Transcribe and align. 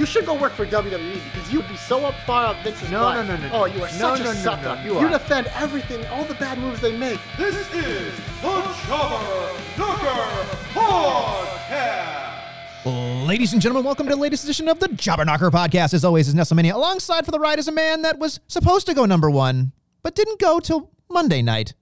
You 0.00 0.06
should 0.06 0.24
go 0.24 0.32
work 0.32 0.54
for 0.54 0.64
WWE 0.64 1.20
because 1.30 1.52
you'd 1.52 1.68
be 1.68 1.76
so 1.76 2.06
up 2.06 2.14
far 2.24 2.46
up 2.46 2.56
Vince's 2.64 2.90
No, 2.90 3.00
butt. 3.02 3.26
no, 3.26 3.36
no, 3.36 3.42
no, 3.42 3.48
oh, 3.48 3.50
no. 3.50 3.62
Oh, 3.64 3.66
you 3.66 3.82
are 3.84 3.88
No, 3.98 4.16
such 4.16 4.20
no, 4.20 4.30
a 4.30 4.34
no, 4.34 4.40
sucker. 4.40 4.74
no, 4.76 4.82
you 4.82 4.98
you 4.98 5.06
are. 5.06 5.10
defend 5.10 5.46
everything, 5.48 6.06
all 6.06 6.24
the 6.24 6.32
bad 6.36 6.56
moves 6.56 6.80
they 6.80 6.96
make. 6.96 7.20
This 7.36 7.54
is 7.54 7.68
the 7.68 8.10
Jobber 8.40 9.52
Knocker 9.76 10.46
Podcast. 10.72 13.26
Ladies 13.26 13.52
and 13.52 13.60
gentlemen, 13.60 13.84
welcome 13.84 14.06
to 14.06 14.14
the 14.14 14.18
latest 14.18 14.44
edition 14.44 14.68
of 14.68 14.78
the 14.80 14.88
Jobber 14.88 15.26
Knocker 15.26 15.50
podcast. 15.50 15.92
As 15.92 16.02
always, 16.02 16.28
is 16.28 16.34
Nestlemania. 16.34 16.72
Alongside 16.72 17.26
for 17.26 17.30
the 17.30 17.38
ride 17.38 17.58
is 17.58 17.68
a 17.68 17.72
man 17.72 18.00
that 18.00 18.18
was 18.18 18.40
supposed 18.48 18.86
to 18.86 18.94
go 18.94 19.04
number 19.04 19.28
one, 19.28 19.72
but 20.02 20.14
didn't 20.14 20.40
go 20.40 20.60
till 20.60 20.90
Monday 21.10 21.42
night. 21.42 21.74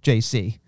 JC. 0.00 0.60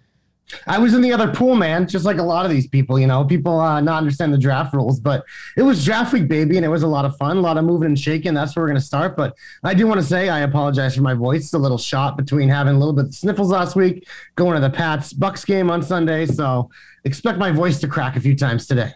I 0.66 0.78
was 0.78 0.94
in 0.94 1.00
the 1.00 1.12
other 1.12 1.32
pool, 1.32 1.56
man, 1.56 1.88
just 1.88 2.04
like 2.04 2.18
a 2.18 2.22
lot 2.22 2.44
of 2.44 2.50
these 2.50 2.68
people, 2.68 2.98
you 2.98 3.06
know, 3.06 3.24
people 3.24 3.58
uh, 3.58 3.80
not 3.80 3.98
understand 3.98 4.32
the 4.32 4.38
draft 4.38 4.74
rules, 4.74 5.00
but 5.00 5.24
it 5.56 5.62
was 5.62 5.84
draft 5.84 6.12
week, 6.12 6.28
baby, 6.28 6.56
and 6.56 6.64
it 6.64 6.68
was 6.68 6.84
a 6.84 6.86
lot 6.86 7.04
of 7.04 7.16
fun, 7.16 7.36
a 7.36 7.40
lot 7.40 7.56
of 7.56 7.64
moving 7.64 7.86
and 7.86 7.98
shaking. 7.98 8.34
That's 8.34 8.54
where 8.54 8.62
we're 8.62 8.68
going 8.68 8.80
to 8.80 8.84
start. 8.84 9.16
But 9.16 9.36
I 9.64 9.74
do 9.74 9.86
want 9.86 10.00
to 10.00 10.06
say 10.06 10.28
I 10.28 10.40
apologize 10.40 10.94
for 10.94 11.02
my 11.02 11.14
voice. 11.14 11.44
It's 11.44 11.54
a 11.54 11.58
little 11.58 11.78
shot 11.78 12.16
between 12.16 12.48
having 12.48 12.74
a 12.74 12.78
little 12.78 12.94
bit 12.94 13.06
of 13.06 13.14
sniffles 13.14 13.50
last 13.50 13.74
week, 13.74 14.06
going 14.36 14.54
to 14.54 14.60
the 14.60 14.70
Pats 14.70 15.12
Bucks 15.12 15.44
game 15.44 15.70
on 15.70 15.82
Sunday. 15.82 16.26
So 16.26 16.70
expect 17.04 17.38
my 17.38 17.50
voice 17.50 17.80
to 17.80 17.88
crack 17.88 18.16
a 18.16 18.20
few 18.20 18.36
times 18.36 18.66
today. 18.66 18.92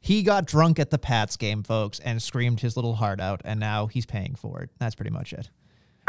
He 0.00 0.22
got 0.24 0.46
drunk 0.46 0.80
at 0.80 0.90
the 0.90 0.98
Pats 0.98 1.36
game, 1.36 1.62
folks, 1.62 2.00
and 2.00 2.20
screamed 2.20 2.60
his 2.60 2.76
little 2.76 2.96
heart 2.96 3.20
out, 3.20 3.40
and 3.44 3.60
now 3.60 3.86
he's 3.86 4.04
paying 4.04 4.34
for 4.34 4.60
it. 4.62 4.70
That's 4.78 4.96
pretty 4.96 5.12
much 5.12 5.32
it. 5.32 5.48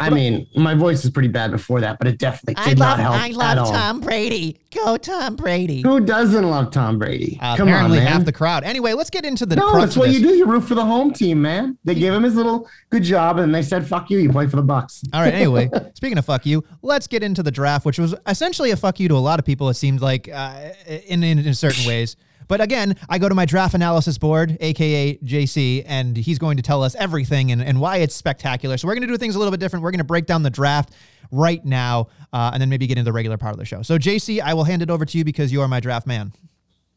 I 0.00 0.10
mean, 0.10 0.48
my 0.56 0.74
voice 0.74 1.04
is 1.04 1.10
pretty 1.10 1.28
bad 1.28 1.52
before 1.52 1.80
that, 1.80 1.98
but 1.98 2.08
it 2.08 2.18
definitely 2.18 2.62
did 2.64 2.78
not 2.78 2.98
help 2.98 3.14
I 3.14 3.28
love 3.28 3.42
at 3.52 3.58
all. 3.58 3.70
Tom 3.70 4.00
Brady. 4.00 4.58
Go 4.74 4.96
Tom 4.96 5.36
Brady. 5.36 5.82
Who 5.82 6.00
doesn't 6.00 6.50
love 6.50 6.72
Tom 6.72 6.98
Brady? 6.98 7.38
Uh, 7.40 7.56
Come 7.56 7.68
on, 7.68 7.92
man. 7.92 8.04
half 8.04 8.24
the 8.24 8.32
crowd. 8.32 8.64
Anyway, 8.64 8.92
let's 8.94 9.10
get 9.10 9.24
into 9.24 9.46
the 9.46 9.54
No, 9.54 9.78
that's 9.78 9.96
what 9.96 10.10
you 10.10 10.18
do. 10.18 10.34
You 10.34 10.46
root 10.46 10.62
for 10.62 10.74
the 10.74 10.84
home 10.84 11.12
team, 11.12 11.40
man. 11.40 11.78
They 11.84 11.94
gave 11.94 12.12
him 12.12 12.24
his 12.24 12.34
little 12.34 12.68
good 12.90 13.04
job, 13.04 13.38
and 13.38 13.54
they 13.54 13.62
said, 13.62 13.86
"Fuck 13.86 14.10
you." 14.10 14.18
You 14.18 14.30
play 14.30 14.48
for 14.48 14.56
the 14.56 14.62
Bucks. 14.62 15.04
All 15.12 15.20
right. 15.20 15.32
Anyway, 15.32 15.70
speaking 15.94 16.18
of 16.18 16.24
fuck 16.24 16.44
you, 16.44 16.64
let's 16.82 17.06
get 17.06 17.22
into 17.22 17.44
the 17.44 17.52
draft, 17.52 17.86
which 17.86 17.98
was 18.00 18.16
essentially 18.26 18.72
a 18.72 18.76
fuck 18.76 18.98
you 18.98 19.08
to 19.08 19.14
a 19.14 19.18
lot 19.18 19.38
of 19.38 19.44
people. 19.44 19.68
It 19.68 19.74
seemed 19.74 20.00
like 20.00 20.28
uh, 20.28 20.70
in, 21.06 21.22
in 21.22 21.38
in 21.38 21.54
certain 21.54 21.86
ways. 21.86 22.16
But 22.48 22.60
again, 22.60 22.96
I 23.08 23.18
go 23.18 23.28
to 23.28 23.34
my 23.34 23.46
draft 23.46 23.74
analysis 23.74 24.18
board, 24.18 24.56
aka 24.60 25.16
JC, 25.18 25.84
and 25.86 26.16
he's 26.16 26.38
going 26.38 26.56
to 26.56 26.62
tell 26.62 26.82
us 26.82 26.94
everything 26.96 27.52
and, 27.52 27.62
and 27.62 27.80
why 27.80 27.98
it's 27.98 28.14
spectacular. 28.14 28.76
So 28.76 28.86
we're 28.88 28.94
going 28.94 29.06
to 29.06 29.12
do 29.12 29.16
things 29.16 29.34
a 29.34 29.38
little 29.38 29.52
bit 29.52 29.60
different. 29.60 29.82
We're 29.82 29.92
going 29.92 29.98
to 29.98 30.04
break 30.04 30.26
down 30.26 30.42
the 30.42 30.50
draft 30.50 30.92
right 31.30 31.64
now, 31.64 32.08
uh, 32.32 32.50
and 32.52 32.60
then 32.60 32.68
maybe 32.68 32.86
get 32.86 32.98
into 32.98 33.08
the 33.08 33.12
regular 33.12 33.36
part 33.36 33.52
of 33.52 33.58
the 33.58 33.64
show. 33.64 33.82
So 33.82 33.98
JC, 33.98 34.40
I 34.40 34.54
will 34.54 34.64
hand 34.64 34.82
it 34.82 34.90
over 34.90 35.04
to 35.04 35.18
you 35.18 35.24
because 35.24 35.52
you 35.52 35.60
are 35.62 35.68
my 35.68 35.80
draft 35.80 36.06
man. 36.06 36.32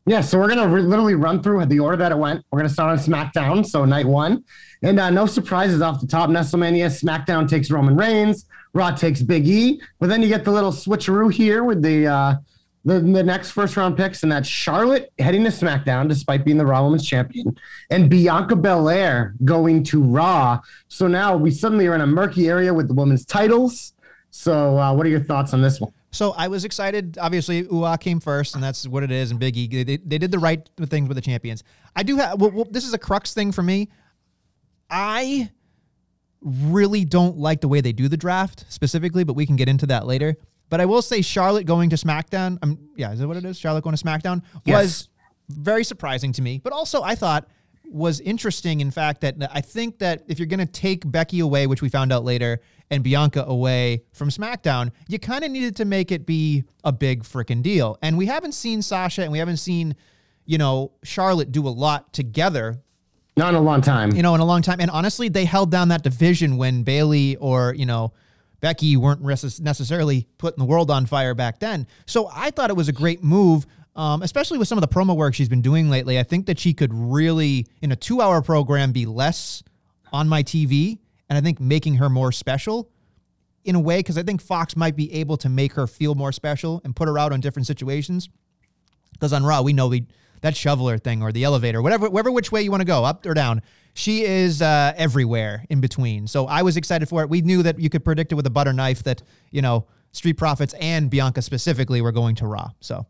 Yeah, 0.05 0.21
so 0.21 0.39
we're 0.39 0.47
gonna 0.47 0.69
re- 0.69 0.81
literally 0.81 1.15
run 1.15 1.43
through 1.43 1.65
the 1.65 1.79
order 1.79 1.97
that 1.97 2.13
it 2.13 2.17
went. 2.17 2.45
We're 2.49 2.59
gonna 2.59 2.69
start 2.69 2.97
on 2.97 2.97
SmackDown, 2.97 3.65
so 3.65 3.83
night 3.83 4.05
one, 4.05 4.45
and 4.81 4.97
uh, 4.97 5.09
no 5.09 5.25
surprises 5.25 5.81
off 5.81 5.99
the 5.99 6.07
top. 6.07 6.29
WrestleMania, 6.29 6.87
SmackDown 6.87 7.49
takes 7.49 7.69
Roman 7.69 7.93
Reigns, 7.97 8.45
Raw 8.71 8.91
takes 8.91 9.21
Big 9.21 9.45
E, 9.49 9.81
but 9.99 10.07
then 10.07 10.21
you 10.21 10.29
get 10.29 10.45
the 10.45 10.51
little 10.51 10.71
switcheroo 10.71 11.31
here 11.31 11.65
with 11.65 11.81
the 11.81 12.07
uh, 12.07 12.35
the, 12.87 13.01
the 13.01 13.21
next 13.21 13.51
first 13.51 13.75
round 13.75 13.97
picks, 13.97 14.23
and 14.23 14.31
that's 14.31 14.47
Charlotte 14.47 15.11
heading 15.19 15.43
to 15.43 15.49
SmackDown 15.49 16.07
despite 16.07 16.45
being 16.45 16.57
the 16.57 16.65
Raw 16.65 16.85
Women's 16.85 17.05
Champion, 17.05 17.53
and 17.89 18.09
Bianca 18.09 18.55
Belair 18.55 19.35
going 19.43 19.83
to 19.83 20.01
Raw. 20.01 20.61
So 20.87 21.05
now 21.05 21.35
we 21.35 21.51
suddenly 21.51 21.85
are 21.87 21.95
in 21.95 22.01
a 22.01 22.07
murky 22.07 22.47
area 22.47 22.73
with 22.73 22.87
the 22.87 22.93
women's 22.93 23.25
titles. 23.25 23.93
So 24.31 24.79
uh, 24.79 24.93
what 24.93 25.05
are 25.05 25.09
your 25.09 25.19
thoughts 25.19 25.53
on 25.53 25.61
this 25.61 25.81
one? 25.81 25.91
So 26.11 26.31
I 26.31 26.47
was 26.47 26.63
excited. 26.63 27.17
Obviously, 27.19 27.63
UA 27.63 27.97
came 27.97 28.21
first, 28.21 28.55
and 28.55 28.63
that's 28.63 28.87
what 28.87 29.03
it 29.03 29.11
is. 29.11 29.31
And 29.31 29.39
Big 29.39 29.57
E, 29.57 29.83
they, 29.83 29.97
they 29.97 30.17
did 30.17 30.31
the 30.31 30.39
right 30.39 30.67
things 30.85 31.09
with 31.09 31.15
the 31.15 31.21
champions. 31.21 31.65
I 31.93 32.03
do 32.03 32.15
have. 32.15 32.39
Well, 32.39 32.51
well, 32.51 32.67
this 32.71 32.85
is 32.85 32.93
a 32.93 32.97
crux 32.97 33.33
thing 33.33 33.51
for 33.51 33.63
me. 33.63 33.89
I 34.89 35.51
really 36.41 37.03
don't 37.03 37.37
like 37.37 37.59
the 37.59 37.67
way 37.67 37.81
they 37.81 37.91
do 37.91 38.07
the 38.07 38.15
draft 38.15 38.63
specifically, 38.69 39.25
but 39.25 39.33
we 39.33 39.45
can 39.45 39.57
get 39.57 39.67
into 39.67 39.87
that 39.87 40.07
later. 40.07 40.37
But 40.69 40.81
I 40.81 40.85
will 40.85 41.01
say 41.01 41.21
Charlotte 41.21 41.65
going 41.65 41.89
to 41.91 41.95
SmackDown. 41.95 42.57
Um, 42.61 42.79
yeah, 42.95 43.11
is 43.11 43.19
that 43.19 43.27
what 43.27 43.37
it 43.37 43.45
is? 43.45 43.57
Charlotte 43.57 43.83
going 43.83 43.95
to 43.95 44.03
SmackDown 44.03 44.43
was 44.65 45.09
very 45.49 45.83
surprising 45.83 46.33
to 46.33 46.41
me. 46.41 46.59
But 46.63 46.73
also, 46.73 47.01
I 47.01 47.15
thought 47.15 47.47
was 47.89 48.19
interesting 48.19 48.81
in 48.81 48.91
fact 48.91 49.21
that 49.21 49.35
I 49.51 49.61
think 49.61 49.99
that 49.99 50.23
if 50.27 50.39
you're 50.39 50.45
going 50.47 50.59
to 50.59 50.65
take 50.65 51.09
Becky 51.09 51.39
away, 51.39 51.67
which 51.67 51.81
we 51.81 51.87
found 51.87 52.11
out 52.11 52.25
later, 52.25 52.59
and 52.89 53.03
Bianca 53.03 53.43
away 53.45 54.03
from 54.13 54.29
SmackDown, 54.29 54.91
you 55.07 55.19
kind 55.19 55.43
of 55.43 55.51
needed 55.51 55.75
to 55.77 55.85
make 55.85 56.11
it 56.11 56.25
be 56.25 56.63
a 56.83 56.91
big 56.91 57.23
freaking 57.23 57.61
deal. 57.61 57.97
And 58.01 58.17
we 58.17 58.25
haven't 58.25 58.53
seen 58.53 58.81
Sasha 58.81 59.23
and 59.23 59.31
we 59.31 59.39
haven't 59.39 59.57
seen, 59.57 59.95
you 60.45 60.57
know, 60.57 60.91
Charlotte 61.03 61.51
do 61.51 61.67
a 61.67 61.69
lot 61.69 62.13
together 62.13 62.77
Not 63.35 63.49
in 63.49 63.55
a 63.55 63.61
long 63.61 63.81
time. 63.81 64.11
you 64.15 64.21
know, 64.21 64.35
in 64.35 64.41
a 64.41 64.45
long 64.45 64.61
time. 64.61 64.79
And 64.79 64.89
honestly, 64.89 65.27
they 65.27 65.43
held 65.45 65.69
down 65.69 65.89
that 65.89 66.03
division 66.03 66.57
when 66.57 66.83
Bayley 66.83 67.35
or, 67.37 67.73
you 67.73 67.85
know, 67.85 68.13
Becky 68.59 68.97
weren't 68.97 69.21
necessarily 69.21 70.27
putting 70.37 70.59
the 70.59 70.65
world 70.65 70.89
on 70.89 71.05
fire 71.05 71.33
back 71.33 71.59
then. 71.59 71.87
So 72.05 72.29
I 72.33 72.51
thought 72.51 72.69
it 72.69 72.75
was 72.75 72.89
a 72.89 72.93
great 72.93 73.23
move, 73.23 73.65
um, 73.95 74.23
especially 74.23 74.57
with 74.57 74.67
some 74.67 74.77
of 74.77 74.81
the 74.81 74.87
promo 74.87 75.15
work 75.15 75.35
she's 75.35 75.49
been 75.49 75.61
doing 75.61 75.89
lately. 75.89 76.19
I 76.19 76.23
think 76.23 76.47
that 76.47 76.59
she 76.59 76.73
could 76.73 76.93
really, 76.93 77.67
in 77.81 77.91
a 77.91 77.95
two 77.95 78.21
hour 78.21 78.41
program, 78.41 78.91
be 78.91 79.05
less 79.05 79.63
on 80.11 80.27
my 80.27 80.43
TV. 80.43 80.99
And 81.29 81.37
I 81.37 81.41
think 81.41 81.59
making 81.59 81.95
her 81.95 82.09
more 82.09 82.31
special 82.31 82.89
in 83.63 83.75
a 83.75 83.79
way, 83.79 83.97
because 83.97 84.17
I 84.17 84.23
think 84.23 84.41
Fox 84.41 84.77
might 84.77 84.95
be 84.95 85.13
able 85.13 85.37
to 85.37 85.49
make 85.49 85.73
her 85.73 85.87
feel 85.87 86.15
more 86.15 86.31
special 86.31 86.81
and 86.83 86.95
put 86.95 87.07
her 87.07 87.19
out 87.19 87.33
on 87.33 87.41
different 87.41 87.67
situations. 87.67 88.29
Because 89.11 89.33
on 89.33 89.43
Raw, 89.43 89.61
we 89.61 89.73
know 89.73 89.87
we 89.87 90.05
that 90.41 90.55
shoveler 90.55 90.97
thing 90.97 91.21
or 91.23 91.31
the 91.31 91.43
elevator, 91.43 91.81
whatever, 91.81 92.09
whatever 92.09 92.31
which 92.31 92.51
way 92.51 92.61
you 92.61 92.71
want 92.71 92.81
to 92.81 92.85
go, 92.85 93.03
up 93.03 93.25
or 93.25 93.33
down. 93.33 93.61
She 93.97 94.23
is 94.25 94.61
uh, 94.61 94.93
everywhere 94.95 95.65
in 95.71 95.81
between. 95.81 96.27
So 96.27 96.45
I 96.45 96.61
was 96.61 96.77
excited 96.77 97.09
for 97.09 97.23
it. 97.23 97.29
We 97.31 97.41
knew 97.41 97.63
that 97.63 97.79
you 97.79 97.89
could 97.89 98.05
predict 98.05 98.31
it 98.31 98.35
with 98.35 98.45
a 98.45 98.51
butter 98.51 98.71
knife 98.71 99.01
that 99.03 99.23
you 99.49 99.63
know 99.63 99.87
Street 100.11 100.33
Profits 100.33 100.75
and 100.79 101.09
Bianca 101.09 101.41
specifically 101.41 101.99
were 101.99 102.11
going 102.11 102.35
to 102.35 102.45
Raw. 102.45 102.69
So 102.79 103.07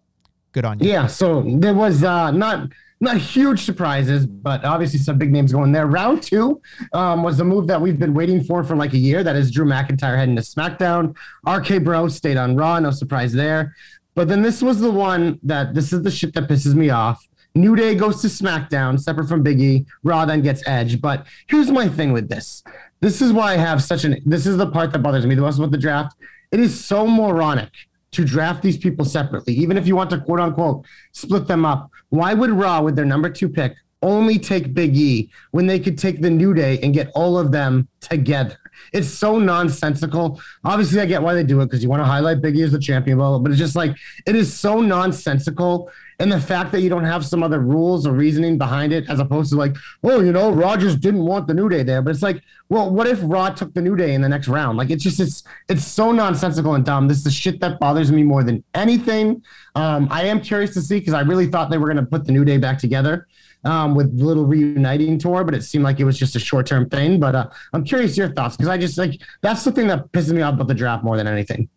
good 0.53 0.63
on 0.63 0.79
you. 0.79 0.89
Yeah, 0.89 1.07
so 1.07 1.43
there 1.45 1.73
was 1.73 2.05
uh, 2.05 2.31
not 2.31 2.69
not 3.01 3.17
huge 3.17 3.65
surprises, 3.65 4.25
but 4.25 4.63
obviously 4.63 4.99
some 4.99 5.17
big 5.17 5.29
names 5.29 5.51
going 5.51 5.73
there. 5.73 5.87
Round 5.87 6.23
two 6.23 6.61
um, 6.93 7.21
was 7.21 7.37
the 7.37 7.43
move 7.43 7.67
that 7.67 7.81
we've 7.81 7.99
been 7.99 8.13
waiting 8.13 8.41
for 8.41 8.63
for 8.63 8.77
like 8.77 8.93
a 8.93 8.97
year. 8.97 9.23
That 9.23 9.35
is 9.35 9.51
Drew 9.51 9.65
McIntyre 9.65 10.17
heading 10.17 10.37
to 10.37 10.41
SmackDown. 10.41 11.15
RK 11.45 11.83
Bro 11.83 12.07
stayed 12.07 12.37
on 12.37 12.55
Raw, 12.55 12.79
no 12.79 12.91
surprise 12.91 13.33
there. 13.33 13.75
But 14.15 14.29
then 14.29 14.41
this 14.41 14.63
was 14.63 14.79
the 14.79 14.89
one 14.89 15.37
that 15.43 15.73
this 15.73 15.91
is 15.91 16.01
the 16.01 16.11
shit 16.11 16.33
that 16.35 16.47
pisses 16.47 16.75
me 16.75 16.91
off. 16.91 17.27
New 17.57 17.75
Day 17.75 17.95
goes 17.95 18.21
to 18.21 18.27
SmackDown, 18.27 18.99
separate 18.99 19.27
from 19.27 19.43
Big 19.43 19.59
E. 19.59 19.85
Raw 20.03 20.25
then 20.25 20.41
gets 20.41 20.65
Edge. 20.67 21.01
But 21.01 21.25
here's 21.47 21.71
my 21.71 21.89
thing 21.89 22.13
with 22.13 22.29
this. 22.29 22.63
This 22.99 23.21
is 23.21 23.33
why 23.33 23.53
I 23.53 23.57
have 23.57 23.83
such 23.83 24.03
an. 24.03 24.21
This 24.25 24.45
is 24.45 24.57
the 24.57 24.67
part 24.67 24.91
that 24.93 24.99
bothers 24.99 25.25
me 25.25 25.35
the 25.35 25.41
most 25.41 25.57
about 25.57 25.71
the 25.71 25.77
draft. 25.77 26.15
It 26.51 26.59
is 26.59 26.83
so 26.83 27.07
moronic 27.07 27.71
to 28.11 28.23
draft 28.23 28.61
these 28.61 28.77
people 28.77 29.05
separately, 29.05 29.53
even 29.53 29.77
if 29.77 29.85
you 29.87 29.95
want 29.95 30.09
to 30.11 30.19
quote 30.19 30.39
unquote 30.39 30.85
split 31.11 31.47
them 31.47 31.65
up. 31.65 31.91
Why 32.09 32.33
would 32.33 32.51
Raw, 32.51 32.81
with 32.81 32.95
their 32.95 33.05
number 33.05 33.29
two 33.29 33.49
pick, 33.49 33.75
only 34.01 34.39
take 34.39 34.73
Big 34.73 34.95
E 34.95 35.29
when 35.51 35.67
they 35.67 35.79
could 35.79 35.97
take 35.97 36.21
the 36.21 36.29
New 36.29 36.53
Day 36.53 36.79
and 36.81 36.93
get 36.93 37.11
all 37.15 37.37
of 37.37 37.51
them 37.51 37.87
together? 37.99 38.57
It's 38.93 39.09
so 39.09 39.39
nonsensical. 39.39 40.39
Obviously, 40.63 41.01
I 41.01 41.05
get 41.05 41.21
why 41.21 41.33
they 41.33 41.43
do 41.43 41.59
it 41.61 41.65
because 41.65 41.83
you 41.83 41.89
want 41.89 42.01
to 42.01 42.05
highlight 42.05 42.41
Big 42.41 42.55
E 42.55 42.61
as 42.61 42.71
the 42.71 42.79
champion, 42.79 43.17
but 43.17 43.51
it's 43.51 43.59
just 43.59 43.75
like 43.75 43.95
it 44.25 44.35
is 44.35 44.53
so 44.53 44.79
nonsensical. 44.79 45.89
And 46.19 46.31
the 46.31 46.41
fact 46.41 46.71
that 46.71 46.81
you 46.81 46.89
don't 46.89 47.03
have 47.03 47.23
some 47.23 47.43
other 47.43 47.59
rules 47.59 48.07
or 48.07 48.11
reasoning 48.11 48.57
behind 48.57 48.91
it, 48.91 49.07
as 49.07 49.19
opposed 49.19 49.51
to 49.51 49.55
like, 49.55 49.75
oh, 50.03 50.19
you 50.19 50.31
know, 50.31 50.51
Rogers 50.51 50.95
didn't 50.95 51.23
want 51.23 51.45
the 51.45 51.53
New 51.53 51.69
Day 51.69 51.83
there. 51.83 52.01
But 52.01 52.09
it's 52.09 52.23
like, 52.23 52.41
well, 52.69 52.89
what 52.89 53.05
if 53.05 53.19
Raw 53.21 53.49
took 53.49 53.73
the 53.75 53.81
New 53.81 53.95
Day 53.95 54.15
in 54.15 54.21
the 54.21 54.29
next 54.29 54.47
round? 54.47 54.79
Like, 54.79 54.89
it's 54.89 55.03
just, 55.03 55.19
it's, 55.19 55.43
it's 55.69 55.85
so 55.85 56.11
nonsensical 56.11 56.73
and 56.73 56.83
dumb. 56.83 57.07
This 57.07 57.19
is 57.19 57.23
the 57.23 57.31
shit 57.31 57.59
that 57.59 57.79
bothers 57.79 58.11
me 58.11 58.23
more 58.23 58.43
than 58.43 58.63
anything. 58.73 59.43
Um, 59.75 60.07
I 60.09 60.23
am 60.23 60.41
curious 60.41 60.73
to 60.73 60.81
see 60.81 60.99
because 60.99 61.13
I 61.13 61.21
really 61.21 61.47
thought 61.47 61.69
they 61.69 61.77
were 61.77 61.87
going 61.87 62.03
to 62.03 62.09
put 62.09 62.25
the 62.25 62.31
New 62.31 62.43
Day 62.43 62.57
back 62.57 62.79
together 62.79 63.27
um, 63.63 63.93
with 63.95 64.11
little 64.13 64.45
reuniting 64.45 65.19
tour, 65.19 65.43
but 65.43 65.53
it 65.53 65.63
seemed 65.63 65.83
like 65.83 65.99
it 65.99 66.05
was 66.05 66.17
just 66.17 66.35
a 66.35 66.39
short 66.39 66.65
term 66.65 66.89
thing. 66.89 67.19
But 67.19 67.35
uh, 67.35 67.49
I'm 67.73 67.83
curious 67.83 68.17
your 68.17 68.31
thoughts 68.33 68.57
because 68.57 68.69
I 68.69 68.77
just 68.77 68.97
like 68.97 69.21
that's 69.41 69.63
the 69.63 69.71
thing 69.71 69.87
that 69.87 70.11
pisses 70.11 70.31
me 70.31 70.41
off 70.41 70.55
about 70.55 70.67
the 70.67 70.73
draft 70.73 71.03
more 71.03 71.17
than 71.17 71.27
anything. 71.27 71.69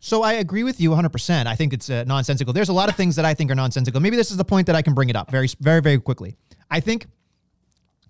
So 0.00 0.22
I 0.22 0.34
agree 0.34 0.62
with 0.62 0.80
you 0.80 0.90
100%. 0.90 1.46
I 1.46 1.54
think 1.54 1.72
it's 1.72 1.90
uh, 1.90 2.04
nonsensical. 2.06 2.52
There's 2.52 2.68
a 2.68 2.72
lot 2.72 2.88
of 2.88 2.96
things 2.96 3.16
that 3.16 3.24
I 3.24 3.34
think 3.34 3.50
are 3.50 3.54
nonsensical. 3.54 4.00
Maybe 4.00 4.16
this 4.16 4.30
is 4.30 4.36
the 4.36 4.44
point 4.44 4.66
that 4.68 4.76
I 4.76 4.82
can 4.82 4.94
bring 4.94 5.08
it 5.08 5.16
up 5.16 5.30
very, 5.30 5.48
very, 5.60 5.80
very 5.80 5.98
quickly. 5.98 6.36
I 6.70 6.80
think. 6.80 7.06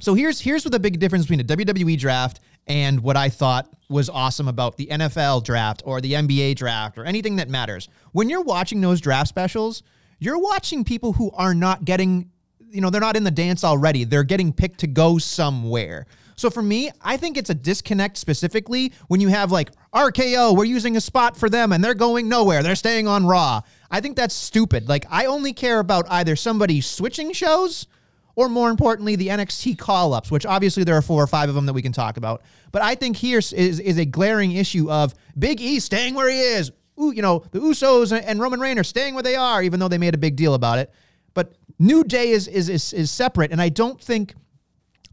So 0.01 0.15
here's 0.15 0.41
here's 0.41 0.65
what 0.65 0.73
the 0.73 0.79
big 0.79 1.01
difference 1.01 1.25
between 1.25 1.41
a 1.41 1.45
WWE 1.45 1.99
draft 1.99 2.41
and 2.69 3.01
what 3.01 3.17
I 3.17 3.31
thought 3.31 3.69
was 3.89 4.09
awesome 4.09 4.47
about 4.47 4.77
the 4.77 4.87
NFL 4.87 5.43
draft 5.45 5.83
or 5.85 6.01
the 6.01 6.13
NBA 6.13 6.57
draft 6.57 6.99
or 6.99 7.05
anything 7.05 7.37
that 7.37 7.49
matters. 7.49 7.89
When 8.13 8.29
you're 8.29 8.43
watching 8.43 8.81
those 8.81 9.01
draft 9.01 9.29
specials, 9.29 9.83
you're 10.19 10.39
watching 10.39 10.85
people 10.85 11.15
who 11.15 11.31
are 11.33 11.55
not 11.55 11.85
getting, 11.85 12.31
you 12.69 12.81
know, 12.81 12.91
they're 12.91 13.01
not 13.01 13.17
in 13.17 13.25
the 13.25 13.31
dance 13.31 13.65
already. 13.65 14.05
They're 14.05 14.25
getting 14.25 14.53
picked 14.53 14.81
to 14.81 14.87
go 14.87 15.19
somewhere. 15.19 16.07
So 16.39 16.51
for 16.51 16.63
me, 16.63 16.91
I 17.03 17.17
think 17.17 17.37
it's 17.37 17.51
a 17.51 17.55
disconnect 17.55 18.17
specifically 18.17 18.93
when 19.09 19.21
you 19.21 19.27
have 19.27 19.51
like 19.51 19.73
RKO, 19.93 20.57
we're 20.57 20.67
using 20.67 20.97
a 20.97 21.01
spot 21.01 21.37
for 21.37 21.51
them 21.51 21.73
and 21.73 21.83
they're 21.83 21.95
going 21.95 22.29
nowhere. 22.29 22.63
They're 22.63 22.77
staying 22.77 23.09
on 23.09 23.27
Raw. 23.27 23.63
I 23.91 24.01
think 24.01 24.17
that's 24.17 24.37
stupid. 24.37 24.89
Like 24.89 25.05
I 25.11 25.27
only 25.27 25.53
care 25.53 25.81
about 25.81 26.07
either 26.09 26.37
somebody 26.37 26.81
switching 26.81 27.33
shows 27.33 27.89
or 28.37 28.49
more 28.49 28.71
importantly, 28.71 29.17
the 29.17 29.27
NXT 29.27 29.79
call 29.79 30.15
ups, 30.15 30.31
which 30.31 30.47
obviously 30.47 30.85
there 30.85 30.95
are 30.95 31.03
four 31.03 31.21
or 31.21 31.27
five 31.27 31.49
of 31.49 31.57
them 31.57 31.67
that 31.67 31.73
we 31.73 31.83
can 31.83 31.91
talk 31.91 32.17
about. 32.17 32.43
But 32.71 32.83
I 32.83 32.95
think 32.95 33.17
here 33.17 33.39
is, 33.39 33.53
is 33.53 33.99
a 33.99 34.05
glaring 34.05 34.53
issue 34.53 34.89
of 34.93 35.17
Big 35.37 35.61
E 35.61 35.81
staying 35.81 36.15
where 36.15 36.31
he 36.31 36.39
is. 36.39 36.71
Ooh, 37.01 37.11
you 37.11 37.21
know, 37.21 37.43
the 37.51 37.59
Usos 37.59 38.17
and 38.17 38.39
Roman 38.39 38.61
Reigns 38.61 38.79
are 38.79 38.85
staying 38.85 39.15
where 39.15 39.25
they 39.25 39.35
are, 39.35 39.61
even 39.61 39.81
though 39.81 39.89
they 39.89 39.99
made 39.99 40.15
a 40.15 40.19
big 40.19 40.37
deal 40.37 40.55
about 40.55 40.79
it. 40.79 40.95
But 41.35 41.57
New 41.81 42.05
Day 42.05 42.31
is 42.31 42.47
is 42.47 42.69
is, 42.69 42.93
is 42.93 43.11
separate, 43.11 43.51
and 43.51 43.61
I 43.61 43.71
don't 43.71 44.01
think 44.01 44.35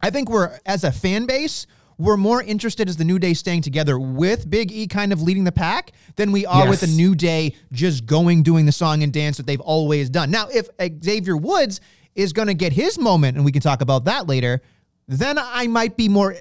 I 0.06 0.12
think 0.12 0.30
we're 0.30 0.60
as 0.68 0.84
a 0.84 0.92
fan 0.92 1.26
base, 1.26 1.66
we're 1.98 2.16
more 2.16 2.44
interested 2.44 2.88
as 2.88 2.96
the 2.96 3.04
New 3.04 3.18
Day 3.18 3.34
staying 3.34 3.64
together 3.64 3.98
with 3.98 4.48
Big 4.48 4.72
E 4.72 4.86
kind 4.86 5.12
of 5.12 5.24
leading 5.24 5.46
the 5.46 5.52
pack 5.52 5.94
than 6.16 6.32
we 6.32 6.46
are 6.46 6.70
with 6.70 6.82
the 6.82 6.88
New 6.88 7.16
Day 7.16 7.56
just 7.72 8.06
going 8.06 8.44
doing 8.44 8.68
the 8.68 8.72
song 8.72 9.02
and 9.02 9.12
dance 9.12 9.38
that 9.38 9.48
they've 9.48 9.60
always 9.60 10.12
done. 10.12 10.30
Now, 10.30 10.48
if 10.50 10.70
Xavier 11.04 11.36
Woods 11.36 11.82
is 12.14 12.34
going 12.34 12.50
to 12.50 12.54
get 12.54 12.72
his 12.72 13.00
moment, 13.00 13.36
and 13.36 13.44
we 13.44 13.52
can 13.52 13.64
talk 13.64 13.82
about 13.82 14.06
that 14.06 14.28
later, 14.28 14.62
then 15.08 15.40
I 15.40 15.66
might 15.66 15.98
be 15.98 16.08
more 16.08 16.36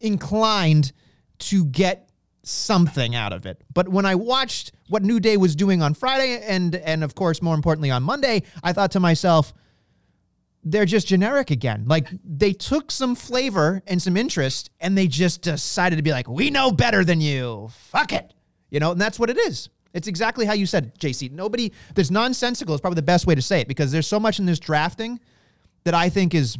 inclined 0.00 0.92
to 1.40 1.66
get 1.66 2.08
something 2.44 3.14
out 3.14 3.34
of 3.34 3.44
it. 3.44 3.62
But 3.74 3.90
when 3.90 4.06
I 4.06 4.14
watched 4.14 4.72
what 4.88 5.02
New 5.02 5.20
Day 5.20 5.36
was 5.36 5.54
doing 5.54 5.82
on 5.82 5.92
Friday 5.92 6.42
and 6.48 6.74
and 6.76 7.04
of 7.04 7.14
course 7.14 7.42
more 7.42 7.54
importantly 7.54 7.90
on 7.90 8.02
Monday, 8.04 8.44
I 8.64 8.72
thought 8.72 8.92
to 8.92 9.00
myself, 9.00 9.52
they're 10.62 10.84
just 10.84 11.06
generic 11.06 11.50
again. 11.50 11.84
Like 11.86 12.08
they 12.24 12.52
took 12.52 12.90
some 12.90 13.14
flavor 13.14 13.82
and 13.86 14.00
some 14.00 14.16
interest 14.16 14.70
and 14.80 14.96
they 14.96 15.06
just 15.06 15.42
decided 15.42 15.96
to 15.96 16.02
be 16.02 16.10
like, 16.10 16.28
we 16.28 16.50
know 16.50 16.70
better 16.70 17.04
than 17.04 17.20
you. 17.20 17.68
Fuck 17.72 18.12
it. 18.12 18.34
You 18.70 18.80
know, 18.80 18.92
and 18.92 19.00
that's 19.00 19.18
what 19.18 19.30
it 19.30 19.38
is. 19.38 19.68
It's 19.92 20.06
exactly 20.06 20.46
how 20.46 20.52
you 20.52 20.66
said, 20.66 20.86
it, 20.86 20.98
JC. 20.98 21.32
Nobody, 21.32 21.72
there's 21.94 22.10
nonsensical 22.10 22.74
is 22.74 22.80
probably 22.80 22.96
the 22.96 23.02
best 23.02 23.26
way 23.26 23.34
to 23.34 23.42
say 23.42 23.60
it 23.60 23.68
because 23.68 23.90
there's 23.90 24.06
so 24.06 24.20
much 24.20 24.38
in 24.38 24.46
this 24.46 24.60
drafting 24.60 25.18
that 25.84 25.94
I 25.94 26.08
think 26.10 26.34
is 26.34 26.58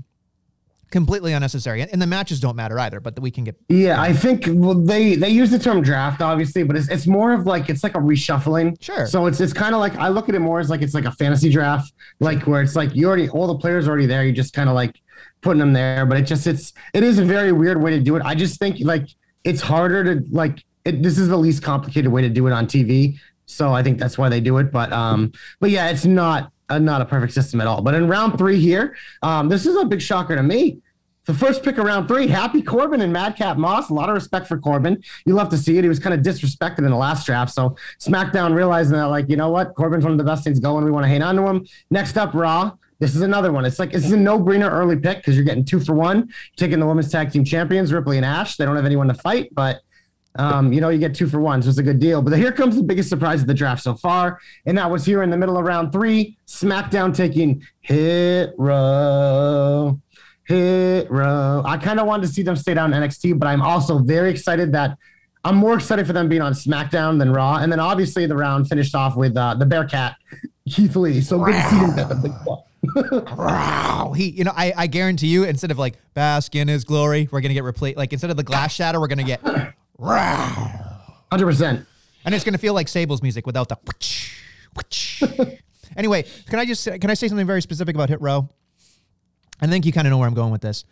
completely 0.90 1.32
unnecessary. 1.32 1.82
And 1.82 2.02
the 2.02 2.06
matches 2.06 2.40
don't 2.40 2.56
matter 2.56 2.78
either, 2.78 3.00
but 3.00 3.18
we 3.20 3.30
can 3.30 3.44
get 3.44 3.56
Yeah, 3.68 4.00
I 4.00 4.12
think 4.12 4.44
well, 4.48 4.74
they 4.74 5.14
they 5.14 5.30
use 5.30 5.50
the 5.50 5.58
term 5.58 5.82
draft 5.82 6.20
obviously, 6.20 6.62
but 6.62 6.76
it's, 6.76 6.88
it's 6.88 7.06
more 7.06 7.32
of 7.32 7.46
like 7.46 7.68
it's 7.68 7.82
like 7.82 7.94
a 7.94 8.00
reshuffling. 8.00 8.80
Sure. 8.82 9.06
So 9.06 9.26
it's 9.26 9.40
it's 9.40 9.52
kind 9.52 9.74
of 9.74 9.80
like 9.80 9.94
I 9.96 10.08
look 10.08 10.28
at 10.28 10.34
it 10.34 10.40
more 10.40 10.60
as 10.60 10.70
like 10.70 10.82
it's 10.82 10.94
like 10.94 11.04
a 11.04 11.12
fantasy 11.12 11.50
draft, 11.50 11.92
like 12.18 12.46
where 12.46 12.62
it's 12.62 12.76
like 12.76 12.94
you 12.94 13.06
already 13.06 13.28
all 13.28 13.46
the 13.46 13.58
players 13.58 13.86
are 13.86 13.90
already 13.90 14.06
there. 14.06 14.24
You 14.24 14.32
just 14.32 14.52
kind 14.52 14.68
of 14.68 14.74
like 14.74 15.00
putting 15.40 15.60
them 15.60 15.72
there, 15.72 16.06
but 16.06 16.18
it 16.18 16.22
just 16.22 16.46
it's 16.46 16.72
it 16.92 17.02
is 17.02 17.18
a 17.18 17.24
very 17.24 17.52
weird 17.52 17.80
way 17.80 17.90
to 17.92 18.00
do 18.00 18.16
it. 18.16 18.22
I 18.24 18.34
just 18.34 18.58
think 18.58 18.78
like 18.80 19.08
it's 19.44 19.60
harder 19.60 20.14
to 20.14 20.24
like 20.30 20.64
it, 20.84 21.02
this 21.02 21.18
is 21.18 21.28
the 21.28 21.36
least 21.36 21.62
complicated 21.62 22.10
way 22.10 22.22
to 22.22 22.28
do 22.28 22.46
it 22.46 22.52
on 22.52 22.66
TV. 22.66 23.18
So 23.46 23.72
I 23.72 23.82
think 23.82 23.98
that's 23.98 24.16
why 24.16 24.28
they 24.28 24.40
do 24.40 24.58
it. 24.58 24.70
But 24.70 24.92
um, 24.92 25.32
but 25.60 25.70
yeah, 25.70 25.88
it's 25.88 26.04
not 26.04 26.52
uh, 26.70 26.78
not 26.78 27.02
a 27.02 27.04
perfect 27.04 27.32
system 27.32 27.60
at 27.60 27.66
all. 27.66 27.82
But 27.82 27.94
in 27.94 28.08
round 28.08 28.38
three 28.38 28.58
here, 28.58 28.96
um, 29.22 29.48
this 29.48 29.66
is 29.66 29.76
a 29.76 29.84
big 29.84 30.00
shocker 30.00 30.36
to 30.36 30.42
me. 30.42 30.78
The 31.26 31.34
first 31.34 31.62
pick 31.62 31.76
of 31.76 31.84
round 31.84 32.08
three, 32.08 32.26
Happy 32.26 32.62
Corbin 32.62 33.02
and 33.02 33.12
Madcap 33.12 33.58
Moss. 33.58 33.90
A 33.90 33.94
lot 33.94 34.08
of 34.08 34.14
respect 34.14 34.48
for 34.48 34.58
Corbin. 34.58 35.02
You 35.26 35.34
love 35.34 35.50
to 35.50 35.58
see 35.58 35.76
it. 35.76 35.84
He 35.84 35.88
was 35.88 35.98
kind 35.98 36.14
of 36.14 36.20
disrespected 36.20 36.78
in 36.78 36.90
the 36.90 36.96
last 36.96 37.26
draft. 37.26 37.52
So 37.52 37.76
SmackDown 37.98 38.54
realizing 38.54 38.94
that, 38.94 39.04
like, 39.04 39.28
you 39.28 39.36
know 39.36 39.50
what? 39.50 39.74
Corbin's 39.74 40.02
one 40.02 40.12
of 40.12 40.18
the 40.18 40.24
best 40.24 40.44
things 40.44 40.58
going. 40.58 40.84
We 40.84 40.90
want 40.90 41.04
to 41.04 41.08
hang 41.08 41.22
on 41.22 41.36
to 41.36 41.46
him. 41.46 41.66
Next 41.90 42.16
up, 42.16 42.32
Raw. 42.34 42.72
This 43.00 43.14
is 43.14 43.22
another 43.22 43.52
one. 43.52 43.64
It's 43.64 43.78
like 43.78 43.94
is 43.94 44.12
a 44.12 44.16
no-brainer 44.16 44.70
early 44.70 44.96
pick 44.96 45.18
because 45.18 45.34
you're 45.34 45.44
getting 45.44 45.64
two 45.64 45.80
for 45.80 45.94
one. 45.94 46.32
Taking 46.56 46.80
the 46.80 46.86
women's 46.86 47.10
tag 47.10 47.32
team 47.32 47.44
champions, 47.44 47.92
Ripley 47.92 48.16
and 48.16 48.26
Ash. 48.26 48.56
They 48.56 48.64
don't 48.64 48.76
have 48.76 48.84
anyone 48.84 49.08
to 49.08 49.14
fight, 49.14 49.54
but 49.54 49.80
um, 50.36 50.72
you 50.72 50.80
know, 50.80 50.90
you 50.90 50.98
get 50.98 51.14
two 51.14 51.26
for 51.26 51.40
one, 51.40 51.62
so 51.62 51.68
it's 51.68 51.78
a 51.78 51.82
good 51.82 51.98
deal. 51.98 52.22
But 52.22 52.36
here 52.36 52.52
comes 52.52 52.76
the 52.76 52.82
biggest 52.82 53.08
surprise 53.08 53.40
of 53.40 53.46
the 53.46 53.54
draft 53.54 53.82
so 53.82 53.94
far, 53.94 54.40
and 54.66 54.78
that 54.78 54.90
was 54.90 55.04
here 55.04 55.22
in 55.22 55.30
the 55.30 55.36
middle 55.36 55.56
of 55.56 55.64
round 55.64 55.92
three. 55.92 56.36
SmackDown 56.46 57.14
taking 57.14 57.62
Hit 57.80 58.54
Row, 58.56 60.00
Hit. 60.44 61.08
I 61.10 61.78
kind 61.82 61.98
of 61.98 62.06
wanted 62.06 62.26
to 62.26 62.32
see 62.32 62.42
them 62.42 62.56
stay 62.56 62.74
down 62.74 62.92
NXT, 62.92 63.38
but 63.38 63.46
I'm 63.48 63.62
also 63.62 63.98
very 63.98 64.30
excited 64.30 64.72
that 64.72 64.96
I'm 65.44 65.56
more 65.56 65.74
excited 65.74 66.06
for 66.06 66.12
them 66.12 66.28
being 66.28 66.42
on 66.42 66.52
SmackDown 66.52 67.18
than 67.18 67.32
Raw. 67.32 67.56
And 67.56 67.72
then 67.72 67.80
obviously 67.80 68.26
the 68.26 68.36
round 68.36 68.68
finished 68.68 68.94
off 68.94 69.16
with 69.16 69.36
uh, 69.36 69.54
the 69.54 69.64
Bearcat, 69.64 70.16
Keith 70.68 70.94
Lee. 70.96 71.20
So 71.22 71.42
good 71.42 71.54
to 71.54 71.62
see 71.68 71.76
him 71.76 71.96
get 71.96 72.08
the 72.08 72.14
big. 72.14 72.32
Wow. 73.36 74.12
He, 74.16 74.30
you 74.30 74.44
know, 74.44 74.52
I, 74.54 74.72
I 74.76 74.86
guarantee 74.86 75.28
you, 75.28 75.44
instead 75.44 75.70
of 75.70 75.78
like 75.78 75.98
bask 76.14 76.54
in 76.54 76.68
his 76.68 76.84
glory, 76.84 77.28
we're 77.30 77.40
gonna 77.40 77.54
get 77.54 77.64
replaced. 77.64 77.96
Like 77.96 78.12
instead 78.12 78.30
of 78.30 78.36
the 78.36 78.42
glass 78.42 78.72
shatter, 78.72 79.00
we're 79.00 79.06
gonna 79.06 79.22
get, 79.24 79.42
Hundred 81.30 81.46
percent. 81.46 81.86
and 82.24 82.34
it's 82.34 82.44
gonna 82.44 82.58
feel 82.58 82.74
like 82.74 82.88
Sable's 82.88 83.22
music 83.22 83.46
without 83.46 83.68
the. 83.68 83.76
whoosh, 83.86 84.36
whoosh. 84.74 85.22
anyway, 85.96 86.24
can 86.48 86.58
I 86.58 86.64
just 86.64 86.86
can 87.00 87.10
I 87.10 87.14
say 87.14 87.28
something 87.28 87.46
very 87.46 87.62
specific 87.62 87.94
about 87.94 88.08
Hit 88.08 88.20
Row? 88.20 88.48
I 89.60 89.66
think 89.66 89.84
you 89.84 89.92
kind 89.92 90.06
of 90.06 90.10
know 90.10 90.18
where 90.18 90.28
I'm 90.28 90.34
going 90.34 90.52
with 90.52 90.62
this. 90.62 90.84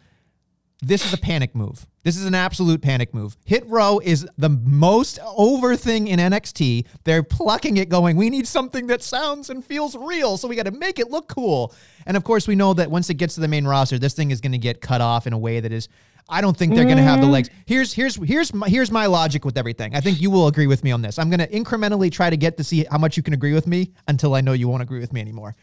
This 0.80 1.04
is 1.04 1.12
a 1.12 1.18
panic 1.18 1.56
move. 1.56 1.86
This 2.04 2.16
is 2.16 2.24
an 2.24 2.36
absolute 2.36 2.82
panic 2.82 3.12
move. 3.12 3.36
Hit 3.44 3.66
Row 3.66 3.98
is 3.98 4.28
the 4.38 4.48
most 4.48 5.18
over 5.24 5.74
thing 5.74 6.06
in 6.06 6.20
NXT. 6.20 6.86
They're 7.02 7.24
plucking 7.24 7.78
it, 7.78 7.88
going, 7.88 8.16
we 8.16 8.30
need 8.30 8.46
something 8.46 8.86
that 8.86 9.02
sounds 9.02 9.50
and 9.50 9.64
feels 9.64 9.96
real, 9.96 10.36
so 10.36 10.46
we 10.46 10.54
got 10.54 10.66
to 10.66 10.70
make 10.70 11.00
it 11.00 11.10
look 11.10 11.26
cool. 11.28 11.74
And 12.06 12.16
of 12.16 12.22
course, 12.22 12.46
we 12.46 12.54
know 12.54 12.74
that 12.74 12.92
once 12.92 13.10
it 13.10 13.14
gets 13.14 13.34
to 13.34 13.40
the 13.40 13.48
main 13.48 13.66
roster, 13.66 13.98
this 13.98 14.14
thing 14.14 14.30
is 14.30 14.40
going 14.40 14.52
to 14.52 14.58
get 14.58 14.80
cut 14.80 15.00
off 15.00 15.26
in 15.26 15.32
a 15.32 15.38
way 15.38 15.58
that 15.58 15.72
is. 15.72 15.88
I 16.28 16.40
don't 16.40 16.56
think 16.56 16.74
they're 16.74 16.84
going 16.84 16.98
to 16.98 17.02
have 17.02 17.20
the 17.20 17.26
mm-hmm. 17.26 17.32
legs. 17.32 17.50
Here's 17.66 17.92
here's 17.92 18.16
here's 18.16 18.52
my, 18.52 18.68
here's 18.68 18.90
my 18.90 19.06
logic 19.06 19.44
with 19.44 19.56
everything. 19.56 19.94
I 19.94 20.00
think 20.00 20.20
you 20.20 20.30
will 20.30 20.46
agree 20.46 20.66
with 20.66 20.84
me 20.84 20.92
on 20.92 21.00
this. 21.00 21.18
I'm 21.18 21.30
going 21.30 21.40
to 21.40 21.48
incrementally 21.48 22.12
try 22.12 22.28
to 22.28 22.36
get 22.36 22.56
to 22.58 22.64
see 22.64 22.84
how 22.90 22.98
much 22.98 23.16
you 23.16 23.22
can 23.22 23.32
agree 23.34 23.54
with 23.54 23.66
me 23.66 23.92
until 24.06 24.34
I 24.34 24.40
know 24.42 24.52
you 24.52 24.68
won't 24.68 24.82
agree 24.82 25.00
with 25.00 25.12
me 25.12 25.20
anymore. 25.20 25.54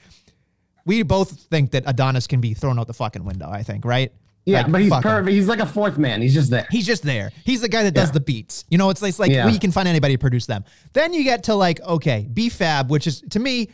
We 0.85 1.03
both 1.03 1.31
think 1.31 1.71
that 1.71 1.83
Adonis 1.85 2.27
can 2.27 2.41
be 2.41 2.53
thrown 2.53 2.79
out 2.79 2.87
the 2.87 2.93
fucking 2.93 3.23
window. 3.23 3.49
I 3.49 3.63
think, 3.63 3.85
right? 3.85 4.11
Yeah, 4.45 4.61
Like, 4.61 4.71
but 4.71 4.81
he's 4.81 4.91
him. 4.93 5.01
perfect. 5.01 5.33
He's 5.33 5.47
like 5.47 5.59
a 5.59 5.65
fourth 5.65 5.97
man. 5.97 6.21
He's 6.21 6.33
just 6.33 6.51
there. 6.51 6.67
He's 6.69 6.85
just 6.85 7.01
there. 7.01 7.31
He's 7.45 7.61
the 7.61 7.69
guy 7.69 7.83
that 7.83 7.93
does 7.95 8.09
Yeah. 8.09 8.13
the 8.13 8.19
beats. 8.19 8.63
You 8.69 8.77
know, 8.77 8.91
it's, 8.91 9.01
it's 9.01 9.17
like 9.17 9.31
Yeah. 9.31 9.47
we 9.47 9.57
can 9.57 9.71
find 9.71 9.87
anybody 9.87 10.13
to 10.13 10.19
produce 10.19 10.45
them. 10.45 10.63
Then 10.93 11.13
you 11.13 11.23
get 11.23 11.43
to 11.45 11.55
like, 11.55 11.81
okay, 11.81 12.29
B-Fab, 12.31 12.91
which 12.91 13.07
is 13.07 13.21
to 13.31 13.39
me 13.39 13.69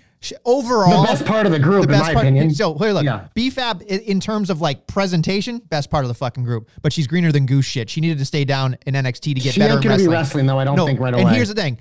overall 0.46 1.02
The 1.02 1.08
best 1.08 1.26
part 1.26 1.46
of 1.46 1.52
the 1.52 1.60
group, 1.60 1.82
the 1.84 1.88
best 1.90 2.10
in 2.10 2.14
my 2.16 2.22
opinion. 2.22 2.54
So 2.54 2.78
here, 2.78 2.92
look, 2.94 3.04
Yeah. 3.04 3.28
B-Fab 3.34 3.84
in 3.88 4.20
terms 4.20 4.50
of 4.50 4.62
like 4.62 4.86
presentation, 4.88 5.60
best 5.70 5.90
part 5.90 6.04
of 6.06 6.10
the 6.10 6.14
fucking 6.14 6.44
group. 6.44 6.70
But 6.82 6.94
she's 6.94 7.08
greener 7.08 7.32
than 7.32 7.46
goose 7.46 7.66
shit. 7.66 7.90
She 7.90 8.02
needed 8.02 8.20
to 8.20 8.26
stay 8.26 8.46
down 8.46 8.78
in 8.86 8.94
NXT 8.94 9.34
to 9.36 9.42
get 9.42 9.54
She 9.54 9.60
better. 9.60 9.74
ain't 9.74 9.84
gonna 9.84 9.98
be 9.98 10.04
wrestling. 10.08 10.12
wrestling, 10.12 10.46
though, 10.46 10.60
I 10.60 10.64
don't 10.64 10.76
No, 10.76 10.86
think, 10.86 11.00
right 11.00 11.14
away 11.14 11.24
And 11.24 11.32
here's 11.32 11.50
the 11.50 11.56
thing. 11.56 11.80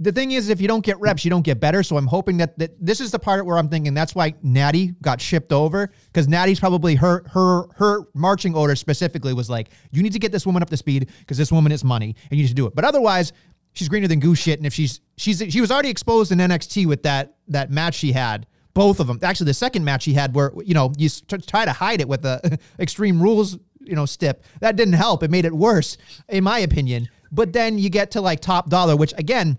The 0.00 0.10
thing 0.10 0.32
is, 0.32 0.48
if 0.48 0.60
you 0.60 0.66
don't 0.66 0.84
get 0.84 0.98
reps, 0.98 1.24
you 1.24 1.30
don't 1.30 1.44
get 1.44 1.60
better. 1.60 1.84
So 1.84 1.96
I'm 1.96 2.08
hoping 2.08 2.38
that, 2.38 2.58
that 2.58 2.72
this 2.84 3.00
is 3.00 3.12
the 3.12 3.18
part 3.20 3.46
where 3.46 3.56
I'm 3.58 3.68
thinking 3.68 3.94
that's 3.94 4.12
why 4.12 4.34
Natty 4.42 4.88
got 5.00 5.20
shipped 5.20 5.52
over 5.52 5.88
because 6.06 6.26
Natty's 6.26 6.58
probably 6.58 6.96
her 6.96 7.22
her 7.28 7.68
her 7.76 8.00
marching 8.12 8.56
order 8.56 8.74
specifically 8.74 9.32
was 9.34 9.48
like, 9.48 9.68
you 9.92 10.02
need 10.02 10.12
to 10.14 10.18
get 10.18 10.32
this 10.32 10.46
woman 10.46 10.62
up 10.62 10.70
to 10.70 10.76
speed 10.76 11.10
because 11.20 11.38
this 11.38 11.52
woman 11.52 11.70
is 11.70 11.84
money 11.84 12.16
and 12.28 12.36
you 12.38 12.42
need 12.42 12.48
to 12.48 12.54
do 12.54 12.66
it. 12.66 12.74
But 12.74 12.84
otherwise, 12.84 13.32
she's 13.74 13.88
greener 13.88 14.08
than 14.08 14.20
goose 14.20 14.38
shit. 14.38 14.58
And 14.58 14.66
if 14.66 14.72
she's 14.72 15.00
she's 15.16 15.42
she 15.48 15.60
was 15.60 15.70
already 15.70 15.90
exposed 15.90 16.32
in 16.32 16.38
NXT 16.38 16.86
with 16.86 17.02
that 17.02 17.34
that 17.48 17.70
match 17.70 17.94
she 17.94 18.12
had. 18.12 18.46
Both 18.72 18.98
of 18.98 19.06
them. 19.06 19.20
Actually, 19.22 19.46
the 19.46 19.54
second 19.54 19.84
match 19.84 20.02
she 20.02 20.14
had, 20.14 20.34
where 20.34 20.52
you 20.64 20.74
know 20.74 20.92
you 20.96 21.08
try 21.46 21.64
to 21.64 21.72
hide 21.72 22.00
it 22.00 22.08
with 22.08 22.22
the 22.22 22.58
Extreme 22.80 23.22
Rules, 23.22 23.56
you 23.80 23.94
know, 23.94 24.04
stip. 24.04 24.42
That 24.60 24.74
didn't 24.74 24.94
help. 24.94 25.22
It 25.22 25.30
made 25.30 25.44
it 25.44 25.52
worse, 25.52 25.96
in 26.28 26.42
my 26.42 26.58
opinion. 26.58 27.08
But 27.30 27.52
then 27.52 27.78
you 27.78 27.88
get 27.88 28.10
to 28.12 28.20
like 28.20 28.40
Top 28.40 28.70
Dollar, 28.70 28.96
which 28.96 29.14
again, 29.16 29.58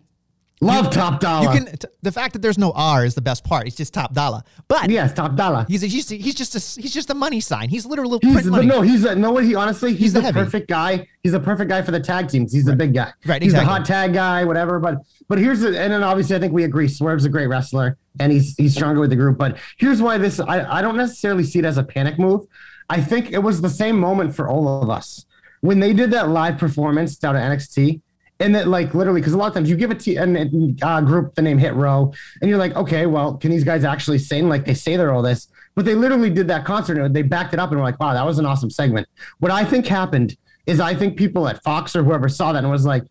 Love 0.61 0.89
top 0.89 1.19
dollar. 1.19 1.53
you 1.53 1.65
can. 1.65 1.77
T- 1.77 1.87
the 2.01 2.11
fact 2.11 2.33
that 2.33 2.41
there's 2.41 2.57
no 2.57 2.71
R 2.75 3.05
is 3.05 3.13
the 3.13 3.21
best 3.21 3.43
part. 3.43 3.67
It's 3.67 3.75
just 3.75 3.93
Top 3.93 4.13
Dollar. 4.13 4.41
But 4.69 4.89
yes, 4.89 5.13
top 5.13 5.35
dollar. 5.35 5.65
he's 5.67 5.83
a, 5.83 5.87
he's 5.87 6.07
he's 6.07 6.33
just 6.33 6.55
a 6.55 6.81
he's 6.81 6.93
just 6.93 7.09
a 7.09 7.13
money 7.13 7.41
sign. 7.41 7.67
He's 7.67 7.85
literally 7.85 8.19
He's, 8.21 8.31
print 8.33 8.47
money. 8.47 8.65
no, 8.65 8.81
he's 8.81 9.03
a, 9.03 9.15
no. 9.15 9.33
Way 9.33 9.45
he 9.45 9.55
honestly, 9.55 9.91
he's, 9.91 9.99
He's 9.99 10.13
the 10.13 10.21
the, 10.21 10.31
perfect 10.31 10.69
guy. 10.69 11.07
He's 11.23 11.33
a 11.33 11.39
perfect 11.39 11.69
guy 11.69 11.81
for 11.81 11.91
the 11.91 11.99
tag 11.99 12.29
teams. 12.29 12.53
He's 12.53 12.65
the 12.65 12.75
big 12.75 12.93
guy. 12.93 13.11
Right, 13.25 13.41
He's 13.41 13.51
exactly. 13.51 13.65
the 13.65 13.77
hot 13.79 13.85
tag 13.85 14.13
guy, 14.13 14.45
whatever. 14.45 14.79
But 14.79 14.99
but 15.27 15.39
here's 15.39 15.59
the, 15.59 15.77
and 15.79 15.91
then 15.91 16.03
obviously 16.03 16.37
I 16.37 16.39
think 16.39 16.53
we 16.53 16.63
agree. 16.63 16.87
Swerve's 16.87 17.25
a 17.25 17.29
great 17.29 17.47
wrestler 17.47 17.97
and 18.19 18.31
he's 18.31 18.55
he's 18.55 18.73
stronger 18.73 19.01
with 19.01 19.09
the 19.09 19.15
group. 19.17 19.37
But 19.37 19.57
here's 19.77 20.01
why 20.01 20.17
this 20.17 20.39
I 20.39 20.77
I 20.77 20.81
don't 20.81 20.95
necessarily 20.97 21.43
see 21.43 21.59
it 21.59 21.65
as 21.65 21.77
a 21.77 21.83
panic 21.83 22.17
move. 22.17 22.45
I 22.89 23.01
think 23.01 23.31
it 23.31 23.39
was 23.39 23.61
the 23.61 23.69
same 23.69 23.99
moment 23.99 24.33
for 24.35 24.47
all 24.47 24.81
of 24.81 24.89
us 24.89 25.25
when 25.61 25.79
they 25.79 25.91
did 25.91 26.11
that 26.11 26.29
live 26.29 26.57
performance 26.57 27.17
down 27.17 27.35
at 27.35 27.51
NXT. 27.51 27.99
And 28.39 28.53
that, 28.53 28.67
like, 28.67 28.93
literally, 28.93 29.21
because 29.21 29.33
a 29.33 29.37
lot 29.37 29.47
of 29.47 29.53
times 29.53 29.69
you 29.69 29.77
give 29.77 29.91
a 29.91 29.95
t- 29.95 30.17
an, 30.17 30.77
uh, 30.81 31.01
group 31.01 31.35
the 31.35 31.41
name 31.41 31.57
Hit 31.57 31.73
Row, 31.73 32.13
and 32.41 32.49
you're 32.49 32.59
like, 32.59 32.75
okay, 32.75 33.05
well, 33.05 33.35
can 33.37 33.49
these 33.49 33.63
guys 33.63 33.85
actually 33.85 34.19
sing? 34.19 34.49
Like, 34.49 34.65
they 34.65 34.73
say 34.73 34.97
they're 34.97 35.13
all 35.13 35.21
this, 35.21 35.47
but 35.73 35.85
they 35.85 35.95
literally 35.95 36.29
did 36.29 36.47
that 36.49 36.65
concert 36.65 36.97
and 36.97 37.15
they 37.15 37.21
backed 37.21 37.53
it 37.53 37.59
up 37.59 37.69
and 37.71 37.79
were 37.79 37.85
like, 37.85 37.99
wow, 37.99 38.13
that 38.13 38.25
was 38.25 38.37
an 38.37 38.45
awesome 38.45 38.69
segment. 38.69 39.07
What 39.39 39.51
I 39.51 39.63
think 39.63 39.87
happened 39.87 40.35
is 40.65 40.81
I 40.81 40.93
think 40.95 41.15
people 41.17 41.47
at 41.47 41.63
Fox 41.63 41.95
or 41.95 42.03
whoever 42.03 42.27
saw 42.27 42.51
that 42.51 42.63
and 42.63 42.71
was 42.71 42.85
like, 42.85 43.03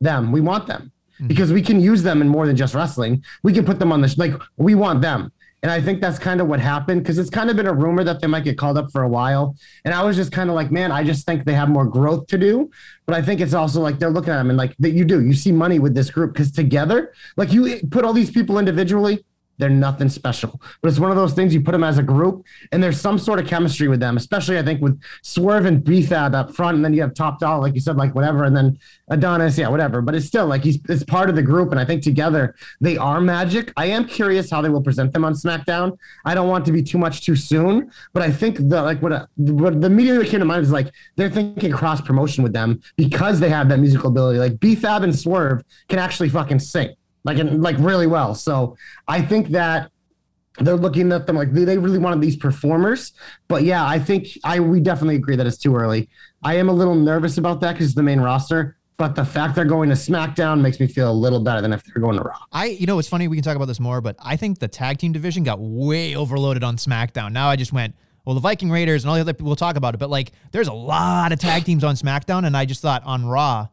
them, 0.00 0.30
we 0.30 0.42
want 0.42 0.66
them 0.66 0.92
because 1.26 1.50
we 1.52 1.62
can 1.62 1.80
use 1.80 2.02
them 2.02 2.20
in 2.20 2.28
more 2.28 2.46
than 2.46 2.56
just 2.56 2.74
wrestling. 2.74 3.24
We 3.42 3.54
can 3.54 3.64
put 3.64 3.78
them 3.78 3.92
on 3.92 4.02
the, 4.02 4.08
sh- 4.08 4.18
like, 4.18 4.34
we 4.58 4.74
want 4.74 5.00
them. 5.00 5.32
And 5.62 5.72
I 5.72 5.80
think 5.80 6.00
that's 6.00 6.18
kind 6.18 6.40
of 6.40 6.46
what 6.46 6.60
happened 6.60 7.02
because 7.02 7.18
it's 7.18 7.30
kind 7.30 7.50
of 7.50 7.56
been 7.56 7.66
a 7.66 7.72
rumor 7.72 8.04
that 8.04 8.20
they 8.20 8.26
might 8.26 8.44
get 8.44 8.58
called 8.58 8.78
up 8.78 8.92
for 8.92 9.02
a 9.02 9.08
while. 9.08 9.56
And 9.84 9.94
I 9.94 10.04
was 10.04 10.14
just 10.14 10.30
kind 10.30 10.50
of 10.50 10.54
like, 10.54 10.70
man, 10.70 10.92
I 10.92 11.02
just 11.02 11.26
think 11.26 11.44
they 11.44 11.54
have 11.54 11.68
more 11.68 11.86
growth 11.86 12.26
to 12.28 12.38
do. 12.38 12.70
But 13.06 13.16
I 13.16 13.22
think 13.22 13.40
it's 13.40 13.54
also 13.54 13.80
like 13.80 13.98
they're 13.98 14.10
looking 14.10 14.32
at 14.32 14.36
them 14.36 14.50
and 14.50 14.58
like 14.58 14.76
that 14.78 14.90
you 14.90 15.04
do, 15.04 15.24
you 15.24 15.32
see 15.32 15.52
money 15.52 15.78
with 15.78 15.94
this 15.94 16.10
group 16.10 16.34
because 16.34 16.52
together, 16.52 17.12
like 17.36 17.52
you 17.52 17.80
put 17.90 18.04
all 18.04 18.12
these 18.12 18.30
people 18.30 18.58
individually, 18.58 19.24
they're 19.58 19.70
nothing 19.70 20.08
special. 20.08 20.60
But 20.82 20.88
it's 20.88 20.98
one 20.98 21.10
of 21.10 21.16
those 21.16 21.32
things 21.32 21.54
you 21.54 21.60
put 21.60 21.72
them 21.72 21.84
as 21.84 21.98
a 21.98 22.02
group 22.02 22.44
and 22.72 22.82
there's 22.82 23.00
some 23.00 23.18
sort 23.18 23.38
of 23.38 23.46
chemistry 23.46 23.88
with 23.88 24.00
them, 24.00 24.16
especially 24.16 24.58
I 24.58 24.62
think 24.62 24.80
with 24.80 25.00
Swerve 25.22 25.66
and 25.66 25.82
B-Fab 25.82 26.34
up 26.34 26.54
front. 26.54 26.76
And 26.76 26.84
then 26.84 26.94
you 26.94 27.00
have 27.02 27.14
Top 27.14 27.40
Dollar, 27.40 27.60
like 27.60 27.74
you 27.74 27.80
said, 27.80 27.96
like 27.96 28.14
whatever. 28.14 28.44
And 28.44 28.56
then 28.56 28.78
Adonis, 29.08 29.56
yeah, 29.58 29.68
whatever. 29.68 30.02
But 30.02 30.14
it's 30.14 30.26
still 30.26 30.46
like 30.46 30.62
he's 30.62 30.78
it's 30.88 31.04
part 31.04 31.28
of 31.28 31.36
the 31.36 31.42
group. 31.42 31.70
And 31.70 31.80
I 31.80 31.84
think 31.84 32.02
together 32.02 32.54
they 32.80 32.96
are 32.96 33.20
magic. 33.20 33.72
I 33.76 33.86
am 33.86 34.06
curious 34.06 34.50
how 34.50 34.60
they 34.60 34.68
will 34.68 34.82
present 34.82 35.12
them 35.12 35.24
on 35.24 35.34
SmackDown. 35.34 35.96
I 36.24 36.34
don't 36.34 36.48
want 36.48 36.64
to 36.66 36.72
be 36.72 36.82
too 36.82 36.98
much 36.98 37.24
too 37.24 37.36
soon, 37.36 37.90
but 38.12 38.22
I 38.22 38.30
think 38.30 38.56
the 38.56 38.82
like 38.82 39.00
what, 39.00 39.28
what 39.36 39.80
the 39.80 39.90
media 39.90 40.14
that 40.14 40.26
came 40.26 40.40
to 40.40 40.46
mind 40.46 40.62
is 40.62 40.72
like 40.72 40.92
they're 41.16 41.30
thinking 41.30 41.72
cross 41.72 42.00
promotion 42.00 42.42
with 42.42 42.52
them 42.52 42.80
because 42.96 43.40
they 43.40 43.48
have 43.48 43.68
that 43.68 43.78
musical 43.78 44.10
ability. 44.10 44.38
Like 44.38 44.60
B-Fab 44.60 45.02
and 45.02 45.16
Swerve 45.16 45.62
can 45.88 45.98
actually 45.98 46.28
fucking 46.28 46.58
sing 46.58 46.94
like 47.26 47.38
and 47.38 47.62
like 47.62 47.76
really 47.78 48.06
well. 48.06 48.34
So 48.34 48.76
I 49.06 49.20
think 49.20 49.48
that 49.48 49.90
they're 50.58 50.76
looking 50.76 51.12
at 51.12 51.26
them 51.26 51.36
like 51.36 51.52
they, 51.52 51.76
really 51.76 51.98
wanted 51.98 52.22
these 52.22 52.36
performers. 52.36 53.12
But 53.48 53.64
yeah, 53.64 53.84
I 53.84 53.98
think 53.98 54.28
I 54.44 54.60
we 54.60 54.80
definitely 54.80 55.16
agree 55.16 55.36
that 55.36 55.46
it's 55.46 55.58
too 55.58 55.76
early. 55.76 56.08
I 56.42 56.54
am 56.54 56.70
a 56.70 56.72
little 56.72 56.94
nervous 56.94 57.36
about 57.36 57.60
that 57.60 57.72
because 57.72 57.94
the 57.94 58.02
main 58.02 58.20
roster. 58.20 58.78
But 58.98 59.14
the 59.14 59.26
fact 59.26 59.54
they're 59.54 59.66
going 59.66 59.90
to 59.90 59.94
SmackDown 59.94 60.62
makes 60.62 60.80
me 60.80 60.86
feel 60.86 61.10
a 61.10 61.12
little 61.12 61.40
better 61.40 61.60
than 61.60 61.74
if 61.74 61.84
they're 61.84 62.02
going 62.02 62.16
to 62.16 62.22
Raw. 62.22 62.38
I, 62.50 62.66
you 62.68 62.86
know, 62.86 62.98
it's 62.98 63.08
funny. 63.08 63.28
We 63.28 63.36
can 63.36 63.44
talk 63.44 63.54
about 63.54 63.66
this 63.66 63.78
more, 63.78 64.00
but 64.00 64.16
I 64.18 64.36
think 64.36 64.58
the 64.58 64.68
tag 64.68 64.96
team 64.96 65.12
division 65.12 65.42
got 65.42 65.60
way 65.60 66.16
overloaded 66.16 66.64
on 66.64 66.78
SmackDown. 66.78 67.32
Now 67.32 67.50
I 67.50 67.56
just 67.56 67.74
went, 67.74 67.94
well, 68.24 68.34
the 68.34 68.40
Viking 68.40 68.70
Raiders 68.70 69.04
and 69.04 69.10
all 69.10 69.16
the 69.16 69.20
other 69.20 69.34
people 69.34 69.48
will 69.48 69.56
talk 69.56 69.76
about 69.76 69.92
it, 69.92 69.98
but 69.98 70.08
like, 70.08 70.32
there's 70.50 70.68
a 70.68 70.72
lot 70.72 71.30
of 71.30 71.38
tag 71.38 71.64
teams 71.66 71.84
on 71.84 71.94
SmackDown, 71.94 72.46
and 72.46 72.56
I 72.56 72.64
just 72.64 72.80
thought 72.80 73.02
on 73.04 73.26
Raw, 73.26 73.68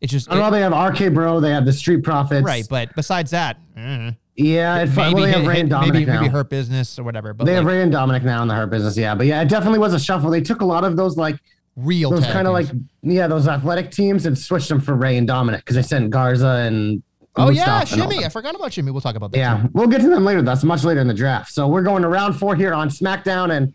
it's 0.00 0.12
just 0.12 0.30
I 0.30 0.38
know 0.38 0.48
it- 0.48 0.50
they 0.52 0.60
have 0.60 0.72
RK 0.72 1.08
Bro, 1.14 1.40
they 1.40 1.50
have 1.50 1.64
the 1.64 1.72
Street 1.72 2.02
Profits, 2.04 2.44
right. 2.44 2.66
But 2.68 2.94
besides 2.94 3.30
that, 3.32 3.58
eh, 3.76 4.12
Yeah, 4.36 4.78
it's 4.82 4.94
fun. 4.94 5.12
Well, 5.14 5.22
they 5.24 5.30
have 5.32 5.40
hit- 5.42 5.48
Rey 5.48 5.60
and 5.60 5.70
Dominik 5.70 5.92
maybe 5.92 6.04
now. 6.06 6.20
maybe 6.20 6.30
hurt 6.32 6.50
business 6.50 6.98
or 6.98 7.04
whatever. 7.04 7.32
But 7.34 7.44
they 7.46 7.54
have 7.54 7.64
Rey 7.64 7.82
and 7.82 7.92
Dominik 7.92 8.22
now 8.22 8.42
in 8.42 8.48
the 8.48 8.54
Hurt 8.54 8.70
Business. 8.70 8.96
Yeah, 8.96 9.14
but 9.14 9.26
yeah, 9.26 9.40
it 9.42 9.48
definitely 9.48 9.78
was 9.78 9.94
a 9.94 9.98
shuffle. 10.00 10.30
They 10.30 10.40
took 10.42 10.60
a 10.60 10.64
lot 10.66 10.84
of 10.84 10.96
those 10.96 11.16
like 11.16 11.36
real 11.76 12.10
those 12.10 12.24
kind 12.26 12.46
of 12.46 12.54
like 12.54 12.66
yeah 13.02 13.26
those 13.26 13.46
athletic 13.46 13.90
teams 13.90 14.24
and 14.24 14.38
switched 14.38 14.68
them 14.70 14.80
for 14.80 14.94
Rey 14.94 15.16
and 15.18 15.28
Dominik 15.28 15.56
because 15.58 15.76
they 15.76 15.82
sent 15.82 16.10
Garza 16.10 16.64
and 16.66 17.02
Oh 17.38 17.50
yeah, 17.50 17.84
Shimmy. 17.84 18.24
I 18.24 18.30
forgot 18.30 18.54
about 18.54 18.72
Shimmy. 18.72 18.90
We'll 18.90 19.02
talk 19.02 19.14
about 19.14 19.30
that. 19.32 19.36
Yeah, 19.38 19.60
too. 19.60 19.68
we'll 19.74 19.88
get 19.88 20.00
to 20.00 20.08
them 20.08 20.24
later. 20.24 20.40
That's 20.40 20.64
much 20.64 20.84
later 20.84 21.00
in 21.00 21.06
the 21.06 21.12
draft. 21.12 21.52
So 21.52 21.68
we're 21.68 21.82
going 21.82 22.00
to 22.00 22.08
round 22.08 22.34
four 22.38 22.56
here 22.56 22.72
on 22.72 22.88
SmackDown, 22.88 23.54
and 23.54 23.74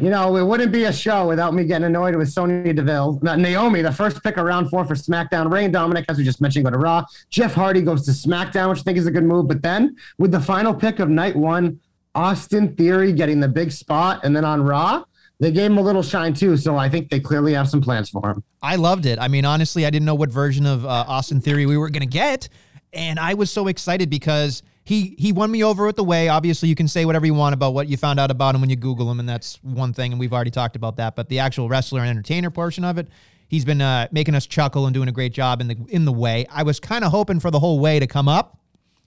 you 0.00 0.08
know 0.10 0.36
it 0.36 0.44
wouldn't 0.44 0.72
be 0.72 0.84
a 0.84 0.92
show 0.92 1.26
without 1.26 1.54
me 1.54 1.64
getting 1.64 1.86
annoyed 1.86 2.16
with 2.16 2.30
Sonya 2.30 2.72
Deville, 2.72 3.18
not 3.22 3.38
Naomi, 3.38 3.82
the 3.82 3.92
first 3.92 4.22
pick 4.22 4.36
of 4.36 4.44
round 4.44 4.70
four 4.70 4.84
for 4.84 4.94
SmackDown. 4.94 5.46
And 5.64 5.74
Dominik, 5.74 6.04
as 6.08 6.18
we 6.18 6.24
just 6.24 6.40
mentioned, 6.40 6.64
go 6.64 6.70
to 6.70 6.78
Raw. 6.78 7.04
Jeff 7.28 7.54
Hardy 7.54 7.82
goes 7.82 8.04
to 8.06 8.12
SmackDown, 8.12 8.70
which 8.70 8.80
I 8.80 8.82
think 8.82 8.98
is 8.98 9.06
a 9.06 9.10
good 9.10 9.24
move. 9.24 9.48
But 9.48 9.62
then 9.62 9.96
with 10.18 10.32
the 10.32 10.40
final 10.40 10.72
pick 10.72 11.00
of 11.00 11.08
night 11.08 11.36
one, 11.36 11.80
Austin 12.14 12.74
Theory 12.76 13.12
getting 13.12 13.40
the 13.40 13.48
big 13.48 13.72
spot, 13.72 14.20
and 14.24 14.34
then 14.34 14.44
on 14.44 14.62
Raw. 14.62 15.04
They 15.38 15.50
gave 15.50 15.70
him 15.70 15.78
a 15.78 15.82
little 15.82 16.02
shine 16.02 16.34
too, 16.34 16.58
so 16.58 16.76
I 16.76 16.90
think 16.90 17.08
they 17.08 17.18
clearly 17.18 17.54
have 17.54 17.66
some 17.66 17.80
plans 17.80 18.10
for 18.10 18.30
him. 18.30 18.44
I 18.62 18.76
loved 18.76 19.06
it. 19.06 19.18
I 19.18 19.28
mean, 19.28 19.46
honestly, 19.46 19.86
I 19.86 19.90
didn't 19.90 20.04
know 20.04 20.14
what 20.14 20.28
version 20.28 20.66
of 20.66 20.84
uh, 20.84 20.88
Austin 21.08 21.40
Theory 21.40 21.64
we 21.64 21.78
were 21.78 21.88
gonna 21.88 22.04
get, 22.04 22.50
and 22.92 23.18
I 23.18 23.32
was 23.32 23.50
so 23.50 23.66
excited 23.66 24.10
because 24.10 24.62
he 24.90 25.14
he 25.18 25.30
won 25.30 25.52
me 25.52 25.62
over 25.62 25.86
with 25.86 25.94
the 25.94 26.02
way. 26.02 26.28
Obviously, 26.28 26.68
you 26.68 26.74
can 26.74 26.88
say 26.88 27.04
whatever 27.04 27.24
you 27.24 27.32
want 27.32 27.54
about 27.54 27.74
what 27.74 27.86
you 27.86 27.96
found 27.96 28.18
out 28.18 28.28
about 28.28 28.56
him 28.56 28.60
when 28.60 28.70
you 28.70 28.74
Google 28.74 29.08
him, 29.08 29.20
and 29.20 29.28
that's 29.28 29.62
one 29.62 29.92
thing, 29.92 30.10
and 30.10 30.18
we've 30.18 30.32
already 30.32 30.50
talked 30.50 30.74
about 30.74 30.96
that. 30.96 31.14
But 31.14 31.28
the 31.28 31.38
actual 31.38 31.68
wrestler 31.68 32.00
and 32.00 32.10
entertainer 32.10 32.50
portion 32.50 32.82
of 32.82 32.98
it, 32.98 33.06
he's 33.46 33.64
been 33.64 33.80
uh, 33.80 34.08
making 34.10 34.34
us 34.34 34.46
chuckle 34.46 34.86
and 34.86 34.92
doing 34.92 35.08
a 35.08 35.12
great 35.12 35.32
job 35.32 35.60
in 35.60 35.68
the 35.68 35.76
in 35.90 36.06
the 36.06 36.12
way. 36.12 36.44
I 36.50 36.64
was 36.64 36.80
kind 36.80 37.04
of 37.04 37.12
hoping 37.12 37.38
for 37.38 37.52
the 37.52 37.60
whole 37.60 37.78
way 37.78 38.00
to 38.00 38.08
come 38.08 38.26
up, 38.26 38.58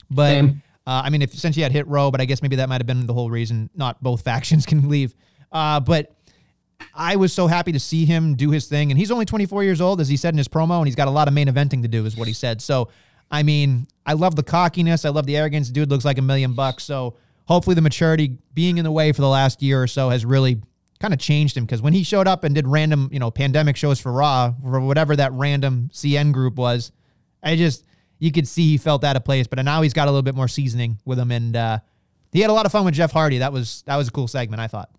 but 0.10 0.46
uh, 0.46 0.52
I 0.88 1.10
mean, 1.10 1.22
if 1.22 1.34
since 1.34 1.58
you 1.58 1.64
had 1.64 1.74
hit 1.74 1.86
row, 1.86 2.12
but 2.12 2.22
I 2.22 2.26
guess 2.26 2.42
maybe 2.42 2.56
that 2.56 2.70
might 2.70 2.80
have 2.80 2.88
been 2.88 3.06
the 3.06 3.14
whole 3.14 3.30
reason. 3.30 3.70
Not 3.76 4.02
both 4.02 4.22
factions 4.32 4.66
can 4.66 4.90
leave, 4.90 5.14
uh, 5.52 5.82
but. 5.82 6.16
I 6.96 7.16
was 7.16 7.32
so 7.32 7.48
happy 7.48 7.72
to 7.72 7.80
see 7.80 8.04
him 8.04 8.36
do 8.36 8.52
his 8.52 8.66
thing. 8.66 8.92
And 8.92 9.00
he's 9.00 9.10
only 9.10 9.24
24 9.24 9.64
years 9.64 9.80
old, 9.80 10.02
as 10.02 10.10
he 10.10 10.18
said 10.18 10.34
in 10.34 10.38
his 10.38 10.50
promo, 10.50 10.80
and 10.80 10.86
he's 10.86 10.98
got 10.98 11.08
a 11.08 11.12
lot 11.12 11.30
of 11.30 11.34
main 11.34 11.48
eventing 11.48 11.82
to 11.84 11.88
do, 11.88 12.06
is 12.06 12.18
what 12.18 12.28
he 12.28 12.34
said. 12.34 12.62
So, 12.62 12.90
I 13.32 13.44
mean, 13.44 13.88
I 14.06 14.14
love 14.14 14.36
the 14.36 14.44
cockiness. 14.44 15.06
I 15.06 15.10
love 15.10 15.26
the 15.26 15.38
arrogance. 15.38 15.70
Dude 15.70 15.90
looks 15.90 16.06
like 16.06 16.18
a 16.18 16.22
million 16.22 16.54
bucks. 16.54 16.84
So, 16.84 17.18
hopefully, 17.46 17.76
the 17.76 17.82
maturity 17.82 18.38
being 18.54 18.78
in 18.78 18.84
the 18.84 18.92
way 18.92 19.12
for 19.12 19.22
the 19.22 19.30
last 19.30 19.62
year 19.62 19.82
or 19.82 19.88
so 19.88 20.10
has 20.10 20.26
really 20.26 20.62
kind 21.00 21.14
of 21.14 21.20
changed 21.20 21.58
him. 21.58 21.66
Because 21.66 21.82
when 21.82 21.94
he 21.94 22.04
showed 22.04 22.28
up 22.28 22.44
and 22.44 22.54
did 22.54 22.68
random, 22.68 23.10
you 23.12 23.20
know, 23.20 23.32
pandemic 23.32 23.76
shows 23.76 24.00
for 24.00 24.12
Raw, 24.12 24.54
for 24.62 24.80
whatever 24.80 25.16
that 25.16 25.32
random 25.34 25.90
CN 25.94 26.32
group 26.32 26.56
was, 26.56 26.92
I 27.42 27.56
just, 27.56 27.86
you 28.20 28.32
could 28.32 28.48
see 28.48 28.70
he 28.70 28.78
felt 28.78 29.04
out 29.04 29.16
of 29.16 29.26
place. 29.26 29.48
But 29.48 29.64
now 29.64 29.82
he's 29.82 29.94
got 29.94 30.08
a 30.08 30.12
little 30.12 30.24
bit 30.24 30.36
more 30.36 30.48
seasoning 30.48 31.00
with 31.06 31.20
him. 31.20 31.32
And, 31.32 31.56
uh, 31.56 31.80
he 32.34 32.42
had 32.42 32.50
a 32.50 32.54
lot 32.54 32.66
of 32.66 32.72
fun 32.72 32.84
with 32.84 32.96
Jeff 32.96 33.12
Hardy. 33.12 33.38
That 33.38 33.54
was 33.54 33.84
that 33.86 33.96
was 33.96 34.08
a 34.08 34.12
cool 34.12 34.28
segment, 34.28 34.60
I 34.60 34.68
thought. 34.68 34.90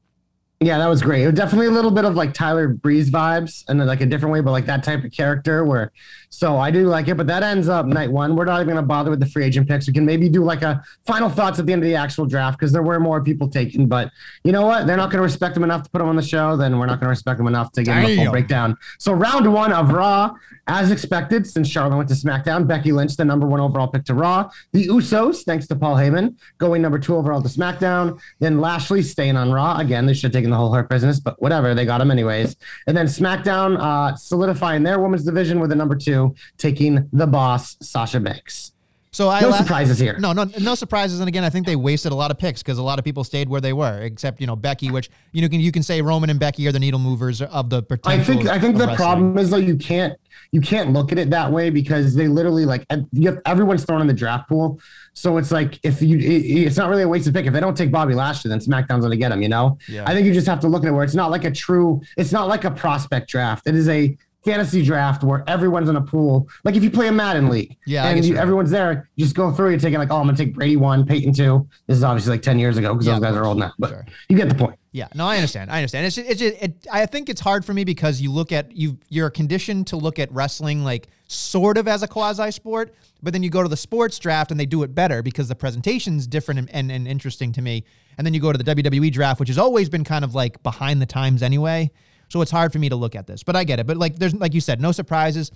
Yeah, 0.65 0.79
that 0.79 0.87
was 0.87 1.03
great. 1.03 1.23
It 1.23 1.27
was 1.27 1.35
definitely 1.35 1.67
a 1.67 1.71
little 1.71 1.91
bit 1.91 2.07
of 2.07 2.15
like 2.15 2.33
Tyler 2.33 2.69
Breeze 2.69 3.11
vibes 3.11 3.65
and 3.69 3.79
then 3.79 3.87
like 3.87 4.01
a 4.01 4.07
different 4.07 4.33
way, 4.33 4.41
but 4.41 4.53
like 4.53 4.65
that 4.67 4.83
type 4.83 5.05
of 5.05 5.13
character 5.13 5.65
where 5.65 5.93
so 6.31 6.57
I 6.57 6.73
do 6.73 6.89
like 6.89 7.07
it, 7.07 7.17
but 7.17 7.29
that 7.29 7.45
ends 7.45 7.69
up 7.69 7.87
night 7.87 8.11
one. 8.11 8.35
We're 8.35 8.45
not 8.45 8.61
even 8.61 8.75
gonna 8.75 8.87
bother 8.87 9.09
with 9.11 9.21
the 9.21 9.27
free 9.27 9.45
agent 9.45 9.69
picks. 9.69 9.87
We 9.87 9.93
can 9.93 10.05
maybe 10.05 10.29
do 10.29 10.43
like 10.43 10.63
a 10.63 10.83
final 11.07 11.29
thoughts 11.29 11.61
at 11.61 11.67
the 11.67 11.73
end 11.73 11.83
of 11.83 11.89
the 11.89 11.95
actual 11.95 12.27
draft 12.27 12.59
because 12.59 12.73
there 12.73 12.83
were 12.83 12.99
more 12.99 13.23
people 13.23 13.49
taken, 13.49 13.87
but 13.87 14.11
you 14.43 14.51
know 14.51 14.67
what? 14.67 14.87
They're 14.87 14.97
not 14.97 15.11
gonna 15.11 15.23
respect 15.23 15.55
them 15.55 15.63
enough 15.63 15.85
to 15.85 15.91
put 15.91 15.99
them 15.99 16.09
on 16.09 16.17
the 16.17 16.23
show, 16.23 16.57
then 16.57 16.79
we're 16.79 16.87
not 16.87 16.99
gonna 16.99 17.11
respect 17.11 17.39
them 17.39 17.47
enough 17.47 17.71
to 17.73 17.85
give 17.85 17.95
them 17.95 18.07
a 18.07 18.17
full 18.17 18.33
breakdown. 18.33 18.77
So 18.99 19.13
round 19.13 19.53
one 19.53 19.73
of 19.73 19.93
Raw, 19.93 20.35
as 20.67 20.91
expected, 20.91 21.47
since 21.47 21.69
Charlotte 21.69 21.99
went 21.99 22.09
to 22.09 22.17
SmackDown, 22.17 22.67
Becky 22.67 22.91
Lynch, 22.91 23.17
the 23.17 23.25
number 23.25 23.47
one 23.47 23.61
overall 23.61 23.87
pick 23.87 24.05
to 24.07 24.15
Raw. 24.15 24.51
The 24.73 24.89
Usos, 24.89 25.45
thanks 25.45 25.69
to 25.69 25.77
Paul 25.77 25.97
Heyman, 25.97 26.35
going 26.59 26.83
number 26.83 26.99
two 26.99 27.15
overall 27.15 27.43
to 27.43 27.49
SmackDown. 27.49 28.19
Then 28.41 28.61
Lashley 28.61 29.03
staying 29.03 29.37
on 29.37 29.53
Raw. 29.53 29.79
Again, 29.79 30.07
they 30.07 30.15
should 30.15 30.35
have 30.35 30.41
taken 30.41 30.51
the 30.55 30.59
whole 30.59 30.73
Hurt 30.73 30.89
business, 30.89 31.19
but 31.19 31.41
whatever, 31.43 31.75
they 31.75 31.85
got 31.85 32.01
him 32.01 32.11
anyways. 32.11 32.57
And 32.87 32.97
then 32.97 33.07
SmackDown 33.07 33.77
uh, 33.81 34.15
solidifying 34.15 34.85
their 34.85 35.01
women's 35.01 35.25
division 35.25 35.59
with 35.59 35.73
a 35.73 35.75
number 35.75 35.97
two, 35.97 36.35
taking 36.59 37.09
the 37.13 37.27
boss, 37.27 37.77
Sasha 37.83 38.21
Banks. 38.21 38.74
So 39.15 39.29
I 39.29 39.43
No 39.43 39.51
la- 39.51 39.59
surprises 39.59 39.99
here. 40.01 40.19
No, 40.19 40.33
no, 40.33 40.45
no 40.61 40.75
surprises. 40.75 41.21
And 41.21 41.29
again, 41.29 41.45
I 41.45 41.51
think 41.51 41.67
they 41.67 41.77
wasted 41.77 42.11
a 42.11 42.17
lot 42.17 42.33
of 42.33 42.39
picks 42.39 42.65
because 42.65 42.79
a 42.79 42.83
lot 42.83 42.99
of 42.99 43.05
people 43.05 43.23
stayed 43.23 43.49
where 43.49 43.61
they 43.61 43.73
were, 43.73 44.01
except 44.01 44.41
you 44.41 44.47
know 44.49 44.57
Becky, 44.57 44.91
which 44.91 45.09
you 45.33 45.41
know 45.41 45.49
can 45.49 45.61
you 45.61 45.71
can 45.71 45.85
say 45.85 46.03
Roman 46.03 46.31
and 46.31 46.41
Becky 46.41 46.67
are 46.67 46.73
the 46.73 46.81
needle 46.81 46.99
movers 46.99 47.41
of 47.41 47.71
the 47.71 47.85
I 48.05 48.19
think 48.23 48.47
I 48.47 48.59
think 48.59 48.77
the 48.77 48.89
wrestling. 48.89 48.97
problem 48.97 49.39
is 49.39 49.51
though 49.51 49.57
you 49.57 49.77
can't 49.77 50.15
you 50.51 50.61
can't 50.61 50.93
look 50.93 51.13
at 51.13 51.19
it 51.19 51.31
that 51.31 51.53
way 51.53 51.71
because 51.71 52.17
they 52.17 52.27
literally 52.27 52.65
like 52.65 52.85
you 53.13 53.31
have, 53.31 53.41
everyone's 53.47 53.85
thrown 53.85 54.01
in 54.01 54.09
the 54.09 54.13
draft 54.13 54.49
pool. 54.49 54.81
So 55.13 55.39
it's 55.39 55.53
like 55.53 55.79
if 55.85 56.03
you 56.03 56.19
it, 56.19 56.67
it's 56.67 56.77
not 56.77 56.91
really 56.91 57.05
a 57.05 57.09
wasted 57.09 57.35
pick. 57.35 57.47
If 57.47 57.53
they 57.53 57.61
don't 57.61 57.77
take 57.77 57.93
Bobby 57.93 58.15
Lashley, 58.15 58.49
then 58.49 58.59
SmackDown's 58.59 59.05
gonna 59.05 59.17
get 59.17 59.31
him. 59.31 59.43
You 59.43 59.49
know. 59.49 59.79
Yeah. 59.89 60.03
I 60.09 60.13
think 60.13 60.27
you 60.27 60.35
just 60.35 60.49
have 60.49 60.59
to 60.61 60.69
look 60.69 60.83
at 60.83 60.89
it 60.89 60.93
where 60.93 61.05
it's 61.05 61.15
not 61.15 61.31
like 61.31 61.45
a 61.45 61.53
true. 61.53 62.01
It's 62.17 62.33
not 62.33 62.49
like 62.49 62.65
a 62.65 62.71
prospect 62.73 63.29
draft. 63.31 63.69
It 63.69 63.77
is 63.77 63.89
a 63.89 64.17
fantasy 64.45 64.83
draft 64.85 65.25
where 65.25 65.43
everyone's 65.49 65.89
in 65.89 65.97
a 65.97 66.01
pool. 66.01 66.49
Like 66.65 66.75
if 66.77 66.83
you 66.85 66.91
play 66.91 67.09
a 67.09 67.13
Madden 67.13 67.49
league, 67.49 67.77
Yeah, 67.87 68.07
and 68.07 68.25
you, 68.25 68.37
everyone's 68.37 68.71
there, 68.71 69.09
you 69.17 69.25
just 69.25 69.35
go 69.37 69.51
through. 69.53 69.71
You're 69.71 69.79
taking 69.79 69.99
like, 69.99 70.11
oh, 70.11 70.17
I'm 70.17 70.27
gonna 70.27 70.37
take 70.37 70.55
Brady 70.55 70.77
one, 70.77 71.07
Peyton 71.07 71.33
two. 71.33 71.67
This 71.87 71.97
is 71.99 72.05
obviously 72.05 72.33
like 72.33 72.43
ten 72.43 72.59
years 72.59 72.77
ago 72.77 72.93
because 72.95 73.07
Yeah, 73.07 73.15
those 73.15 73.23
guys 73.23 73.35
are 73.37 73.45
old 73.45 73.59
now. 73.59 73.73
But 73.79 73.91
Sure. 73.91 74.07
you 74.29 74.37
get 74.37 74.49
the 74.49 74.55
point. 74.55 74.79
Yeah, 74.93 75.09
no, 75.15 75.27
I 75.27 75.37
understand. 75.37 75.73
I 75.73 75.79
understand. 75.79 76.07
It's 76.07 76.15
just, 76.15 76.29
it's 76.31 76.41
just, 76.41 76.63
it, 76.63 76.87
I 76.93 77.07
think 77.07 77.29
it's 77.29 77.41
hard 77.41 77.65
for 77.65 77.75
me 77.75 77.83
because 77.85 78.21
you 78.21 78.31
look 78.31 78.53
at 78.53 78.71
you 78.77 78.99
you're 79.09 79.31
conditioned 79.31 79.89
to 79.89 79.97
look 79.97 80.19
at 80.19 80.31
wrestling 80.33 80.85
like 80.85 81.09
sort 81.27 81.79
of 81.79 81.89
as 81.89 82.03
a 82.03 82.09
quasi 82.09 82.51
sport, 82.53 82.95
but 83.23 83.33
then 83.33 83.43
you 83.43 83.51
go 83.51 83.63
to 83.63 83.69
the 83.69 83.77
sports 83.77 84.19
draft 84.19 84.51
and 84.51 84.61
they 84.61 84.67
do 84.67 84.83
it 84.83 84.95
better 84.95 85.23
because 85.23 85.49
the 85.49 85.55
presentation's 85.55 86.27
different 86.27 86.61
and, 86.61 86.71
and, 86.75 86.93
and 86.93 87.09
interesting 87.09 87.51
to 87.53 87.63
me. 87.63 87.83
And 88.19 88.25
then 88.27 88.35
you 88.35 88.41
go 88.41 88.53
to 88.53 88.59
the 88.63 88.75
WWE 88.75 89.11
draft, 89.11 89.41
which 89.41 89.49
has 89.49 89.59
always 89.59 89.89
been 89.89 90.05
kind 90.05 90.25
of 90.25 90.35
like 90.35 90.63
behind 90.63 91.03
the 91.03 91.07
times 91.07 91.43
anyway. 91.43 91.91
So 92.35 92.41
it's 92.41 92.51
hard 92.51 92.73
for 92.73 92.81
me 92.81 92.89
to 92.89 92.97
look 92.97 93.15
at 93.15 93.29
this, 93.29 93.45
but 93.45 93.55
I 93.55 93.63
get 93.63 93.79
it. 93.79 93.87
But 93.87 93.97
like 93.97 94.17
there's 94.17 94.35
like 94.35 94.55
you 94.55 94.61
said, 94.61 94.81
no 94.81 94.91
surprises. 94.91 95.53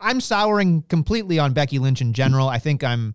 I'm 0.00 0.18
souring 0.18 0.80
completely 0.88 1.38
on 1.38 1.52
Becky 1.52 1.78
Lynch 1.78 2.00
in 2.00 2.14
general. 2.14 2.48
I 2.48 2.58
think 2.58 2.82
I'm 2.82 3.14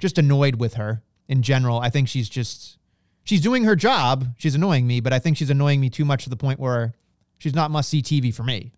just 0.00 0.18
annoyed 0.18 0.56
with 0.56 0.74
her 0.74 1.04
in 1.28 1.42
general. 1.42 1.78
I 1.78 1.88
think 1.88 2.08
she's 2.08 2.28
just 2.28 2.78
she's 3.22 3.40
doing 3.40 3.62
her 3.62 3.76
job. 3.76 4.34
She's 4.38 4.56
annoying 4.56 4.88
me, 4.88 4.98
but 4.98 5.12
I 5.12 5.20
think 5.20 5.36
she's 5.36 5.50
annoying 5.50 5.80
me 5.80 5.88
too 5.88 6.04
much 6.04 6.24
to 6.24 6.30
the 6.30 6.36
point 6.36 6.58
where 6.58 6.94
she's 7.38 7.54
not 7.54 7.70
must 7.70 7.90
see 7.90 8.02
TV 8.02 8.34
for 8.34 8.42
me. 8.42 8.72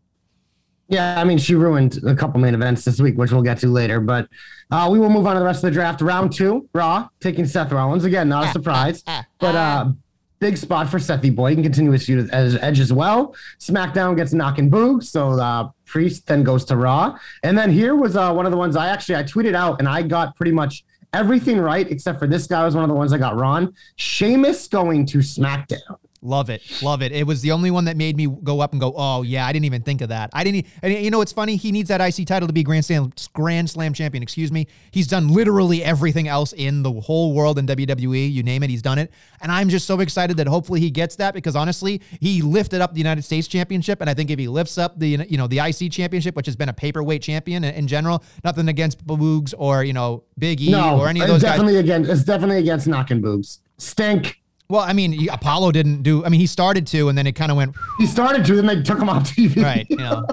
Yeah, 0.88 1.18
I 1.18 1.24
mean, 1.24 1.38
she 1.38 1.54
ruined 1.54 2.00
a 2.04 2.14
couple 2.14 2.38
main 2.38 2.52
events 2.52 2.84
this 2.84 3.00
week, 3.00 3.16
which 3.16 3.32
we'll 3.32 3.40
get 3.40 3.56
to 3.60 3.68
later. 3.68 3.98
But 4.00 4.28
uh, 4.70 4.90
we 4.92 4.98
will 4.98 5.08
move 5.08 5.26
on 5.26 5.36
to 5.36 5.40
the 5.40 5.46
rest 5.46 5.64
of 5.64 5.70
the 5.70 5.74
draft. 5.74 6.02
Round 6.02 6.30
two, 6.30 6.68
Raw, 6.74 7.08
taking 7.18 7.46
Seth 7.46 7.72
Rollins. 7.72 8.04
Again, 8.04 8.28
not 8.28 8.44
a 8.44 8.52
surprise, 8.52 9.02
but 9.38 9.54
uh, 9.54 9.92
big 10.40 10.56
spot 10.56 10.88
for 10.88 10.98
Sethy 10.98 11.34
Boy. 11.34 11.50
He 11.50 11.56
can 11.56 11.62
continue 11.62 11.92
his 11.92 12.06
feud 12.06 12.30
as 12.30 12.56
Edge 12.56 12.80
as 12.80 12.92
well. 12.92 13.36
SmackDown 13.58 14.16
gets 14.16 14.32
knocking 14.32 14.70
Boog, 14.70 15.04
so 15.04 15.38
uh, 15.38 15.68
Priest 15.84 16.26
then 16.26 16.42
goes 16.42 16.64
to 16.66 16.76
Raw. 16.76 17.16
And 17.42 17.56
then 17.56 17.70
here 17.70 17.94
was 17.94 18.16
uh, 18.16 18.32
one 18.32 18.46
of 18.46 18.52
the 18.52 18.58
ones 18.58 18.74
I 18.74 18.88
actually 18.88 19.16
I 19.16 19.22
tweeted 19.22 19.54
out, 19.54 19.78
and 19.78 19.88
I 19.88 20.02
got 20.02 20.34
pretty 20.34 20.52
much 20.52 20.84
everything 21.12 21.58
right 21.60 21.90
except 21.90 22.18
for 22.18 22.26
this 22.26 22.46
guy 22.46 22.64
was 22.64 22.74
one 22.74 22.84
of 22.84 22.88
the 22.88 22.94
ones 22.94 23.12
I 23.12 23.18
got 23.18 23.36
wrong. 23.36 23.74
Sheamus 23.96 24.66
going 24.66 25.06
to 25.06 25.18
SmackDown. 25.18 25.98
Love 26.22 26.50
it, 26.50 26.60
love 26.82 27.00
it. 27.00 27.12
It 27.12 27.26
was 27.26 27.40
the 27.40 27.50
only 27.52 27.70
one 27.70 27.86
that 27.86 27.96
made 27.96 28.14
me 28.14 28.26
go 28.26 28.60
up 28.60 28.72
and 28.72 28.80
go, 28.80 28.92
"Oh 28.94 29.22
yeah, 29.22 29.46
I 29.46 29.52
didn't 29.54 29.64
even 29.64 29.80
think 29.80 30.02
of 30.02 30.10
that." 30.10 30.28
I 30.34 30.44
didn't. 30.44 30.66
And 30.82 30.92
you 30.92 31.10
know 31.10 31.22
it's 31.22 31.32
funny? 31.32 31.56
He 31.56 31.72
needs 31.72 31.88
that 31.88 32.02
IC 32.02 32.26
title 32.26 32.46
to 32.46 32.52
be 32.52 32.62
Grand 32.62 32.84
Slam 32.84 33.10
Grand 33.32 33.70
Slam 33.70 33.94
champion. 33.94 34.22
Excuse 34.22 34.52
me. 34.52 34.66
He's 34.90 35.06
done 35.06 35.28
literally 35.28 35.82
everything 35.82 36.28
else 36.28 36.52
in 36.52 36.82
the 36.82 36.92
whole 36.92 37.32
world 37.32 37.58
in 37.58 37.66
WWE. 37.66 38.30
You 38.30 38.42
name 38.42 38.62
it, 38.62 38.68
he's 38.68 38.82
done 38.82 38.98
it. 38.98 39.10
And 39.40 39.50
I'm 39.50 39.70
just 39.70 39.86
so 39.86 40.00
excited 40.00 40.36
that 40.36 40.46
hopefully 40.46 40.80
he 40.80 40.90
gets 40.90 41.16
that 41.16 41.32
because 41.32 41.56
honestly, 41.56 42.02
he 42.20 42.42
lifted 42.42 42.82
up 42.82 42.92
the 42.92 43.00
United 43.00 43.22
States 43.22 43.48
Championship, 43.48 44.02
and 44.02 44.10
I 44.10 44.12
think 44.12 44.30
if 44.30 44.38
he 44.38 44.46
lifts 44.46 44.76
up 44.76 44.98
the 44.98 45.26
you 45.26 45.38
know 45.38 45.46
the 45.46 45.60
IC 45.60 45.90
Championship, 45.90 46.36
which 46.36 46.46
has 46.46 46.54
been 46.56 46.68
a 46.68 46.74
paperweight 46.74 47.22
champion 47.22 47.64
in, 47.64 47.74
in 47.74 47.86
general, 47.88 48.22
nothing 48.44 48.68
against 48.68 49.06
Boogs 49.06 49.54
or 49.56 49.84
you 49.84 49.94
know 49.94 50.24
Big 50.36 50.60
E 50.60 50.70
No, 50.70 51.00
or 51.00 51.08
any 51.08 51.20
of 51.22 51.28
those 51.28 51.40
guys. 51.40 51.52
definitely 51.52 51.76
against. 51.76 52.10
It's 52.10 52.24
definitely 52.24 52.58
against 52.58 52.86
knocking 52.86 53.22
boobs. 53.22 53.60
Stink. 53.78 54.39
Well, 54.70 54.82
I 54.82 54.92
mean, 54.92 55.28
Apollo 55.28 55.72
didn't 55.72 56.04
do. 56.04 56.24
I 56.24 56.28
mean, 56.28 56.38
he 56.38 56.46
started 56.46 56.86
to, 56.88 57.08
and 57.08 57.18
then 57.18 57.26
it 57.26 57.32
kind 57.32 57.50
of 57.50 57.56
went 57.56 57.74
He 57.98 58.06
started 58.06 58.44
to, 58.44 58.54
then 58.54 58.66
they 58.66 58.80
took 58.80 59.00
him 59.00 59.08
off 59.08 59.24
TV. 59.24 59.60
right, 59.60 59.84
you 59.90 59.96
know. 59.96 60.24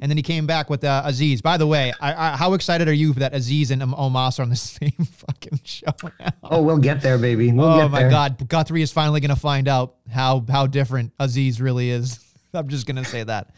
and 0.00 0.10
then 0.10 0.16
he 0.16 0.22
came 0.22 0.46
back 0.46 0.70
with 0.70 0.82
uh, 0.82 1.02
Aziz. 1.04 1.42
By 1.42 1.58
the 1.58 1.66
way, 1.66 1.92
I, 2.00 2.14
I, 2.14 2.36
how 2.38 2.54
excited 2.54 2.88
are 2.88 2.94
you 2.94 3.12
that 3.14 3.34
Aziz 3.34 3.70
and 3.70 3.82
Omos 3.82 4.38
are 4.38 4.42
on 4.42 4.48
the 4.48 4.56
same 4.56 4.92
fucking 4.92 5.60
show 5.64 5.92
now? 6.18 6.30
Oh, 6.42 6.62
we'll 6.62 6.78
get 6.78 7.02
there, 7.02 7.18
baby. 7.18 7.52
We'll 7.52 7.66
oh 7.66 7.88
my 7.90 8.00
there. 8.00 8.10
God, 8.10 8.48
Guthrie 8.48 8.80
is 8.80 8.90
finally 8.90 9.20
gonna 9.20 9.36
find 9.36 9.68
out 9.68 9.96
how 10.10 10.42
how 10.48 10.66
different 10.66 11.12
Aziz 11.20 11.60
really 11.60 11.90
is. 11.90 12.18
I'm 12.54 12.68
just 12.68 12.86
gonna 12.86 13.04
say 13.04 13.24
that. 13.24 13.50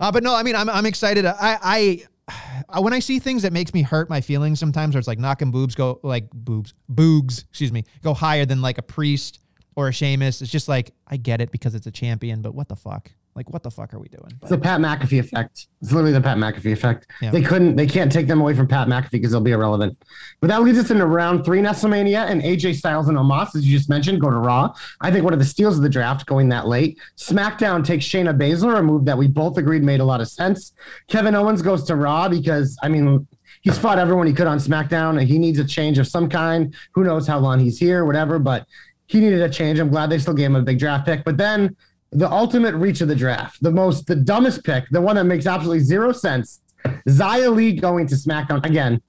Uh, 0.00 0.12
but 0.12 0.22
no, 0.22 0.32
I 0.32 0.44
mean, 0.44 0.54
I'm 0.54 0.70
I'm 0.70 0.86
excited. 0.86 1.26
I 1.26 1.58
I. 1.60 2.02
When 2.80 2.92
I 2.92 3.00
see 3.00 3.18
things 3.18 3.42
that 3.42 3.52
makes 3.52 3.74
me 3.74 3.82
hurt 3.82 4.08
my 4.08 4.20
feelings 4.20 4.60
sometimes, 4.60 4.94
where 4.94 5.00
it's 5.00 5.08
like 5.08 5.18
knocking 5.18 5.50
boobs 5.50 5.74
go 5.74 6.00
like 6.02 6.30
boobs, 6.30 6.72
boogs, 6.92 7.44
excuse 7.48 7.72
me, 7.72 7.84
go 8.02 8.14
higher 8.14 8.44
than 8.44 8.62
like 8.62 8.78
a 8.78 8.82
priest 8.82 9.40
or 9.76 9.88
a 9.88 9.92
Sheamus. 9.92 10.42
It's 10.42 10.50
just 10.50 10.68
like 10.68 10.92
I 11.06 11.16
get 11.16 11.40
it 11.40 11.50
because 11.50 11.74
it's 11.74 11.86
a 11.86 11.90
champion, 11.90 12.42
but 12.42 12.54
what 12.54 12.68
the 12.68 12.76
fuck? 12.76 13.10
Like 13.34 13.52
what 13.52 13.62
the 13.62 13.70
fuck 13.70 13.94
are 13.94 13.98
we 13.98 14.08
doing? 14.08 14.32
It's 14.42 14.50
the 14.50 14.58
Pat 14.58 14.80
McAfee 14.80 15.20
effect. 15.20 15.68
It's 15.80 15.92
literally 15.92 16.12
the 16.12 16.20
Pat 16.20 16.36
McAfee 16.36 16.72
effect. 16.72 17.06
Yeah. 17.22 17.30
They 17.30 17.42
couldn't, 17.42 17.76
they 17.76 17.86
can't 17.86 18.10
take 18.10 18.26
them 18.26 18.40
away 18.40 18.54
from 18.54 18.66
Pat 18.66 18.88
McAfee 18.88 19.12
because 19.12 19.30
they'll 19.30 19.40
be 19.40 19.52
irrelevant. 19.52 19.96
But 20.40 20.48
that 20.48 20.62
leads 20.62 20.78
us 20.78 20.90
into 20.90 21.06
round 21.06 21.44
three, 21.44 21.60
WrestleMania, 21.60 22.28
and 22.28 22.42
AJ 22.42 22.76
Styles 22.76 23.08
and 23.08 23.16
Omos, 23.16 23.54
as 23.54 23.66
you 23.66 23.76
just 23.76 23.88
mentioned, 23.88 24.20
go 24.20 24.30
to 24.30 24.36
Raw. 24.36 24.74
I 25.00 25.10
think 25.12 25.24
one 25.24 25.32
of 25.32 25.38
the 25.38 25.44
steals 25.44 25.76
of 25.76 25.82
the 25.82 25.88
draft 25.88 26.26
going 26.26 26.48
that 26.48 26.66
late. 26.66 26.98
SmackDown 27.16 27.84
takes 27.84 28.04
Shayna 28.04 28.36
Baszler, 28.36 28.78
a 28.78 28.82
move 28.82 29.04
that 29.04 29.16
we 29.16 29.28
both 29.28 29.56
agreed 29.58 29.84
made 29.84 30.00
a 30.00 30.04
lot 30.04 30.20
of 30.20 30.28
sense. 30.28 30.72
Kevin 31.08 31.34
Owens 31.34 31.62
goes 31.62 31.84
to 31.84 31.94
Raw 31.94 32.28
because, 32.28 32.76
I 32.82 32.88
mean, 32.88 33.26
he's 33.62 33.78
fought 33.78 33.98
everyone 33.98 34.26
he 34.26 34.32
could 34.32 34.48
on 34.48 34.58
SmackDown, 34.58 35.20
and 35.20 35.28
he 35.28 35.38
needs 35.38 35.58
a 35.60 35.64
change 35.64 35.98
of 35.98 36.08
some 36.08 36.28
kind. 36.28 36.74
Who 36.94 37.04
knows 37.04 37.26
how 37.26 37.38
long 37.38 37.60
he's 37.60 37.78
here, 37.78 38.04
whatever, 38.04 38.38
but 38.38 38.66
he 39.06 39.20
needed 39.20 39.40
a 39.40 39.48
change. 39.48 39.78
I'm 39.78 39.88
glad 39.88 40.08
they 40.08 40.18
still 40.18 40.34
gave 40.34 40.46
him 40.46 40.56
a 40.56 40.62
big 40.62 40.78
draft 40.78 41.06
pick. 41.06 41.24
But 41.24 41.36
then 41.36 41.76
the 42.12 42.30
ultimate 42.30 42.74
reach 42.74 43.00
of 43.00 43.08
the 43.08 43.14
draft, 43.14 43.62
the 43.62 43.70
most, 43.70 44.06
the 44.06 44.16
dumbest 44.16 44.64
pick, 44.64 44.84
the 44.90 45.00
one 45.00 45.16
that 45.16 45.24
makes 45.24 45.46
absolutely 45.46 45.80
zero 45.80 46.12
sense. 46.12 46.60
Xia 47.08 47.54
Li 47.54 47.72
going 47.72 48.06
to 48.08 48.14
SmackDown 48.14 48.64
again. 48.64 49.00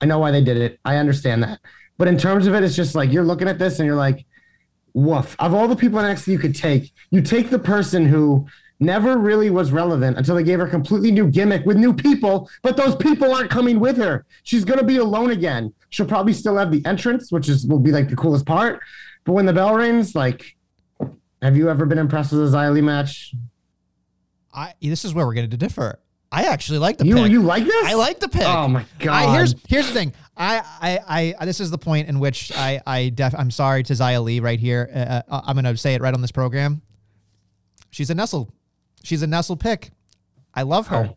I 0.00 0.06
know 0.06 0.18
why 0.18 0.30
they 0.30 0.42
did 0.42 0.56
it. 0.56 0.78
I 0.84 0.96
understand 0.96 1.42
that. 1.42 1.60
But 1.98 2.08
in 2.08 2.16
terms 2.16 2.46
of 2.46 2.54
it, 2.54 2.64
it's 2.64 2.74
just 2.74 2.94
like 2.94 3.12
you're 3.12 3.24
looking 3.24 3.48
at 3.48 3.58
this 3.58 3.78
and 3.78 3.86
you're 3.86 3.96
like, 3.96 4.24
woof. 4.94 5.36
Of 5.38 5.54
all 5.54 5.68
the 5.68 5.76
people 5.76 5.98
in 5.98 6.06
NXT 6.06 6.28
you 6.28 6.38
could 6.38 6.54
take, 6.54 6.92
you 7.10 7.22
take 7.22 7.50
the 7.50 7.58
person 7.58 8.06
who 8.06 8.46
never 8.80 9.16
really 9.16 9.50
was 9.50 9.70
relevant 9.70 10.18
until 10.18 10.34
they 10.34 10.42
gave 10.42 10.58
her 10.58 10.66
a 10.66 10.70
completely 10.70 11.10
new 11.10 11.28
gimmick 11.28 11.64
with 11.64 11.76
new 11.76 11.94
people, 11.94 12.50
but 12.62 12.76
those 12.76 12.96
people 12.96 13.32
aren't 13.32 13.50
coming 13.50 13.78
with 13.78 13.96
her. 13.96 14.26
She's 14.42 14.64
gonna 14.64 14.82
be 14.82 14.96
alone 14.96 15.30
again. 15.30 15.72
She'll 15.90 16.06
probably 16.06 16.32
still 16.32 16.56
have 16.56 16.72
the 16.72 16.84
entrance, 16.84 17.30
which 17.30 17.48
is 17.48 17.66
will 17.66 17.78
be 17.78 17.92
like 17.92 18.08
the 18.08 18.16
coolest 18.16 18.44
part. 18.44 18.80
But 19.24 19.32
when 19.32 19.46
the 19.46 19.52
bell 19.52 19.74
rings, 19.74 20.14
like, 20.14 20.56
have 21.42 21.56
you 21.56 21.68
ever 21.68 21.84
been 21.84 21.98
impressed 21.98 22.32
with 22.32 22.42
a 22.54 22.56
Xia 22.56 22.72
Li 22.72 22.80
match? 22.80 23.34
I 24.54 24.74
this 24.80 25.04
is 25.04 25.12
where 25.14 25.26
we're 25.26 25.34
going 25.34 25.50
to 25.50 25.56
differ. 25.56 25.98
I 26.30 26.44
actually 26.44 26.78
like 26.78 26.96
the 26.96 27.04
You 27.06 27.16
pick. 27.16 27.30
you 27.30 27.42
like 27.42 27.64
this? 27.64 27.86
I 27.86 27.94
like 27.94 28.20
the 28.20 28.28
pick. 28.28 28.46
Oh 28.46 28.66
my 28.68 28.86
god! 28.98 29.12
I, 29.28 29.34
here's 29.34 29.54
here's 29.68 29.86
the 29.86 29.92
thing. 29.92 30.14
I, 30.34 30.62
I 30.80 31.34
I 31.38 31.44
this 31.44 31.60
is 31.60 31.70
the 31.70 31.78
point 31.78 32.08
in 32.08 32.18
which 32.20 32.52
I 32.54 32.80
I 32.86 33.08
def, 33.10 33.34
I'm 33.36 33.50
sorry 33.50 33.82
to 33.82 33.92
Xia 33.92 34.22
Li 34.22 34.40
right 34.40 34.58
here. 34.58 34.90
Uh, 34.94 35.22
uh, 35.28 35.42
I'm 35.44 35.54
gonna 35.56 35.76
say 35.76 35.94
it 35.94 36.00
right 36.00 36.14
on 36.14 36.22
this 36.22 36.32
program. 36.32 36.80
She's 37.90 38.08
a 38.08 38.14
Nestle. 38.14 38.50
She's 39.02 39.22
a 39.22 39.26
Nestle 39.26 39.56
pick. 39.56 39.90
I 40.54 40.62
love 40.62 40.86
her. 40.88 41.10
Oh. 41.10 41.16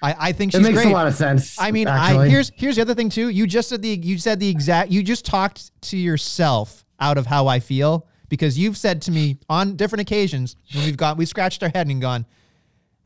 I, 0.00 0.28
I 0.28 0.32
think 0.32 0.54
it 0.54 0.58
she's 0.58 0.66
makes 0.66 0.76
great. 0.76 0.86
a 0.86 0.92
lot 0.92 1.08
of 1.08 1.14
sense. 1.14 1.60
I 1.60 1.72
mean, 1.72 1.88
I 1.88 2.28
here's 2.28 2.50
here's 2.54 2.76
the 2.76 2.82
other 2.82 2.94
thing 2.94 3.10
too. 3.10 3.28
You 3.28 3.46
just 3.46 3.68
said 3.68 3.82
the 3.82 3.88
you 3.88 4.16
said 4.16 4.40
the 4.40 4.48
exact 4.48 4.90
you 4.90 5.02
just 5.02 5.26
talked 5.26 5.72
to 5.82 5.96
yourself 5.98 6.84
out 7.00 7.18
of 7.18 7.26
how 7.26 7.48
I 7.48 7.58
feel 7.60 8.06
because 8.28 8.58
you've 8.58 8.76
said 8.76 9.02
to 9.02 9.10
me 9.10 9.38
on 9.48 9.76
different 9.76 10.02
occasions 10.02 10.56
when 10.74 10.84
we've 10.84 10.96
got 10.96 11.16
we've 11.16 11.28
scratched 11.28 11.62
our 11.62 11.68
head 11.68 11.86
and 11.88 12.00
gone, 12.00 12.26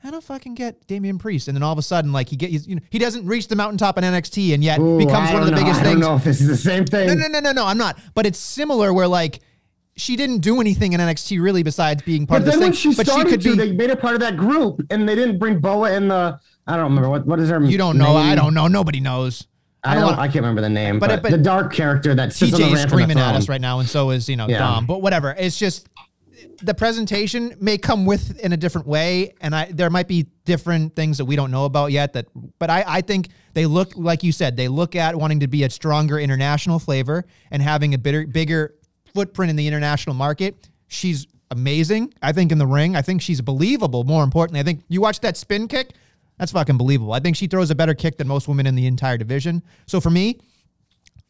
I 0.04 0.10
don't 0.10 0.22
fucking 0.24 0.54
get 0.54 0.86
Damian 0.88 1.18
Priest, 1.18 1.46
and 1.48 1.56
then 1.56 1.62
all 1.62 1.72
of 1.72 1.78
a 1.78 1.82
sudden 1.82 2.12
like 2.12 2.28
he 2.28 2.36
get 2.36 2.50
you 2.50 2.74
know 2.76 2.82
he 2.90 2.98
doesn't 2.98 3.26
reach 3.26 3.48
the 3.48 3.56
mountaintop 3.56 3.98
in 3.98 4.04
NXT 4.04 4.54
and 4.54 4.64
yet 4.64 4.78
Ooh, 4.80 4.98
becomes 4.98 5.30
I 5.30 5.34
one 5.34 5.42
of 5.42 5.46
the 5.48 5.52
don't 5.52 5.60
know. 5.60 5.64
biggest 5.66 5.80
I 5.80 5.84
don't 5.84 5.92
things. 5.94 6.06
know 6.06 6.16
if 6.16 6.24
this 6.24 6.40
is 6.40 6.48
the 6.48 6.56
same 6.56 6.84
thing. 6.84 7.06
No, 7.06 7.14
no, 7.14 7.26
no, 7.28 7.40
no, 7.40 7.52
no. 7.52 7.64
I'm 7.66 7.78
not. 7.78 7.98
But 8.14 8.26
it's 8.26 8.38
similar 8.38 8.92
where 8.92 9.06
like 9.08 9.40
she 9.96 10.16
didn't 10.16 10.38
do 10.38 10.60
anything 10.60 10.92
in 10.94 11.00
NXT 11.00 11.40
really 11.42 11.62
besides 11.62 12.02
being 12.02 12.26
part 12.26 12.44
But 12.44 12.48
of 12.54 12.58
this 12.58 12.62
thing. 12.62 12.72
she 12.72 12.94
but 12.94 13.06
she 13.06 13.24
could 13.24 13.40
to, 13.42 13.50
be. 13.52 13.56
they 13.56 13.72
made 13.72 13.90
her 13.90 13.96
part 13.96 14.14
of 14.14 14.20
that 14.20 14.36
group, 14.36 14.80
and 14.90 15.08
they 15.08 15.14
didn't 15.14 15.38
bring 15.38 15.60
Boa 15.60 15.92
in 15.92 16.08
the. 16.08 16.40
I 16.66 16.76
don't 16.76 16.84
remember 16.84 17.08
what 17.10 17.26
what 17.26 17.38
is 17.40 17.50
her. 17.50 17.62
you 17.62 17.76
don't 17.78 17.98
know. 17.98 18.16
I 18.16 18.34
don't 18.34 18.54
know. 18.54 18.68
Nobody 18.68 19.00
knows. 19.00 19.46
I 19.84 19.94
don't 19.94 20.10
don't. 20.10 20.18
I 20.18 20.26
can't 20.26 20.36
remember 20.36 20.60
the 20.60 20.68
name. 20.70 20.98
But 20.98 21.08
But, 21.10 21.22
but- 21.22 21.30
the 21.32 21.38
dark 21.38 21.72
character 21.72 22.14
that 22.14 22.32
sits 22.32 22.54
on 22.54 22.60
the 22.60 22.66
TJ 22.66 22.68
is 22.68 22.74
ramp 22.74 22.84
of 22.84 22.90
the 22.90 22.96
screaming 22.96 23.18
at 23.18 23.34
us 23.34 23.48
right 23.48 23.60
now, 23.60 23.80
and 23.80 23.88
so 23.88 24.10
is 24.10 24.28
you 24.28 24.36
know 24.36 24.48
Yeah. 24.48 24.58
Dom. 24.58 24.86
But 24.86 25.02
whatever. 25.02 25.34
It's 25.36 25.58
just 25.58 25.88
the 26.62 26.74
presentation 26.74 27.54
may 27.60 27.78
come 27.78 28.04
with 28.06 28.38
in 28.40 28.52
a 28.52 28.56
different 28.56 28.86
way, 28.86 29.34
and 29.40 29.54
I 29.54 29.70
there 29.72 29.90
might 29.90 30.08
be 30.08 30.26
different 30.44 30.94
things 30.94 31.18
that 31.18 31.24
we 31.24 31.34
don't 31.36 31.50
know 31.50 31.64
about 31.64 31.90
yet. 31.92 32.12
That, 32.12 32.26
but 32.58 32.70
I 32.70 32.84
I 32.86 33.00
think 33.00 33.28
they 33.54 33.66
look 33.66 33.92
like 33.96 34.22
you 34.22 34.32
said 34.32 34.56
they 34.56 34.68
look 34.68 34.94
at 34.94 35.16
wanting 35.16 35.40
to 35.40 35.48
be 35.48 35.64
a 35.64 35.70
stronger 35.70 36.18
international 36.18 36.78
flavor 36.78 37.24
and 37.50 37.60
having 37.62 37.94
a 37.94 37.98
bigger 37.98 38.26
bigger 38.26 38.74
footprint 39.14 39.50
in 39.50 39.56
the 39.56 39.66
international 39.66 40.14
market. 40.14 40.68
She's 40.88 41.26
amazing. 41.50 42.14
I 42.22 42.32
think 42.32 42.50
in 42.52 42.58
the 42.58 42.66
ring, 42.66 42.96
I 42.96 43.02
think 43.02 43.20
she's 43.20 43.40
believable. 43.40 44.04
More 44.04 44.24
importantly, 44.24 44.60
I 44.60 44.62
think 44.62 44.84
you 44.88 45.00
watch 45.00 45.20
that 45.20 45.36
spin 45.36 45.68
kick. 45.68 45.92
That's 46.42 46.50
fucking 46.50 46.76
believable. 46.76 47.12
I 47.12 47.20
think 47.20 47.36
she 47.36 47.46
throws 47.46 47.70
a 47.70 47.74
better 47.76 47.94
kick 47.94 48.16
than 48.16 48.26
most 48.26 48.48
women 48.48 48.66
in 48.66 48.74
the 48.74 48.88
entire 48.88 49.16
division. 49.16 49.62
So 49.86 50.00
for 50.00 50.10
me, 50.10 50.40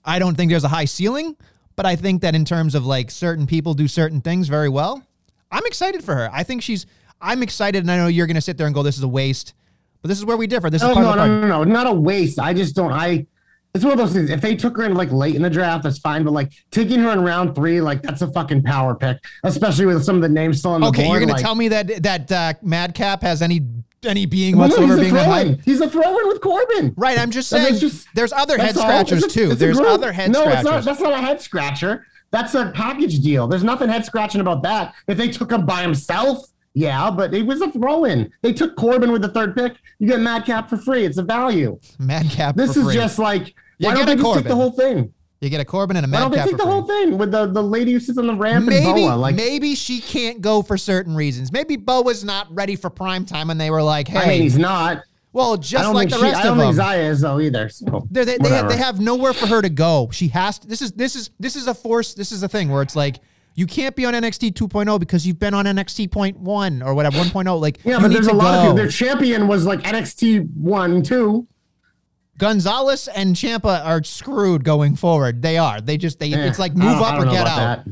I 0.06 0.18
don't 0.18 0.34
think 0.36 0.50
there's 0.50 0.64
a 0.64 0.68
high 0.68 0.86
ceiling, 0.86 1.36
but 1.76 1.84
I 1.84 1.96
think 1.96 2.22
that 2.22 2.34
in 2.34 2.46
terms 2.46 2.74
of 2.74 2.86
like 2.86 3.10
certain 3.10 3.46
people 3.46 3.74
do 3.74 3.88
certain 3.88 4.22
things 4.22 4.48
very 4.48 4.70
well, 4.70 5.06
I'm 5.50 5.66
excited 5.66 6.02
for 6.02 6.14
her. 6.14 6.30
I 6.32 6.44
think 6.44 6.62
she's, 6.62 6.86
I'm 7.20 7.42
excited, 7.42 7.82
and 7.82 7.90
I 7.90 7.98
know 7.98 8.06
you're 8.06 8.26
going 8.26 8.36
to 8.36 8.40
sit 8.40 8.56
there 8.56 8.66
and 8.66 8.74
go, 8.74 8.82
this 8.82 8.96
is 8.96 9.02
a 9.02 9.08
waste, 9.08 9.52
but 10.00 10.08
this 10.08 10.16
is 10.16 10.24
where 10.24 10.38
we 10.38 10.46
differ. 10.46 10.70
This 10.70 10.80
is 10.80 10.88
Oh 10.88 10.94
part 10.94 11.04
no, 11.04 11.10
of 11.10 11.16
the 11.18 11.26
no, 11.26 11.40
no, 11.46 11.62
no, 11.62 11.70
not 11.70 11.86
a 11.86 11.92
waste. 11.92 12.38
I 12.38 12.54
just 12.54 12.74
don't. 12.74 12.90
I. 12.90 13.26
It's 13.74 13.84
one 13.84 13.92
of 13.92 13.98
those 13.98 14.14
things. 14.14 14.30
If 14.30 14.40
they 14.40 14.56
took 14.56 14.78
her 14.78 14.84
in 14.84 14.94
like 14.94 15.12
late 15.12 15.34
in 15.34 15.42
the 15.42 15.50
draft, 15.50 15.84
that's 15.84 15.98
fine. 15.98 16.24
But 16.24 16.30
like 16.30 16.52
taking 16.70 17.00
her 17.00 17.10
in 17.10 17.20
round 17.20 17.54
three, 17.54 17.82
like 17.82 18.00
that's 18.00 18.22
a 18.22 18.32
fucking 18.32 18.62
power 18.62 18.94
pick, 18.94 19.18
especially 19.44 19.84
with 19.84 20.02
some 20.04 20.16
of 20.16 20.22
the 20.22 20.28
names 20.30 20.60
still 20.60 20.70
on 20.70 20.80
the 20.80 20.86
Okay, 20.86 21.04
board. 21.04 21.04
Okay, 21.04 21.10
you're 21.10 21.20
going 21.20 21.28
to 21.28 21.34
like, 21.34 21.42
tell 21.42 21.54
me 21.54 21.68
that 21.68 22.02
that 22.02 22.32
uh, 22.32 22.54
Madcap 22.62 23.20
has 23.20 23.42
any 23.42 23.60
any 24.06 24.26
being 24.26 24.54
no, 24.56 24.62
whatsoever 24.62 24.96
he's 24.96 24.98
a 24.98 25.00
being 25.14 25.24
throw-in. 25.24 25.58
He's 25.64 25.80
a 25.80 25.88
throw-in 25.88 26.28
with 26.28 26.40
Corbin. 26.40 26.94
Right, 26.96 27.18
I'm 27.18 27.30
just 27.30 27.48
saying. 27.48 27.78
just- 27.78 28.08
there's 28.14 28.32
other 28.32 28.58
head 28.58 28.74
scratchers 28.76 29.24
a- 29.24 29.28
too. 29.28 29.54
There's 29.54 29.78
other 29.78 30.12
head 30.12 30.34
scratchers. 30.34 30.34
no, 30.34 30.40
scratchers. 30.42 30.58
it's 30.58 30.64
not. 30.70 30.84
That's 30.84 31.00
not 31.00 31.12
a 31.12 31.26
head 31.26 31.40
scratcher. 31.40 32.06
That's 32.30 32.54
a 32.54 32.72
package 32.74 33.20
deal. 33.20 33.46
There's 33.46 33.64
nothing 33.64 33.88
head 33.88 34.04
scratching 34.06 34.40
about 34.40 34.62
that. 34.62 34.94
If 35.06 35.18
they 35.18 35.28
took 35.28 35.52
him 35.52 35.66
by 35.66 35.82
himself, 35.82 36.46
yeah, 36.74 37.10
but 37.10 37.34
it 37.34 37.44
was 37.44 37.60
a 37.60 37.70
throw 37.70 38.04
in. 38.06 38.30
They 38.40 38.52
took 38.54 38.74
Corbin 38.76 39.12
with 39.12 39.20
the 39.22 39.28
third 39.28 39.54
pick. 39.54 39.74
You 39.98 40.08
get 40.08 40.20
Madcap 40.20 40.70
for 40.70 40.78
free. 40.78 41.04
It's 41.04 41.18
a 41.18 41.22
value. 41.22 41.78
Madcap. 41.98 42.56
This 42.56 42.72
for 42.72 42.80
is 42.80 42.86
free. 42.86 42.94
just 42.94 43.18
like 43.18 43.54
You 43.78 43.88
why 43.88 43.94
don't 43.94 44.06
they 44.06 44.12
a 44.12 44.16
just 44.16 44.34
take 44.34 44.44
the 44.48 44.54
whole 44.56 44.70
thing? 44.72 45.12
You 45.42 45.50
get 45.50 45.60
a 45.60 45.64
Corbin 45.64 45.96
and 45.96 46.06
a 46.06 46.08
Why 46.08 46.20
don't 46.20 46.30
they 46.30 46.42
take 46.44 46.56
the 46.56 46.64
whole 46.64 46.84
thing 46.84 47.18
with 47.18 47.32
the, 47.32 47.46
the 47.46 47.62
lady 47.62 47.92
who 47.92 47.98
sits 47.98 48.16
on 48.16 48.28
the 48.28 48.34
ramp 48.34 48.64
Maybe, 48.64 48.86
and 48.86 48.94
Boa? 48.94 49.16
Like 49.16 49.34
maybe 49.34 49.74
she 49.74 50.00
can't 50.00 50.40
go 50.40 50.62
for 50.62 50.78
certain 50.78 51.16
reasons. 51.16 51.50
Maybe 51.50 51.74
Bo 51.74 52.02
was 52.02 52.22
not 52.22 52.46
ready 52.54 52.76
for 52.76 52.90
prime 52.90 53.24
time, 53.26 53.50
and 53.50 53.60
they 53.60 53.68
were 53.68 53.82
like, 53.82 54.06
"Hey, 54.06 54.18
I 54.18 54.28
mean, 54.28 54.42
he's 54.42 54.56
not. 54.56 55.02
well, 55.32 55.56
just 55.56 55.92
like 55.92 56.10
the 56.10 56.16
she, 56.18 56.22
rest 56.22 56.36
I 56.36 56.42
don't 56.44 56.60
of 56.60 56.64
think 56.64 56.76
them." 56.76 56.86
Xia 56.86 57.10
is 57.10 57.20
though 57.22 57.40
either. 57.40 57.68
So 57.70 58.06
they, 58.08 58.24
they, 58.24 58.48
have, 58.50 58.68
they 58.68 58.76
have 58.76 59.00
nowhere 59.00 59.32
for 59.32 59.48
her 59.48 59.60
to 59.60 59.68
go. 59.68 60.10
She 60.12 60.28
has 60.28 60.60
to. 60.60 60.68
This 60.68 60.80
is 60.80 60.92
this 60.92 61.16
is 61.16 61.30
this 61.40 61.56
is 61.56 61.66
a 61.66 61.74
force. 61.74 62.14
This 62.14 62.30
is 62.30 62.44
a 62.44 62.48
thing 62.48 62.70
where 62.70 62.82
it's 62.82 62.94
like 62.94 63.18
You 63.54 63.66
can't 63.66 63.96
be 63.96 64.04
on 64.04 64.14
NXT 64.14 64.52
2.0 64.52 65.00
because 65.00 65.26
you've 65.26 65.40
been 65.40 65.54
on 65.54 65.64
NXT 65.64 66.12
point 66.12 66.38
one 66.38 66.82
or 66.82 66.94
whatever 66.94 67.18
1.0. 67.18 67.60
Like 67.60 67.80
Yeah, 67.84 67.98
but 67.98 68.12
there's 68.12 68.28
a 68.28 68.32
lot 68.32 68.54
of 68.54 68.62
people. 68.62 68.76
Their 68.76 68.88
champion 68.88 69.48
was 69.48 69.66
like 69.66 69.80
NXT 69.80 70.54
one, 70.54 71.02
two. 71.02 71.48
Gonzalez 72.38 73.08
and 73.08 73.36
Ciampa 73.36 73.84
are 73.84 74.02
screwed 74.02 74.64
going 74.64 74.96
forward. 74.96 75.42
They 75.42 75.58
are. 75.58 75.80
They 75.80 75.96
just 75.96 76.18
they. 76.18 76.30
It's 76.30 76.58
like 76.58 76.74
move 76.74 77.00
up 77.00 77.20
or 77.20 77.24
get 77.24 77.46
out. 77.46 77.84
that. 77.84 77.86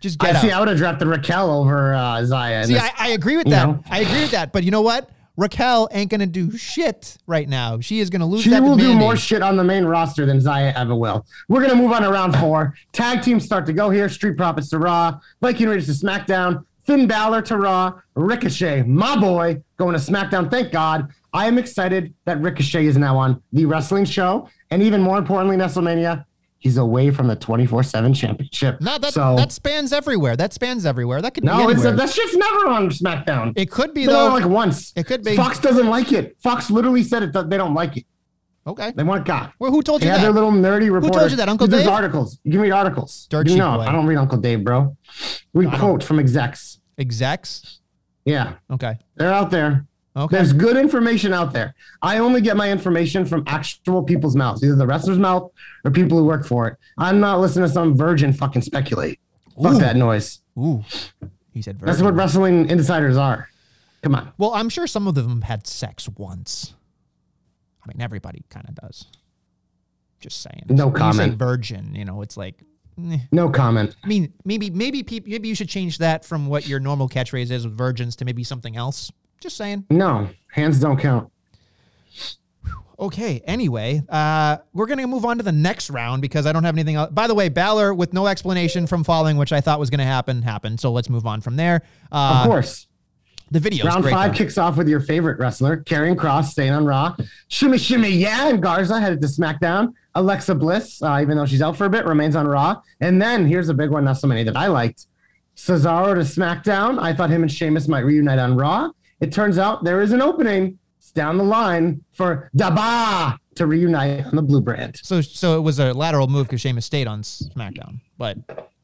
Just 0.00 0.22
I 0.22 0.32
get 0.32 0.42
see. 0.42 0.50
out. 0.50 0.56
I 0.56 0.60
would 0.60 0.68
have 0.68 0.76
drafted 0.76 1.08
Raquel 1.08 1.50
over 1.50 1.94
uh, 1.94 2.18
Xia. 2.18 2.66
See, 2.66 2.74
this- 2.74 2.82
I, 2.82 2.92
I 2.98 3.08
agree 3.08 3.36
with 3.36 3.48
that. 3.48 3.66
know? 3.66 3.82
I 3.90 4.00
agree 4.00 4.20
with 4.20 4.30
that. 4.32 4.52
But 4.52 4.64
you 4.64 4.70
know 4.70 4.82
what? 4.82 5.10
Raquel 5.38 5.88
ain't 5.92 6.10
gonna 6.10 6.26
do 6.26 6.56
shit 6.56 7.18
right 7.26 7.48
now. 7.48 7.78
She 7.80 8.00
is 8.00 8.08
gonna 8.08 8.26
lose 8.26 8.42
She 8.42 8.50
will 8.50 8.76
do 8.76 8.94
more 8.94 9.16
shit 9.16 9.42
on 9.42 9.56
the 9.56 9.64
main 9.64 9.84
roster 9.84 10.24
than 10.24 10.38
Xia 10.38 10.72
ever 10.74 10.94
will. 10.94 11.26
We're 11.48 11.60
gonna 11.60 11.74
move 11.74 11.92
on 11.92 12.02
to 12.02 12.10
round 12.10 12.36
four. 12.36 12.74
Tag 12.92 13.22
teams 13.22 13.44
start 13.44 13.66
to 13.66 13.74
go 13.74 13.90
here. 13.90 14.08
Street 14.08 14.36
Profits 14.36 14.70
to 14.70 14.78
Raw. 14.78 15.18
Viking 15.42 15.68
Raiders 15.68 15.86
to 15.86 16.06
SmackDown. 16.06 16.64
Finn 16.84 17.06
Balor 17.06 17.42
to 17.42 17.56
Raw. 17.58 18.00
Ricochet, 18.14 18.84
my 18.84 19.16
boy, 19.20 19.60
going 19.76 19.92
to 19.94 20.00
SmackDown. 20.00 20.50
Thank 20.50 20.72
God. 20.72 21.08
I 21.36 21.46
am 21.46 21.58
excited 21.58 22.14
that 22.24 22.40
Ricochet 22.40 22.86
is 22.86 22.96
now 22.96 23.16
on 23.18 23.42
the 23.52 23.66
wrestling 23.66 24.04
show, 24.06 24.48
and 24.70 24.82
even 24.82 25.00
more 25.02 25.18
importantly, 25.18 25.56
WrestleMania. 25.56 26.24
He's 26.58 26.78
away 26.78 27.10
from 27.10 27.28
the 27.28 27.36
24/7 27.36 28.14
championship. 28.14 28.80
No, 28.80 28.96
that 28.98 29.12
so 29.12 29.36
that 29.36 29.52
spans 29.52 29.92
everywhere. 29.92 30.36
That 30.36 30.52
spans 30.54 30.86
everywhere. 30.86 31.20
That 31.22 31.34
could 31.34 31.42
be 31.44 31.48
no, 31.48 31.68
it's 31.68 31.80
anywhere. 31.82 31.96
that 31.96 32.10
shit's 32.10 32.34
never 32.36 32.68
on 32.68 32.88
SmackDown. 32.88 33.52
it 33.56 33.70
could 33.70 33.92
be 33.94 34.04
It's 34.04 34.08
been 34.12 34.16
on 34.16 34.30
though. 34.30 34.36
like 34.38 34.48
once. 34.48 34.92
It 34.96 35.06
could 35.06 35.22
be. 35.22 35.36
Fox 35.36 35.58
doesn't 35.60 35.86
like 35.86 36.12
it. 36.12 36.34
Fox 36.42 36.70
literally 36.70 37.04
said 37.04 37.22
it. 37.22 37.32
They 37.50 37.58
don't 37.58 37.74
like 37.74 37.98
it. 37.98 38.06
okay. 38.66 38.90
They 38.96 39.04
want 39.04 39.26
God. 39.26 39.52
Well, 39.60 39.70
who 39.70 39.82
told 39.82 40.02
you 40.02 40.08
They 40.08 40.16
that? 40.16 40.22
their 40.22 40.32
little 40.32 40.50
nerdy 40.50 40.90
report. 40.90 41.12
told 41.12 41.30
you 41.30 41.36
that, 41.36 41.48
Uncle 41.48 41.66
Dave? 41.68 41.80
There's 41.80 41.88
articles. 41.88 42.38
You 42.42 42.52
can 42.52 42.60
read 42.62 42.72
articles. 42.72 43.26
Dirt 43.30 43.48
no. 43.50 43.78
I 43.80 43.92
don't 43.92 44.06
read 44.06 44.16
Uncle 44.16 44.38
Dave, 44.38 44.64
bro. 44.64 44.96
We 45.52 45.66
quote 45.70 46.02
from 46.02 46.18
execs. 46.18 46.80
Execs. 46.98 47.80
Yeah, 48.24 48.54
Okay. 48.72 48.98
they're 49.16 49.32
out 49.32 49.50
there. 49.52 49.86
Okay. 50.16 50.36
There's 50.36 50.52
good 50.54 50.76
information 50.78 51.34
out 51.34 51.52
there. 51.52 51.74
I 52.00 52.18
only 52.18 52.40
get 52.40 52.56
my 52.56 52.70
information 52.72 53.26
from 53.26 53.44
actual 53.46 54.02
people's 54.02 54.34
mouths, 54.34 54.64
either 54.64 54.74
the 54.74 54.86
wrestler's 54.86 55.18
mouth 55.18 55.50
or 55.84 55.90
people 55.90 56.16
who 56.16 56.24
work 56.24 56.46
for 56.46 56.66
it. 56.68 56.76
I'm 56.96 57.20
not 57.20 57.38
listening 57.40 57.66
to 57.68 57.72
some 57.72 57.94
virgin 57.94 58.32
fucking 58.32 58.62
speculate. 58.62 59.20
Fuck 59.62 59.74
Ooh. 59.74 59.78
that 59.78 59.96
noise. 59.96 60.40
Ooh. 60.58 60.82
He 61.52 61.60
said. 61.60 61.76
Virgin. 61.78 61.86
That's 61.92 62.02
what 62.02 62.14
wrestling 62.14 62.70
insiders 62.70 63.18
are. 63.18 63.50
Come 64.02 64.14
on. 64.14 64.32
Well, 64.38 64.54
I'm 64.54 64.68
sure 64.70 64.86
some 64.86 65.06
of 65.06 65.14
them 65.16 65.42
had 65.42 65.66
sex 65.66 66.08
once. 66.16 66.72
I 67.84 67.88
mean, 67.88 68.00
everybody 68.00 68.42
kind 68.48 68.66
of 68.68 68.74
does. 68.74 69.06
Just 70.20 70.40
saying. 70.40 70.62
No 70.68 70.86
When 70.88 70.94
You 71.02 71.12
say 71.12 71.18
comment. 71.18 71.34
virgin. 71.38 71.94
You 71.94 72.04
know, 72.06 72.22
it's 72.22 72.36
like. 72.38 72.54
eh. 73.10 73.18
No 73.32 73.50
comment. 73.50 73.94
I 74.02 74.06
mean, 74.06 74.32
maybe 74.46 74.70
maybe 74.70 75.04
maybe 75.26 75.48
you 75.48 75.54
should 75.54 75.68
change 75.68 75.98
that 75.98 76.24
from 76.24 76.46
what 76.46 76.66
your 76.66 76.80
normal 76.80 77.06
catchphrase 77.08 77.50
is 77.50 77.66
with 77.66 77.76
virgins 77.76 78.16
to 78.16 78.24
maybe 78.24 78.44
something 78.44 78.76
else. 78.76 79.12
Just 79.40 79.56
saying. 79.56 79.84
No, 79.90 80.28
hands 80.48 80.80
don't 80.80 80.98
count. 80.98 81.30
Okay. 82.98 83.42
Anyway, 83.44 84.02
uh, 84.08 84.56
we're 84.72 84.86
gonna 84.86 85.06
move 85.06 85.26
on 85.26 85.36
to 85.36 85.42
the 85.42 85.52
next 85.52 85.90
round 85.90 86.22
because 86.22 86.46
I 86.46 86.52
don't 86.52 86.64
have 86.64 86.74
anything 86.74 86.94
else. 86.96 87.10
By 87.10 87.26
the 87.26 87.34
way, 87.34 87.50
Balor 87.50 87.92
with 87.92 88.14
no 88.14 88.26
explanation 88.26 88.86
from 88.86 89.04
falling, 89.04 89.36
which 89.36 89.52
I 89.52 89.60
thought 89.60 89.78
was 89.78 89.90
gonna 89.90 90.04
happen, 90.06 90.40
happened. 90.40 90.80
So 90.80 90.90
let's 90.92 91.10
move 91.10 91.26
on 91.26 91.42
from 91.42 91.56
there. 91.56 91.82
Uh, 92.10 92.40
Of 92.44 92.46
course. 92.50 92.86
the 93.50 93.60
video 93.60 93.84
Round 93.84 94.02
five 94.08 94.32
though. 94.32 94.38
kicks 94.38 94.56
off 94.56 94.78
with 94.78 94.88
your 94.88 95.00
favorite 95.00 95.38
wrestler, 95.38 95.76
Karrion 95.84 96.16
Kross, 96.16 96.46
staying 96.46 96.72
on 96.72 96.86
Raw. 96.86 97.14
Shimmy, 97.48 97.76
shimmy, 97.76 98.08
yeah. 98.08 98.48
And 98.48 98.62
Garza 98.62 98.98
headed 98.98 99.20
to 99.20 99.26
SmackDown. 99.26 99.92
Alexa 100.14 100.54
Bliss, 100.54 101.02
uh, 101.02 101.18
even 101.20 101.36
though 101.36 101.44
she's 101.44 101.60
out 101.60 101.76
for 101.76 101.84
a 101.84 101.90
bit, 101.90 102.06
remains 102.06 102.34
on 102.34 102.48
Raw. 102.48 102.80
And 103.02 103.20
then 103.20 103.46
here's 103.46 103.68
a 103.68 103.74
big 103.74 103.90
one, 103.90 104.04
not 104.04 104.16
so 104.16 104.26
many 104.26 104.42
that 104.44 104.56
I 104.56 104.68
liked. 104.68 105.06
Cesaro 105.54 106.14
to 106.14 106.20
SmackDown. 106.20 106.98
I 106.98 107.12
thought 107.12 107.28
him 107.28 107.42
and 107.42 107.52
Sheamus 107.52 107.88
might 107.88 108.00
reunite 108.06 108.38
on 108.38 108.56
Raw. 108.56 108.90
It 109.20 109.32
turns 109.32 109.58
out 109.58 109.84
there 109.84 110.00
is 110.00 110.12
an 110.12 110.22
opening. 110.22 110.78
It's 110.98 111.12
down 111.12 111.38
the 111.38 111.44
line 111.44 112.04
for 112.12 112.50
Daba 112.56 113.38
to 113.54 113.66
reunite 113.66 114.26
on 114.26 114.36
the 114.36 114.42
Blue 114.42 114.60
brand. 114.60 115.00
So 115.02 115.20
so 115.20 115.56
it 115.56 115.60
was 115.62 115.78
a 115.78 115.92
lateral 115.92 116.26
move 116.26 116.46
because 116.46 116.60
Sheamus 116.60 116.84
stayed 116.84 117.06
on 117.06 117.22
SmackDown, 117.22 118.00
but 118.18 118.38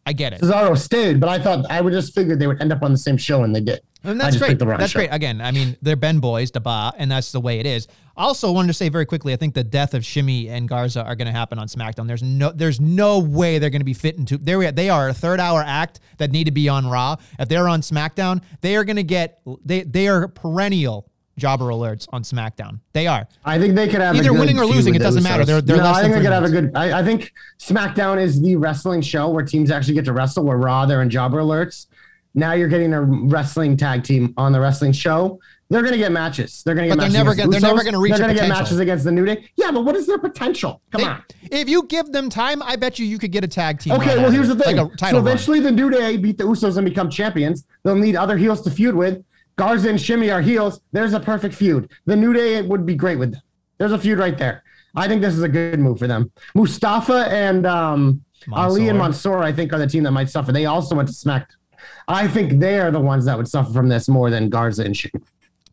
I 0.06 0.12
get 0.12 0.32
it. 0.32 0.40
Cesaro 0.40 0.76
stayed, 0.76 1.20
but 1.20 1.28
I 1.28 1.38
thought 1.38 1.70
I 1.70 1.80
would 1.80 1.92
just 1.92 2.14
figured 2.14 2.38
they 2.38 2.46
would 2.46 2.60
end 2.60 2.72
up 2.72 2.82
on 2.82 2.92
the 2.92 2.98
same 2.98 3.16
show, 3.16 3.42
and 3.44 3.54
they 3.54 3.60
did. 3.60 3.80
And 4.04 4.20
that's 4.20 4.36
great. 4.36 4.58
That's 4.58 4.90
show. 4.90 4.98
great. 4.98 5.10
Again, 5.12 5.40
I 5.40 5.52
mean, 5.52 5.76
they're 5.80 5.96
Ben 5.96 6.18
boys, 6.18 6.50
Daba, 6.50 6.92
and 6.96 7.10
that's 7.10 7.32
the 7.32 7.40
way 7.40 7.60
it 7.60 7.66
is. 7.66 7.86
Also, 8.16 8.50
wanted 8.52 8.68
to 8.68 8.74
say 8.74 8.88
very 8.88 9.06
quickly, 9.06 9.32
I 9.32 9.36
think 9.36 9.54
the 9.54 9.64
death 9.64 9.94
of 9.94 10.04
Shimmy 10.04 10.48
and 10.48 10.68
Garza 10.68 11.04
are 11.04 11.14
going 11.14 11.26
to 11.26 11.32
happen 11.32 11.58
on 11.58 11.68
SmackDown. 11.68 12.06
There's 12.06 12.22
no, 12.22 12.50
there's 12.50 12.80
no 12.80 13.20
way 13.20 13.58
they're 13.58 13.70
going 13.70 13.80
to 13.80 13.84
be 13.86 13.94
fit 13.94 14.16
into. 14.16 14.38
They 14.38 14.70
they 14.70 14.90
are 14.90 15.08
a 15.08 15.14
third 15.14 15.40
hour 15.40 15.62
act 15.64 16.00
that 16.18 16.30
need 16.30 16.44
to 16.44 16.50
be 16.50 16.68
on 16.68 16.86
Raw. 16.86 17.16
If 17.38 17.48
they're 17.48 17.68
on 17.68 17.80
SmackDown, 17.80 18.42
they 18.60 18.76
are 18.76 18.84
going 18.84 18.96
to 18.96 19.02
get 19.02 19.40
they 19.64 19.82
they 19.82 20.08
are 20.08 20.28
perennial 20.28 21.08
jobber 21.38 21.66
alerts 21.66 22.06
on 22.12 22.22
SmackDown. 22.22 22.80
They 22.92 23.06
are. 23.06 23.26
I 23.44 23.58
think 23.58 23.74
they 23.74 23.88
could 23.88 24.00
have 24.00 24.14
Either 24.16 24.32
winning 24.32 24.58
or 24.58 24.66
losing, 24.66 24.94
it 24.94 24.98
doesn't 24.98 25.22
matter. 25.22 25.44
They're- 25.44 25.62
they're 25.62 25.78
no, 25.78 25.86
I 25.86 26.02
think 26.02 26.14
they 26.14 26.20
could 26.20 26.32
have 26.32 26.44
a 26.44 26.50
good. 26.50 26.72
I, 26.74 27.00
I 27.00 27.04
think 27.04 27.32
SmackDown 27.58 28.20
is 28.20 28.40
the 28.42 28.56
wrestling 28.56 29.00
show 29.00 29.30
where 29.30 29.44
teams 29.44 29.70
actually 29.70 29.94
get 29.94 30.04
to 30.06 30.12
wrestle. 30.12 30.44
Where 30.44 30.58
Raw, 30.58 30.86
they're 30.86 31.02
in 31.02 31.10
jobber 31.10 31.38
alerts. 31.38 31.86
Now 32.34 32.52
you're 32.54 32.68
getting 32.68 32.92
a 32.94 33.02
wrestling 33.02 33.76
tag 33.76 34.04
team 34.04 34.32
on 34.36 34.52
the 34.52 34.60
wrestling 34.60 34.92
show. 34.92 35.38
They're 35.68 35.82
going 35.82 35.92
to 35.92 35.98
get 35.98 36.12
matches. 36.12 36.62
They're 36.64 36.74
going 36.74 36.88
to 36.88 36.94
get 36.94 36.98
But 36.98 37.02
they're 37.02 37.10
matches. 37.10 37.14
never 37.18 37.30
against 37.32 37.50
gonna- 37.50 37.60
they're 37.60 37.70
never 37.74 37.84
gonna 37.84 37.98
reach 38.00 38.10
They're 38.12 38.20
gonna 38.20 38.34
get 38.34 38.40
potential. 38.42 38.62
matches 38.64 38.78
against 38.78 39.04
the 39.04 39.12
New 39.12 39.24
Day. 39.24 39.48
Yeah, 39.56 39.70
but 39.70 39.84
what 39.84 39.96
is 39.96 40.06
their 40.06 40.18
potential? 40.18 40.80
Come 40.92 41.00
They- 41.02 41.06
on. 41.08 41.22
if 41.50 41.68
you 41.68 41.84
give 41.88 42.12
them 42.12 42.28
time, 42.30 42.62
I 42.62 42.76
bet 42.76 42.98
you 42.98 43.06
you 43.06 43.18
could 43.18 43.32
get 43.32 43.42
a 43.44 43.48
tag 43.48 43.78
team. 43.80 43.94
Okay, 43.94 44.16
well 44.18 44.30
here's 44.30 44.48
the 44.48 44.56
thing. 44.56 44.76
Like 44.76 44.90
so 44.90 44.96
title 44.96 45.20
run. 45.20 45.28
eventually 45.28 45.60
the 45.60 45.70
New 45.72 45.88
Day 45.90 46.16
beat 46.18 46.36
the 46.38 46.44
Usos 46.44 46.76
and 46.76 46.84
become 46.84 47.08
champions. 47.08 47.64
They'll 47.84 47.96
need 47.96 48.16
other 48.16 48.36
heels 48.36 48.60
to 48.62 48.70
feud 48.70 48.94
with. 48.94 49.22
Garza 49.56 49.88
and 49.88 50.00
Shimmy 50.00 50.30
are 50.30 50.40
heels. 50.42 50.80
There's 50.92 51.12
a 51.14 51.20
perfect 51.20 51.54
feud. 51.54 51.90
The 52.06 52.16
New 52.16 52.32
Day 52.34 52.60
would 52.62 52.84
be 52.86 52.94
great 52.94 53.18
with 53.18 53.32
them. 53.32 53.42
There's 53.78 53.92
a 53.92 53.98
feud 53.98 54.18
right 54.18 54.36
there. 54.36 54.62
I 54.94 55.08
think 55.08 55.22
this 55.22 55.34
is 55.34 55.42
a 55.42 55.48
good 55.48 55.78
move 55.80 55.98
for 55.98 56.06
them. 56.06 56.30
Mustafa 56.54 57.28
and 57.30 57.66
um, 57.66 58.22
Ali 58.52 58.88
and 58.88 58.98
Mansoor, 58.98 59.42
I 59.42 59.52
think, 59.52 59.72
are 59.72 59.78
the 59.78 59.86
team 59.86 60.02
that 60.04 60.10
might 60.10 60.28
suffer. 60.28 60.52
They 60.52 60.66
also 60.66 60.94
went 60.96 61.08
to 61.08 61.14
SmackDown. 61.14 61.46
I 62.08 62.28
think 62.28 62.58
they 62.60 62.78
are 62.80 62.90
the 62.90 63.00
ones 63.00 63.24
that 63.26 63.36
would 63.36 63.48
suffer 63.48 63.72
from 63.72 63.88
this 63.88 64.08
more 64.08 64.30
than 64.30 64.48
Garza 64.48 64.84
and 64.84 64.96
Shimmy. 64.96 65.24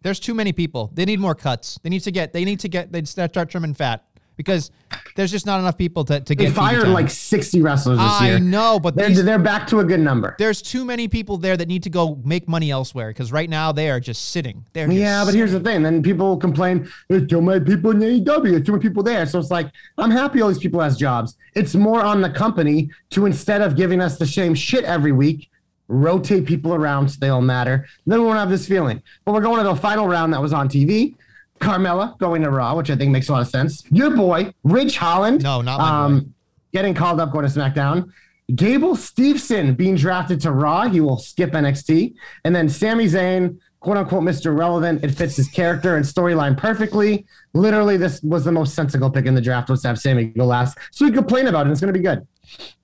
There's 0.02 0.20
too 0.20 0.34
many 0.34 0.54
people. 0.54 0.92
They 0.94 1.06
need 1.06 1.20
more 1.20 1.36
cuts. 1.36 1.80
They 1.84 1.90
need 1.90 2.02
to 2.02 2.12
get. 2.12 2.32
They 2.34 2.46
need 2.46 2.60
to 2.62 2.70
get. 2.70 2.92
They 2.92 3.04
start 3.04 3.50
trimming 3.50 3.74
fat 3.74 4.06
because 4.38 4.72
there's 5.18 5.30
just 5.30 5.46
not 5.46 5.60
enough 5.60 5.78
people 5.78 6.06
to 6.06 6.22
to 6.22 6.34
They 6.34 6.46
get. 6.46 6.54
TV 6.54 6.56
fired 6.56 6.88
like 6.88 7.10
60 7.10 7.62
wrestlers 7.62 7.98
this 7.98 8.08
I 8.08 8.30
year. 8.30 8.40
know, 8.40 8.80
but 8.80 8.96
They're, 8.96 9.10
these, 9.10 9.26
they're 9.26 9.38
back 9.38 9.68
to 9.68 9.80
a 9.80 9.84
good 9.84 10.00
number. 10.00 10.38
there's 10.40 10.62
too 10.62 10.86
many 10.86 11.10
people 11.10 11.36
there 11.38 11.58
that 11.58 11.68
need 11.68 11.84
to 11.84 11.90
go 11.90 12.16
make 12.24 12.48
money 12.48 12.72
elsewhere 12.72 13.10
because 13.10 13.34
right 13.34 13.50
now 13.50 13.74
they 13.74 13.90
are 13.90 14.00
just 14.00 14.30
sitting. 14.30 14.66
They're 14.72 14.88
just 14.88 14.98
Yeah, 14.98 15.26
but 15.26 15.34
here's 15.34 15.52
the 15.52 15.60
thing. 15.60 15.84
Then 15.84 16.02
people 16.02 16.38
complain, 16.38 16.90
there's 17.10 17.28
too 17.28 17.42
many 17.42 17.66
people 17.66 17.92
in 17.92 18.00
AEW, 18.00 18.52
there's 18.52 18.64
too 18.66 18.72
many 18.72 18.82
people 18.82 19.04
there. 19.04 19.26
So 19.26 19.38
it's 19.40 19.52
like, 19.52 19.70
I'm 19.98 20.12
happy 20.12 20.42
all 20.42 20.48
these 20.48 20.58
people 20.60 20.80
has 20.80 20.96
jobs. 20.96 21.36
It's 21.56 21.76
more 21.76 22.00
on 22.02 22.22
the 22.22 22.30
company 22.30 22.90
to 23.10 23.26
instead 23.26 23.62
of 23.62 23.76
giving 23.76 24.00
us 24.00 24.18
the 24.18 24.26
same 24.26 24.56
shit 24.56 24.86
every 24.86 25.12
week, 25.12 25.50
rotate 25.90 26.46
people 26.46 26.74
around 26.74 27.10
so 27.10 27.18
they 27.20 27.30
all 27.30 27.42
matter. 27.42 27.88
Then 28.06 28.20
we 28.20 28.26
won't 28.26 28.40
have 28.40 28.50
this 28.50 28.68
feeling. 28.68 29.02
But 29.26 29.34
we're 29.34 29.42
going 29.42 29.58
to 29.58 29.64
the 29.64 29.76
final 29.76 30.08
round 30.08 30.32
that 30.34 30.42
was 30.42 30.54
on 30.54 30.70
TV. 30.70 31.16
Carmella 31.60 32.18
going 32.20 32.42
to 32.44 32.50
Raw, 32.50 32.76
which 32.76 32.90
I 32.90 32.96
think 32.96 33.12
makes 33.12 33.28
a 33.28 33.34
lot 33.34 33.42
of 33.42 33.50
sense. 33.50 33.84
Your 33.92 34.16
boy, 34.16 34.54
Ridge 34.64 34.96
Holland. 34.96 35.44
No, 35.44 35.62
not 35.62 35.80
boy. 35.80 35.84
Um, 35.84 36.34
getting 36.72 36.94
called 36.94 37.20
up 37.20 37.32
going 37.34 37.46
to 37.46 37.52
SmackDown. 37.52 38.12
Gable 38.56 38.96
Steveson 38.96 39.76
being 39.76 39.96
drafted 39.96 40.40
to 40.42 40.52
Raw. 40.52 40.88
He 40.88 41.02
will 41.02 41.18
skip 41.18 41.52
NXT. 41.52 42.14
And 42.46 42.56
then 42.56 42.70
Sami 42.70 43.06
Zayn, 43.06 43.60
quote 43.80 43.98
unquote, 43.98 44.24
Mr. 44.24 44.58
Relevant. 44.58 45.04
It 45.04 45.12
fits 45.12 45.36
his 45.36 45.50
character 45.50 45.98
and 45.98 46.06
storyline 46.06 46.58
perfectly. 46.58 47.26
Literally, 47.54 47.98
this 47.98 48.22
was 48.24 48.46
the 48.46 48.52
most 48.52 48.74
sensible 48.74 49.10
pick 49.12 49.26
in 49.26 49.36
the 49.36 49.42
draft 49.42 49.70
was 49.70 49.82
to 49.82 49.90
have 49.90 50.00
Sami 50.00 50.26
go 50.26 50.46
last. 50.46 50.78
So 50.92 51.06
we 51.06 51.12
complain 51.12 51.48
about 51.48 51.68
it. 51.68 51.72
It's 51.72 51.82
going 51.82 51.94
to 51.94 52.00
be 52.00 52.04
good. 52.04 52.26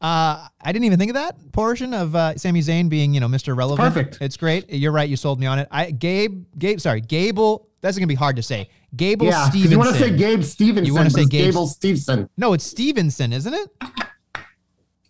Uh, 0.01 0.47
I 0.61 0.71
didn't 0.71 0.85
even 0.85 0.99
think 0.99 1.09
of 1.09 1.15
that 1.15 1.51
portion 1.51 1.93
of 1.93 2.15
uh, 2.15 2.37
Sami 2.37 2.61
Zayn 2.61 2.89
being, 2.89 3.13
you 3.13 3.19
know, 3.19 3.27
Mr. 3.27 3.57
Relevant. 3.57 3.93
perfect. 3.93 4.21
It's 4.21 4.37
great. 4.37 4.69
You're 4.71 4.91
right. 4.91 5.09
You 5.09 5.15
sold 5.15 5.39
me 5.39 5.47
on 5.47 5.59
it. 5.59 5.67
I 5.71 5.91
Gabe, 5.91 6.45
Gabe, 6.57 6.79
sorry, 6.79 7.01
Gable. 7.01 7.67
That's 7.81 7.97
gonna 7.97 8.07
be 8.07 8.15
hard 8.15 8.35
to 8.35 8.43
say. 8.43 8.69
Gable 8.95 9.27
yeah. 9.27 9.49
Stevenson. 9.49 9.71
You 9.71 9.77
want 9.79 9.95
to 9.95 9.99
say 9.99 10.15
Gabe 10.15 10.43
Stevenson. 10.43 10.85
You 10.85 10.93
wanna 10.93 11.09
say 11.09 11.25
Gabe- 11.25 11.51
Gable 11.51 11.67
Stevenson. 11.67 12.29
No, 12.37 12.53
it's 12.53 12.65
Stevenson, 12.65 13.33
isn't 13.33 13.53
it? 13.53 13.69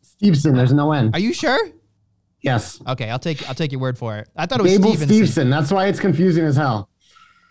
Stevenson. 0.01 0.55
There's 0.55 0.73
no 0.73 0.91
N. 0.91 1.11
Are 1.13 1.19
you 1.19 1.33
sure? 1.33 1.59
Yes. 2.41 2.81
Okay, 2.87 3.09
I'll 3.09 3.19
take 3.19 3.47
I'll 3.49 3.55
take 3.55 3.71
your 3.71 3.81
word 3.81 3.97
for 3.97 4.17
it. 4.17 4.29
I 4.35 4.45
thought 4.45 4.59
it 4.59 4.63
was 4.63 4.71
Gable 4.71 4.89
Stevenson. 4.89 5.07
Stevenson. 5.07 5.49
That's 5.49 5.71
why 5.71 5.87
it's 5.87 5.99
confusing 5.99 6.45
as 6.45 6.55
hell. 6.55 6.89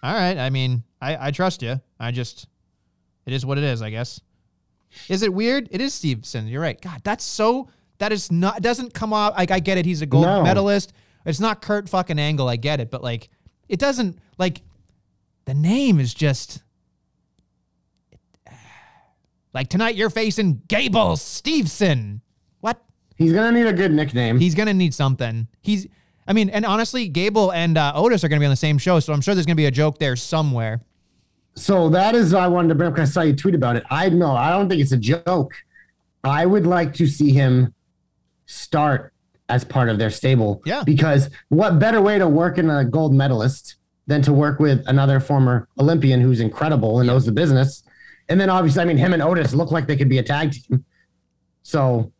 All 0.04 0.14
right. 0.14 0.36
I 0.36 0.50
mean, 0.50 0.84
I, 1.00 1.28
I 1.28 1.30
trust 1.30 1.62
you. 1.62 1.80
I 1.98 2.10
just, 2.10 2.46
it 3.24 3.32
is 3.32 3.46
what 3.46 3.56
it 3.56 3.64
is, 3.64 3.80
I 3.80 3.88
guess. 3.88 4.20
Is 5.08 5.22
it 5.22 5.32
weird? 5.32 5.68
It 5.70 5.80
is 5.80 5.94
Stevenson. 5.94 6.46
You're 6.48 6.60
right. 6.62 6.80
God, 6.80 7.00
that's 7.04 7.24
so, 7.24 7.68
that 7.98 8.12
is 8.12 8.30
not, 8.32 8.62
doesn't 8.62 8.94
come 8.94 9.12
off. 9.12 9.34
Like, 9.36 9.50
I 9.50 9.60
get 9.60 9.78
it. 9.78 9.84
He's 9.86 10.02
a 10.02 10.06
gold 10.06 10.24
No. 10.26 10.42
medalist. 10.42 10.92
It's 11.24 11.40
not 11.40 11.62
Kurt 11.62 11.88
fucking 11.88 12.18
Angle. 12.18 12.48
I 12.48 12.56
get 12.56 12.80
it. 12.80 12.90
But 12.90 13.02
like, 13.02 13.28
it 13.68 13.78
doesn't, 13.78 14.18
like, 14.38 14.62
the 15.46 15.54
name 15.54 16.00
is 16.00 16.12
just, 16.14 16.62
like, 19.52 19.68
tonight 19.68 19.94
you're 19.94 20.10
facing 20.10 20.62
Gable 20.68 21.16
Stevenson. 21.16 22.20
What? 22.60 22.82
He's 23.16 23.32
gonna 23.32 23.52
need 23.52 23.66
a 23.66 23.72
good 23.72 23.92
nickname. 23.92 24.38
He's 24.40 24.54
gonna 24.54 24.74
need 24.74 24.94
something. 24.94 25.46
He's, 25.62 25.86
I 26.26 26.32
mean, 26.32 26.50
and 26.50 26.64
honestly, 26.64 27.08
Gable 27.08 27.52
and 27.52 27.78
uh, 27.78 27.92
Otis 27.94 28.24
are 28.24 28.28
gonna 28.28 28.40
be 28.40 28.46
on 28.46 28.50
the 28.50 28.56
same 28.56 28.78
show, 28.78 28.98
so 29.00 29.12
I'm 29.12 29.20
sure 29.20 29.34
there's 29.34 29.46
gonna 29.46 29.54
be 29.56 29.66
a 29.66 29.70
joke 29.70 29.98
there 29.98 30.16
somewhere. 30.16 30.80
So 31.56 31.88
that 31.90 32.14
is 32.14 32.34
I 32.34 32.48
wanted 32.48 32.68
to 32.68 32.74
bring 32.74 32.88
up 32.88 32.94
because 32.94 33.10
I 33.10 33.12
saw 33.12 33.22
you 33.22 33.34
tweet 33.34 33.54
about 33.54 33.76
it. 33.76 33.84
I 33.90 34.08
know 34.08 34.32
I 34.32 34.50
don't 34.50 34.68
think 34.68 34.80
it's 34.80 34.92
a 34.92 34.96
joke. 34.96 35.54
I 36.24 36.46
would 36.46 36.66
like 36.66 36.94
to 36.94 37.06
see 37.06 37.32
him 37.32 37.74
start 38.46 39.12
as 39.48 39.64
part 39.64 39.88
of 39.88 39.98
their 39.98 40.10
stable. 40.10 40.62
Yeah. 40.64 40.82
Because 40.84 41.30
what 41.48 41.78
better 41.78 42.00
way 42.00 42.18
to 42.18 42.26
work 42.26 42.58
in 42.58 42.70
a 42.70 42.84
gold 42.84 43.14
medalist 43.14 43.76
than 44.06 44.22
to 44.22 44.32
work 44.32 44.58
with 44.58 44.82
another 44.86 45.20
former 45.20 45.68
Olympian 45.78 46.20
who's 46.20 46.40
incredible 46.40 46.98
and 46.98 47.06
knows 47.06 47.26
the 47.26 47.32
business? 47.32 47.82
And 48.28 48.40
then 48.40 48.48
obviously, 48.48 48.82
I 48.82 48.84
mean, 48.86 48.96
him 48.96 49.12
and 49.12 49.22
Otis 49.22 49.54
look 49.54 49.70
like 49.70 49.86
they 49.86 49.96
could 49.96 50.08
be 50.08 50.18
a 50.18 50.22
tag 50.22 50.52
team. 50.52 50.84
So 51.62 52.12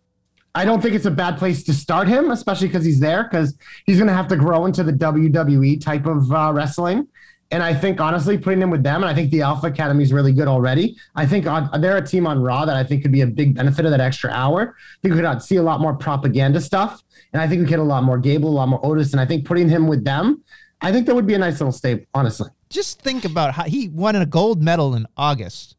I 0.55 0.65
don't 0.65 0.81
think 0.81 0.95
it's 0.95 1.07
a 1.07 1.11
bad 1.11 1.39
place 1.39 1.65
to 1.65 1.75
start 1.75 2.07
him, 2.07 2.31
especially 2.31 2.69
because 2.69 2.85
he's 2.85 3.01
there, 3.01 3.25
because 3.25 3.57
he's 3.87 3.97
going 3.97 4.09
to 4.09 4.15
have 4.15 4.29
to 4.29 4.37
grow 4.37 4.67
into 4.67 4.85
the 4.85 4.93
WWE 4.93 5.81
type 5.81 6.07
of 6.07 6.31
uh, 6.31 6.53
wrestling. 6.55 7.09
And 7.51 7.63
I 7.63 7.75
think 7.75 8.01
honestly, 8.01 8.37
putting 8.37 8.61
him 8.61 8.71
with 8.71 8.83
them, 8.83 9.03
and 9.03 9.05
I 9.05 9.15
think 9.15 9.31
the 9.31 9.43
Alpha 9.43 9.69
Academy 9.69 10.03
is 10.03 10.13
really 10.13 10.33
good 10.33 10.49
already. 10.49 10.97
I 11.15 11.27
think 11.27 11.47
on, 11.47 11.81
they're 11.81 11.99
a 11.99 12.07
team 12.07 12.27
on 12.27 12.43
Raw 12.43 12.65
that 12.65 12.77
I 12.77 12.83
think 12.83 13.03
could 13.03 13.13
be 13.13 13.21
a 13.21 13.27
big 13.27 13.55
benefit 13.55 13.85
of 13.85 13.91
that 13.93 14.01
extra 14.01 14.31
hour. 14.31 14.75
I 14.77 14.97
think 15.03 15.15
we 15.15 15.21
could 15.21 15.27
uh, 15.27 15.39
see 15.39 15.57
a 15.57 15.63
lot 15.63 15.81
more 15.81 15.95
propaganda 15.95 16.61
stuff, 16.61 17.03
and 17.33 17.41
I 17.41 17.47
think 17.47 17.61
we 17.61 17.67
get 17.67 17.79
a 17.79 17.85
lot 17.85 18.03
more 18.03 18.19
Gable, 18.19 18.49
a 18.49 18.51
lot 18.51 18.69
more 18.69 18.85
Otis, 18.85 19.13
and 19.13 19.21
I 19.21 19.27
think 19.27 19.45
putting 19.45 19.69
him 19.69 19.87
with 19.87 20.05
them, 20.05 20.43
I 20.81 20.91
think 20.91 21.07
that 21.07 21.15
would 21.15 21.27
be 21.27 21.35
a 21.35 21.39
nice 21.39 21.61
little 21.61 21.73
stable, 21.73 22.05
honestly. 22.13 22.51
Just 22.71 23.01
think 23.01 23.25
about 23.25 23.55
how 23.55 23.65
he 23.65 23.89
won 23.89 24.17
a 24.17 24.27
gold 24.27 24.63
medal 24.63 24.95
in 24.95 25.07
August. 25.17 25.77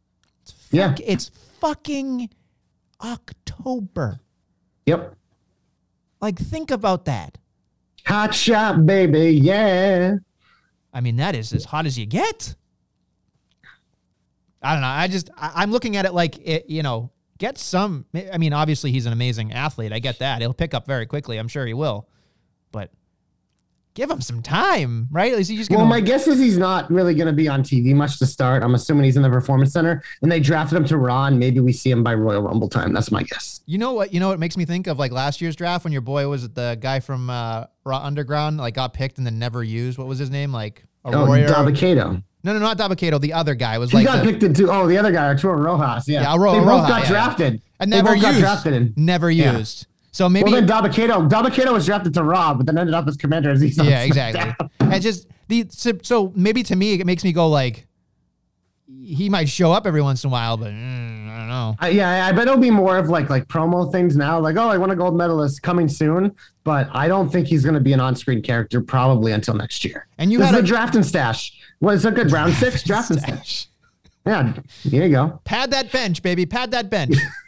Yeah. 0.72 0.96
It's 1.04 1.30
fucking 1.60 2.30
October. 3.04 4.20
Yep. 4.86 5.16
Like, 6.22 6.40
think 6.40 6.72
about 6.72 7.06
that. 7.06 7.38
Hot 8.08 8.34
shot, 8.34 8.86
baby. 8.86 9.32
Yeah. 9.32 10.16
I 10.96 11.02
mean, 11.02 11.18
that 11.18 11.36
is 11.36 11.52
as 11.52 11.66
hot 11.66 11.86
as 11.86 12.00
you 12.00 12.06
get. 12.06 12.56
I 14.64 14.72
don't 14.74 14.82
know. 14.82 14.88
I 14.88 15.08
just, 15.10 15.30
I, 15.38 15.52
I'm 15.56 15.70
looking 15.70 15.98
at 15.98 16.06
it 16.06 16.14
like, 16.14 16.38
it, 16.38 16.70
you 16.70 16.84
know, 16.84 17.12
get 17.38 17.58
some. 17.58 18.06
I 18.32 18.38
mean, 18.38 18.54
obviously, 18.54 18.92
he's 18.92 19.06
an 19.06 19.12
amazing 19.12 19.52
athlete. 19.52 19.92
I 19.92 20.00
get 20.00 20.20
that. 20.20 20.42
He'll 20.42 20.54
pick 20.54 20.74
up 20.74 20.88
very 20.88 21.06
quickly. 21.06 21.38
I'm 21.38 21.50
sure 21.50 21.66
he 21.66 21.74
will. 21.74 22.08
But 22.72 22.92
give 23.96 24.12
him 24.12 24.22
some 24.22 24.42
time, 24.44 25.08
right? 25.10 25.34
Is 25.34 25.48
he 25.48 25.58
just 25.58 25.70
going 25.72 25.80
Well, 25.80 25.88
my 25.88 26.00
guess 26.02 26.28
is 26.28 26.38
he's 26.38 26.58
not 26.58 26.92
really 26.92 27.16
going 27.16 27.28
to 27.28 27.34
be 27.34 27.48
on 27.48 27.64
TV 27.64 27.96
much 27.96 28.20
to 28.20 28.26
start. 28.28 28.62
I'm 28.62 28.76
assuming 28.76 29.06
he's 29.06 29.16
in 29.18 29.24
the 29.24 29.30
Performance 29.30 29.72
Center, 29.74 30.04
and 30.22 30.32
they 30.32 30.40
drafted 30.40 30.78
him 30.78 30.86
to 30.86 30.98
Raw, 30.98 31.26
and 31.26 31.40
maybe 31.40 31.60
we 31.62 31.72
see 31.74 31.90
him 31.90 32.04
by 32.04 32.14
Royal 32.14 32.44
Rumble 32.44 32.70
time. 32.70 32.94
That's 32.94 33.10
my 33.10 33.24
guess. 33.24 33.62
You 33.66 33.80
know 33.80 33.94
what? 33.94 34.14
You 34.14 34.20
know 34.20 34.28
what 34.28 34.38
makes 34.40 34.56
me 34.58 34.66
think 34.66 34.86
of 34.86 35.00
like 35.00 35.12
last 35.12 35.42
year's 35.42 35.56
draft 35.56 35.84
when 35.86 35.92
your 35.94 36.02
boy 36.04 36.28
was 36.28 36.48
the 36.50 36.78
guy 36.80 37.00
from 37.00 37.30
uh, 37.32 37.66
Raw 37.84 37.98
Underground, 38.04 38.58
like 38.58 38.76
got 38.76 38.94
picked 38.94 39.18
and 39.18 39.26
then 39.26 39.40
never 39.40 39.64
used. 39.64 39.98
What 39.98 40.06
was 40.08 40.20
his 40.20 40.30
name? 40.30 40.52
Like 40.52 40.84
Oh, 41.06 41.24
Arroyo? 41.26 41.48
Dabba-Kato. 41.48 42.22
no, 42.44 42.54
no, 42.54 42.60
not 42.60 42.78
Dabba-Kato. 42.78 43.20
The 43.20 43.32
other 43.34 43.56
guy 43.56 43.78
was 43.78 43.92
He 43.92 43.98
like 43.98 44.06
got 44.08 44.26
the- 44.26 44.32
picked 44.32 44.44
into. 44.44 44.70
Oh, 44.72 44.88
the 44.88 44.98
other 44.98 45.12
guy, 45.12 45.26
Arturo 45.28 45.54
Rojas. 45.56 46.08
Yeah, 46.08 46.22
Yeah, 46.22 46.32
they 46.34 46.38
both 46.38 46.66
Rojas, 46.68 46.90
got 46.90 47.02
yeah, 47.04 47.08
drafted. 47.10 47.62
and 47.80 47.94
They 47.94 47.98
never 48.02 48.16
used. 48.16 48.40
drafted. 48.40 48.98
Never 48.98 49.32
Yeah. 49.32 49.54
So 50.16 50.30
maybe 50.30 50.50
Well, 50.50 50.62
then 50.62 50.66
Dabba-Kato, 50.66 51.28
Dabba-Kato 51.28 51.74
was 51.74 51.86
drafted 51.88 52.14
to 52.14 52.24
Raw, 52.24 52.54
but 52.54 52.66
then 52.66 52.78
ended 52.78 52.96
up 52.96 53.06
as 53.06 53.18
Commander 53.18 53.52
Aziz. 53.52 53.78
on 53.78 53.86
yeah, 53.86 54.04
exactly. 54.04 54.56
And 54.80 55.04
just 55.04 55.28
the 55.50 55.68
so, 55.70 55.92
so 56.04 56.32
maybe 56.38 56.64
to 56.64 56.76
me 56.78 56.94
it 56.94 57.06
makes 57.06 57.26
me 57.26 57.34
go 57.34 57.50
like 57.50 57.86
he 58.88 59.30
might 59.30 59.50
show 59.50 59.74
up 59.74 59.86
every 59.86 60.02
once 60.02 60.24
in 60.24 60.30
a 60.30 60.32
while, 60.32 60.56
but 60.56 60.72
mm, 60.72 61.30
I 61.30 61.38
don't 61.38 61.50
know. 61.50 61.76
Uh, 61.84 61.88
yeah, 61.88 62.28
I 62.28 62.32
bet 62.32 62.48
it'll 62.48 62.56
be 62.56 62.72
more 62.72 62.98
of 62.98 63.10
like 63.10 63.30
like 63.30 63.50
promo 63.50 63.92
things 63.92 64.16
now. 64.16 64.40
Like, 64.40 64.56
oh, 64.56 64.70
I 64.70 64.78
want 64.78 64.94
a 64.94 64.96
gold 64.96 65.18
medalist 65.18 65.62
coming 65.62 65.90
soon, 65.90 66.34
but 66.64 66.88
I 66.94 67.10
don't 67.10 67.30
think 67.30 67.48
he's 67.48 67.64
going 67.64 67.76
to 67.76 67.82
be 67.82 67.92
an 67.92 68.00
on-screen 68.00 68.42
character 68.42 68.80
probably 68.80 69.34
until 69.34 69.56
next 69.56 69.84
year. 69.84 70.08
And 70.18 70.32
you 70.32 70.38
this 70.38 70.48
had 70.48 70.56
is 70.56 70.64
a- 70.64 70.68
draft 70.68 70.96
and 70.96 71.06
stash. 71.06 71.52
Was 71.82 72.06
a 72.06 72.12
good 72.12 72.32
round 72.32 72.54
six 72.54 72.84
draft 72.86 73.12
and 73.12 73.20
stash. 73.20 73.68
Yeah, 74.26 74.54
here 74.82 75.04
you 75.04 75.12
go. 75.12 75.42
Pad 75.44 75.72
that 75.72 75.92
bench, 75.92 76.22
baby. 76.24 76.46
Pad 76.46 76.72
that 76.72 76.90
bench. 76.90 77.18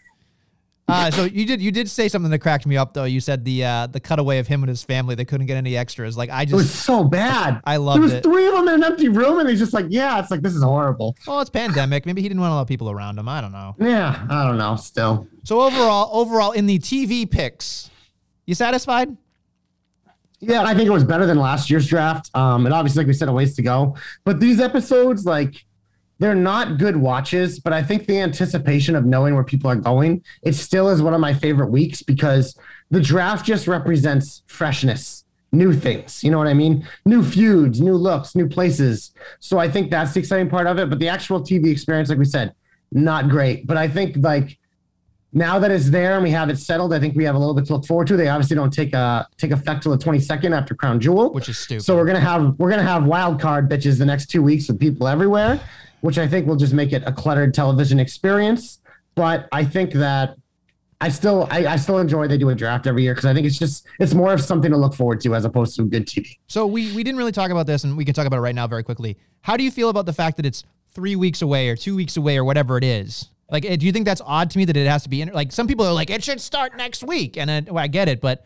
Uh, 0.89 1.11
so 1.11 1.25
you 1.25 1.45
did 1.45 1.61
you 1.61 1.69
did 1.69 1.89
say 1.89 2.07
something 2.07 2.31
that 2.31 2.39
cracked 2.39 2.65
me 2.65 2.77
up 2.77 2.93
though. 2.93 3.03
You 3.03 3.19
said 3.19 3.43
the 3.43 3.65
uh, 3.65 3.87
the 3.87 3.99
cutaway 3.99 4.37
of 4.39 4.47
him 4.47 4.63
and 4.63 4.69
his 4.69 4.83
family 4.83 5.15
they 5.15 5.25
couldn't 5.25 5.45
get 5.47 5.57
any 5.57 5.75
extras. 5.75 6.15
Like 6.15 6.29
I 6.29 6.43
It 6.43 6.53
was 6.53 6.67
just 6.71 6.85
so 6.85 7.03
bad. 7.03 7.59
I 7.65 7.73
There 7.73 7.79
loved 7.79 8.01
was 8.03 8.13
it. 8.13 8.23
three 8.23 8.47
of 8.47 8.53
them 8.53 8.69
in 8.69 8.75
an 8.75 8.83
empty 8.85 9.09
room, 9.09 9.39
and 9.39 9.49
he's 9.49 9.59
just 9.59 9.73
like, 9.73 9.87
yeah, 9.89 10.17
it's 10.19 10.31
like 10.31 10.41
this 10.41 10.55
is 10.55 10.63
horrible. 10.63 11.17
well, 11.27 11.41
it's 11.41 11.49
pandemic. 11.49 12.05
Maybe 12.05 12.21
he 12.21 12.29
didn't 12.29 12.39
want 12.39 12.51
a 12.51 12.55
lot 12.55 12.61
of 12.61 12.67
people 12.69 12.89
around 12.89 13.19
him. 13.19 13.27
I 13.27 13.41
don't 13.41 13.51
know. 13.51 13.75
Yeah, 13.79 14.25
I 14.29 14.45
don't 14.45 14.57
know. 14.57 14.77
Still, 14.77 15.27
So 15.43 15.59
overall, 15.61 16.09
overall 16.13 16.51
in 16.53 16.67
the 16.67 16.79
TV 16.79 17.29
picks, 17.29 17.89
you 18.45 18.55
satisfied? 18.55 19.15
Yeah, 20.39 20.63
I 20.63 20.73
think 20.73 20.87
it 20.87 20.91
was 20.91 21.03
better 21.03 21.25
than 21.25 21.37
last 21.39 21.69
year's 21.69 21.87
draft. 21.87 22.29
Um, 22.35 22.65
and 22.65 22.73
obviously, 22.73 23.01
like 23.01 23.07
we 23.07 23.13
said, 23.13 23.27
a 23.27 23.33
ways 23.33 23.55
to 23.55 23.61
go. 23.63 23.95
But 24.23 24.39
these 24.39 24.59
episodes, 24.61 25.25
like, 25.25 25.65
they're 26.19 26.35
not 26.35 26.77
good 26.77 26.97
watches. 26.97 27.59
But 27.59 27.73
I 27.73 27.83
think 27.83 28.07
the 28.07 28.19
anticipation 28.19 28.95
of 28.95 29.05
knowing 29.05 29.35
where 29.35 29.43
people 29.43 29.69
are 29.69 29.75
going, 29.75 30.23
it 30.41 30.53
still 30.53 30.89
is 30.89 31.01
one 31.01 31.13
of 31.13 31.19
my 31.19 31.33
favorite 31.33 31.67
weeks 31.67 32.01
because 32.01 32.57
the 32.89 33.01
draft 33.01 33.45
just 33.45 33.67
represents 33.67 34.43
freshness, 34.47 35.25
new 35.51 35.73
things. 35.73 36.23
You 36.23 36.31
know 36.31 36.37
what 36.37 36.47
I 36.47 36.53
mean? 36.53 36.87
New 37.05 37.23
feuds, 37.23 37.81
new 37.81 37.95
looks, 37.95 38.35
new 38.35 38.47
places. 38.47 39.11
So 39.39 39.59
I 39.59 39.69
think 39.69 39.91
that's 39.91 40.13
the 40.13 40.19
exciting 40.19 40.49
part 40.49 40.67
of 40.67 40.79
it. 40.79 40.89
But 40.89 40.99
the 40.99 41.09
actual 41.09 41.41
TV 41.41 41.71
experience, 41.71 42.09
like 42.09 42.19
we 42.19 42.25
said, 42.25 42.53
not 42.91 43.29
great. 43.29 43.67
But 43.67 43.77
I 43.77 43.87
think 43.87 44.17
like 44.17 44.57
now 45.33 45.59
that 45.59 45.71
it's 45.71 45.89
there 45.89 46.15
and 46.15 46.23
we 46.23 46.31
have 46.31 46.49
it 46.49 46.57
settled, 46.57 46.93
I 46.93 46.99
think 46.99 47.15
we 47.15 47.23
have 47.25 47.35
a 47.35 47.37
little 47.37 47.53
bit 47.53 47.65
to 47.65 47.73
look 47.73 47.85
forward 47.85 48.07
to. 48.07 48.17
They 48.17 48.29
obviously 48.29 48.55
don't 48.55 48.71
take 48.71 48.93
a 48.93 49.27
take 49.37 49.51
effect 49.51 49.83
till 49.83 49.95
the 49.95 50.03
22nd 50.03 50.55
after 50.55 50.73
Crown 50.73 50.99
Jewel, 50.99 51.33
Which 51.33 51.49
is 51.49 51.57
stupid. 51.57 51.83
So 51.83 51.95
we're 51.95 52.05
gonna 52.05 52.19
have 52.19 52.57
we're 52.57 52.69
gonna 52.69 52.83
have 52.83 53.05
wild 53.05 53.39
card 53.39 53.69
bitches 53.69 53.97
the 53.97 54.05
next 54.05 54.27
two 54.27 54.41
weeks 54.41 54.67
with 54.67 54.79
people 54.79 55.07
everywhere, 55.07 55.59
which 56.01 56.17
I 56.17 56.27
think 56.27 56.47
will 56.47 56.55
just 56.55 56.73
make 56.73 56.93
it 56.93 57.03
a 57.05 57.11
cluttered 57.11 57.53
television 57.53 57.99
experience. 57.99 58.79
But 59.15 59.47
I 59.51 59.65
think 59.65 59.93
that 59.93 60.37
I 60.99 61.09
still 61.09 61.47
I, 61.51 61.65
I 61.65 61.75
still 61.75 61.99
enjoy 61.99 62.27
they 62.27 62.37
do 62.37 62.49
a 62.49 62.55
draft 62.55 62.87
every 62.87 63.03
year 63.03 63.13
because 63.13 63.25
I 63.25 63.33
think 63.33 63.45
it's 63.45 63.59
just 63.59 63.85
it's 63.99 64.13
more 64.13 64.33
of 64.33 64.41
something 64.41 64.71
to 64.71 64.77
look 64.77 64.95
forward 64.95 65.21
to 65.21 65.35
as 65.35 65.45
opposed 65.45 65.75
to 65.75 65.83
good 65.83 66.07
TV. 66.07 66.37
So 66.47 66.65
we 66.65 66.95
we 66.95 67.03
didn't 67.03 67.17
really 67.17 67.31
talk 67.31 67.51
about 67.51 67.67
this, 67.67 67.83
and 67.83 67.95
we 67.95 68.05
can 68.05 68.13
talk 68.13 68.25
about 68.25 68.37
it 68.37 68.41
right 68.41 68.55
now 68.55 68.67
very 68.67 68.83
quickly. 68.83 69.17
How 69.41 69.57
do 69.57 69.63
you 69.63 69.71
feel 69.71 69.89
about 69.89 70.05
the 70.05 70.13
fact 70.13 70.37
that 70.37 70.45
it's 70.45 70.63
three 70.91 71.15
weeks 71.15 71.41
away 71.41 71.69
or 71.69 71.75
two 71.75 71.95
weeks 71.95 72.17
away 72.17 72.37
or 72.37 72.43
whatever 72.43 72.77
it 72.77 72.83
is? 72.83 73.29
Like, 73.49 73.63
eh, 73.65 73.75
do 73.75 73.85
you 73.85 73.91
think 73.91 74.05
that's 74.05 74.21
odd 74.25 74.49
to 74.51 74.57
me 74.57 74.65
that 74.65 74.75
it 74.75 74.87
has 74.87 75.03
to 75.03 75.09
be 75.09 75.21
in, 75.21 75.29
like 75.29 75.51
some 75.51 75.67
people 75.67 75.85
are 75.85 75.93
like 75.93 76.09
it 76.09 76.23
should 76.23 76.41
start 76.41 76.75
next 76.75 77.03
week, 77.03 77.37
and 77.37 77.49
I, 77.49 77.61
well, 77.61 77.83
I 77.83 77.87
get 77.87 78.09
it, 78.09 78.19
but 78.19 78.43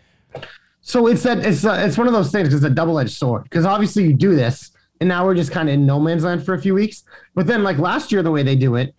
So 0.82 1.08
it's 1.08 1.24
that 1.24 1.46
it's 1.46 1.64
uh, 1.64 1.84
it's 1.86 1.98
one 1.98 2.08
of 2.08 2.14
those 2.14 2.32
things. 2.32 2.54
It's 2.54 2.64
a 2.64 2.70
double 2.70 3.00
edged 3.00 3.14
sword 3.14 3.44
because 3.44 3.66
obviously 3.66 4.04
you 4.04 4.14
do 4.14 4.36
this, 4.36 4.72
and 5.02 5.08
now 5.08 5.26
we're 5.26 5.36
just 5.36 5.52
kind 5.52 5.68
of 5.68 5.74
in 5.74 5.86
no 5.86 6.00
man's 6.00 6.24
land 6.24 6.46
for 6.46 6.54
a 6.54 6.62
few 6.62 6.76
weeks. 6.76 7.04
But 7.34 7.48
then, 7.48 7.64
like 7.64 7.80
last 7.80 8.12
year, 8.12 8.22
the 8.22 8.32
way 8.32 8.44
they 8.44 8.56
do 8.56 8.76
it, 8.76 8.94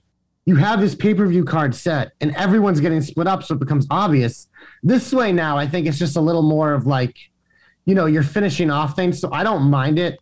you 0.44 0.56
have 0.56 0.80
this 0.80 0.96
pay 0.96 1.14
per 1.14 1.26
view 1.26 1.44
card 1.44 1.74
set, 1.74 2.12
and 2.20 2.34
everyone's 2.34 2.80
getting 2.80 3.00
split 3.00 3.28
up, 3.28 3.44
so 3.44 3.54
it 3.54 3.60
becomes 3.60 3.86
obvious. 3.88 4.48
This 4.82 5.12
way 5.12 5.30
now, 5.30 5.56
I 5.56 5.66
think 5.68 5.86
it's 5.86 5.98
just 5.98 6.16
a 6.16 6.20
little 6.20 6.42
more 6.42 6.74
of 6.74 6.86
like, 6.86 7.16
you 7.86 7.94
know, 7.94 8.06
you're 8.06 8.24
finishing 8.24 8.68
off 8.68 8.96
things. 8.96 9.20
So 9.20 9.32
I 9.32 9.44
don't 9.44 9.62
mind 9.62 10.00
it. 10.00 10.18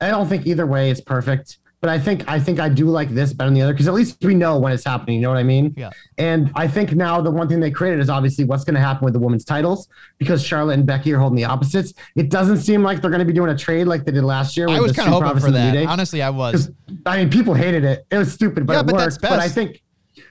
I 0.00 0.08
don't 0.08 0.28
think 0.28 0.46
either 0.46 0.66
way 0.66 0.90
is 0.90 1.00
perfect. 1.00 1.58
But 1.80 1.88
I 1.88 1.98
think 1.98 2.28
I 2.28 2.38
think 2.38 2.60
I 2.60 2.68
do 2.68 2.86
like 2.86 3.08
this 3.08 3.32
better 3.32 3.48
than 3.48 3.54
the 3.54 3.62
other 3.62 3.72
because 3.72 3.88
at 3.88 3.94
least 3.94 4.22
we 4.22 4.34
know 4.34 4.58
when 4.58 4.70
it's 4.70 4.84
happening. 4.84 5.16
You 5.16 5.22
know 5.22 5.30
what 5.30 5.38
I 5.38 5.42
mean? 5.42 5.72
Yeah. 5.78 5.90
And 6.18 6.52
I 6.54 6.68
think 6.68 6.92
now 6.92 7.22
the 7.22 7.30
one 7.30 7.48
thing 7.48 7.58
they 7.58 7.70
created 7.70 8.00
is 8.00 8.10
obviously 8.10 8.44
what's 8.44 8.64
going 8.64 8.74
to 8.74 8.80
happen 8.80 9.06
with 9.06 9.14
the 9.14 9.18
women's 9.18 9.46
titles 9.46 9.88
because 10.18 10.44
Charlotte 10.44 10.74
and 10.74 10.84
Becky 10.84 11.10
are 11.14 11.18
holding 11.18 11.36
the 11.36 11.44
opposites. 11.44 11.94
It 12.16 12.28
doesn't 12.28 12.58
seem 12.58 12.82
like 12.82 13.00
they're 13.00 13.10
going 13.10 13.20
to 13.20 13.24
be 13.24 13.32
doing 13.32 13.50
a 13.50 13.56
trade 13.56 13.84
like 13.86 14.04
they 14.04 14.12
did 14.12 14.24
last 14.24 14.58
year. 14.58 14.68
I 14.68 14.78
was 14.78 14.92
kind 14.92 15.08
of 15.08 15.22
hoping 15.22 15.40
for 15.40 15.46
and 15.46 15.56
the 15.56 15.72
New 15.72 15.80
that. 15.80 15.88
Honestly, 15.88 16.20
I 16.20 16.28
was. 16.28 16.70
I 17.06 17.16
mean, 17.16 17.30
people 17.30 17.54
hated 17.54 17.84
it. 17.84 18.04
It 18.10 18.18
was 18.18 18.30
stupid, 18.30 18.66
but 18.66 18.74
Yeah, 18.74 18.80
it 18.80 18.86
but 18.86 18.94
worked. 18.96 19.22
But 19.22 19.38
I 19.38 19.48
think, 19.48 19.82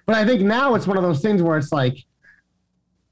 but 0.05 0.15
I 0.15 0.27
think 0.27 0.41
now 0.41 0.75
it's 0.75 0.85
one 0.85 0.97
of 0.97 1.03
those 1.03 1.19
things 1.19 1.41
where 1.41 1.57
it's 1.57 1.71
like, 1.71 1.97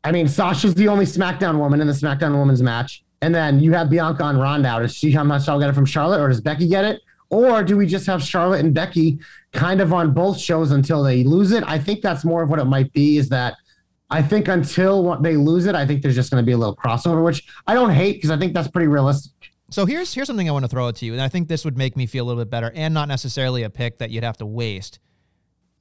I 0.03 0.11
mean, 0.11 0.27
Sasha's 0.27 0.75
the 0.75 0.89
only 0.89 1.05
SmackDown 1.05 1.57
woman 1.57 1.81
in 1.81 1.87
the 1.87 1.93
SmackDown 1.93 2.37
Women's 2.37 2.61
match, 2.61 3.03
and 3.23 3.33
then 3.33 3.59
you 3.59 3.73
have 3.73 3.89
Bianca 3.89 4.25
and 4.25 4.39
Ronda. 4.39 4.77
Does 4.79 4.93
she 4.93 5.11
how 5.11 5.23
much 5.23 5.49
I'll 5.49 5.59
get 5.59 5.69
it 5.69 5.73
from 5.73 5.85
Charlotte, 5.85 6.21
or 6.21 6.27
does 6.27 6.39
Becky 6.39 6.67
get 6.67 6.85
it? 6.85 7.01
Or 7.29 7.63
do 7.63 7.75
we 7.75 7.85
just 7.85 8.07
have 8.07 8.23
Charlotte 8.23 8.63
and 8.63 8.73
Becky 8.73 9.19
kind 9.51 9.81
of 9.81 9.93
on 9.93 10.13
both 10.13 10.39
shows 10.39 10.71
until 10.71 11.03
they 11.03 11.23
lose 11.23 11.51
it? 11.51 11.63
I 11.67 11.77
think 11.77 12.01
that's 12.01 12.23
more 12.23 12.41
of 12.41 12.49
what 12.49 12.59
it 12.59 12.65
might 12.65 12.91
be. 12.93 13.17
Is 13.17 13.29
that 13.29 13.55
I 14.09 14.21
think 14.21 14.47
until 14.47 15.19
they 15.21 15.35
lose 15.35 15.65
it, 15.65 15.75
I 15.75 15.85
think 15.85 16.01
there's 16.01 16.15
just 16.15 16.31
going 16.31 16.41
to 16.41 16.45
be 16.45 16.53
a 16.53 16.57
little 16.57 16.75
crossover, 16.75 17.23
which 17.23 17.45
I 17.65 17.73
don't 17.73 17.89
hate 17.89 18.13
because 18.13 18.31
I 18.31 18.37
think 18.37 18.53
that's 18.53 18.69
pretty 18.69 18.87
realistic. 18.87 19.31
So 19.69 19.85
here's 19.85 20.13
here's 20.13 20.27
something 20.27 20.47
I 20.47 20.53
want 20.53 20.63
to 20.63 20.69
throw 20.69 20.87
out 20.87 20.95
to 20.97 21.05
you, 21.05 21.11
and 21.13 21.21
I 21.21 21.27
think 21.27 21.49
this 21.49 21.65
would 21.65 21.77
make 21.77 21.97
me 21.97 22.05
feel 22.05 22.23
a 22.23 22.27
little 22.27 22.41
bit 22.41 22.49
better, 22.49 22.71
and 22.73 22.93
not 22.93 23.09
necessarily 23.09 23.63
a 23.63 23.69
pick 23.69 23.97
that 23.97 24.11
you'd 24.11 24.23
have 24.23 24.37
to 24.37 24.45
waste. 24.45 24.99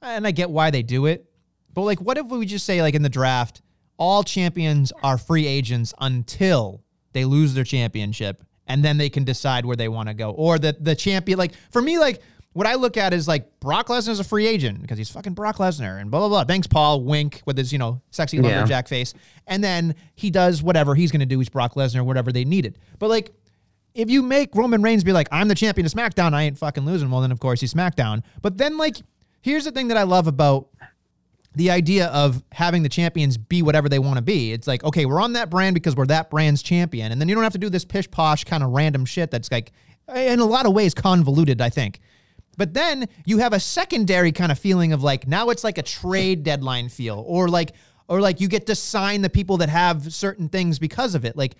And 0.01 0.27
I 0.27 0.31
get 0.31 0.49
why 0.49 0.71
they 0.71 0.83
do 0.83 1.05
it, 1.05 1.25
but 1.73 1.83
like, 1.83 2.01
what 2.01 2.17
if 2.17 2.27
we 2.27 2.45
just 2.45 2.65
say 2.65 2.81
like 2.81 2.95
in 2.95 3.01
the 3.01 3.09
draft, 3.09 3.61
all 3.97 4.23
champions 4.23 4.91
are 5.03 5.17
free 5.17 5.47
agents 5.47 5.93
until 5.99 6.83
they 7.13 7.23
lose 7.23 7.53
their 7.53 7.63
championship, 7.63 8.43
and 8.67 8.83
then 8.83 8.97
they 8.97 9.09
can 9.09 9.23
decide 9.23 9.65
where 9.65 9.75
they 9.75 9.87
want 9.87 10.09
to 10.09 10.13
go, 10.13 10.31
or 10.31 10.59
that 10.59 10.83
the 10.83 10.95
champion, 10.95 11.37
like 11.39 11.53
for 11.71 11.81
me, 11.81 11.97
like 11.99 12.21
what 12.53 12.65
I 12.65 12.73
look 12.75 12.97
at 12.97 13.13
is 13.13 13.27
like 13.27 13.59
Brock 13.59 13.87
Lesnar 13.87 14.09
is 14.09 14.19
a 14.19 14.23
free 14.23 14.47
agent 14.47 14.81
because 14.81 14.97
he's 14.97 15.09
fucking 15.09 15.33
Brock 15.33 15.57
Lesnar 15.57 16.01
and 16.01 16.09
blah 16.09 16.19
blah 16.21 16.29
blah. 16.29 16.43
Thanks, 16.43 16.65
Paul. 16.67 17.03
Wink 17.03 17.41
with 17.45 17.57
his 17.57 17.71
you 17.71 17.79
know 17.79 18.01
sexy 18.11 18.37
Yeah. 18.37 18.43
lumberjack 18.43 18.87
face, 18.87 19.13
and 19.45 19.63
then 19.63 19.95
he 20.15 20.29
does 20.31 20.63
whatever 20.63 20.95
he's 20.95 21.11
gonna 21.11 21.25
do. 21.25 21.37
He's 21.39 21.49
Brock 21.49 21.75
Lesnar, 21.75 22.03
whatever 22.05 22.31
they 22.31 22.45
needed. 22.45 22.79
But 22.99 23.09
like, 23.09 23.31
if 23.93 24.09
you 24.09 24.21
make 24.23 24.55
Roman 24.55 24.81
Reigns 24.81 25.03
be 25.03 25.13
like, 25.13 25.27
I'm 25.31 25.47
the 25.47 25.55
champion 25.55 25.85
of 25.85 25.91
SmackDown, 25.91 26.33
I 26.33 26.43
ain't 26.43 26.57
fucking 26.57 26.85
losing. 26.85 27.09
Well, 27.11 27.21
then 27.21 27.31
of 27.31 27.39
course 27.39 27.61
he's 27.61 27.73
SmackDown. 27.73 28.23
But 28.41 28.57
then 28.57 28.77
like, 28.77 28.97
here's 29.41 29.65
the 29.65 29.71
thing 29.71 29.87
that 29.89 29.97
I 29.97 30.03
love 30.03 30.27
about 30.27 30.69
the 31.57 31.71
idea 31.71 32.07
of 32.07 32.43
having 32.51 32.83
the 32.83 32.89
champions 32.89 33.35
be 33.35 33.63
whatever 33.63 33.89
they 33.89 33.97
want 33.97 34.17
to 34.17 34.21
be. 34.21 34.53
It's 34.53 34.67
like, 34.67 34.83
okay, 34.83 35.05
we're 35.05 35.19
on 35.19 35.33
that 35.33 35.49
brand 35.49 35.73
because 35.73 35.95
we're 35.95 36.05
that 36.05 36.29
brand's 36.29 36.61
champion. 36.61 37.11
And 37.11 37.19
then 37.19 37.27
you 37.27 37.33
don't 37.33 37.43
have 37.43 37.53
to 37.53 37.59
do 37.59 37.69
this 37.69 37.83
pish 37.83 38.09
posh 38.11 38.43
kind 38.43 38.63
of 38.63 38.69
random 38.69 39.05
shit 39.05 39.31
that's 39.31 39.51
like, 39.51 39.71
in 40.15 40.39
a 40.39 40.45
lot 40.45 40.67
of 40.67 40.73
ways, 40.73 40.93
convoluted, 40.93 41.59
I 41.59 41.69
think. 41.69 41.99
But 42.57 42.75
then 42.75 43.07
you 43.25 43.39
have 43.39 43.53
a 43.53 43.59
secondary 43.59 44.31
kind 44.31 44.51
of 44.51 44.59
feeling 44.59 44.93
of 44.93 45.01
like, 45.01 45.27
now 45.27 45.49
it's 45.49 45.63
like 45.63 45.79
a 45.79 45.83
trade 45.83 46.43
deadline 46.43 46.89
feel, 46.89 47.23
or 47.27 47.47
like, 47.47 47.73
or 48.07 48.21
like 48.21 48.39
you 48.39 48.47
get 48.47 48.67
to 48.67 48.75
sign 48.75 49.23
the 49.23 49.29
people 49.29 49.57
that 49.57 49.69
have 49.69 50.13
certain 50.13 50.49
things 50.49 50.77
because 50.77 51.15
of 51.15 51.25
it. 51.25 51.35
Like, 51.35 51.55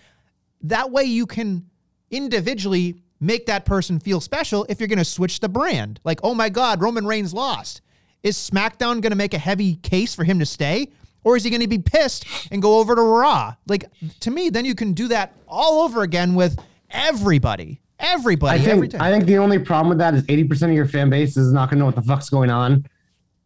that 0.61 0.91
way 0.91 1.05
you 1.05 1.25
can 1.25 1.69
individually 2.11 3.01
make 3.19 3.47
that 3.47 3.65
person 3.65 3.99
feel 3.99 4.21
special 4.21 4.65
if 4.69 4.79
you're 4.79 4.87
going 4.87 4.97
to 4.99 5.05
switch 5.05 5.39
the 5.39 5.49
brand. 5.49 5.99
Like, 6.03 6.19
oh 6.21 6.35
my 6.35 6.49
God, 6.49 6.81
Roman 6.81 7.07
Reigns 7.07 7.33
lost. 7.33 7.81
Is 8.23 8.37
SmackDown 8.37 9.01
going 9.01 9.11
to 9.11 9.15
make 9.15 9.33
a 9.33 9.39
heavy 9.39 9.75
case 9.75 10.13
for 10.15 10.23
him 10.23 10.39
to 10.39 10.45
stay? 10.45 10.89
Or 11.23 11.35
is 11.35 11.43
he 11.43 11.49
going 11.49 11.61
to 11.61 11.67
be 11.67 11.79
pissed 11.79 12.25
and 12.51 12.61
go 12.61 12.79
over 12.79 12.95
to 12.95 13.01
Raw? 13.01 13.55
Like, 13.67 13.85
to 14.21 14.31
me, 14.31 14.49
then 14.49 14.63
you 14.63 14.75
can 14.75 14.93
do 14.93 15.09
that 15.09 15.33
all 15.47 15.81
over 15.81 16.01
again 16.03 16.35
with 16.35 16.57
everybody. 16.89 17.81
Everybody. 17.99 18.59
I 18.59 18.63
every 18.63 18.87
think 18.87 18.91
time. 18.93 19.01
I 19.01 19.11
think 19.11 19.25
the 19.25 19.37
only 19.37 19.59
problem 19.59 19.89
with 19.89 19.97
that 19.97 20.13
is 20.13 20.23
80% 20.23 20.63
of 20.63 20.71
your 20.71 20.87
fan 20.87 21.09
base 21.09 21.35
is 21.35 21.51
not 21.51 21.69
gonna 21.69 21.79
know 21.79 21.85
what 21.85 21.95
the 21.95 22.01
fuck's 22.01 22.29
going 22.29 22.49
on. 22.49 22.85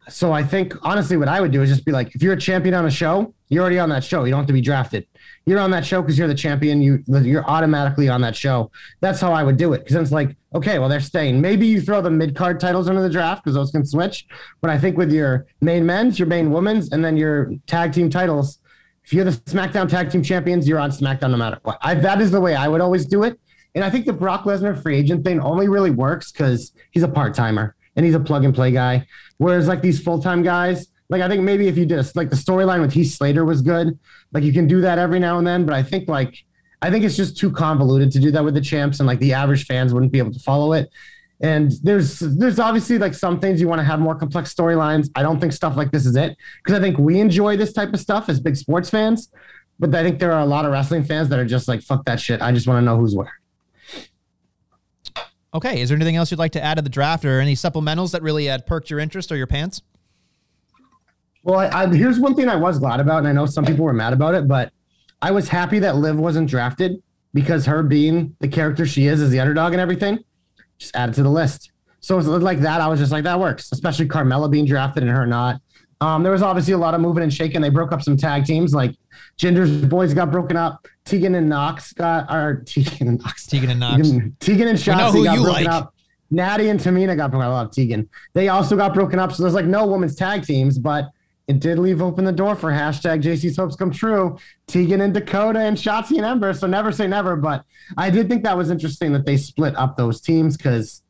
So 0.08 0.32
I 0.32 0.42
think 0.42 0.74
honestly, 0.82 1.16
what 1.16 1.28
I 1.28 1.40
would 1.40 1.52
do 1.52 1.62
is 1.62 1.70
just 1.70 1.84
be 1.84 1.92
like, 1.92 2.14
if 2.14 2.22
you're 2.22 2.34
a 2.34 2.38
champion 2.38 2.74
on 2.74 2.86
a 2.86 2.90
show, 2.90 3.34
you're 3.48 3.62
already 3.62 3.78
on 3.78 3.88
that 3.90 4.04
show. 4.04 4.24
You 4.24 4.30
don't 4.30 4.40
have 4.40 4.46
to 4.48 4.52
be 4.52 4.60
drafted. 4.60 5.06
You're 5.46 5.60
on 5.60 5.70
that 5.70 5.86
show 5.86 6.02
because 6.02 6.18
you're 6.18 6.28
the 6.28 6.34
champion. 6.34 6.82
You 6.82 7.02
you're 7.06 7.44
automatically 7.48 8.08
on 8.08 8.20
that 8.22 8.36
show. 8.36 8.70
That's 9.00 9.20
how 9.20 9.32
I 9.32 9.42
would 9.42 9.56
do 9.56 9.72
it. 9.72 9.78
Because 9.78 9.96
it's 9.96 10.12
like, 10.12 10.36
okay, 10.54 10.78
well 10.78 10.88
they're 10.88 11.00
staying. 11.00 11.40
Maybe 11.40 11.66
you 11.66 11.80
throw 11.80 12.00
the 12.00 12.10
mid 12.10 12.34
card 12.34 12.60
titles 12.60 12.88
into 12.88 13.00
the 13.00 13.10
draft 13.10 13.44
because 13.44 13.54
those 13.54 13.70
can 13.70 13.84
switch. 13.84 14.26
But 14.60 14.70
I 14.70 14.78
think 14.78 14.96
with 14.96 15.12
your 15.12 15.46
main 15.60 15.84
men's, 15.86 16.18
your 16.18 16.28
main 16.28 16.50
women's, 16.50 16.92
and 16.92 17.04
then 17.04 17.16
your 17.16 17.52
tag 17.66 17.92
team 17.92 18.10
titles, 18.10 18.58
if 19.04 19.12
you're 19.12 19.24
the 19.24 19.32
SmackDown 19.32 19.88
tag 19.88 20.10
team 20.10 20.22
champions, 20.22 20.68
you're 20.68 20.78
on 20.78 20.90
SmackDown 20.90 21.30
no 21.30 21.36
matter 21.36 21.58
what. 21.62 21.78
I, 21.82 21.94
that 21.94 22.20
is 22.20 22.30
the 22.30 22.40
way 22.40 22.54
I 22.54 22.68
would 22.68 22.80
always 22.80 23.06
do 23.06 23.24
it. 23.24 23.38
And 23.74 23.84
I 23.84 23.90
think 23.90 24.06
the 24.06 24.12
Brock 24.12 24.44
Lesnar 24.44 24.80
free 24.80 24.96
agent 24.96 25.24
thing 25.24 25.40
only 25.40 25.68
really 25.68 25.90
works 25.90 26.30
because 26.30 26.72
he's 26.90 27.02
a 27.02 27.08
part 27.08 27.34
timer 27.34 27.74
and 27.96 28.04
he's 28.04 28.14
a 28.14 28.20
plug 28.20 28.44
and 28.44 28.54
play 28.54 28.70
guy. 28.70 29.06
Whereas 29.38 29.66
like 29.66 29.82
these 29.82 30.02
full 30.02 30.22
time 30.22 30.42
guys, 30.42 30.88
like 31.08 31.22
I 31.22 31.28
think 31.28 31.42
maybe 31.42 31.68
if 31.68 31.76
you 31.76 31.86
did 31.86 31.98
a, 31.98 32.04
like 32.14 32.30
the 32.30 32.36
storyline 32.36 32.80
with 32.80 32.92
Heath 32.92 33.12
Slater 33.12 33.44
was 33.44 33.62
good, 33.62 33.98
like 34.32 34.44
you 34.44 34.52
can 34.52 34.66
do 34.66 34.80
that 34.82 34.98
every 34.98 35.18
now 35.18 35.38
and 35.38 35.46
then. 35.46 35.64
But 35.64 35.74
I 35.74 35.82
think 35.82 36.08
like 36.08 36.44
I 36.82 36.90
think 36.90 37.04
it's 37.04 37.16
just 37.16 37.38
too 37.38 37.50
convoluted 37.50 38.10
to 38.12 38.18
do 38.18 38.30
that 38.32 38.44
with 38.44 38.54
the 38.54 38.60
champs, 38.60 39.00
and 39.00 39.06
like 39.06 39.20
the 39.20 39.32
average 39.32 39.66
fans 39.66 39.94
wouldn't 39.94 40.12
be 40.12 40.18
able 40.18 40.32
to 40.32 40.40
follow 40.40 40.72
it. 40.72 40.90
And 41.40 41.72
there's 41.82 42.18
there's 42.18 42.58
obviously 42.58 42.98
like 42.98 43.14
some 43.14 43.40
things 43.40 43.60
you 43.60 43.68
want 43.68 43.78
to 43.78 43.84
have 43.84 44.00
more 44.00 44.14
complex 44.14 44.52
storylines. 44.52 45.08
I 45.14 45.22
don't 45.22 45.40
think 45.40 45.52
stuff 45.52 45.76
like 45.76 45.92
this 45.92 46.06
is 46.06 46.16
it 46.16 46.36
because 46.62 46.78
I 46.78 46.82
think 46.82 46.98
we 46.98 47.20
enjoy 47.20 47.56
this 47.56 47.72
type 47.72 47.92
of 47.94 48.00
stuff 48.00 48.28
as 48.28 48.40
big 48.40 48.56
sports 48.56 48.90
fans. 48.90 49.30
But 49.78 49.94
I 49.94 50.02
think 50.02 50.18
there 50.18 50.32
are 50.32 50.40
a 50.40 50.46
lot 50.46 50.64
of 50.64 50.72
wrestling 50.72 51.02
fans 51.02 51.28
that 51.30 51.38
are 51.38 51.44
just 51.44 51.66
like, 51.66 51.82
fuck 51.82 52.04
that 52.04 52.20
shit. 52.20 52.40
I 52.40 52.52
just 52.52 52.68
want 52.68 52.78
to 52.78 52.84
know 52.84 52.96
who's 52.96 53.16
where. 53.16 53.32
okay. 55.54 55.80
Is 55.80 55.88
there 55.88 55.96
anything 55.96 56.16
else 56.16 56.30
you'd 56.30 56.38
like 56.38 56.52
to 56.52 56.62
add 56.62 56.74
to 56.74 56.82
the 56.82 56.90
draft 56.90 57.24
or 57.24 57.40
any 57.40 57.54
supplementals 57.54 58.12
that 58.12 58.22
really 58.22 58.48
uh, 58.48 58.58
perked 58.58 58.90
your 58.90 59.00
interest 59.00 59.32
or 59.32 59.36
your 59.36 59.48
pants? 59.48 59.82
Well, 61.42 61.58
I, 61.58 61.82
I, 61.82 61.86
here's 61.88 62.20
one 62.20 62.36
thing 62.36 62.48
I 62.48 62.54
was 62.54 62.78
glad 62.78 63.00
about, 63.00 63.18
and 63.18 63.28
I 63.28 63.32
know 63.32 63.46
some 63.46 63.64
people 63.64 63.84
were 63.84 63.92
mad 63.92 64.12
about 64.12 64.34
it, 64.36 64.46
but 64.46 64.72
I 65.22 65.30
was 65.30 65.48
happy 65.48 65.78
that 65.78 65.96
Liv 65.96 66.18
wasn't 66.18 66.50
drafted 66.50 67.02
because 67.32 67.64
her 67.66 67.82
being 67.82 68.36
the 68.40 68.48
character 68.48 68.84
she 68.84 69.06
is 69.06 69.22
as 69.22 69.30
the 69.30 69.40
underdog 69.40 69.72
and 69.72 69.80
everything, 69.80 70.18
just 70.78 70.94
added 70.94 71.14
to 71.14 71.22
the 71.22 71.30
list. 71.30 71.70
So 72.00 72.14
it 72.14 72.26
was 72.26 72.42
like 72.42 72.58
that. 72.60 72.80
I 72.80 72.88
was 72.88 72.98
just 72.98 73.12
like, 73.12 73.22
that 73.24 73.38
works, 73.38 73.70
especially 73.70 74.08
Carmella 74.08 74.50
being 74.50 74.66
drafted 74.66 75.04
and 75.04 75.12
her 75.12 75.24
not. 75.24 75.60
Um, 76.00 76.24
there 76.24 76.32
was 76.32 76.42
obviously 76.42 76.74
a 76.74 76.78
lot 76.78 76.94
of 76.94 77.00
moving 77.00 77.22
and 77.22 77.32
shaking. 77.32 77.60
They 77.60 77.68
broke 77.68 77.92
up 77.92 78.02
some 78.02 78.16
tag 78.16 78.44
teams, 78.44 78.74
like 78.74 78.96
Jinder's 79.38 79.70
boys 79.86 80.12
got 80.12 80.32
broken 80.32 80.56
up. 80.56 80.88
Tegan 81.04 81.36
and 81.36 81.48
Knox 81.48 81.92
got, 81.92 82.28
or 82.28 82.62
Tegan 82.66 83.06
and 83.06 83.18
Knox. 83.20 83.46
Tegan 83.46 83.70
and 83.70 83.80
Knox. 83.80 84.08
Tegan, 84.08 84.36
Tegan 84.40 84.68
and 84.68 84.78
Shotzi 84.78 85.24
got 85.24 85.36
broken 85.36 85.64
like. 85.64 85.68
up. 85.68 85.94
Natty 86.32 86.70
and 86.70 86.80
Tamina 86.80 87.16
got 87.16 87.30
broken 87.30 87.46
up. 87.46 87.52
I 87.52 87.60
love 87.60 87.70
Tegan. 87.70 88.08
They 88.32 88.48
also 88.48 88.74
got 88.74 88.94
broken 88.94 89.20
up. 89.20 89.32
So 89.32 89.44
there's 89.44 89.54
like 89.54 89.66
no 89.66 89.86
women's 89.86 90.16
tag 90.16 90.44
teams, 90.44 90.78
but 90.78 91.08
it 91.48 91.58
did 91.60 91.78
leave 91.78 92.00
open 92.00 92.24
the 92.24 92.32
door 92.32 92.54
for 92.54 92.70
hashtag 92.70 93.22
JC's 93.22 93.56
hopes 93.56 93.74
come 93.76 93.90
true. 93.90 94.38
Tegan 94.68 95.00
and 95.00 95.12
Dakota 95.12 95.58
and 95.60 95.76
Shotzi 95.76 96.16
and 96.16 96.24
Ember. 96.24 96.52
So 96.54 96.66
never 96.66 96.92
say 96.92 97.06
never. 97.06 97.36
But 97.36 97.64
I 97.96 98.10
did 98.10 98.28
think 98.28 98.44
that 98.44 98.56
was 98.56 98.70
interesting 98.70 99.12
that 99.12 99.26
they 99.26 99.36
split 99.36 99.74
up 99.76 99.96
those 99.96 100.20
teams 100.20 100.56
because 100.56 101.02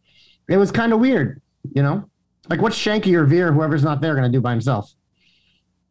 it 0.48 0.56
was 0.56 0.70
kind 0.72 0.92
of 0.92 1.00
weird, 1.00 1.40
you 1.74 1.82
know? 1.82 2.08
Like 2.48 2.60
what's 2.62 2.76
Shanky 2.76 3.14
or 3.14 3.24
Veer, 3.24 3.52
whoever's 3.52 3.84
not 3.84 4.00
there, 4.00 4.14
going 4.14 4.30
to 4.30 4.36
do 4.36 4.40
by 4.40 4.50
himself? 4.52 4.92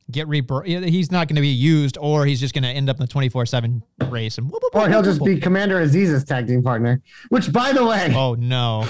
Get 0.10 0.27
re- 0.27 0.41
He's 0.65 1.10
not 1.12 1.30
going 1.30 1.38
to 1.38 1.41
be 1.41 1.47
used, 1.47 1.97
or 1.97 2.25
he's 2.25 2.41
just 2.41 2.54
going 2.54 2.63
to 2.63 2.69
end 2.69 2.89
up 2.89 2.97
in 2.97 3.01
the 3.01 3.08
24 3.08 3.45
7 3.45 3.82
race. 4.10 4.38
And 4.38 4.51
whoop, 4.51 4.62
whoop, 4.62 4.75
Or 4.75 4.82
whoop, 4.82 4.89
he'll 4.89 5.01
just 5.04 5.23
be 5.23 5.39
Commander 5.39 5.77
Azeez's 5.82 6.25
tag 6.25 6.47
team 6.47 6.62
partner, 6.63 7.01
which 7.30 7.54
by 7.54 7.71
the 7.71 7.86
way, 7.86 8.12
Oh, 8.13 8.34
no. 8.34 8.86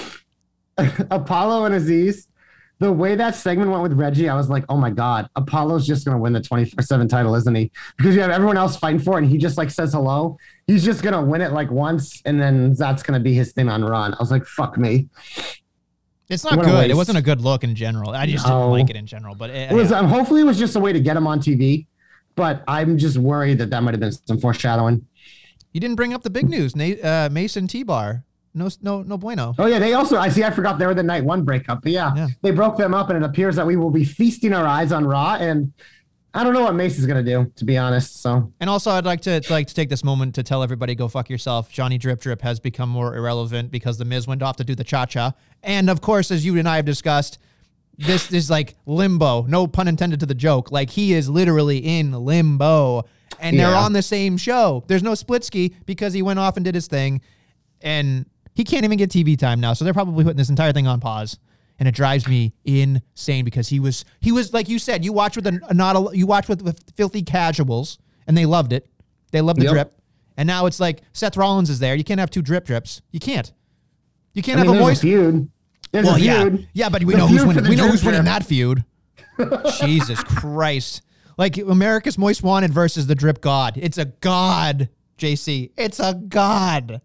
Apollo 1.10 1.66
and 1.66 1.74
Aziz, 1.76 2.26
the 2.82 2.92
way 2.92 3.14
that 3.14 3.34
segment 3.36 3.70
went 3.70 3.82
with 3.82 3.92
Reggie, 3.92 4.28
I 4.28 4.34
was 4.34 4.50
like, 4.50 4.64
oh 4.68 4.76
my 4.76 4.90
God, 4.90 5.28
Apollo's 5.36 5.86
just 5.86 6.04
going 6.04 6.16
to 6.16 6.20
win 6.20 6.32
the 6.32 6.40
24 6.40 6.82
7 6.82 7.06
title, 7.08 7.34
isn't 7.36 7.54
he? 7.54 7.70
Because 7.96 8.14
you 8.16 8.20
have 8.20 8.30
everyone 8.30 8.56
else 8.56 8.76
fighting 8.76 8.98
for 9.00 9.18
it 9.18 9.22
and 9.22 9.30
he 9.30 9.38
just 9.38 9.56
like 9.56 9.70
says 9.70 9.92
hello. 9.92 10.36
He's 10.66 10.84
just 10.84 11.02
going 11.02 11.14
to 11.14 11.22
win 11.22 11.40
it 11.40 11.52
like 11.52 11.70
once 11.70 12.20
and 12.24 12.40
then 12.40 12.74
that's 12.74 13.02
going 13.04 13.18
to 13.18 13.22
be 13.22 13.34
his 13.34 13.52
thing 13.52 13.68
on 13.68 13.84
Ron. 13.84 14.14
I 14.14 14.16
was 14.18 14.30
like, 14.32 14.44
fuck 14.46 14.76
me. 14.76 15.08
It's 16.28 16.44
not 16.44 16.60
good. 16.60 16.90
It 16.90 16.96
wasn't 16.96 17.18
a 17.18 17.22
good 17.22 17.40
look 17.40 17.62
in 17.62 17.74
general. 17.74 18.10
I 18.10 18.26
just 18.26 18.46
No. 18.46 18.60
didn't 18.60 18.70
like 18.72 18.90
it 18.90 18.96
in 18.96 19.06
general. 19.06 19.34
But 19.34 19.50
it, 19.50 19.70
It 19.70 19.74
was, 19.74 19.92
um, 19.92 20.06
hopefully, 20.08 20.40
it 20.40 20.44
was 20.44 20.58
just 20.58 20.74
a 20.76 20.80
way 20.80 20.92
to 20.92 21.00
get 21.00 21.16
him 21.16 21.26
on 21.26 21.40
TV. 21.40 21.86
But 22.34 22.64
I'm 22.66 22.96
just 22.96 23.18
worried 23.18 23.58
that 23.58 23.70
that 23.70 23.82
might 23.82 23.92
have 23.92 24.00
been 24.00 24.12
some 24.12 24.38
foreshadowing. 24.38 25.06
you 25.72 25.80
didn't 25.80 25.96
bring 25.96 26.14
up 26.14 26.22
the 26.22 26.30
big 26.30 26.48
news. 26.48 26.74
Uh, 26.74 27.28
Mason 27.30 27.66
T 27.66 27.82
Bar. 27.82 28.24
No, 28.54 28.68
no, 28.82 29.02
no 29.02 29.16
bueno. 29.16 29.54
Oh 29.58 29.66
yeah, 29.66 29.78
they 29.78 29.94
also 29.94 30.18
I 30.18 30.28
see 30.28 30.44
I 30.44 30.50
forgot 30.50 30.78
they 30.78 30.86
were 30.86 30.94
the 30.94 31.02
night 31.02 31.24
one 31.24 31.42
breakup. 31.44 31.82
But 31.82 31.92
yeah, 31.92 32.14
Yeah. 32.14 32.26
they 32.42 32.50
broke 32.50 32.76
them 32.76 32.92
up, 32.94 33.08
and 33.10 33.16
it 33.22 33.26
appears 33.26 33.56
that 33.56 33.66
we 33.66 33.76
will 33.76 33.90
be 33.90 34.04
feasting 34.04 34.52
our 34.52 34.66
eyes 34.66 34.92
on 34.92 35.06
Raw. 35.06 35.36
And 35.36 35.72
I 36.34 36.44
don't 36.44 36.52
know 36.54 36.62
what 36.62 36.74
Mace 36.74 36.98
is 36.98 37.06
gonna 37.06 37.22
do, 37.22 37.50
to 37.56 37.64
be 37.64 37.76
honest. 37.78 38.20
So 38.22 38.52
And 38.60 38.68
also, 38.70 38.90
I'd 38.90 39.04
like 39.06 39.20
to 39.22 39.40
to 39.40 39.52
like 39.52 39.66
to 39.68 39.74
take 39.74 39.88
this 39.88 40.04
moment 40.04 40.34
to 40.34 40.42
tell 40.42 40.62
everybody, 40.62 40.94
go 40.94 41.08
fuck 41.08 41.30
yourself. 41.30 41.70
Johnny 41.70 41.96
Drip 41.98 42.20
Drip 42.20 42.42
has 42.42 42.60
become 42.60 42.88
more 42.90 43.16
irrelevant 43.16 43.70
because 43.70 43.96
the 43.98 44.04
Miz 44.04 44.26
went 44.26 44.42
off 44.42 44.56
to 44.56 44.64
do 44.64 44.74
the 44.74 44.84
cha 44.84 45.06
cha, 45.06 45.32
and 45.62 45.88
of 45.88 46.00
course, 46.02 46.30
as 46.30 46.44
you 46.44 46.58
and 46.58 46.68
I 46.68 46.76
have 46.76 46.84
discussed, 46.84 47.38
this 47.98 48.32
is 48.32 48.50
like 48.50 48.76
limbo. 48.86 49.42
No 49.42 49.66
pun 49.66 49.88
intended 49.88 50.20
to 50.20 50.26
the 50.26 50.34
joke. 50.34 50.70
Like 50.72 50.90
he 50.90 51.14
is 51.14 51.28
literally 51.28 51.78
in 51.78 52.12
limbo, 52.12 53.04
and 53.40 53.58
they're 53.58 53.74
on 53.74 53.92
the 53.94 54.02
same 54.02 54.36
show. 54.36 54.84
There's 54.88 55.02
no 55.02 55.12
Splitsky 55.12 55.74
because 55.86 56.12
he 56.12 56.20
went 56.22 56.38
off 56.38 56.56
and 56.56 56.64
did 56.64 56.74
his 56.74 56.86
thing, 56.86 57.20
and 57.82 58.24
he 58.54 58.64
can't 58.64 58.84
even 58.84 58.98
get 58.98 59.10
TV 59.10 59.38
time 59.38 59.60
now. 59.60 59.72
So 59.72 59.84
they're 59.84 59.94
probably 59.94 60.24
putting 60.24 60.36
this 60.36 60.48
entire 60.50 60.72
thing 60.72 60.86
on 60.86 61.00
pause. 61.00 61.38
And 61.78 61.88
it 61.88 61.94
drives 61.94 62.28
me 62.28 62.52
insane 62.64 63.44
because 63.44 63.68
he 63.68 63.80
was 63.80 64.04
he 64.20 64.30
was 64.30 64.52
like 64.52 64.68
you 64.68 64.78
said 64.78 65.04
you 65.04 65.12
watch 65.12 65.34
with 65.36 65.46
a, 65.48 65.58
a 65.68 65.74
not 65.74 65.96
a, 65.96 66.16
you 66.16 66.26
watch 66.26 66.48
with, 66.48 66.62
with 66.62 66.80
filthy 66.94 67.22
casuals 67.22 67.98
and 68.26 68.36
they 68.36 68.46
loved 68.46 68.72
it. 68.72 68.88
They 69.32 69.40
loved 69.40 69.58
the 69.58 69.64
Yep. 69.64 69.72
drip. 69.72 69.94
And 70.36 70.46
now 70.46 70.66
it's 70.66 70.78
like 70.78 71.02
Seth 71.12 71.36
Rollins 71.36 71.70
is 71.70 71.78
there. 71.80 71.94
You 71.96 72.04
can't 72.04 72.20
have 72.20 72.30
two 72.30 72.42
drip 72.42 72.66
drips. 72.66 73.02
You 73.10 73.18
can't. 73.20 73.50
You 74.34 74.42
can't 74.42 74.60
I 74.60 74.62
mean, 74.62 74.72
have 74.74 74.80
a 74.82 74.84
voice 74.84 74.98
a 74.98 75.00
feud. 75.00 75.50
There's 75.90 76.06
well 76.06 76.14
a 76.14 76.18
yeah. 76.20 76.42
feud. 76.42 76.68
yeah 76.72 76.88
but 76.88 77.02
we 77.04 77.14
The 77.14 77.18
know 77.18 77.26
who's 77.26 77.44
winning. 77.44 77.68
we 77.68 77.74
know 77.74 77.88
who's 77.88 78.04
winning 78.04 78.24
that 78.24 78.44
feud. 78.44 78.84
Jesus 79.80 80.22
Christ. 80.22 81.02
Like 81.38 81.56
America's 81.56 82.18
Most 82.18 82.42
Wanted 82.42 82.72
versus 82.72 83.06
the 83.06 83.14
Drip 83.14 83.40
God. 83.40 83.74
It's 83.76 83.98
a 83.98 84.04
god 84.04 84.88
JC 85.18 85.70
it's 85.76 85.98
a 86.00 86.14
god 86.14 87.00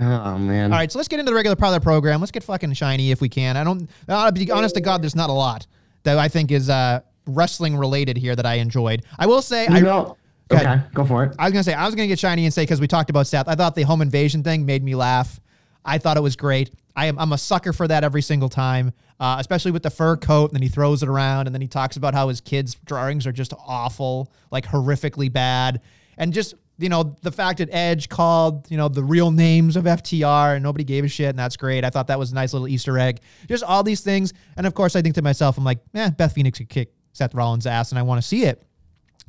Oh 0.00 0.38
man. 0.38 0.72
all 0.72 0.78
right, 0.78 0.90
so 0.90 0.98
let's 0.98 1.08
get 1.08 1.20
into 1.20 1.30
the 1.30 1.34
regular 1.34 1.56
part 1.56 1.74
of 1.74 1.80
the 1.80 1.84
program. 1.84 2.20
Let's 2.20 2.30
get 2.32 2.42
fucking 2.42 2.72
shiny 2.72 3.10
if 3.10 3.20
we 3.20 3.28
can. 3.28 3.56
I 3.56 3.64
don't. 3.64 3.88
I'll 4.08 4.32
be 4.32 4.50
honest 4.50 4.74
to 4.76 4.80
God, 4.80 5.02
there's 5.02 5.16
not 5.16 5.28
a 5.30 5.34
lot 5.34 5.66
that 6.04 6.18
I 6.18 6.28
think 6.28 6.50
is 6.50 6.70
uh, 6.70 7.00
wrestling 7.26 7.76
related 7.76 8.16
here 8.16 8.34
that 8.34 8.46
I 8.46 8.54
enjoyed. 8.54 9.02
I 9.18 9.26
will 9.26 9.42
say, 9.42 9.64
You 9.64 9.74
I, 9.76 9.80
know, 9.80 10.16
Go 10.48 10.56
okay, 10.56 10.64
ahead. 10.64 10.88
go 10.94 11.04
for 11.04 11.24
it. 11.24 11.36
I 11.38 11.44
was 11.44 11.52
gonna 11.52 11.64
say 11.64 11.74
I 11.74 11.84
was 11.86 11.94
gonna 11.94 12.08
get 12.08 12.18
shiny 12.18 12.44
and 12.44 12.52
say 12.52 12.62
because 12.62 12.80
we 12.80 12.88
talked 12.88 13.10
about 13.10 13.26
Seth. 13.26 13.46
I 13.46 13.54
thought 13.54 13.74
the 13.74 13.82
home 13.82 14.00
invasion 14.02 14.42
thing 14.42 14.64
made 14.66 14.82
me 14.82 14.94
laugh. 14.94 15.38
I 15.84 15.98
thought 15.98 16.16
it 16.16 16.22
was 16.22 16.34
great. 16.36 16.70
I 16.96 17.06
am 17.06 17.18
I'm 17.18 17.32
a 17.32 17.38
sucker 17.38 17.72
for 17.72 17.86
that 17.86 18.02
every 18.02 18.22
single 18.22 18.48
time, 18.48 18.92
uh, 19.20 19.36
especially 19.38 19.70
with 19.70 19.82
the 19.82 19.90
fur 19.90 20.16
coat. 20.16 20.50
And 20.50 20.56
then 20.56 20.62
he 20.62 20.68
throws 20.68 21.02
it 21.02 21.08
around, 21.08 21.46
and 21.46 21.54
then 21.54 21.60
he 21.62 21.68
talks 21.68 21.96
about 21.96 22.14
how 22.14 22.28
his 22.28 22.40
kids' 22.40 22.74
drawings 22.86 23.26
are 23.26 23.32
just 23.32 23.52
awful, 23.66 24.32
like 24.50 24.66
horrifically 24.66 25.32
bad, 25.32 25.80
and 26.18 26.32
just 26.32 26.54
you 26.80 26.88
know, 26.88 27.16
the 27.22 27.30
fact 27.30 27.58
that 27.58 27.68
Edge 27.72 28.08
called, 28.08 28.70
you 28.70 28.76
know, 28.76 28.88
the 28.88 29.04
real 29.04 29.30
names 29.30 29.76
of 29.76 29.84
FTR 29.84 30.54
and 30.54 30.62
nobody 30.62 30.84
gave 30.84 31.04
a 31.04 31.08
shit, 31.08 31.28
and 31.28 31.38
that's 31.38 31.56
great. 31.56 31.84
I 31.84 31.90
thought 31.90 32.06
that 32.08 32.18
was 32.18 32.32
a 32.32 32.34
nice 32.34 32.52
little 32.52 32.68
Easter 32.68 32.98
egg. 32.98 33.20
Just 33.48 33.62
all 33.62 33.82
these 33.82 34.00
things. 34.00 34.32
And 34.56 34.66
of 34.66 34.74
course, 34.74 34.96
I 34.96 35.02
think 35.02 35.14
to 35.16 35.22
myself, 35.22 35.58
I'm 35.58 35.64
like, 35.64 35.78
eh, 35.94 36.10
Beth 36.10 36.32
Phoenix 36.32 36.58
could 36.58 36.68
kick 36.68 36.92
Seth 37.12 37.34
Rollins' 37.34 37.66
ass, 37.66 37.92
and 37.92 37.98
I 37.98 38.02
want 38.02 38.20
to 38.20 38.26
see 38.26 38.44
it. 38.44 38.62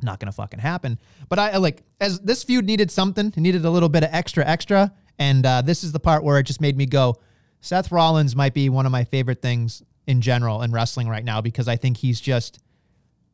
Not 0.02 0.20
gonna 0.20 0.32
fucking 0.32 0.60
happen. 0.60 1.00
But 1.30 1.40
I 1.40 1.58
like 1.58 1.84
as 2.00 2.20
this 2.22 2.44
feud 2.44 2.66
needed 2.66 2.90
something, 2.90 3.28
it 3.28 3.38
needed 3.38 3.66
a 3.66 3.70
little 3.70 3.90
bit 3.90 4.04
of 4.04 4.10
extra, 4.12 4.46
extra. 4.46 4.92
And 5.20 5.46
uh, 5.46 5.62
this 5.62 5.84
is 5.84 5.92
the 5.92 6.00
part 6.00 6.24
where 6.24 6.40
it 6.40 6.44
just 6.44 6.62
made 6.62 6.76
me 6.76 6.88
go, 6.88 7.16
Seth 7.60 7.92
Rollins 7.92 8.36
might 8.36 8.56
be 8.56 8.70
one 8.70 8.88
of 8.88 8.92
my 8.92 9.04
favorite 9.04 9.42
things 9.42 9.84
in 10.08 10.22
general 10.22 10.64
in 10.64 10.72
wrestling 10.72 11.08
right 11.08 11.24
now 11.24 11.42
because 11.42 11.68
I 11.68 11.76
think 11.76 11.98
he's 11.98 12.20
just 12.20 12.60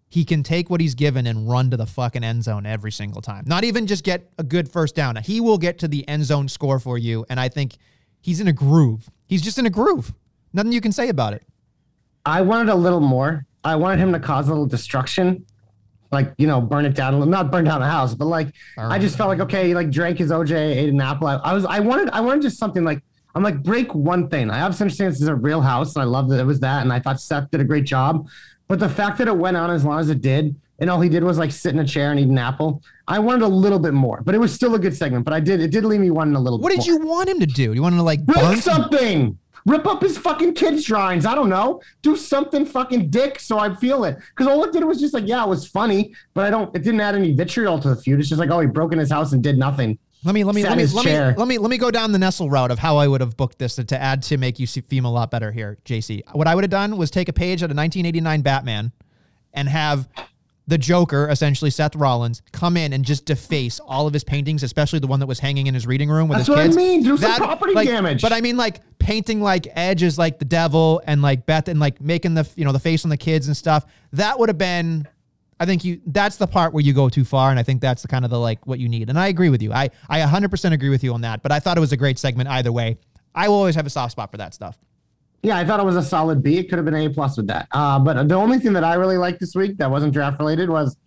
he 0.09 0.23
can 0.23 0.41
take 0.41 0.69
what 0.69 0.79
he's 0.79 0.95
given 0.95 1.27
and 1.27 1.49
run 1.49 1.69
to 1.71 1.77
the 1.77 1.85
fucking 1.85 2.23
end 2.23 2.43
zone 2.43 2.65
every 2.65 2.91
single 2.91 3.21
time. 3.21 3.43
Not 3.47 3.63
even 3.63 3.87
just 3.87 4.03
get 4.03 4.29
a 4.37 4.43
good 4.43 4.71
first 4.71 4.95
down. 4.95 5.17
He 5.17 5.41
will 5.41 5.57
get 5.57 5.79
to 5.79 5.87
the 5.87 6.07
end 6.07 6.25
zone 6.25 6.47
score 6.47 6.79
for 6.79 6.97
you. 6.97 7.25
And 7.29 7.39
I 7.39 7.49
think 7.49 7.75
he's 8.21 8.39
in 8.39 8.47
a 8.47 8.53
groove. 8.53 9.09
He's 9.25 9.41
just 9.41 9.57
in 9.57 9.65
a 9.65 9.69
groove. 9.69 10.13
Nothing 10.53 10.71
you 10.71 10.81
can 10.81 10.93
say 10.93 11.09
about 11.09 11.33
it. 11.33 11.43
I 12.25 12.41
wanted 12.41 12.71
a 12.71 12.75
little 12.75 13.01
more. 13.01 13.45
I 13.63 13.75
wanted 13.75 13.99
him 13.99 14.13
to 14.13 14.19
cause 14.19 14.47
a 14.47 14.51
little 14.51 14.65
destruction, 14.65 15.45
like 16.11 16.33
you 16.37 16.47
know, 16.47 16.61
burn 16.61 16.85
it 16.85 16.95
down 16.95 17.13
a 17.13 17.17
little, 17.17 17.31
not 17.31 17.51
burn 17.51 17.65
down 17.65 17.81
the 17.81 17.87
house, 17.87 18.13
but 18.15 18.25
like 18.25 18.53
I 18.77 18.97
just 18.97 19.17
felt 19.17 19.29
like 19.29 19.39
okay, 19.41 19.73
like 19.73 19.89
drank 19.89 20.19
his 20.19 20.31
OJ, 20.31 20.55
ate 20.55 20.89
an 20.89 21.01
apple. 21.01 21.27
I, 21.27 21.35
I 21.35 21.53
was, 21.53 21.65
I 21.65 21.79
wanted, 21.79 22.09
I 22.11 22.21
wanted 22.21 22.43
just 22.43 22.57
something 22.57 22.83
like 22.83 23.01
I'm 23.35 23.43
like 23.43 23.61
break 23.61 23.93
one 23.93 24.29
thing. 24.29 24.49
I 24.49 24.61
obviously 24.61 24.85
understand 24.85 25.13
this 25.13 25.21
is 25.21 25.27
a 25.27 25.35
real 25.35 25.61
house, 25.61 25.95
and 25.95 26.01
I 26.01 26.05
love 26.05 26.29
that 26.29 26.39
it 26.39 26.45
was 26.45 26.59
that, 26.61 26.81
and 26.81 26.93
I 26.93 26.99
thought 26.99 27.19
Seth 27.19 27.51
did 27.51 27.61
a 27.61 27.65
great 27.65 27.83
job. 27.83 28.27
But 28.68 28.80
the 28.80 28.89
fact 28.89 29.18
that 29.20 29.28
it 29.28 29.38
went 29.38 29.57
on 29.57 29.70
as 29.70 29.86
long 29.86 29.99
as 29.99 30.09
it 30.09 30.22
did, 30.22 30.55
and 30.80 30.89
all 30.89 31.01
he 31.01 31.09
did 31.09 31.24
was 31.24 31.38
like 31.38 31.51
sit 31.51 31.74
in 31.74 31.80
a 31.80 31.88
chair 31.88 32.11
and 32.11 32.20
eat 32.20 32.28
an 32.28 32.38
apple, 32.38 32.84
I 33.07 33.20
wanted 33.20 33.43
a 33.43 33.47
little 33.47 33.80
bit 33.80 33.93
more. 33.93 34.22
But 34.22 34.36
it 34.36 34.38
was 34.39 34.53
still 34.53 34.76
a 34.76 34.80
good 34.80 34.95
segment. 34.95 35.26
But 35.26 35.34
I 35.34 35.39
did, 35.39 35.61
it 35.61 35.72
did 35.72 35.86
leave 35.86 36.01
me 36.01 36.11
wanting 36.11 36.36
a 36.36 36.39
little. 36.39 36.59
Bit. 36.59 36.63
What 36.63 36.70
did 36.72 36.80
more. 36.80 36.99
you 37.01 37.07
want 37.07 37.30
him 37.30 37.39
to 37.39 37.45
do? 37.45 37.74
You 37.74 37.82
want 37.82 37.93
him 37.93 37.99
to 37.99 38.03
like 38.03 38.26
Break 38.26 38.57
something. 38.61 39.38
Rip 39.65 39.86
up 39.86 40.01
his 40.01 40.18
fucking 40.18 40.53
kids' 40.53 40.86
drawings. 40.86 41.26
I 41.26 41.36
don't 41.36 41.49
know. 41.49 41.82
Do 42.01 42.15
something 42.15 42.65
fucking 42.65 43.09
dick 43.09 43.38
so 43.38 43.59
I 43.59 43.76
feel 43.76 44.05
it. 44.05 44.18
Because 44.30 44.47
all 44.47 44.63
it 44.63 44.72
did 44.72 44.86
was 44.86 44.97
just 44.97 45.13
like, 45.13 45.28
yeah, 45.28 45.43
it 45.43 45.49
was 45.49 45.68
funny, 45.68 46.13
but 46.34 46.45
I 46.45 46.49
don't. 46.49 46.74
It 46.74 46.84
didn't 46.84 47.01
add 47.01 47.15
any 47.15 47.34
vitriol 47.34 47.78
to 47.80 47.89
the 47.89 47.95
feud. 47.97 48.20
It's 48.20 48.30
just 48.30 48.39
like, 48.39 48.49
oh, 48.49 48.61
he 48.61 48.68
broke 48.68 48.93
in 48.93 48.99
his 48.99 49.11
house 49.11 49.34
and 49.34 49.43
did 49.43 49.57
nothing. 49.57 49.97
Let 50.24 50.34
me 50.34 50.43
let 50.43 50.55
me 50.55 50.63
let 50.63 50.78
me 50.78 50.86
let 50.88 51.05
me, 51.05 51.11
let 51.38 51.47
me 51.47 51.57
let 51.57 51.70
me 51.70 51.78
go 51.78 51.91
down 51.91 52.11
the 52.11 52.18
Nestle 52.20 52.49
route 52.49 52.72
of 52.72 52.80
how 52.80 52.97
I 52.97 53.07
would 53.07 53.22
have 53.22 53.38
booked 53.38 53.59
this 53.59 53.76
to, 53.76 53.84
to 53.86 54.01
add 54.01 54.24
to 54.24 54.38
make 54.38 54.59
you 54.59 54.65
see, 54.65 54.84
seem 54.89 55.05
a 55.05 55.11
lot 55.11 55.30
better 55.32 55.51
here, 55.51 55.78
JC. 55.86 56.22
What 56.34 56.47
I 56.47 56.55
would 56.55 56.63
have 56.63 56.72
done 56.72 56.97
was 56.97 57.11
take 57.11 57.30
a 57.30 57.34
page 57.34 57.61
out 57.61 57.70
of 57.72 57.78
1989 57.78 58.41
Batman 58.41 58.91
and 59.53 59.70
have 59.70 60.09
the 60.68 60.78
Joker, 60.78 61.30
essentially 61.30 61.72
Seth 61.72 61.95
Rollins, 61.95 62.41
come 62.51 62.76
in 62.76 62.91
and 62.91 63.05
just 63.05 63.26
deface 63.26 63.80
all 63.80 64.05
of 64.05 64.11
his 64.13 64.26
paintings, 64.26 64.63
especially 64.63 64.99
the 64.99 65.07
one 65.07 65.22
that 65.22 65.28
was 65.28 65.39
hanging 65.39 65.68
in 65.68 65.74
his 65.74 65.88
reading 65.88 66.09
room 66.09 66.28
with 66.28 66.39
That's 66.39 66.47
his 66.49 66.55
what 66.57 66.65
I 66.65 66.76
mean. 66.76 67.03
Do 67.03 67.15
some 67.15 67.36
property 67.38 67.74
like- 67.74 67.88
damage. 67.88 68.22
But 68.22 68.34
I 68.34 68.41
mean, 68.41 68.57
like 68.57 68.82
painting 68.99 69.39
like 69.41 69.68
Edge 69.72 70.03
as 70.03 70.18
like 70.18 70.39
the 70.39 70.45
devil 70.45 71.01
and 71.05 71.22
like 71.22 71.45
Beth 71.45 71.70
and 71.70 71.80
like 71.80 72.01
making 72.01 72.34
the 72.34 72.47
you 72.55 72.65
know 72.65 72.74
the 72.74 72.80
face 72.80 73.05
on 73.05 73.09
the 73.09 73.18
kids 73.18 73.47
and 73.47 73.55
stuff. 73.55 73.86
That 74.13 74.38
would 74.39 74.49
have 74.49 74.57
been. 74.57 75.07
I 75.59 75.65
think 75.65 75.83
you 75.83 76.01
that's 76.05 76.37
the 76.37 76.47
part 76.47 76.73
where 76.73 76.83
you 76.83 76.93
go 76.93 77.09
too 77.09 77.25
far, 77.25 77.49
and 77.49 77.59
I 77.59 77.63
think 77.63 77.81
that's 77.81 78.01
the 78.01 78.07
kind 78.07 78.23
of 78.23 78.31
the 78.31 78.39
like 78.39 78.65
what 78.67 78.79
you 78.79 78.87
need. 78.87 79.09
And 79.09 79.17
I 79.17 79.27
agree 79.27 79.49
with 79.49 79.61
you. 79.61 79.73
I 79.73 79.89
I 80.09 80.19
100% 80.19 80.71
agree 80.71 80.89
with 80.89 81.03
you 81.03 81.13
on 81.13 81.21
that. 81.21 81.41
But 81.41 81.51
I 81.51 81.59
thought 81.59 81.77
it 81.77 81.81
was 81.81 81.91
a 81.91 81.97
great 81.97 82.19
segment 82.19 82.49
either 82.49 82.71
way. 82.71 82.97
I 83.33 83.47
will 83.47 83.55
always 83.55 83.75
have 83.75 83.85
a 83.85 83.89
soft 83.89 84.11
spot 84.11 84.31
for 84.31 84.37
that 84.37 84.53
stuff. 84.53 84.77
Yeah, 85.43 85.57
I 85.57 85.65
thought 85.65 85.79
it 85.79 85.85
was 85.85 85.95
a 85.95 86.03
solid 86.03 86.41
B. 86.41 86.57
It 86.57 86.69
could 86.69 86.77
have 86.77 86.85
been 86.85 86.95
A 86.95 87.09
plus 87.09 87.37
with 87.37 87.47
that. 87.47 87.67
Uh, 87.71 87.99
but 87.99 88.27
the 88.27 88.35
only 88.35 88.59
thing 88.59 88.73
that 88.73 88.83
I 88.83 88.95
really 88.95 89.17
liked 89.17 89.39
this 89.39 89.55
week 89.55 89.77
that 89.77 89.89
wasn't 89.89 90.13
draft 90.13 90.39
related 90.39 90.69
was, 90.69 90.97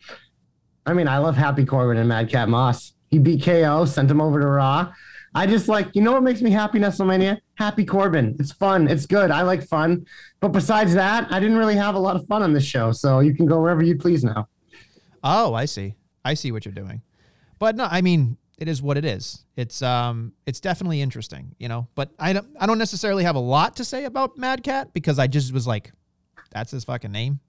I 0.86 0.94
mean, 0.94 1.09
I 1.09 1.18
love 1.18 1.36
Happy 1.36 1.64
Corbin 1.64 1.96
and 1.96 2.09
Madcap 2.09 2.48
Moss. 2.48 2.94
He 3.11 3.18
beat 3.18 3.42
KO, 3.44 3.84
sent 3.84 4.11
him 4.11 4.20
over 4.20 4.40
to 4.40 4.46
Raw. 4.46 4.92
I 5.35 5.47
just 5.47 5.68
like, 5.68 5.95
you 5.95 6.03
know 6.03 6.12
what 6.12 6.22
makes 6.22 6.43
me 6.43 6.51
happy, 6.51 6.78
Nestlemania? 6.78 7.41
Happy 7.55 7.85
Corbin. 7.85 8.37
It's 8.41 8.53
fun. 8.53 8.89
It's 8.89 9.07
good. 9.07 9.31
I 9.31 9.43
like 9.43 9.66
fun. 9.66 10.07
But 10.41 10.49
besides 10.49 10.95
that, 10.95 11.31
I 11.31 11.39
didn't 11.39 11.57
really 11.57 11.76
have 11.76 11.95
a 11.95 11.99
lot 11.99 12.16
of 12.16 12.26
fun 12.26 12.43
on 12.43 12.53
this 12.53 12.64
show. 12.64 12.91
So 12.91 13.20
you 13.20 13.35
can 13.35 13.47
go 13.47 13.61
wherever 13.61 13.83
you 13.83 13.97
please 13.97 14.24
now. 14.24 14.49
Oh, 15.22 15.55
I 15.55 15.66
see. 15.66 15.95
I 16.24 16.35
see 16.35 16.51
what 16.51 16.64
you're 16.64 16.74
doing. 16.74 17.03
But 17.59 17.76
no, 17.76 17.87
I 17.89 18.01
mean, 18.01 18.39
it 18.59 18.68
is 18.68 18.83
what 18.83 18.97
it 18.97 19.05
is. 19.05 19.45
It's 19.57 19.83
um 19.83 20.33
it's 20.47 20.61
definitely 20.61 21.01
interesting, 21.01 21.55
you 21.59 21.68
know. 21.68 21.89
But 21.95 22.11
I 22.18 22.33
don't 22.33 22.49
I 22.59 22.66
don't 22.66 22.78
necessarily 22.78 23.24
have 23.24 23.37
a 23.37 23.41
lot 23.41 23.76
to 23.76 23.85
say 23.85 24.05
about 24.05 24.37
Madcap 24.37 24.93
because 24.93 25.18
I 25.18 25.26
just 25.26 25.53
was 25.53 25.66
like, 25.66 25.93
that's 26.51 26.70
his 26.72 26.85
fucking 26.85 27.12
name. 27.12 27.41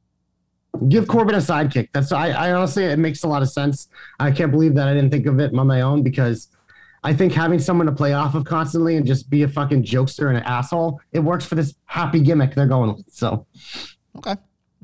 Give 0.87 1.07
Corbin 1.07 1.35
a 1.35 1.39
sidekick. 1.39 1.89
That's 1.93 2.11
I, 2.11 2.29
I 2.29 2.53
honestly 2.53 2.85
it 2.85 2.99
makes 2.99 3.23
a 3.23 3.27
lot 3.27 3.41
of 3.41 3.49
sense. 3.49 3.89
I 4.19 4.31
can't 4.31 4.51
believe 4.51 4.75
that 4.75 4.87
I 4.87 4.93
didn't 4.93 5.11
think 5.11 5.25
of 5.25 5.39
it 5.39 5.53
on 5.53 5.67
my 5.67 5.81
own 5.81 6.01
because 6.03 6.47
I 7.03 7.13
think 7.13 7.33
having 7.33 7.57
someone 7.59 7.87
to 7.87 7.91
play 7.93 8.13
off 8.13 8.35
of 8.35 8.43
constantly 8.45 8.95
and 8.95 9.05
just 9.07 9.29
be 9.29 9.41
a 9.43 9.47
fucking 9.47 9.83
jokester 9.83 10.27
and 10.27 10.37
an 10.37 10.43
asshole, 10.43 10.99
it 11.11 11.19
works 11.19 11.45
for 11.45 11.55
this 11.55 11.73
happy 11.85 12.19
gimmick 12.21 12.53
they're 12.53 12.67
going 12.67 12.93
with. 12.95 13.05
So 13.11 13.47
Okay. 14.17 14.35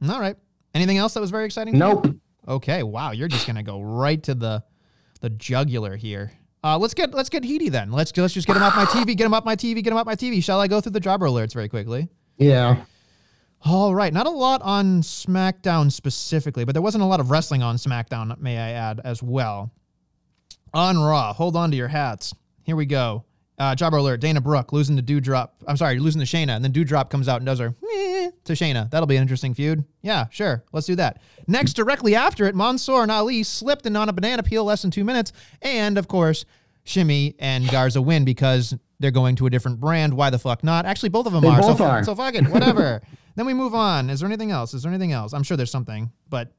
All 0.09 0.19
right. 0.19 0.35
Anything 0.73 0.97
else 0.97 1.13
that 1.13 1.21
was 1.21 1.31
very 1.31 1.45
exciting? 1.45 1.77
nope. 1.77 2.07
Okay. 2.47 2.81
Wow. 2.83 3.11
You're 3.11 3.27
just 3.27 3.45
gonna 3.45 3.63
go 3.63 3.81
right 3.81 4.21
to 4.23 4.33
the 4.33 4.63
the 5.21 5.29
jugular 5.29 5.95
here. 5.95 6.31
Uh, 6.63 6.77
let's 6.77 6.93
get 6.93 7.13
let's 7.13 7.29
get 7.29 7.43
heaty 7.43 7.69
then. 7.69 7.91
Let's 7.91 8.15
let's 8.17 8.33
just 8.33 8.47
get 8.47 8.55
him 8.55 8.63
off 8.63 8.75
my 8.75 8.85
TV. 8.85 9.15
Get 9.15 9.25
him 9.25 9.33
off 9.33 9.45
my 9.45 9.55
TV. 9.55 9.83
Get 9.83 9.87
him 9.91 9.97
off 9.97 10.05
my 10.05 10.15
TV. 10.15 10.43
Shall 10.43 10.59
I 10.59 10.67
go 10.67 10.81
through 10.81 10.93
the 10.93 10.99
jobber 10.99 11.27
alerts 11.27 11.53
very 11.53 11.69
quickly? 11.69 12.09
Yeah. 12.37 12.83
All 13.63 13.93
right. 13.93 14.13
Not 14.13 14.25
a 14.27 14.31
lot 14.31 14.61
on 14.63 15.01
SmackDown 15.01 15.91
specifically, 15.91 16.63
but 16.65 16.73
there 16.73 16.81
wasn't 16.81 17.03
a 17.03 17.07
lot 17.07 17.19
of 17.19 17.31
wrestling 17.31 17.63
on 17.63 17.75
SmackDown, 17.77 18.39
may 18.39 18.57
I 18.57 18.71
add, 18.71 19.01
as 19.03 19.21
well. 19.23 19.71
On 20.73 20.97
Raw, 20.97 21.33
hold 21.33 21.55
on 21.55 21.71
to 21.71 21.77
your 21.77 21.87
hats. 21.87 22.33
Here 22.63 22.75
we 22.75 22.85
go. 22.85 23.23
Uh, 23.59 23.73
jobber 23.73 23.97
alert: 23.97 24.19
Dana 24.21 24.39
Brooke 24.39 24.71
losing 24.71 24.97
to 24.97 25.01
Doudrop. 25.03 25.49
I'm 25.67 25.77
sorry, 25.77 25.97
losing 25.99 26.21
to 26.21 26.27
Shayna, 26.27 26.55
and 26.55 26.63
then 26.63 26.71
Doudrop 26.71 27.09
comes 27.09 27.27
out 27.27 27.37
and 27.37 27.45
does 27.45 27.59
her 27.59 27.73
meh 27.81 28.29
to 28.43 28.53
Shayna. 28.53 28.89
That'll 28.91 29.07
be 29.07 29.15
an 29.15 29.21
interesting 29.23 29.53
feud. 29.55 29.83
Yeah, 30.03 30.27
sure. 30.29 30.63
Let's 30.73 30.85
do 30.85 30.95
that. 30.97 31.21
Next, 31.47 31.73
directly 31.73 32.13
after 32.13 32.45
it, 32.45 32.55
Mansoor 32.55 33.01
and 33.01 33.11
Ali 33.11 33.41
slipped 33.43 33.85
and 33.87 33.97
on 33.97 34.09
a 34.09 34.13
banana 34.13 34.43
peel 34.43 34.63
less 34.63 34.83
than 34.83 34.91
two 34.91 35.03
minutes, 35.03 35.31
and 35.63 35.97
of 35.97 36.07
course, 36.07 36.45
Shimmy 36.83 37.35
and 37.39 37.67
Garza 37.69 38.01
win 38.01 38.25
because 38.25 38.75
they're 38.99 39.11
going 39.11 39.35
to 39.37 39.47
a 39.47 39.49
different 39.49 39.79
brand. 39.79 40.13
Why 40.13 40.29
the 40.29 40.39
fuck 40.39 40.63
not? 40.63 40.85
Actually, 40.85 41.09
both 41.09 41.25
of 41.25 41.33
them 41.33 41.41
They 41.41 41.49
are. 41.49 41.61
both 41.61 41.77
so, 41.79 41.85
are. 41.85 42.03
So 42.03 42.15
fuck 42.15 42.35
it. 42.35 42.47
Whatever. 42.47 43.01
then 43.35 43.45
we 43.45 43.53
move 43.55 43.73
on. 43.73 44.09
Is 44.09 44.19
there 44.19 44.27
anything 44.27 44.51
else? 44.51 44.73
Is 44.73 44.83
there 44.83 44.91
anything 44.91 45.11
else? 45.13 45.33
I'm 45.33 45.43
sure 45.43 45.57
there's 45.57 45.71
something, 45.71 46.11
but 46.29 46.51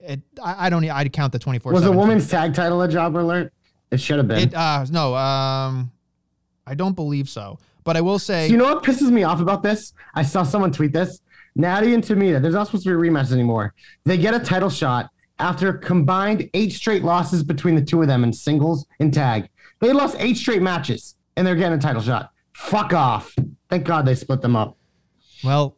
it, 0.00 0.20
I, 0.42 0.66
I 0.66 0.70
don't. 0.70 0.88
I'd 0.88 1.12
count 1.12 1.32
the 1.32 1.38
24. 1.38 1.72
Was 1.72 1.84
a 1.84 1.92
woman's 1.92 2.28
tag 2.28 2.54
title 2.54 2.82
a 2.82 2.88
job 2.88 3.16
alert? 3.16 3.52
It 3.90 4.00
should 4.00 4.18
have 4.18 4.28
been. 4.28 4.38
It 4.48 4.54
uh 4.54 4.84
no 4.90 5.14
um, 5.14 5.90
I 6.66 6.74
don't 6.74 6.94
believe 6.94 7.28
so. 7.28 7.58
But 7.84 7.96
I 7.96 8.00
will 8.02 8.18
say. 8.18 8.48
So 8.48 8.52
you 8.52 8.58
know 8.58 8.64
what 8.64 8.84
pisses 8.84 9.10
me 9.10 9.22
off 9.22 9.40
about 9.40 9.62
this? 9.62 9.94
I 10.14 10.22
saw 10.22 10.42
someone 10.42 10.72
tweet 10.72 10.92
this. 10.92 11.20
Natty 11.56 11.94
and 11.94 12.04
Tamina, 12.04 12.40
there's 12.40 12.54
not 12.54 12.66
supposed 12.66 12.84
to 12.84 12.90
be 12.90 13.08
rematches 13.08 13.32
anymore. 13.32 13.74
They 14.04 14.16
get 14.16 14.34
a 14.34 14.38
title 14.38 14.70
shot 14.70 15.10
after 15.38 15.72
combined 15.72 16.48
eight 16.54 16.72
straight 16.72 17.02
losses 17.02 17.42
between 17.42 17.74
the 17.74 17.82
two 17.82 18.00
of 18.02 18.08
them 18.08 18.22
in 18.24 18.32
singles 18.32 18.86
and 19.00 19.12
tag. 19.12 19.48
They 19.80 19.92
lost 19.92 20.16
eight 20.18 20.36
straight 20.36 20.62
matches 20.62 21.14
and 21.36 21.46
they're 21.46 21.56
getting 21.56 21.78
a 21.78 21.80
title 21.80 22.02
shot. 22.02 22.30
Fuck 22.52 22.92
off. 22.92 23.34
Thank 23.70 23.84
God 23.84 24.04
they 24.06 24.14
split 24.14 24.40
them 24.40 24.54
up. 24.54 24.76
well, 25.42 25.76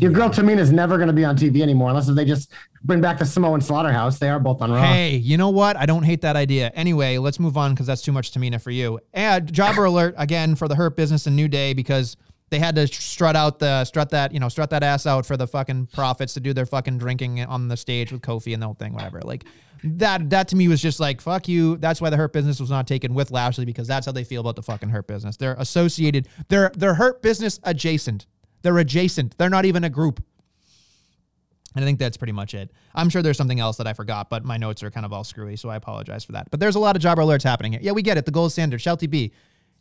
Your 0.00 0.10
girl 0.12 0.30
Tamina 0.30 0.58
is 0.58 0.72
never 0.72 0.96
going 0.96 1.08
to 1.08 1.12
be 1.12 1.24
on 1.24 1.36
TV 1.36 1.60
anymore 1.60 1.90
unless 1.90 2.08
if 2.08 2.16
they 2.16 2.24
just 2.24 2.52
bring 2.84 3.00
back 3.00 3.18
the 3.18 3.26
Samoan 3.26 3.60
Slaughterhouse. 3.60 4.18
They 4.18 4.30
are 4.30 4.40
both 4.40 4.62
on 4.62 4.72
Raw. 4.72 4.82
Hey, 4.82 5.16
you 5.16 5.36
know 5.36 5.50
what? 5.50 5.76
I 5.76 5.86
don't 5.86 6.04
hate 6.04 6.22
that 6.22 6.36
idea. 6.36 6.70
Anyway, 6.74 7.18
let's 7.18 7.38
move 7.38 7.56
on 7.56 7.72
because 7.72 7.86
that's 7.86 8.02
too 8.02 8.12
much 8.12 8.32
Tamina 8.32 8.60
for 8.60 8.70
you. 8.70 8.98
And 9.12 9.52
jobber 9.52 9.84
alert 9.86 10.14
again 10.16 10.54
for 10.54 10.68
the 10.68 10.74
Hurt 10.74 10.96
Business 10.96 11.26
and 11.26 11.36
New 11.36 11.48
Day 11.48 11.74
because 11.74 12.16
they 12.50 12.58
had 12.58 12.74
to 12.76 12.86
strut 12.86 13.36
out 13.36 13.58
the 13.58 13.84
strut 13.84 14.10
that 14.10 14.32
you 14.32 14.40
know 14.40 14.48
strut 14.48 14.70
that 14.70 14.82
ass 14.82 15.06
out 15.06 15.24
for 15.24 15.36
the 15.36 15.46
fucking 15.46 15.86
profits 15.86 16.34
to 16.34 16.40
do 16.40 16.52
their 16.52 16.66
fucking 16.66 16.98
drinking 16.98 17.40
on 17.44 17.68
the 17.68 17.76
stage 17.76 18.12
with 18.12 18.22
Kofi 18.22 18.52
and 18.52 18.62
the 18.62 18.66
whole 18.66 18.74
thing, 18.74 18.92
whatever. 18.92 19.20
Like 19.22 19.44
that 19.84 20.30
that 20.30 20.48
to 20.48 20.56
me 20.56 20.68
was 20.68 20.82
just 20.82 20.98
like 21.00 21.20
fuck 21.20 21.48
you. 21.48 21.76
That's 21.76 22.00
why 22.00 22.10
the 22.10 22.16
Hurt 22.16 22.32
Business 22.32 22.58
was 22.58 22.70
not 22.70 22.86
taken 22.86 23.14
with 23.14 23.30
Lashley 23.30 23.64
because 23.64 23.86
that's 23.86 24.06
how 24.06 24.12
they 24.12 24.24
feel 24.24 24.40
about 24.40 24.56
the 24.56 24.62
fucking 24.62 24.88
Hurt 24.88 25.06
Business. 25.06 25.36
They're 25.36 25.56
associated. 25.58 26.28
They're 26.48 26.72
they're 26.74 26.94
Hurt 26.94 27.22
Business 27.22 27.60
adjacent. 27.62 28.26
They're 28.62 28.78
adjacent. 28.78 29.36
They're 29.38 29.50
not 29.50 29.64
even 29.64 29.84
a 29.84 29.90
group. 29.90 30.22
And 31.74 31.84
I 31.84 31.86
think 31.86 31.98
that's 31.98 32.16
pretty 32.16 32.32
much 32.32 32.54
it. 32.54 32.72
I'm 32.94 33.08
sure 33.08 33.22
there's 33.22 33.36
something 33.36 33.60
else 33.60 33.76
that 33.76 33.86
I 33.86 33.92
forgot, 33.92 34.28
but 34.28 34.44
my 34.44 34.56
notes 34.56 34.82
are 34.82 34.90
kind 34.90 35.06
of 35.06 35.12
all 35.12 35.22
screwy, 35.22 35.56
so 35.56 35.68
I 35.68 35.76
apologize 35.76 36.24
for 36.24 36.32
that. 36.32 36.50
But 36.50 36.58
there's 36.58 36.74
a 36.74 36.80
lot 36.80 36.96
of 36.96 37.02
jobber 37.02 37.22
alerts 37.22 37.44
happening 37.44 37.72
here. 37.72 37.80
Yeah, 37.82 37.92
we 37.92 38.02
get 38.02 38.18
it. 38.18 38.24
The 38.24 38.32
gold 38.32 38.50
standard, 38.52 38.80
Shelty 38.80 39.06
B. 39.06 39.32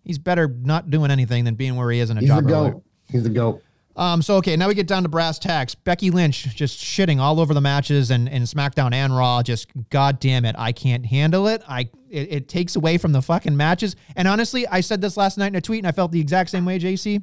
He's 0.03 0.19
better 0.19 0.47
not 0.47 0.89
doing 0.89 1.09
anything 1.11 1.45
than 1.45 1.55
being 1.55 1.75
where 1.75 1.89
he 1.89 1.99
is 1.99 2.09
in 2.09 2.17
a 2.17 2.19
He's 2.21 2.29
the 2.29 2.35
jobber 2.35 2.53
alert. 2.53 2.71
GOAT. 2.73 2.83
He's 3.11 3.25
a 3.25 3.29
GOAT. 3.29 3.63
Um, 3.95 4.21
so 4.21 4.35
okay, 4.35 4.55
now 4.55 4.67
we 4.69 4.75
get 4.75 4.87
down 4.87 5.03
to 5.03 5.09
brass 5.09 5.39
tacks. 5.39 5.75
Becky 5.75 6.09
Lynch 6.09 6.55
just 6.55 6.79
shitting 6.79 7.19
all 7.19 7.39
over 7.39 7.53
the 7.53 7.59
matches 7.59 8.11
and, 8.11 8.29
and 8.29 8.45
SmackDown 8.45 8.93
and 8.93 9.15
Raw. 9.15 9.43
Just 9.43 9.67
god 9.89 10.19
damn 10.19 10.45
it, 10.45 10.55
I 10.57 10.71
can't 10.71 11.05
handle 11.05 11.47
it. 11.47 11.63
I 11.67 11.89
it, 12.09 12.31
it 12.31 12.47
takes 12.47 12.75
away 12.77 12.97
from 12.97 13.11
the 13.11 13.21
fucking 13.21 13.57
matches. 13.57 13.97
And 14.15 14.27
honestly, 14.27 14.65
I 14.67 14.81
said 14.81 15.01
this 15.01 15.17
last 15.17 15.37
night 15.37 15.47
in 15.47 15.55
a 15.55 15.61
tweet, 15.61 15.79
and 15.79 15.87
I 15.87 15.91
felt 15.91 16.11
the 16.11 16.21
exact 16.21 16.49
same 16.51 16.63
way. 16.65 16.79
JC, 16.79 17.21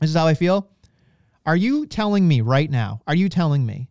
this 0.00 0.10
is 0.10 0.16
how 0.16 0.26
I 0.26 0.34
feel. 0.34 0.68
Are 1.44 1.56
you 1.56 1.86
telling 1.86 2.26
me 2.26 2.40
right 2.40 2.70
now? 2.70 3.00
Are 3.06 3.14
you 3.14 3.28
telling 3.28 3.64
me 3.64 3.88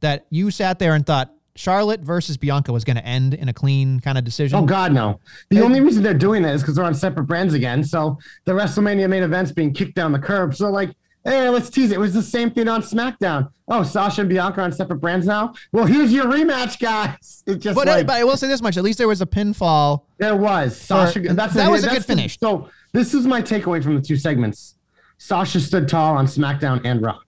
that 0.00 0.26
you 0.30 0.50
sat 0.50 0.78
there 0.78 0.94
and 0.94 1.04
thought 1.04 1.32
Charlotte 1.56 2.00
versus 2.00 2.36
Bianca 2.36 2.72
was 2.72 2.84
going 2.84 2.96
to 2.96 3.04
end 3.06 3.34
in 3.34 3.48
a 3.48 3.52
clean 3.52 4.00
kind 4.00 4.18
of 4.18 4.24
decision. 4.24 4.58
Oh 4.58 4.64
God, 4.66 4.92
no! 4.92 5.20
The 5.50 5.60
only 5.60 5.80
reason 5.80 6.02
they're 6.02 6.12
doing 6.12 6.42
that 6.42 6.52
is 6.54 6.62
because 6.62 6.74
they're 6.74 6.84
on 6.84 6.94
separate 6.96 7.24
brands 7.24 7.54
again. 7.54 7.84
So 7.84 8.18
the 8.44 8.52
WrestleMania 8.52 9.08
main 9.08 9.22
event's 9.22 9.52
being 9.52 9.72
kicked 9.72 9.94
down 9.94 10.10
the 10.10 10.18
curb. 10.18 10.56
So 10.56 10.68
like, 10.70 10.90
hey, 11.22 11.48
let's 11.50 11.70
tease 11.70 11.92
it. 11.92 11.94
It 11.94 12.00
was 12.00 12.12
the 12.12 12.22
same 12.24 12.50
thing 12.50 12.66
on 12.66 12.82
SmackDown. 12.82 13.50
Oh, 13.68 13.84
Sasha 13.84 14.22
and 14.22 14.28
Bianca 14.30 14.62
on 14.62 14.72
separate 14.72 14.96
brands 14.96 15.26
now. 15.26 15.54
Well, 15.70 15.86
here's 15.86 16.12
your 16.12 16.24
rematch, 16.26 16.80
guys. 16.80 17.44
It's 17.46 17.62
just 17.62 17.76
But, 17.76 17.86
uh, 17.86 17.92
like 17.92 18.06
but 18.08 18.16
I 18.16 18.24
will 18.24 18.36
say 18.36 18.48
this 18.48 18.60
much: 18.60 18.76
at 18.76 18.82
least 18.82 18.98
there 18.98 19.06
was 19.08 19.20
a 19.20 19.26
pinfall. 19.26 20.02
there 20.18 20.34
was 20.36 20.76
Sasha. 20.76 21.20
that's 21.20 21.54
that 21.54 21.66
the- 21.66 21.70
was 21.70 21.84
a 21.84 21.86
that's 21.86 21.94
good 21.98 22.02
the- 22.02 22.06
finish. 22.16 22.36
so 22.40 22.68
this 22.92 23.14
is 23.14 23.28
my 23.28 23.40
takeaway 23.40 23.80
from 23.82 23.94
the 23.94 24.02
two 24.02 24.16
segments. 24.16 24.74
Sasha 25.18 25.60
stood 25.60 25.88
tall 25.88 26.16
on 26.16 26.26
SmackDown 26.26 26.80
and 26.84 27.00
Raw. 27.02 27.18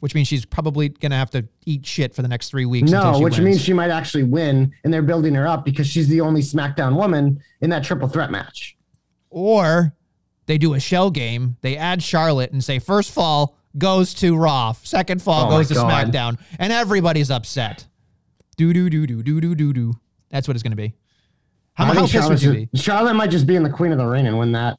which 0.00 0.14
means 0.14 0.28
she's 0.28 0.44
probably 0.46 0.88
going 0.88 1.10
to 1.10 1.16
have 1.16 1.30
to 1.30 1.46
eat 1.66 1.84
shit 1.84 2.14
for 2.14 2.22
the 2.22 2.28
next 2.28 2.48
three 2.50 2.64
weeks. 2.66 2.90
until 2.90 3.12
No, 3.12 3.20
which 3.20 3.34
wins. 3.34 3.44
means 3.44 3.60
she 3.60 3.72
might 3.74 3.90
actually 3.90 4.22
win, 4.24 4.72
and 4.84 4.92
they're 4.92 5.02
building 5.02 5.34
her 5.34 5.46
up 5.46 5.64
because 5.64 5.86
she's 5.86 6.08
the 6.08 6.20
only 6.22 6.40
SmackDown 6.40 6.96
woman 6.96 7.40
in 7.60 7.68
that 7.70 7.84
triple 7.84 8.08
threat 8.08 8.30
match. 8.30 8.76
or 9.30 9.94
they 10.46 10.58
do 10.58 10.74
a 10.74 10.80
shell 10.80 11.10
game. 11.10 11.56
They 11.60 11.76
add 11.76 12.02
Charlotte 12.02 12.50
and 12.50 12.64
say 12.64 12.78
first 12.80 13.12
fall 13.12 13.56
goes 13.78 14.12
to 14.14 14.36
Raw, 14.36 14.72
second 14.72 15.22
fall 15.22 15.46
Oh 15.46 15.50
goes 15.50 15.68
to 15.68 15.74
God. 15.74 15.88
SmackDown, 16.12 16.38
and 16.58 16.72
everybody's 16.72 17.30
upset. 17.30 17.86
Do 18.56 18.72
do 18.72 18.90
do 18.90 19.06
do 19.06 19.22
do 19.22 19.40
do 19.40 19.54
do 19.54 19.72
do. 19.72 19.92
That's 20.30 20.48
what 20.48 20.56
it's 20.56 20.62
going 20.64 20.72
to 20.72 20.76
be. 20.76 20.94
How, 21.74 21.84
I 21.84 21.86
how 21.88 21.94
think 21.94 22.10
pissed 22.10 22.28
would 22.28 22.42
you 22.42 22.52
be? 22.52 22.68
Charlotte 22.74 23.14
might 23.14 23.30
just 23.30 23.46
be 23.46 23.54
in 23.54 23.62
the 23.62 23.70
Queen 23.70 23.92
of 23.92 23.98
the 23.98 24.06
Ring 24.06 24.26
and 24.26 24.38
win 24.38 24.50
that. 24.52 24.78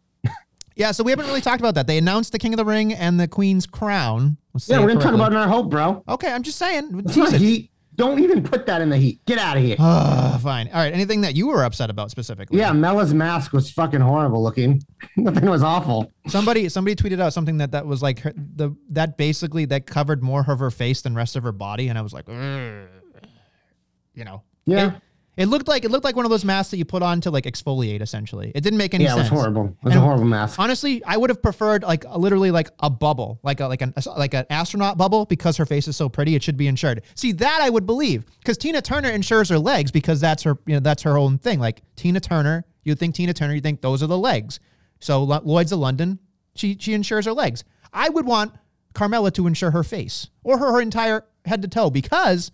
Yeah, 0.75 0.91
so 0.91 1.03
we 1.03 1.11
haven't 1.11 1.27
really 1.27 1.41
talked 1.41 1.59
about 1.59 1.75
that. 1.75 1.87
They 1.87 1.97
announced 1.97 2.31
the 2.31 2.39
King 2.39 2.53
of 2.53 2.57
the 2.57 2.65
Ring 2.65 2.93
and 2.93 3.19
the 3.19 3.27
Queen's 3.27 3.65
crown. 3.65 4.37
Say 4.57 4.73
Yeah, 4.75 4.81
we're 4.81 4.87
gonna 4.89 5.01
talk 5.01 5.13
about 5.13 5.31
it 5.31 5.35
in 5.35 5.41
our 5.41 5.47
hope, 5.47 5.69
bro. 5.69 6.03
Okay, 6.07 6.31
I'm 6.31 6.43
just 6.43 6.57
saying. 6.57 7.03
It's 7.05 7.15
not 7.15 7.33
heat. 7.33 7.71
Don't 7.95 8.19
even 8.19 8.41
put 8.41 8.65
that 8.67 8.81
in 8.81 8.89
the 8.89 8.97
heat. 8.97 9.23
Get 9.25 9.37
out 9.37 9.57
of 9.57 9.63
here. 9.63 9.75
Ah, 9.77 10.39
fine. 10.41 10.69
All 10.69 10.75
right. 10.75 10.93
Anything 10.93 11.21
that 11.21 11.35
you 11.35 11.47
were 11.47 11.63
upset 11.63 11.89
about 11.89 12.09
specifically? 12.09 12.57
Yeah, 12.57 12.71
Mella's 12.71 13.13
mask 13.13 13.51
was 13.51 13.69
fucking 13.69 13.99
horrible 13.99 14.41
looking. 14.41 14.81
Nothing 15.17 15.49
was 15.49 15.61
awful. 15.61 16.09
Somebody 16.27 16.69
somebody 16.69 16.95
tweeted 16.95 17.19
out 17.19 17.33
something 17.33 17.57
that 17.57 17.71
that 17.71 17.85
was 17.85 18.01
like 18.01 18.19
her, 18.21 18.33
the 18.35 18.71
that 18.89 19.17
basically 19.17 19.65
that 19.65 19.85
covered 19.85 20.23
more 20.23 20.43
of 20.47 20.59
her 20.59 20.71
face 20.71 21.01
than 21.01 21.15
rest 21.15 21.35
of 21.35 21.43
her 21.43 21.51
body, 21.51 21.89
and 21.89 21.97
I 21.97 22.01
was 22.01 22.13
like, 22.13 22.27
"Ugh." 22.29 22.87
you 24.13 24.25
know, 24.25 24.41
Yeah. 24.65 24.87
It, 24.87 25.01
it 25.41 25.47
looked 25.47 25.67
like 25.67 25.83
it 25.83 25.91
looked 25.91 26.03
like 26.03 26.15
one 26.15 26.25
of 26.25 26.31
those 26.31 26.45
masks 26.45 26.71
that 26.71 26.77
you 26.77 26.85
put 26.85 27.01
on 27.01 27.19
to 27.21 27.31
like 27.31 27.45
exfoliate. 27.45 28.01
Essentially, 28.01 28.51
it 28.53 28.61
didn't 28.61 28.77
make 28.77 28.93
any 28.93 29.05
sense. 29.05 29.15
Yeah, 29.15 29.19
it 29.19 29.31
was 29.31 29.39
horrible. 29.41 29.65
It 29.65 29.85
was 29.85 29.93
And 29.93 30.01
a 30.01 30.05
horrible 30.05 30.25
mask. 30.25 30.59
Honestly, 30.59 31.03
I 31.03 31.17
would 31.17 31.29
have 31.29 31.41
preferred 31.41 31.83
like 31.83 32.03
a, 32.07 32.17
literally 32.17 32.51
like 32.51 32.69
a 32.79 32.89
bubble, 32.89 33.39
like 33.43 33.59
a 33.59 33.67
like 33.67 33.81
an 33.81 33.93
like 34.17 34.33
an 34.33 34.45
astronaut 34.49 34.97
bubble, 34.97 35.25
because 35.25 35.57
her 35.57 35.65
face 35.65 35.87
is 35.87 35.95
so 35.97 36.09
pretty. 36.09 36.35
It 36.35 36.43
should 36.43 36.57
be 36.57 36.67
insured. 36.67 37.01
See 37.15 37.31
that 37.33 37.59
I 37.61 37.69
would 37.69 37.85
believe 37.85 38.25
because 38.39 38.57
Tina 38.57 38.81
Turner 38.81 39.09
insures 39.09 39.49
her 39.49 39.59
legs 39.59 39.91
because 39.91 40.19
that's 40.21 40.43
her 40.43 40.57
you 40.65 40.75
know 40.75 40.79
that's 40.79 41.03
her 41.03 41.17
own 41.17 41.37
thing. 41.37 41.59
Like 41.59 41.81
Tina 41.95 42.19
Turner, 42.19 42.65
you 42.83 42.95
think 42.95 43.15
Tina 43.15 43.33
Turner, 43.33 43.55
you 43.55 43.61
think 43.61 43.81
those 43.81 44.03
are 44.03 44.07
the 44.07 44.17
legs. 44.17 44.59
So 44.99 45.23
Lo- 45.23 45.41
Lloyd's 45.43 45.71
of 45.71 45.79
London, 45.79 46.19
she 46.55 46.77
she 46.79 46.93
insures 46.93 47.25
her 47.25 47.33
legs. 47.33 47.63
I 47.91 48.09
would 48.09 48.25
want 48.25 48.53
Carmella 48.93 49.33
to 49.33 49.47
insure 49.47 49.71
her 49.71 49.83
face 49.83 50.29
or 50.43 50.57
her, 50.57 50.73
her 50.73 50.81
entire 50.81 51.25
head 51.45 51.61
to 51.61 51.67
toe 51.67 51.89
because 51.89 52.51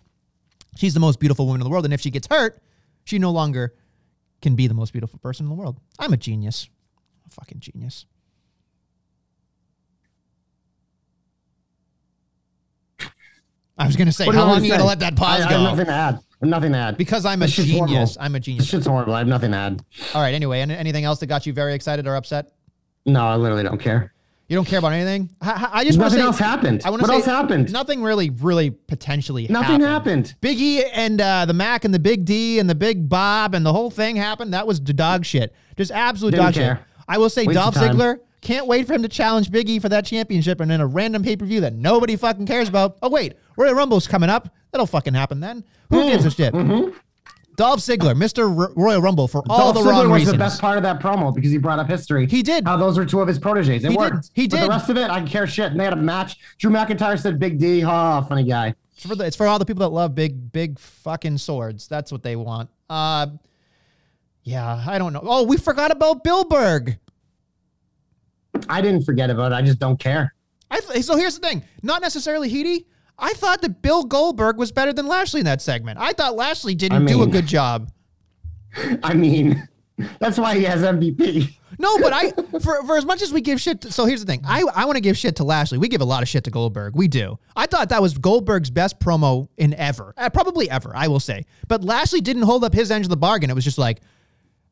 she's 0.76 0.94
the 0.94 1.00
most 1.00 1.20
beautiful 1.20 1.46
woman 1.46 1.60
in 1.60 1.64
the 1.64 1.70
world, 1.70 1.84
and 1.84 1.92
if 1.92 2.00
she 2.00 2.10
gets 2.10 2.26
hurt, 2.26 2.60
she 3.08 3.18
no 3.18 3.30
longer 3.30 3.72
can 4.42 4.54
be 4.54 4.66
the 4.66 4.74
most 4.74 4.92
beautiful 4.92 5.18
person 5.18 5.46
in 5.46 5.48
the 5.48 5.54
world. 5.56 5.80
I'm 5.98 6.12
a 6.12 6.16
genius. 6.18 6.68
a 7.26 7.30
fucking 7.30 7.58
genius. 7.60 8.04
I 13.78 13.86
was 13.86 13.96
gonna 13.96 14.12
say, 14.12 14.26
What 14.26 14.34
how 14.34 14.44
long 14.46 14.60
are 14.60 14.64
you 14.64 14.70
gonna 14.72 14.84
let 14.84 14.98
that 15.00 15.14
pause 15.16 15.40
I, 15.42 15.46
I 15.46 15.50
go? 15.50 15.58
have 15.58 15.62
nothing 15.70 15.86
to 15.86 15.92
add. 15.92 16.18
Nothing 16.40 16.72
to 16.72 16.78
add. 16.78 16.96
because 16.96 17.24
I'm 17.24 17.42
a 17.42 17.46
This 17.46 17.54
shit's 17.54 17.68
genius. 17.68 18.14
horrible. 18.16 18.16
I'm 18.24 18.34
a 18.34 18.38
This 18.38 18.44
genius. 18.46 18.66
shit's 18.66 18.86
horrible. 18.86 19.14
I 19.14 19.18
have 19.18 19.28
nothing 19.28 19.52
to 19.52 19.56
add. 19.56 19.82
All 20.14 20.20
right. 20.20 20.34
Anyway, 20.34 20.60
any- 20.60 20.74
anything 20.76 21.04
else 21.04 21.20
that 21.20 21.26
got 21.26 21.46
you 21.46 21.52
very 21.52 21.74
excited 21.74 22.06
or 22.06 22.14
upset? 22.16 22.52
No, 23.06 23.24
I 23.26 23.36
literally 23.36 23.62
don't 23.62 23.80
care. 23.80 24.12
You 24.48 24.56
don't 24.56 24.64
care 24.64 24.78
about 24.78 24.92
anything. 24.94 25.30
I, 25.42 25.68
I- 25.72 25.84
just 25.84 25.98
want 25.98 26.12
to 26.12 26.18
Nothing 26.18 26.18
say 26.18 26.26
else 26.26 26.38
happened. 26.38 26.82
I 26.84 26.90
want 26.90 27.02
What 27.02 27.08
to 27.08 27.12
say 27.12 27.16
else 27.16 27.26
happened? 27.26 27.70
Nothing 27.72 28.02
really, 28.02 28.30
really 28.30 28.70
potentially. 28.70 29.42
Happened. 29.42 29.52
Nothing 29.62 29.80
happened. 29.82 30.34
Big 30.40 30.58
E 30.58 30.84
and 30.84 31.20
uh, 31.20 31.44
the 31.44 31.52
Mac 31.52 31.84
and 31.84 31.92
the 31.92 31.98
Big 31.98 32.24
D 32.24 32.58
and 32.58 32.68
the 32.68 32.74
Big 32.74 33.08
Bob 33.10 33.54
and 33.54 33.64
the 33.64 33.72
whole 33.72 33.90
thing 33.90 34.16
happened. 34.16 34.54
That 34.54 34.66
was 34.66 34.80
dog 34.80 35.24
shit. 35.26 35.54
Just 35.76 35.90
absolute 35.92 36.30
Didn't 36.30 36.44
dog 36.46 36.54
shit. 36.54 36.78
I 37.06 37.18
will 37.18 37.28
say, 37.30 37.44
Waste 37.46 37.58
Dolph. 37.58 37.74
Ziggler 37.74 38.20
can't 38.40 38.66
wait 38.66 38.86
for 38.86 38.94
him 38.94 39.02
to 39.02 39.08
challenge 39.08 39.50
Big 39.50 39.68
E 39.68 39.78
for 39.78 39.88
that 39.90 40.06
championship 40.06 40.60
and 40.60 40.72
in 40.72 40.80
a 40.80 40.86
random 40.86 41.22
pay 41.22 41.36
per 41.36 41.44
view 41.44 41.60
that 41.60 41.74
nobody 41.74 42.16
fucking 42.16 42.46
cares 42.46 42.68
about. 42.70 42.96
Oh 43.02 43.10
wait, 43.10 43.34
Royal 43.58 43.74
Rumble's 43.74 44.06
coming 44.06 44.30
up. 44.30 44.48
That'll 44.70 44.86
fucking 44.86 45.12
happen 45.14 45.40
then. 45.40 45.62
Who 45.90 46.02
Hmm. 46.04 46.08
gives 46.08 46.24
a 46.24 46.30
shit? 46.30 46.54
Dolph 47.58 47.80
Ziggler, 47.80 48.14
Mr. 48.16 48.56
R- 48.58 48.72
Royal 48.76 49.02
Rumble, 49.02 49.26
for 49.28 49.42
all 49.50 49.72
Dolph 49.72 49.74
the 49.74 49.80
Ziggler 49.90 50.02
wrong 50.04 50.10
was 50.10 50.20
reasons. 50.20 50.32
the 50.32 50.38
best 50.38 50.60
part 50.60 50.76
of 50.78 50.84
that 50.84 51.00
promo 51.00 51.34
because 51.34 51.50
he 51.50 51.58
brought 51.58 51.78
up 51.80 51.88
history. 51.88 52.26
He 52.26 52.42
did. 52.42 52.64
How 52.64 52.76
those 52.76 52.96
were 52.96 53.04
two 53.04 53.20
of 53.20 53.26
his 53.28 53.38
proteges. 53.38 53.84
It 53.84 53.90
He 53.90 53.96
did. 53.96 53.98
worked. 53.98 54.30
He 54.32 54.46
But 54.48 54.60
the 54.62 54.68
rest 54.68 54.88
of 54.88 54.96
it, 54.96 55.10
I 55.10 55.18
can 55.18 55.26
care 55.28 55.46
shit. 55.46 55.72
And 55.72 55.78
they 55.78 55.84
had 55.84 55.92
a 55.92 55.96
match. 55.96 56.38
Drew 56.58 56.70
McIntyre 56.70 57.20
said 57.20 57.38
Big 57.40 57.58
D. 57.58 57.80
Ha, 57.80 58.22
funny 58.22 58.44
guy. 58.44 58.74
It's 58.94 59.04
for, 59.06 59.14
the, 59.16 59.24
it's 59.26 59.36
for 59.36 59.46
all 59.46 59.58
the 59.58 59.64
people 59.64 59.80
that 59.80 59.88
love 59.90 60.14
big, 60.14 60.50
big 60.52 60.78
fucking 60.78 61.38
swords. 61.38 61.88
That's 61.88 62.10
what 62.12 62.22
they 62.22 62.36
want. 62.36 62.70
Uh, 62.88 63.26
yeah, 64.44 64.82
I 64.86 64.98
don't 64.98 65.12
know. 65.12 65.20
Oh, 65.22 65.42
we 65.42 65.56
forgot 65.56 65.90
about 65.90 66.22
Billberg. 66.24 66.96
I 68.68 68.80
didn't 68.80 69.02
forget 69.02 69.30
about 69.30 69.52
it. 69.52 69.54
I 69.56 69.62
just 69.62 69.78
don't 69.78 69.98
care. 69.98 70.32
I 70.70 70.80
so 71.00 71.16
here's 71.16 71.38
the 71.38 71.46
thing. 71.46 71.62
Not 71.82 72.02
necessarily 72.02 72.48
Heaty. 72.48 72.86
I 73.18 73.32
thought 73.34 73.62
that 73.62 73.82
Bill 73.82 74.04
Goldberg 74.04 74.56
was 74.56 74.70
better 74.70 74.92
than 74.92 75.06
Lashley 75.06 75.40
in 75.40 75.46
that 75.46 75.60
segment. 75.60 75.98
I 76.00 76.12
thought 76.12 76.36
Lashley 76.36 76.74
didn't 76.74 77.02
I 77.02 77.06
do 77.06 77.22
a 77.22 77.26
good 77.26 77.46
job. 77.46 77.90
I 79.02 79.14
mean, 79.14 79.68
that's 80.20 80.38
why 80.38 80.56
he 80.56 80.64
has 80.64 80.82
MVP. 80.82 81.54
No, 81.80 81.98
but 81.98 82.12
I 82.12 82.32
for 82.60 82.84
for 82.84 82.96
as 82.96 83.04
much 83.04 83.22
as 83.22 83.32
we 83.32 83.40
give 83.40 83.60
shit. 83.60 83.82
To, 83.82 83.92
so 83.92 84.04
here's 84.04 84.20
the 84.20 84.26
thing. 84.26 84.42
I 84.44 84.64
I 84.74 84.84
want 84.84 84.96
to 84.96 85.00
give 85.00 85.16
shit 85.16 85.36
to 85.36 85.44
Lashley. 85.44 85.78
We 85.78 85.88
give 85.88 86.00
a 86.00 86.04
lot 86.04 86.22
of 86.22 86.28
shit 86.28 86.44
to 86.44 86.50
Goldberg. 86.50 86.96
We 86.96 87.06
do. 87.06 87.38
I 87.54 87.66
thought 87.66 87.90
that 87.90 88.02
was 88.02 88.16
Goldberg's 88.18 88.70
best 88.70 88.98
promo 88.98 89.48
in 89.56 89.74
ever, 89.74 90.12
uh, 90.16 90.28
probably 90.30 90.68
ever. 90.70 90.92
I 90.94 91.08
will 91.08 91.20
say. 91.20 91.44
But 91.68 91.84
Lashley 91.84 92.20
didn't 92.20 92.42
hold 92.42 92.64
up 92.64 92.74
his 92.74 92.90
end 92.90 93.04
of 93.04 93.10
the 93.10 93.16
bargain. 93.16 93.48
It 93.48 93.54
was 93.54 93.64
just 93.64 93.78
like, 93.78 94.00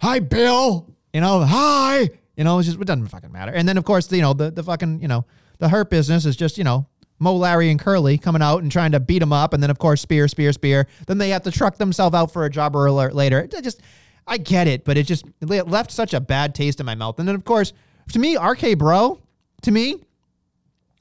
"Hi, 0.01 0.19
Bill." 0.19 0.89
You 1.13 1.21
know, 1.21 1.45
hi. 1.45 2.11
You 2.37 2.45
know, 2.45 2.59
it's 2.59 2.67
just 2.67 2.81
it 2.81 2.87
doesn't 2.87 3.07
fucking 3.07 3.33
matter. 3.33 3.53
And 3.53 3.69
then 3.69 3.79
of 3.79 3.85
course, 3.85 4.11
you 4.11 4.21
know, 4.21 4.33
the 4.33 4.51
the 4.51 4.63
fucking 4.65 5.01
you 5.01 5.09
know 5.09 5.25
the 5.59 5.69
hurt 5.69 5.91
business 5.91 6.27
is 6.27 6.37
just 6.37 6.59
you 6.59 6.65
know. 6.65 6.87
Mo, 7.19 7.35
Larry, 7.35 7.71
and 7.71 7.81
Curly 7.81 8.19
coming 8.19 8.43
out 8.43 8.63
and 8.63 8.71
trying 8.71 8.93
to 8.93 9.01
beat 9.01 9.23
him 9.23 9.33
up, 9.33 9.55
and 9.55 9.63
then 9.63 9.71
of 9.71 9.79
course 9.79 10.01
spear, 10.03 10.29
spear, 10.29 10.53
spear. 10.53 10.87
Then 11.07 11.19
they 11.19 11.31
have 11.31 11.43
to 11.45 11.51
truck 11.51 11.77
themselves 11.79 12.15
out 12.15 12.31
for 12.33 12.45
a 12.45 12.51
jobber 12.51 12.87
alert 12.87 13.15
later. 13.15 13.41
It 13.41 13.65
just, 13.65 13.81
I 14.27 14.37
get 14.39 14.67
it, 14.69 14.85
but 14.85 14.97
it 14.99 15.05
just 15.05 15.25
it 15.41 15.69
left 15.69 15.91
such 15.91 16.13
a 16.15 16.21
bad 16.21 16.55
taste 16.55 16.79
in 16.81 16.87
my 16.87 16.95
mouth. 16.95 17.19
And 17.19 17.27
then 17.27 17.35
of 17.35 17.45
course, 17.45 17.73
to 18.13 18.19
me, 18.19 18.37
RK 18.37 18.77
Bro, 18.79 19.21
to 19.63 19.71
me, 19.71 19.97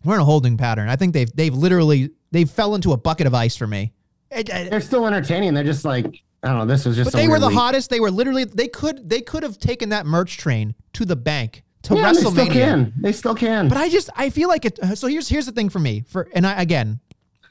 we're 0.04 0.16
in 0.16 0.22
a 0.22 0.26
holding 0.26 0.56
pattern. 0.58 0.88
I 0.90 0.96
think 0.96 1.14
they've 1.14 1.32
they've 1.36 1.54
literally 1.54 2.12
they've 2.32 2.50
fell 2.50 2.76
into 2.76 2.94
a 2.94 2.98
bucket 2.98 3.28
of 3.28 3.34
ice 3.34 3.56
for 3.58 3.68
me. 3.68 3.92
It- 4.32 4.50
it- 4.50 4.70
They're 4.70 4.82
still 4.82 5.06
entertaining. 5.08 5.54
They're 5.54 5.64
just 5.64 5.84
like, 5.86 6.06
I 6.44 6.50
don't 6.50 6.60
know. 6.60 6.66
This 6.66 6.86
was 6.86 6.96
just. 6.96 7.12
but 7.12 7.18
they 7.18 7.28
were 7.28 7.40
the 7.40 7.48
week. 7.48 7.58
hottest. 7.58 7.90
They 7.90 8.00
were 8.00 8.12
literally 8.12 8.44
they 8.46 8.68
could 8.68 9.10
they 9.10 9.20
could 9.22 9.44
have 9.44 9.58
taken 9.60 9.90
that 9.90 10.06
merch 10.06 10.38
train 10.38 10.76
to 10.94 11.04
the 11.06 11.16
bank 11.16 11.64
to 11.86 11.96
Yeah, 11.96 12.14
they 12.14 12.20
still 12.20 12.48
can. 12.48 12.94
They 13.00 13.12
still 13.12 13.36
can. 13.36 13.68
But 13.68 13.78
I 13.78 13.90
just 13.90 14.10
I 14.16 14.30
feel 14.30 14.50
like 14.50 14.66
it. 14.66 14.80
So 14.96 15.08
here's 15.08 15.28
here's 15.28 15.46
the 15.46 15.52
thing 15.52 15.70
for 15.70 15.80
me. 15.80 16.04
For 16.08 16.28
and 16.34 16.46
I 16.46 16.62
again, 16.62 17.00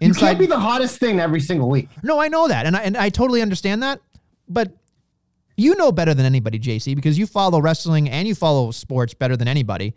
you 0.00 0.08
inside 0.08 0.26
can't 0.26 0.38
be 0.40 0.46
the 0.46 0.58
hottest 0.58 0.98
thing 0.98 1.20
every 1.20 1.40
single 1.40 1.68
week. 1.68 1.88
No, 2.02 2.20
I 2.20 2.28
know 2.28 2.48
that, 2.48 2.66
and 2.66 2.76
I 2.76 2.82
and 2.82 2.96
I 2.96 3.08
totally 3.08 3.42
understand 3.42 3.82
that. 3.82 4.00
But 4.48 4.72
you 5.56 5.74
know 5.76 5.92
better 5.92 6.14
than 6.14 6.26
anybody, 6.26 6.58
JC, 6.58 6.94
because 6.94 7.18
you 7.18 7.26
follow 7.26 7.60
wrestling 7.60 8.08
and 8.10 8.26
you 8.26 8.34
follow 8.34 8.70
sports 8.70 9.14
better 9.14 9.36
than 9.36 9.48
anybody. 9.48 9.94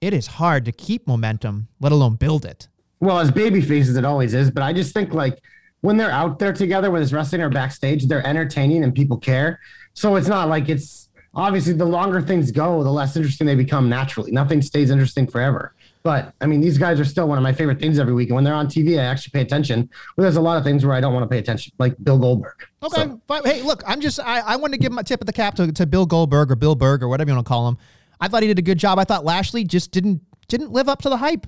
It 0.00 0.12
is 0.12 0.26
hard 0.26 0.64
to 0.66 0.72
keep 0.72 1.06
momentum, 1.08 1.68
let 1.80 1.90
alone 1.90 2.14
build 2.16 2.44
it. 2.44 2.68
Well, 3.00 3.18
as 3.18 3.30
baby 3.30 3.60
faces, 3.60 3.96
it 3.96 4.04
always 4.04 4.34
is. 4.34 4.50
But 4.50 4.62
I 4.62 4.72
just 4.72 4.92
think 4.92 5.12
like 5.12 5.38
when 5.80 5.96
they're 5.96 6.10
out 6.10 6.38
there 6.38 6.52
together, 6.52 6.90
whether 6.90 7.02
it's 7.02 7.12
wrestling 7.12 7.42
or 7.42 7.48
backstage, 7.48 8.06
they're 8.06 8.26
entertaining 8.26 8.84
and 8.84 8.94
people 8.94 9.16
care. 9.16 9.60
So 9.94 10.16
it's 10.16 10.28
not 10.28 10.48
like 10.48 10.68
it's 10.68 11.07
obviously 11.34 11.72
the 11.72 11.84
longer 11.84 12.20
things 12.20 12.50
go, 12.50 12.82
the 12.82 12.90
less 12.90 13.16
interesting 13.16 13.46
they 13.46 13.54
become 13.54 13.88
naturally. 13.88 14.30
Nothing 14.32 14.62
stays 14.62 14.90
interesting 14.90 15.26
forever. 15.26 15.74
But 16.02 16.32
I 16.40 16.46
mean, 16.46 16.60
these 16.60 16.78
guys 16.78 16.98
are 17.00 17.04
still 17.04 17.28
one 17.28 17.38
of 17.38 17.42
my 17.42 17.52
favorite 17.52 17.80
things 17.80 17.98
every 17.98 18.14
week. 18.14 18.28
And 18.28 18.36
when 18.36 18.44
they're 18.44 18.54
on 18.54 18.66
TV, 18.68 18.98
I 18.98 19.04
actually 19.04 19.32
pay 19.32 19.40
attention. 19.40 19.90
Well, 20.16 20.22
there's 20.22 20.36
a 20.36 20.40
lot 20.40 20.56
of 20.56 20.64
things 20.64 20.86
where 20.86 20.94
I 20.94 21.00
don't 21.00 21.12
want 21.12 21.24
to 21.24 21.28
pay 21.28 21.38
attention, 21.38 21.72
like 21.78 21.94
Bill 22.02 22.18
Goldberg. 22.18 22.54
Okay, 22.82 23.02
So, 23.02 23.20
fine. 23.26 23.44
Hey, 23.44 23.62
look, 23.62 23.82
I'm 23.86 24.00
just 24.00 24.20
I, 24.20 24.40
I 24.40 24.56
want 24.56 24.72
to 24.72 24.78
give 24.78 24.92
my 24.92 25.02
tip 25.02 25.20
of 25.20 25.26
the 25.26 25.32
cap 25.32 25.54
to, 25.56 25.70
to 25.72 25.86
Bill 25.86 26.06
Goldberg 26.06 26.50
or 26.50 26.56
Bill 26.56 26.74
Berg 26.74 27.02
or 27.02 27.08
whatever 27.08 27.30
you 27.30 27.34
want 27.36 27.46
to 27.46 27.48
call 27.48 27.68
him. 27.68 27.78
I 28.20 28.28
thought 28.28 28.42
he 28.42 28.48
did 28.48 28.58
a 28.58 28.62
good 28.62 28.78
job. 28.78 28.98
I 28.98 29.04
thought 29.04 29.24
Lashley 29.24 29.64
just 29.64 29.90
didn't 29.90 30.22
didn't 30.46 30.72
live 30.72 30.88
up 30.88 31.02
to 31.02 31.08
the 31.08 31.16
hype. 31.18 31.46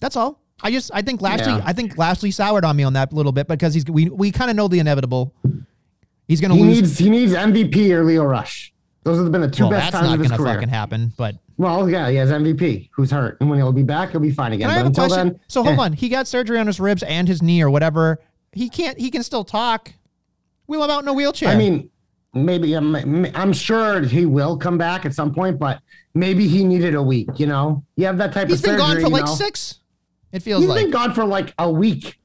That's 0.00 0.16
all. 0.16 0.40
I 0.62 0.70
just 0.70 0.90
I 0.94 1.02
think 1.02 1.20
Lashley 1.22 1.52
Yeah. 1.52 1.62
I 1.64 1.72
think 1.72 1.96
Lashley 1.98 2.30
soured 2.30 2.64
on 2.64 2.76
me 2.76 2.82
on 2.84 2.92
that 2.92 3.12
a 3.12 3.14
little 3.14 3.32
bit 3.32 3.48
because 3.48 3.74
he's 3.74 3.84
we 3.86 4.08
we 4.10 4.30
kind 4.30 4.50
of 4.50 4.56
know 4.56 4.68
the 4.68 4.78
inevitable. 4.78 5.34
He's 6.30 6.40
gonna 6.40 6.54
he 6.54 6.62
lose. 6.62 6.76
needs 6.76 6.98
he 6.98 7.10
needs 7.10 7.32
MVP 7.32 7.90
or 7.90 8.04
Lio 8.04 8.22
Rush. 8.22 8.72
Those 9.02 9.18
have 9.18 9.32
been 9.32 9.40
the 9.40 9.50
two 9.50 9.64
well, 9.64 9.72
best 9.72 9.90
times 9.90 10.06
not 10.06 10.14
of 10.14 10.20
his 10.20 10.30
gonna 10.30 10.40
career. 10.40 10.54
fucking 10.54 10.68
happen. 10.68 11.12
But 11.16 11.34
Well, 11.56 11.90
yeah, 11.90 12.08
he 12.08 12.14
has 12.14 12.30
MVP 12.30 12.90
who's 12.92 13.10
hurt, 13.10 13.36
and 13.40 13.50
when 13.50 13.58
he'll 13.58 13.72
be 13.72 13.82
back, 13.82 14.12
he'll 14.12 14.20
be 14.20 14.30
fine 14.30 14.52
again. 14.52 14.68
Can 14.68 14.78
I 14.78 14.82
but 14.84 14.84
have 14.84 14.92
a 14.92 15.08
question? 15.08 15.28
then, 15.30 15.40
so 15.48 15.64
hold 15.64 15.80
eh. 15.80 15.82
on, 15.82 15.92
he 15.92 16.08
got 16.08 16.28
surgery 16.28 16.60
on 16.60 16.68
his 16.68 16.78
ribs 16.78 17.02
and 17.02 17.26
his 17.26 17.42
knee 17.42 17.60
or 17.62 17.68
whatever. 17.68 18.20
he 18.52 18.68
can't. 18.68 18.96
He 18.96 19.10
can 19.10 19.24
still 19.24 19.42
talk. 19.42 19.92
Wheel 20.68 20.84
him 20.84 20.90
out 20.90 21.02
in 21.02 21.08
a 21.08 21.12
wheelchair. 21.12 21.48
I 21.48 21.56
mean, 21.56 21.90
maybe 22.32 22.74
I'm, 22.74 22.94
I'm 23.34 23.52
sure 23.52 24.02
he 24.02 24.24
will 24.24 24.56
come 24.56 24.78
back 24.78 25.04
at 25.04 25.12
some 25.12 25.34
point, 25.34 25.58
but 25.58 25.80
maybe 26.14 26.46
he 26.46 26.62
needed 26.62 26.94
a 26.94 27.02
week. 27.02 27.28
You 27.38 27.46
know, 27.48 27.84
you 27.96 28.06
have 28.06 28.18
that 28.18 28.32
type 28.32 28.46
he's 28.46 28.60
of 28.62 28.70
He's 28.70 28.78
been 28.78 28.78
surgery. 28.78 29.02
gone 29.02 29.10
for 29.10 29.16
like 29.16 29.24
know? 29.26 29.34
six. 29.34 29.80
It 30.30 30.44
feels 30.44 30.60
He's 30.60 30.68
like 30.68 30.84
been 30.84 30.92
gone 30.92 31.12
for 31.12 31.24
like 31.24 31.52
a 31.58 31.68
week. 31.68 32.19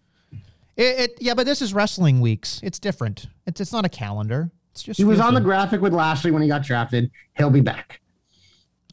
It, 0.78 1.00
it. 1.00 1.18
Yeah, 1.22 1.34
but 1.34 1.46
this 1.46 1.62
is 1.62 1.74
wrestling 1.74 2.20
weeks. 2.22 2.60
It's 2.64 2.80
different. 2.80 3.28
It's 3.48 3.62
it's 3.62 3.72
not 3.72 3.86
a 3.86 3.90
calendar. 3.90 4.52
It's 4.72 4.84
just 4.84 4.98
He 4.98 5.06
was 5.06 5.20
on 5.20 5.34
the 5.34 5.42
graphic 5.42 5.82
with 5.82 5.94
Lashley 5.94 6.32
when 6.32 6.42
he 6.42 6.48
got 6.48 6.64
drafted. 6.64 7.10
He'll 7.38 7.50
be 7.50 7.62
back. 7.62 8.02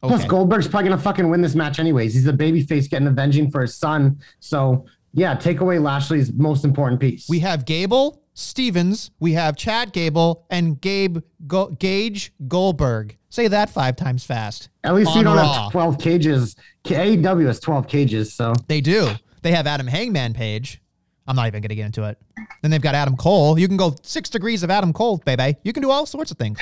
Plus, 0.01 0.25
Goldberg's 0.25 0.67
probably 0.67 0.89
gonna 0.89 1.01
fucking 1.01 1.29
win 1.29 1.41
this 1.41 1.55
match 1.55 1.79
anyways. 1.79 2.13
He's 2.13 2.27
a 2.27 2.33
babyface 2.33 2.89
getting 2.89 3.07
avenging 3.07 3.49
for 3.51 3.61
his 3.61 3.75
son. 3.75 4.19
So 4.39 4.85
yeah, 5.13 5.35
take 5.35 5.61
away 5.61 5.79
Lashley's 5.79 6.31
most 6.33 6.65
important 6.65 6.99
piece. 6.99 7.29
We 7.29 7.39
have 7.39 7.65
Gable 7.65 8.21
Steveson. 8.35 9.09
We 9.19 9.33
have 9.33 9.55
Chad 9.55 9.93
Gable 9.93 10.45
and 10.49 10.79
Gabe 10.81 11.19
Go- 11.47 11.69
Gage 11.69 12.33
Goldberg. 12.47 13.17
Say 13.29 13.47
that 13.47 13.69
five 13.69 13.95
times 13.95 14.23
fast. 14.23 14.69
At 14.83 14.93
least 14.93 15.15
you 15.15 15.23
don't 15.23 15.37
Raw. 15.37 15.63
have 15.63 15.71
12 15.71 15.97
cages. 15.99 16.55
AEW 16.85 17.47
has 17.47 17.59
12 17.59 17.87
cages, 17.87 18.33
so 18.33 18.53
They 18.67 18.81
do. 18.81 19.09
They 19.41 19.51
have 19.51 19.65
Adam 19.67 19.87
Hangman 19.87 20.33
Page. 20.33 20.81
I'm 21.27 21.35
not 21.35 21.47
even 21.47 21.61
going 21.61 21.69
to 21.69 21.75
get 21.75 21.85
into 21.85 22.03
it. 22.03 22.17
Then 22.61 22.71
they've 22.71 22.81
got 22.81 22.95
Adam 22.95 23.15
Cole. 23.15 23.57
You 23.57 23.67
can 23.67 23.77
go 23.77 23.95
six 24.01 24.29
degrees 24.29 24.63
of 24.63 24.69
Adam 24.69 24.91
Cole, 24.93 25.17
baby. 25.25 25.57
You 25.63 25.73
can 25.73 25.81
do 25.81 25.91
all 25.91 26.05
sorts 26.05 26.31
of 26.31 26.37
things. 26.37 26.59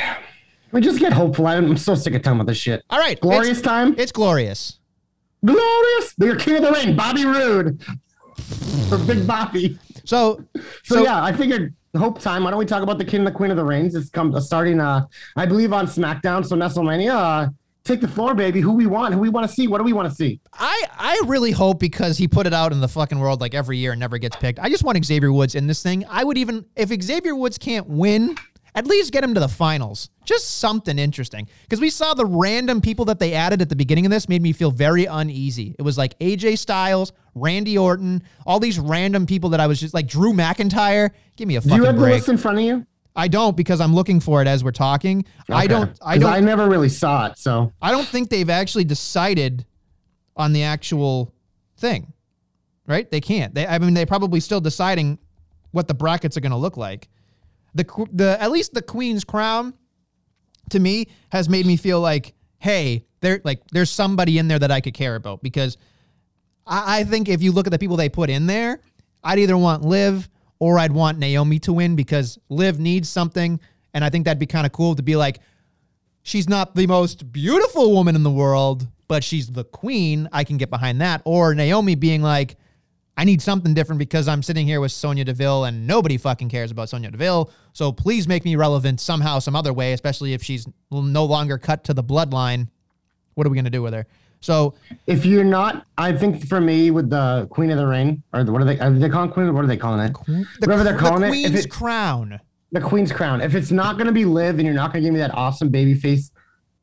we 0.72 0.82
just 0.82 1.00
get 1.00 1.14
hopeful. 1.14 1.48
I'm 1.48 1.78
so 1.78 1.96
sick 1.96 2.14
of 2.14 2.22
talking 2.22 2.40
about 2.40 2.48
this 2.48 2.58
shit. 2.58 2.84
All 2.90 3.00
right. 3.00 3.20
Glorious 3.20 3.58
it's, 3.58 3.62
time. 3.62 3.96
It's 3.98 4.12
glorious. 4.12 4.80
Glorious. 5.44 6.14
They're 6.18 6.36
king 6.36 6.58
of 6.58 6.62
the 6.62 6.72
ring, 6.72 6.96
Bobby 6.96 7.26
Roode. 7.26 7.82
For 8.90 8.98
Big 9.00 9.26
Bobby. 9.26 9.80
So, 10.04 10.44
So, 10.56 10.96
so, 10.96 11.04
yeah, 11.04 11.24
I 11.24 11.32
figured 11.32 11.74
hope 11.96 12.20
time. 12.20 12.44
Why 12.44 12.52
don't 12.52 12.60
we 12.60 12.66
talk 12.66 12.84
about 12.84 12.98
the 12.98 13.06
king 13.06 13.20
and 13.20 13.28
the 13.28 13.32
queen 13.32 13.52
of 13.52 13.58
the 13.58 13.64
reigns? 13.64 13.96
It's 13.96 14.10
come 14.10 14.34
uh, 14.34 14.40
starting, 14.40 14.80
uh, 14.80 15.08
I 15.36 15.46
believe, 15.46 15.74
on 15.74 15.88
SmackDown. 15.88 16.46
So 16.46 16.56
WrestleMania, 16.56 17.12
uh, 17.12 17.50
take 17.84 18.02
the 18.02 18.08
floor, 18.08 18.34
baby. 18.36 18.62
Who 18.62 18.74
we 18.74 18.86
want? 18.86 19.14
Who 19.14 19.20
we 19.20 19.30
want 19.30 19.50
to 19.50 19.54
see? 19.54 19.68
What 19.68 19.80
do 19.80 19.84
we 19.84 19.94
want 19.94 20.10
to 20.10 20.16
see? 20.16 20.40
I, 20.54 20.84
I 20.98 21.22
really 21.26 21.52
hope 21.52 21.80
because 21.80 22.18
he 22.18 22.28
put 22.28 22.48
it 22.48 22.54
out 22.54 22.72
in 22.72 22.82
the 22.82 22.88
fucking 22.88 23.20
world 23.20 23.42
like 23.42 23.54
every 23.54 23.78
year 23.78 23.92
and 23.92 24.00
never 24.00 24.18
gets 24.18 24.36
picked. 24.38 24.60
I 24.60 24.70
just 24.70 24.84
want 24.84 25.04
Xavier 25.04 25.34
Woods 25.34 25.56
in 25.56 25.68
this 25.68 25.82
thing. 25.82 26.06
I 26.10 26.24
would 26.24 26.38
even, 26.38 26.66
if 26.76 26.90
Xavier 27.02 27.36
Woods 27.36 27.58
can't 27.58 27.88
win, 27.88 28.36
at 28.76 28.88
least 28.88 29.12
get 29.12 29.24
him 29.24 29.34
to 29.34 29.40
the 29.40 29.50
finals. 29.50 30.10
Just 30.24 30.58
something 30.60 30.98
interesting. 30.98 31.48
Because 31.64 31.82
we 31.82 31.90
saw 31.90 32.14
the 32.14 32.26
random 32.26 32.80
people 32.80 33.06
that 33.06 33.20
they 33.20 33.34
added 33.34 33.62
at 33.62 33.70
the 33.70 33.76
beginning 33.76 34.06
of 34.06 34.12
this 34.12 34.30
made 34.30 34.42
me 34.42 34.54
feel 34.54 34.72
very 34.72 35.06
uneasy. 35.06 35.76
It 35.78 35.82
was 35.82 35.98
like 35.98 36.18
AJ 36.20 36.58
Styles, 36.60 37.12
Randy 37.36 37.78
Orton, 37.78 38.24
all 38.46 38.60
these 38.60 38.80
random 38.80 39.26
people 39.26 39.50
that 39.50 39.60
I 39.60 39.68
was 39.68 39.80
just 39.80 39.94
like 39.94 40.08
Drew 40.08 40.32
McIntyre. 40.34 41.12
Give 41.36 41.48
me 41.48 41.58
a 41.58 41.62
Do 41.62 41.70
you 41.70 41.72
fucking 41.72 41.86
have 41.86 41.96
the 41.96 42.02
list 42.02 42.30
in 42.30 42.38
front 42.38 42.60
of 42.60 42.64
you? 42.64 42.86
I 43.16 43.28
don't 43.28 43.58
because 43.58 43.82
I'm 43.82 43.94
looking 43.94 44.20
for 44.20 44.42
it 44.42 44.48
as 44.48 44.64
we're 44.64 44.72
talking. 44.72 45.26
I 45.50 45.68
don't. 45.68 45.98
I 46.02 46.18
don't. 46.18 46.32
I 46.32 46.40
never 46.40 46.70
really 46.70 46.90
saw 46.90 47.28
it. 47.28 47.38
So 47.38 47.74
I 47.82 47.92
don't 47.92 48.08
think 48.08 48.30
they've 48.30 48.50
actually 48.50 48.86
decided 48.86 49.66
on 50.36 50.54
the 50.54 50.64
actual 50.64 51.34
thing, 51.78 52.14
right? 52.88 53.10
They 53.10 53.20
can't. 53.20 53.54
They, 53.54 53.68
I 53.68 53.80
mean, 53.80 53.94
they're 53.94 54.06
probably 54.06 54.40
still 54.40 54.62
deciding 54.62 55.20
what 55.72 55.88
the 55.88 55.94
brackets 55.94 56.38
are 56.38 56.42
going 56.42 56.52
to 56.52 56.58
look 56.58 56.78
like. 56.78 57.10
The 57.76 58.08
the 58.12 58.42
at 58.42 58.52
least 58.52 58.74
the 58.74 58.82
Queen's 58.82 59.24
crown 59.24 59.74
to 60.70 60.80
me 60.80 61.08
has 61.32 61.50
made 61.50 61.66
me 61.66 61.76
feel 61.78 62.00
like, 62.00 62.34
hey, 62.60 63.06
there 63.20 63.42
like 63.44 63.62
there's 63.72 63.90
somebody 63.90 64.38
in 64.38 64.48
there 64.48 64.60
that 64.60 64.72
I 64.72 64.82
could 64.82 64.94
care 64.94 65.16
about 65.16 65.44
because 65.44 65.78
I, 66.66 67.00
I 67.00 67.04
think 67.04 67.30
if 67.30 67.42
you 67.42 67.52
look 67.52 67.68
at 67.68 67.72
the 67.72 67.80
people 67.80 67.98
they 67.98 68.10
put 68.10 68.30
in 68.30 68.48
there, 68.48 68.80
I'd 69.24 69.40
either 69.40 69.58
want 69.58 69.84
Liv 69.84 70.30
or 70.62 70.78
I'd 70.78 70.92
want 70.92 71.18
Naomi 71.18 71.58
to 71.58 71.74
win 71.74 71.96
because 71.96 72.38
Liv 72.48 72.80
needs 72.80 73.10
something, 73.10 73.60
and 73.96 74.06
I 74.06 74.12
think 74.12 74.26
that'd 74.26 74.38
be 74.38 74.46
kind 74.46 74.68
of 74.68 74.72
cool 74.72 74.94
to 74.94 75.02
be 75.02 75.16
like, 75.16 75.40
she's 76.22 76.48
not 76.48 76.76
the 76.76 76.86
most 76.86 77.32
beautiful 77.32 77.92
woman 77.92 78.16
in 78.16 78.22
the 78.22 78.30
world, 78.30 78.88
but 79.08 79.24
she's 79.24 79.48
the 79.48 79.64
queen. 79.64 80.30
I 80.32 80.44
can 80.44 80.58
get 80.58 80.70
behind 80.70 81.02
that. 81.02 81.24
Or 81.26 81.56
Naomi 81.56 81.96
being 81.96 82.22
like, 82.22 82.58
I 83.18 83.24
need 83.24 83.42
something 83.42 83.74
different 83.74 83.98
because 83.98 84.28
I'm 84.28 84.44
sitting 84.44 84.68
here 84.68 84.80
with 84.80 84.92
Sonya 84.92 85.26
Deville 85.26 85.66
and 85.66 85.88
nobody 85.88 86.18
fucking 86.18 86.50
cares 86.50 86.70
about 86.70 86.90
Sonya 86.90 87.10
Deville. 87.10 87.50
So 87.74 87.92
please 87.92 88.28
make 88.28 88.46
me 88.46 88.56
relevant 88.56 89.02
somehow, 89.02 89.40
some 89.40 89.56
other 89.56 89.74
way, 89.74 89.94
especially 89.94 90.34
if 90.34 90.44
she's 90.44 90.68
no 90.92 91.26
longer 91.26 91.58
cut 91.58 91.84
to 91.86 91.96
the 91.96 92.04
bloodline. 92.04 92.68
What 93.34 93.48
are 93.48 93.50
we 93.50 93.56
going 93.56 93.66
to 93.66 93.72
do 93.72 93.82
with 93.82 93.96
her? 93.96 94.06
So 94.42 94.74
if 95.08 95.26
you're 95.26 95.44
not, 95.44 95.86
I 95.98 96.12
think 96.14 96.48
for 96.48 96.60
me 96.60 96.92
with 96.92 97.10
the 97.10 97.48
Queen 97.52 97.70
of 97.70 97.78
the 97.78 97.86
Ring, 97.88 98.24
or 98.34 98.44
what 98.46 98.62
are 98.62 98.66
they? 98.66 98.80
Uh, 98.80 98.90
are 98.90 98.94
they 98.94 99.10
calling 99.10 99.30
Queen? 99.30 99.54
What 99.54 99.64
are 99.64 99.68
they 99.68 99.78
calling 99.78 100.00
it? 100.00 100.14
the, 100.26 100.46
Whatever 100.62 100.84
they're 100.84 100.98
calling 100.98 101.22
the 101.22 101.28
it. 101.28 101.46
If 101.46 101.52
Queen's 101.52 101.66
it 101.66 101.72
crown. 101.72 102.40
the 102.72 102.82
Queen's 102.82 103.12
crown. 103.12 103.42
If 103.42 103.54
it's 103.56 103.72
not 103.72 103.98
gonna 103.98 104.12
be 104.12 104.26
Liv 104.26 104.56
and 104.56 104.66
you're 104.66 104.74
not 104.74 104.92
gonna 104.92 105.04
give 105.04 105.14
me 105.14 105.20
that 105.20 105.34
awesome 105.36 105.70
baby 105.70 105.94
face 105.94 106.32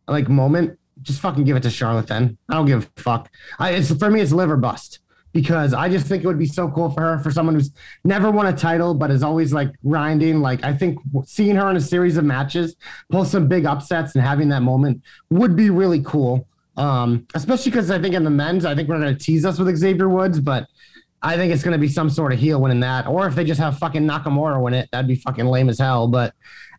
like 0.06 0.28
moment, 0.28 0.78
just 1.02 1.20
fucking 1.20 1.44
give 1.44 1.56
it 1.56 1.62
to 1.64 1.70
Charlotte 1.70 2.06
then. 2.06 2.38
I 2.48 2.54
don't 2.54 2.66
give 2.66 2.84
a 2.96 3.00
fuck. 3.00 3.28
I 3.59 3.70
it's 3.72 3.92
for 3.92 4.09
me 4.11 4.20
it's 4.20 4.32
Liv 4.32 4.50
or 4.50 4.56
bust. 4.56 5.00
Because 5.32 5.74
I 5.74 5.90
just 5.90 6.06
think 6.06 6.24
it 6.24 6.26
would 6.26 6.38
be 6.38 6.46
so 6.46 6.70
cool 6.70 6.90
for 6.90 7.02
her, 7.02 7.18
for 7.18 7.30
someone 7.30 7.54
who's 7.54 7.70
never 8.02 8.30
won 8.30 8.46
a 8.46 8.52
title 8.56 8.94
but 8.94 9.11
is 9.11 9.22
always 9.22 9.52
like 9.52 9.70
grinding. 9.86 10.40
Like 10.40 10.64
I 10.64 10.72
think 10.72 10.98
seeing 11.26 11.54
her 11.56 11.68
in 11.70 11.76
a 11.76 11.80
series 11.80 12.16
of 12.16 12.24
matches, 12.24 12.76
pull 13.11 13.24
some 13.26 13.46
big 13.46 13.66
upsets, 13.66 14.14
and 14.14 14.24
having 14.24 14.48
that 14.48 14.62
moment 14.62 15.02
would 15.30 15.54
be 15.54 15.68
really 15.70 16.00
cool. 16.02 16.46
Um, 16.79 17.26
especially 17.35 17.72
because 17.72 17.91
I 17.91 18.01
think 18.01 18.14
in 18.14 18.24
the 18.24 18.31
men's, 18.31 18.64
I 18.64 18.74
think 18.74 18.89
we're 18.89 18.99
gonna 18.99 19.14
tease 19.14 19.45
us 19.45 19.59
with 19.59 19.76
Xavier 19.76 20.09
Woods, 20.09 20.41
but 20.41 20.68
I 21.22 21.37
think 21.37 21.53
it's 21.53 21.62
going 21.62 21.72
to 21.72 21.81
be 21.81 21.89
some 21.89 22.11
sort 22.11 22.33
of 22.33 22.39
heel 22.39 22.61
winning 22.61 22.81
that. 22.81 23.07
Or 23.07 23.26
if 23.26 23.35
they 23.35 23.45
just 23.45 23.61
have 23.61 23.79
fucking 23.79 24.07
Nakamura 24.07 24.62
win 24.62 24.74
it, 24.74 24.89
that'd 24.93 25.09
be 25.09 25.16
fucking 25.16 25.47
lame 25.47 25.68
as 25.68 25.79
hell. 25.79 26.07
But 26.07 26.33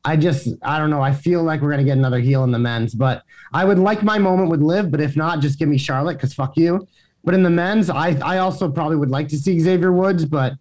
I 0.06 0.16
just, 0.16 0.48
I 0.64 0.80
don't 0.80 0.90
know. 0.90 1.02
I 1.02 1.12
feel 1.12 1.44
like 1.44 1.62
we're 1.62 1.72
going 1.72 1.80
to 1.80 1.86
get 1.86 1.98
another 1.98 2.20
heel 2.20 2.44
in 2.46 2.52
the 2.52 2.60
men's. 2.60 2.96
But 2.96 3.24
I 3.52 3.66
would 3.66 3.80
like 3.80 4.02
my 4.02 4.18
moment 4.18 4.50
with 4.50 4.62
Liv. 4.62 4.92
But 4.92 5.02
if 5.02 5.18
not, 5.18 5.42
just 5.42 5.60
give 5.60 5.68
me 5.68 5.78
Charlotte 5.78 6.14
because 6.14 6.34
fuck 6.34 6.56
you. 6.56 6.88
But 7.26 7.36
in 7.36 7.44
the 7.44 7.50
men's, 7.50 7.90
I, 7.90 8.18
I 8.24 8.38
also 8.38 8.72
probably 8.72 8.96
would 8.96 9.10
like 9.10 9.28
to 9.30 9.38
see 9.38 9.60
Xavier 9.60 9.92
Woods. 9.92 10.24
But 10.24 10.54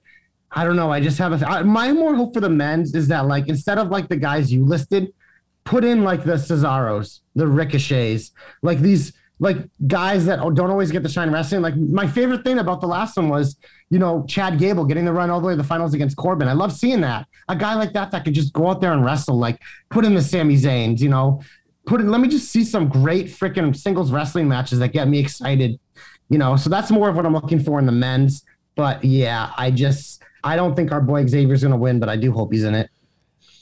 I 0.50 0.64
don't 0.64 0.76
know. 0.76 0.90
I 0.90 1.00
just 1.00 1.18
have 1.18 1.40
a, 1.40 1.46
I, 1.46 1.62
my 1.62 1.92
more 1.92 2.16
hope 2.16 2.34
for 2.34 2.40
the 2.40 2.50
men's 2.50 2.96
is 2.96 3.06
that 3.08 3.26
like 3.26 3.46
instead 3.46 3.78
of 3.78 3.90
like 3.90 4.08
the 4.08 4.16
guys 4.16 4.52
you 4.52 4.64
listed, 4.64 5.12
put 5.62 5.84
in 5.84 6.02
like 6.02 6.24
the 6.24 6.32
Cesaros, 6.32 7.20
the 7.36 7.46
Ricochets, 7.46 8.32
like 8.62 8.80
these 8.80 9.12
like 9.40 9.56
guys 9.86 10.26
that 10.26 10.40
don't 10.40 10.70
always 10.70 10.90
get 10.90 11.02
to 11.04 11.08
shine 11.08 11.30
wrestling. 11.30 11.62
Like 11.62 11.76
my 11.76 12.06
favorite 12.06 12.44
thing 12.44 12.58
about 12.58 12.80
the 12.80 12.86
last 12.86 13.16
one 13.16 13.28
was, 13.28 13.56
you 13.90 13.98
know, 13.98 14.24
Chad 14.28 14.58
Gable 14.58 14.84
getting 14.84 15.04
the 15.04 15.12
run 15.12 15.30
all 15.30 15.40
the 15.40 15.46
way 15.46 15.52
to 15.52 15.56
the 15.56 15.64
finals 15.64 15.94
against 15.94 16.16
Corbin. 16.16 16.48
I 16.48 16.52
love 16.52 16.72
seeing 16.72 17.00
that. 17.02 17.26
A 17.48 17.56
guy 17.56 17.74
like 17.74 17.92
that 17.92 18.10
that 18.10 18.24
could 18.24 18.34
just 18.34 18.52
go 18.52 18.68
out 18.68 18.80
there 18.80 18.92
and 18.92 19.04
wrestle, 19.04 19.38
like 19.38 19.60
put 19.90 20.04
in 20.04 20.14
the 20.14 20.22
Sami 20.22 20.56
Zayn's, 20.56 21.02
you 21.02 21.08
know, 21.08 21.40
put 21.86 22.00
in. 22.00 22.10
Let 22.10 22.20
me 22.20 22.28
just 22.28 22.50
see 22.50 22.64
some 22.64 22.88
great 22.88 23.26
freaking 23.26 23.74
singles 23.76 24.10
wrestling 24.10 24.48
matches 24.48 24.80
that 24.80 24.92
get 24.92 25.08
me 25.08 25.18
excited, 25.20 25.78
you 26.28 26.38
know. 26.38 26.56
So 26.56 26.68
that's 26.68 26.90
more 26.90 27.08
of 27.08 27.16
what 27.16 27.24
I'm 27.24 27.34
looking 27.34 27.60
for 27.60 27.78
in 27.78 27.86
the 27.86 27.92
men's. 27.92 28.44
But 28.74 29.04
yeah, 29.04 29.52
I 29.56 29.70
just 29.70 30.22
I 30.42 30.56
don't 30.56 30.74
think 30.74 30.92
our 30.92 31.00
boy 31.00 31.26
Xavier's 31.26 31.62
gonna 31.62 31.76
win, 31.76 32.00
but 32.00 32.08
I 32.08 32.16
do 32.16 32.32
hope 32.32 32.52
he's 32.52 32.64
in 32.64 32.74
it. 32.74 32.90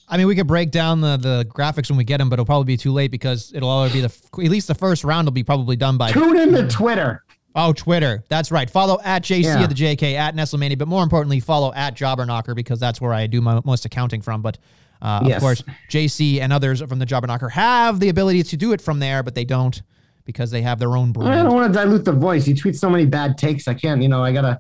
I 0.09 0.17
mean, 0.17 0.27
we 0.29 0.35
could 0.37 0.47
break 0.47 0.71
down 0.71 1.01
the, 1.01 1.17
the 1.17 1.47
graphics 1.53 1.89
when 1.91 1.97
we 1.97 2.05
get 2.05 2.19
them, 2.19 2.29
but 2.29 2.35
it'll 2.35 2.45
probably 2.47 2.65
be 2.67 2.77
too 2.77 2.93
late 2.93 3.11
because 3.11 3.53
it'll 3.55 3.69
already 3.71 3.95
be 3.95 4.01
the 4.03 4.15
at 4.45 4.51
least 4.51 4.69
the 4.69 4.75
first 4.75 5.03
round 5.05 5.27
will 5.27 5.33
be 5.33 5.43
probably 5.43 5.75
done 5.77 5.97
by 5.99 6.13
Tune 6.13 6.37
in 6.37 6.53
to 6.53 6.69
Twitter. 6.69 7.25
oh 7.57 7.73
Twitter. 7.73 8.23
That's 8.29 8.53
right. 8.53 8.71
Follow 8.71 9.01
at 9.05 9.23
JC 9.23 9.43
Yeah. 9.45 9.63
at 9.63 9.69
the 9.69 9.75
JK 9.75 10.15
at 10.15 10.37
Nestlemania, 10.37 10.79
but 10.79 10.87
more 10.89 11.03
importantly, 11.03 11.41
follow 11.41 11.73
at 11.75 11.97
Jobberknocker 11.97 12.55
because 12.55 12.79
that's 12.79 13.01
where 13.01 13.13
I 13.13 13.27
do 13.27 13.41
my 13.41 13.61
most 13.65 13.85
accounting 13.85 14.21
from. 14.23 14.43
But 14.43 14.59
uh, 15.03 15.29
of 15.31 15.41
course, 15.41 15.63
JC 15.91 16.41
and 16.41 16.53
others 16.53 16.81
from 16.83 16.99
the 17.01 17.07
Jobberknocker 17.07 17.51
have 17.51 17.99
the 18.01 18.09
ability 18.09 18.43
to 18.45 18.57
do 18.57 18.73
it 18.73 18.81
from 18.81 18.99
there, 19.01 19.23
but 19.23 19.35
they 19.35 19.45
don't 19.45 19.83
because 20.25 20.51
they 20.51 20.63
have 20.63 20.79
their 20.79 20.97
own 20.97 21.13
brand. 21.13 21.35
I 21.35 21.43
don't 21.43 21.55
want 21.55 21.73
to 21.73 21.79
dilute 21.79 22.05
the 22.05 22.13
voice. 22.13 22.47
You 22.49 22.55
tweet 22.57 22.77
so 22.77 22.89
many 22.91 23.07
bad 23.07 23.37
takes. 23.39 23.67
I 23.69 23.75
can't, 23.75 24.03
you 24.03 24.09
know, 24.09 24.23
I 24.25 24.33
gotta 24.33 24.59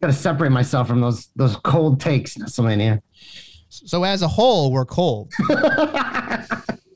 gotta 0.00 0.12
separate 0.12 0.50
myself 0.50 0.88
from 0.88 1.00
those 1.00 1.28
those 1.36 1.56
cold 1.56 2.00
takes, 2.00 2.36
WrestleMania. 2.36 3.00
So 3.84 4.04
as 4.04 4.22
a 4.22 4.28
whole, 4.28 4.72
we're 4.72 4.84
cold. 4.86 5.32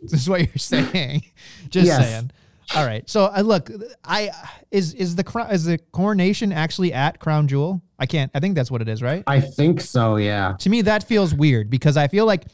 this 0.03 0.13
is 0.13 0.29
what 0.29 0.41
you're 0.41 0.57
saying. 0.57 1.25
Just 1.71 1.87
Yes. 1.87 2.09
saying. 2.09 2.31
All 2.75 2.87
right. 2.87 3.09
So 3.11 3.27
I 3.27 3.41
look, 3.41 3.69
I 4.05 4.31
is 4.71 4.95
is 4.95 5.17
the 5.17 5.25
cro- 5.25 5.47
is 5.47 5.65
the 5.65 5.79
coronation 5.93 6.53
actually 6.53 6.93
at 6.93 7.19
Crown 7.19 7.49
Jewel? 7.49 7.83
I 7.99 8.07
can't. 8.07 8.31
I 8.35 8.39
think 8.41 8.55
that's 8.55 8.71
what 8.71 8.81
it 8.81 8.89
is, 8.89 9.03
right? 9.03 9.25
I 9.27 9.41
think 9.41 9.81
so, 9.81 10.17
yeah. 10.17 10.55
To 10.61 10.71
me, 10.71 10.83
that 10.83 11.03
feels 11.05 11.35
weird 11.35 11.69
because 11.69 11.97
I 11.97 12.07
feel 12.07 12.27
like 12.27 12.45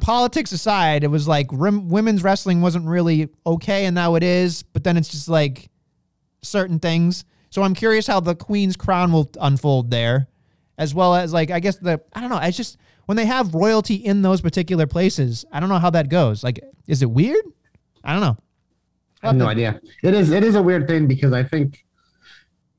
politics 0.00 0.52
aside, 0.52 1.04
it 1.04 1.08
was 1.08 1.28
like 1.28 1.46
rim, 1.52 1.88
women's 1.88 2.22
wrestling 2.24 2.60
wasn't 2.62 2.86
really 2.86 3.28
okay, 3.46 3.84
and 3.84 3.94
now 3.94 4.14
it 4.14 4.22
is. 4.22 4.62
But 4.62 4.82
then 4.84 4.96
it's 4.96 5.08
just 5.10 5.28
like 5.28 5.68
certain 6.42 6.78
things. 6.78 7.24
So 7.50 7.62
I'm 7.62 7.74
curious 7.74 8.06
how 8.06 8.20
the 8.20 8.34
Queen's 8.34 8.76
crown 8.76 9.12
will 9.12 9.30
unfold 9.40 9.90
there, 9.90 10.26
as 10.78 10.94
well 10.94 11.14
as 11.14 11.32
like 11.34 11.50
I 11.50 11.60
guess 11.60 11.76
the 11.76 12.00
I 12.14 12.20
don't 12.22 12.30
know. 12.30 12.38
It's 12.38 12.56
just 12.56 12.78
when 13.06 13.16
they 13.16 13.26
have 13.26 13.54
royalty 13.54 13.94
in 13.96 14.22
those 14.22 14.40
particular 14.40 14.86
places, 14.86 15.44
I 15.52 15.60
don't 15.60 15.68
know 15.68 15.78
how 15.78 15.90
that 15.90 16.08
goes. 16.08 16.42
Like, 16.44 16.60
is 16.86 17.02
it 17.02 17.10
weird? 17.10 17.44
I 18.04 18.12
don't 18.12 18.22
know. 18.22 18.36
I 19.22 19.28
have 19.28 19.36
no 19.36 19.46
idea. 19.46 19.80
It 20.02 20.14
is 20.14 20.30
it 20.30 20.42
is 20.42 20.56
a 20.56 20.62
weird 20.62 20.88
thing 20.88 21.06
because 21.06 21.32
I 21.32 21.44
think 21.44 21.84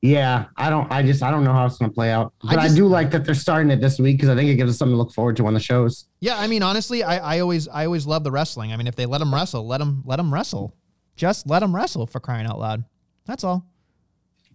Yeah, 0.02 0.46
I 0.58 0.68
don't. 0.68 0.90
I 0.92 1.02
just 1.02 1.22
I 1.22 1.30
don't 1.30 1.42
know 1.44 1.52
how 1.54 1.64
it's 1.64 1.78
going 1.78 1.90
to 1.90 1.94
play 1.94 2.10
out. 2.10 2.34
But 2.42 2.58
I, 2.58 2.64
just- 2.64 2.76
do 2.76 2.86
like 2.86 3.10
that 3.12 3.24
they're 3.24 3.34
starting 3.34 3.70
it 3.70 3.80
this 3.80 3.98
week 3.98 4.18
because 4.18 4.28
I 4.28 4.36
think 4.36 4.50
it 4.50 4.56
gives 4.56 4.70
us 4.70 4.76
something 4.76 4.92
to 4.92 4.98
look 4.98 5.12
forward 5.12 5.36
to 5.36 5.46
on 5.46 5.54
the 5.54 5.60
shows. 5.60 6.06
Yeah, 6.20 6.38
I 6.38 6.46
mean, 6.46 6.62
honestly, 6.62 7.02
I, 7.02 7.36
I 7.36 7.40
always 7.40 7.66
I 7.68 7.86
always 7.86 8.06
love 8.06 8.24
the 8.24 8.30
wrestling. 8.30 8.72
I 8.72 8.76
mean, 8.76 8.86
if 8.86 8.96
they 8.96 9.06
let 9.06 9.18
them 9.18 9.32
wrestle, 9.32 9.66
let 9.66 9.78
them 9.78 10.02
let 10.04 10.16
them 10.16 10.32
wrestle. 10.32 10.74
Just 11.16 11.46
let 11.46 11.60
them 11.60 11.74
wrestle 11.74 12.06
for 12.06 12.20
crying 12.20 12.46
out 12.46 12.58
loud. 12.58 12.84
That's 13.24 13.44
all. 13.44 13.64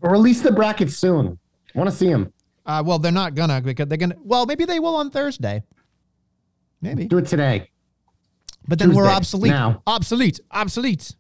Or 0.02 0.12
release 0.12 0.42
the 0.42 0.52
brackets 0.52 0.96
soon. 0.96 1.40
I 1.74 1.78
want 1.80 1.90
to 1.90 1.96
see 1.96 2.08
them. 2.10 2.32
Uh, 2.70 2.84
well, 2.86 3.00
they're 3.00 3.12
not 3.12 3.34
gonna 3.34 3.60
because 3.62 3.88
they're 3.88 3.98
gonna. 3.98 4.16
Well, 4.24 4.46
maybe 4.46 4.64
they 4.66 4.80
will 4.80 4.96
on 4.96 5.10
Thursday. 5.10 5.64
Maybe, 6.82 7.06
Do 7.08 7.18
it 7.18 7.26
today. 7.26 7.72
but 8.68 8.78
then 8.78 8.90
we're 8.94 9.04
Tuesday, 9.06 9.16
obsolete. 9.16 9.52
now. 9.52 9.82
Obsolete. 9.88 10.40
Obsolete. 10.52 11.16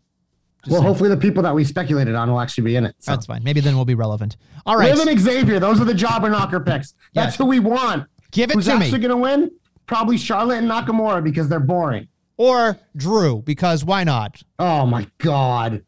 well, 0.69 0.81
hopefully 0.83 1.09
the 1.09 1.17
people 1.17 1.41
that 1.43 1.55
we 1.55 1.63
speculated 1.63 2.13
on 2.13 2.29
will 2.31 2.39
actually 2.39 2.65
be 2.65 2.75
in 2.75 2.85
it. 2.85 2.95
So. 2.99 3.11
That's 3.11 3.25
fine. 3.25 3.43
Maybe 3.43 3.61
then 3.61 3.75
we'll 3.75 3.85
be 3.85 3.95
relevant. 3.95 4.37
All 4.67 4.77
right, 4.77 4.95
Liv 4.95 5.07
and 5.07 5.19
Xavier, 5.19 5.59
those 5.59 5.81
are 5.81 5.85
the 5.85 5.93
jobber 5.93 6.29
knocker 6.29 6.59
picks. 6.59 6.93
That's 7.13 7.31
Yes. 7.33 7.35
who 7.37 7.45
we 7.45 7.59
want. 7.59 8.05
give 8.31 8.51
it 8.51 8.53
Who's 8.55 8.65
to 8.65 8.71
me. 8.73 8.77
Who's 8.77 8.83
actually 8.93 8.99
going 9.07 9.09
to 9.11 9.17
win? 9.17 9.51
Probably 9.87 10.17
Charlotte 10.17 10.59
and 10.59 10.69
Nakamura 10.69 11.23
because 11.23 11.49
they're 11.49 11.59
boring. 11.59 12.07
or 12.37 12.77
Drew 12.95 13.41
because 13.41 13.83
why 13.83 14.03
not? 14.03 14.43
Oh 14.59 14.85
my 14.85 15.07
god. 15.17 15.83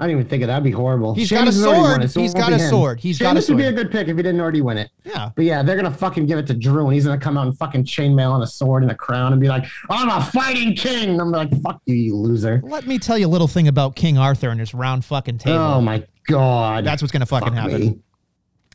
I 0.00 0.06
didn't 0.06 0.20
even 0.20 0.30
think 0.30 0.42
of 0.42 0.46
that. 0.46 0.54
That'd 0.54 0.64
be 0.64 0.70
horrible. 0.70 1.14
He's 1.14 1.30
got 1.30 1.42
a 1.42 1.44
has 1.44 1.62
already 1.62 1.80
won 1.82 1.90
sword. 1.90 2.04
it, 2.04 2.08
so 2.10 2.20
He's 2.22 2.32
got 2.32 2.52
a 2.52 2.56
him. 2.58 2.70
sword. 2.70 3.00
He's 3.00 3.18
got 3.18 3.26
a 3.36 3.42
Sheamus 3.42 3.48
would 3.50 3.58
be 3.58 3.64
a 3.64 3.72
good 3.72 3.90
pick 3.92 4.08
if 4.08 4.16
he 4.16 4.22
didn't 4.22 4.40
already 4.40 4.62
win 4.62 4.78
it. 4.78 4.90
Yeah. 5.04 5.30
But 5.36 5.44
yeah, 5.44 5.62
they're 5.62 5.76
gonna 5.76 5.90
fucking 5.92 6.24
give 6.26 6.38
it 6.38 6.46
to 6.46 6.54
Drew, 6.54 6.86
and 6.86 6.94
he's 6.94 7.04
gonna 7.04 7.20
come 7.20 7.36
out 7.36 7.46
and 7.46 7.56
fucking 7.58 7.84
chainmail 7.84 8.32
on 8.32 8.42
a 8.42 8.46
sword 8.46 8.82
and 8.82 8.90
a 8.90 8.94
crown 8.94 9.32
and 9.32 9.40
be 9.40 9.48
like, 9.48 9.66
"I'm 9.90 10.08
a 10.08 10.24
fighting 10.24 10.74
king." 10.74 11.10
And 11.10 11.20
I'm 11.20 11.30
like, 11.30 11.50
"Fuck 11.62 11.82
you, 11.84 11.94
you 11.94 12.16
loser." 12.16 12.62
Let 12.64 12.86
me 12.86 12.98
tell 12.98 13.18
you 13.18 13.26
a 13.26 13.28
little 13.28 13.46
thing 13.46 13.68
about 13.68 13.94
King 13.94 14.16
Arthur 14.16 14.48
and 14.48 14.58
his 14.58 14.72
round 14.72 15.04
fucking 15.04 15.36
table. 15.38 15.58
Oh 15.58 15.80
my 15.82 16.02
god. 16.26 16.84
That's 16.86 17.02
what's 17.02 17.12
gonna 17.12 17.26
fucking 17.26 17.48
Fuck 17.54 17.56
happen. 17.70 17.80
me. 17.80 17.98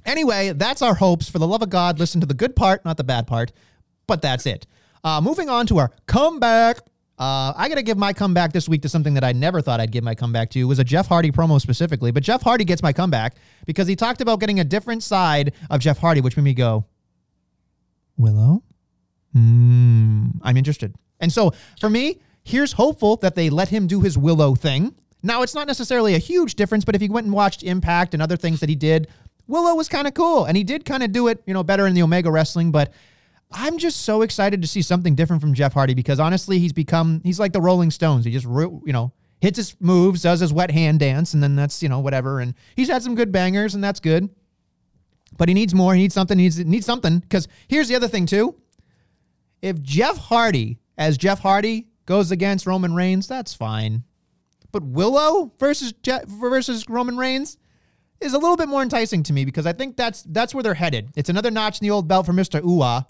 Anyway, 0.06 0.54
that's 0.54 0.84
our 0.84 0.94
hopes. 0.94 1.28
For 1.30 1.40
the 1.40 1.48
love 1.48 1.64
of 1.64 1.72
God, 1.72 1.98
listen 2.00 2.22
to 2.22 2.28
the 2.28 2.36
good 2.36 2.56
part, 2.56 2.86
not 2.86 2.98
the 2.98 3.04
bad 3.04 3.26
part. 3.26 3.52
But 4.06 4.22
that's 4.22 4.46
it. 4.46 4.68
Uh, 5.04 5.20
moving 5.22 5.50
on 5.50 5.66
to 5.68 5.80
our 5.80 5.92
comeback. 6.06 6.78
Uh, 7.18 7.54
I 7.56 7.70
got 7.70 7.76
to 7.76 7.84
give 7.84 7.98
my 7.98 8.12
comeback 8.12 8.52
this 8.52 8.68
week 8.68 8.82
to 8.82 8.90
something 8.90 9.14
that 9.14 9.24
I 9.24 9.32
never 9.32 9.62
thought 9.62 9.80
I'd 9.80 9.92
give 9.92 10.04
my 10.04 10.16
comeback 10.16 10.50
to. 10.52 10.60
It 10.60 10.66
was 10.66 10.80
a 10.80 10.84
Jeff 10.84 11.08
Hardy 11.08 11.32
promo 11.32 11.62
specifically, 11.62 12.12
but 12.12 12.24
Jeff 12.24 12.42
Hardy 12.42 12.66
gets 12.66 12.84
my 12.84 12.92
comeback 12.92 13.36
because 13.66 13.88
he 13.88 13.96
talked 13.96 14.20
about 14.20 14.42
getting 14.42 14.60
a 14.60 14.66
different 14.66 15.02
side 15.02 15.54
of 15.70 15.80
Jeff 15.80 15.98
Hardy, 15.98 16.20
which 16.20 16.36
made 16.36 16.44
me 16.44 16.54
go, 16.54 16.86
Willow? 18.18 18.64
Hmm, 19.34 20.28
I'm 20.42 20.58
interested. 20.58 20.94
And 21.22 21.32
so 21.32 21.54
for 21.80 21.90
me, 21.90 22.20
here's 22.44 22.74
hopeful 22.74 23.16
that 23.18 23.36
they 23.36 23.50
let 23.50 23.70
him 23.70 23.88
do 23.88 24.02
his 24.02 24.18
Willow 24.18 24.54
thing. 24.54 24.94
Now, 25.24 25.42
it's 25.42 25.56
not 25.56 25.68
necessarily 25.68 26.16
a 26.16 26.20
huge 26.20 26.56
difference, 26.56 26.86
but 26.86 26.96
if 26.96 27.02
you 27.02 27.12
went 27.12 27.26
and 27.26 27.34
watched 27.34 27.64
Impact 27.64 28.14
and 28.14 28.22
other 28.22 28.38
things 28.38 28.60
that 28.60 28.70
he 28.70 28.76
did, 28.76 29.08
Willow 29.48 29.74
was 29.76 29.88
kind 29.88 30.08
of 30.08 30.14
cool. 30.14 30.46
And 30.46 30.58
he 30.58 30.64
did 30.64 30.86
kind 30.86 31.02
of 31.02 31.12
do 31.12 31.30
it, 31.30 31.42
you 31.46 31.54
know, 31.54 31.64
better 31.64 31.88
in 31.88 31.94
the 31.96 32.04
Omega 32.04 32.30
wrestling, 32.30 32.72
but 32.72 32.92
I'm 33.52 33.78
just 33.78 34.02
so 34.02 34.22
excited 34.22 34.62
to 34.62 34.68
see 34.68 34.82
something 34.82 35.16
different 35.16 35.42
from 35.42 35.54
Jeff 35.54 35.74
Hardy 35.74 35.94
because 35.94 36.20
honestly, 36.20 36.60
he's 36.60 36.74
become, 36.74 37.22
he's 37.24 37.40
like 37.40 37.54
the 37.54 37.62
Rolling 37.62 37.92
Stones. 37.92 38.26
He 38.26 38.32
just, 38.32 38.46
you 38.46 38.82
know, 38.88 39.14
hits 39.40 39.58
his 39.58 39.76
moves, 39.80 40.24
does 40.24 40.40
his 40.40 40.52
wet 40.52 40.72
hand 40.72 41.00
dance, 41.00 41.34
and 41.34 41.42
then 41.42 41.56
that's, 41.56 41.84
you 41.84 41.90
know, 41.90 42.00
whatever. 42.00 42.40
And 42.40 42.54
he's 42.76 42.90
had 42.90 43.04
some 43.04 43.16
good 43.16 43.32
bangers, 43.32 43.76
and 43.76 43.84
that's 43.84 44.00
good. 44.00 44.30
But 45.38 45.48
he 45.48 45.54
needs 45.54 45.76
more. 45.76 45.94
He 45.94 46.02
needs 46.02 46.14
something. 46.14 46.38
He 46.38 46.46
needs, 46.46 46.66
needs 46.66 46.86
something. 46.86 47.20
Because 47.20 47.48
here's 47.68 47.88
the 47.88 47.96
other 47.96 48.08
thing, 48.08 48.26
too. 48.26 48.56
If 49.62 49.82
Jeff 49.82 50.18
Hardy, 50.18 50.80
as 50.98 51.18
Jeff 51.18 51.40
Hardy, 51.40 51.88
goes 52.06 52.32
against 52.32 52.66
Roman 52.66 52.96
Reigns, 52.96 53.28
that's 53.28 53.54
fine. 53.54 54.04
But 54.72 54.84
Willow 54.84 55.54
versus 55.60 55.94
versus 56.28 56.86
Roman 56.90 57.18
Reigns 57.18 57.58
is 58.22 58.34
a 58.34 58.38
little 58.38 58.58
bit 58.58 58.68
more 58.68 58.82
enticing 58.82 59.24
to 59.24 59.34
me 59.34 59.46
because 59.46 59.66
I 59.66 59.74
think 59.74 59.98
that's 59.98 60.24
that's 60.24 60.54
where 60.54 60.64
they're 60.64 60.74
headed. 60.74 61.10
It's 61.16 61.30
another 61.30 61.52
notch 61.52 61.82
in 61.82 61.86
the 61.86 61.92
old 61.92 62.08
belt 62.08 62.26
for 62.26 62.34
Mister 62.34 62.62
Uwa, 62.62 63.06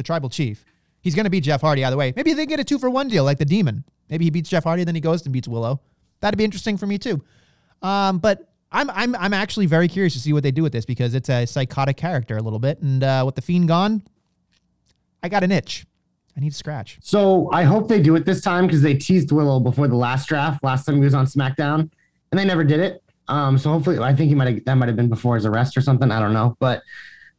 the 0.00 0.04
tribal 0.04 0.30
chief. 0.30 0.64
He's 1.02 1.14
going 1.14 1.24
to 1.24 1.30
beat 1.30 1.44
Jeff 1.44 1.60
Hardy 1.60 1.84
either 1.84 1.96
way. 1.96 2.12
Maybe 2.16 2.32
they 2.32 2.46
get 2.46 2.58
a 2.58 2.64
two 2.64 2.78
for 2.78 2.90
one 2.90 3.08
deal 3.08 3.24
like 3.24 3.38
the 3.38 3.44
Demon. 3.44 3.84
Maybe 4.08 4.24
he 4.24 4.30
beats 4.30 4.48
Jeff 4.48 4.64
Hardy, 4.64 4.84
then 4.84 4.94
he 4.94 5.00
goes 5.00 5.24
and 5.24 5.32
beats 5.32 5.46
Willow. 5.46 5.80
That'd 6.20 6.38
be 6.38 6.44
interesting 6.44 6.76
for 6.76 6.86
me 6.86 6.98
too. 6.98 7.22
Um, 7.82 8.18
but 8.18 8.50
I'm 8.72 8.90
I'm 8.90 9.14
I'm 9.16 9.34
actually 9.34 9.66
very 9.66 9.88
curious 9.88 10.12
to 10.14 10.20
see 10.20 10.32
what 10.32 10.42
they 10.42 10.50
do 10.50 10.62
with 10.62 10.72
this 10.72 10.84
because 10.84 11.14
it's 11.14 11.28
a 11.28 11.46
psychotic 11.46 11.96
character 11.96 12.36
a 12.36 12.42
little 12.42 12.58
bit, 12.58 12.80
and 12.80 13.02
uh, 13.02 13.22
with 13.26 13.34
the 13.34 13.42
fiend 13.42 13.68
gone, 13.68 14.02
I 15.22 15.28
got 15.28 15.42
an 15.42 15.50
itch. 15.50 15.86
I 16.36 16.40
need 16.40 16.50
to 16.50 16.56
scratch. 16.56 16.98
So 17.02 17.50
I 17.52 17.64
hope 17.64 17.88
they 17.88 18.00
do 18.00 18.14
it 18.14 18.24
this 18.24 18.40
time 18.40 18.66
because 18.66 18.82
they 18.82 18.94
teased 18.94 19.32
Willow 19.32 19.58
before 19.60 19.88
the 19.88 19.96
last 19.96 20.28
draft. 20.28 20.62
Last 20.62 20.84
time 20.84 20.96
he 20.96 21.00
was 21.02 21.14
on 21.14 21.26
SmackDown, 21.26 21.90
and 22.30 22.38
they 22.38 22.44
never 22.44 22.62
did 22.62 22.80
it. 22.80 23.02
Um, 23.28 23.58
so 23.58 23.70
hopefully, 23.70 23.98
I 23.98 24.14
think 24.14 24.28
he 24.28 24.34
might 24.34 24.64
that 24.64 24.74
might 24.74 24.88
have 24.88 24.96
been 24.96 25.08
before 25.08 25.34
his 25.34 25.46
arrest 25.46 25.76
or 25.76 25.80
something. 25.80 26.10
I 26.10 26.20
don't 26.20 26.32
know, 26.32 26.56
but 26.60 26.82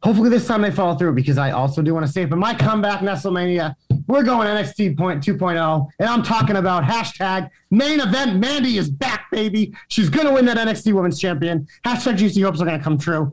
hopefully 0.02 0.28
this 0.30 0.46
time 0.46 0.62
they 0.62 0.70
follow 0.70 0.96
through 0.96 1.14
because 1.14 1.38
I 1.38 1.50
also 1.52 1.82
do 1.82 1.94
want 1.94 2.06
to 2.06 2.12
say, 2.12 2.22
it. 2.22 2.30
but 2.30 2.36
my 2.36 2.54
comeback, 2.54 3.00
WrestleMania, 3.00 3.74
we're 4.06 4.22
going 4.22 4.48
NXT 4.48 4.96
point 4.98 5.22
2.0, 5.22 5.88
and 5.98 6.08
I'm 6.08 6.22
talking 6.22 6.56
about 6.56 6.84
hashtag 6.84 7.50
main 7.70 8.00
event. 8.00 8.38
Mandy 8.38 8.78
is 8.78 8.90
back, 8.90 9.30
baby. 9.30 9.72
She's 9.88 10.08
gonna 10.08 10.32
win 10.32 10.44
that 10.46 10.56
NXT 10.56 10.92
Women's 10.92 11.20
Champion. 11.20 11.66
Hashtag 11.84 12.18
GC 12.18 12.42
hopes 12.42 12.60
are 12.60 12.64
gonna 12.64 12.82
come 12.82 12.98
true. 12.98 13.32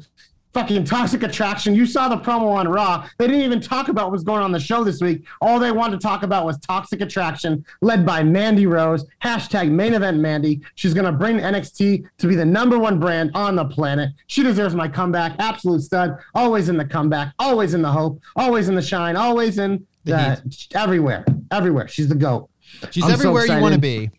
Fucking 0.54 0.84
toxic 0.84 1.22
attraction. 1.22 1.76
You 1.76 1.86
saw 1.86 2.10
the 2.10 2.18
promo 2.18 2.52
on 2.54 2.68
Raw. 2.68 3.08
They 3.20 3.28
didn't 3.28 3.44
even 3.44 3.62
talk 3.62 3.88
about 3.88 4.06
what 4.06 4.14
was 4.14 4.24
going 4.24 4.42
on 4.42 4.52
the 4.52 4.60
show 4.60 4.84
this 4.84 5.00
week. 5.00 5.24
All 5.42 5.60
they 5.60 5.72
wanted 5.72 6.00
to 6.02 6.08
talk 6.08 6.24
about 6.24 6.44
was 6.44 6.58
toxic 6.60 7.02
attraction, 7.02 7.64
led 7.82 8.04
by 8.04 8.24
Mandy 8.24 8.66
Rose. 8.66 9.06
Hashtag 9.24 9.70
main 9.70 9.94
event 9.94 10.18
Mandy. 10.20 10.62
She's 10.74 10.96
gonna 10.96 11.12
bring 11.12 11.38
NXT 11.38 12.06
to 12.18 12.28
be 12.28 12.36
the 12.36 12.46
number 12.46 12.80
one 12.80 13.00
brand 13.00 13.30
on 13.36 13.56
the 13.56 13.66
planet. 13.66 14.10
She 14.26 14.42
deserves 14.42 14.74
my 14.74 14.88
comeback. 14.88 15.36
Absolute 15.38 15.82
stud. 15.84 16.18
Always 16.34 16.68
in 16.68 16.78
the 16.78 16.86
comeback. 16.86 17.34
Always 17.38 17.76
in 17.76 17.84
the 17.84 17.92
hope. 17.92 18.20
Always 18.36 18.70
in 18.70 18.76
the 18.76 18.82
shine. 18.82 19.16
Always 19.16 19.60
in 19.60 19.86
The 20.06 20.42
the, 20.44 20.68
everywhere. 20.80 21.26
Everywhere. 21.52 21.88
She's 21.88 22.08
the 22.08 22.16
goat. 22.16 22.50
She's 22.90 23.04
I'm 23.04 23.10
so 23.10 23.14
everywhere 23.14 23.46
you 23.46 23.62
want 23.62 23.76
to 23.76 23.80
be. 23.80 24.10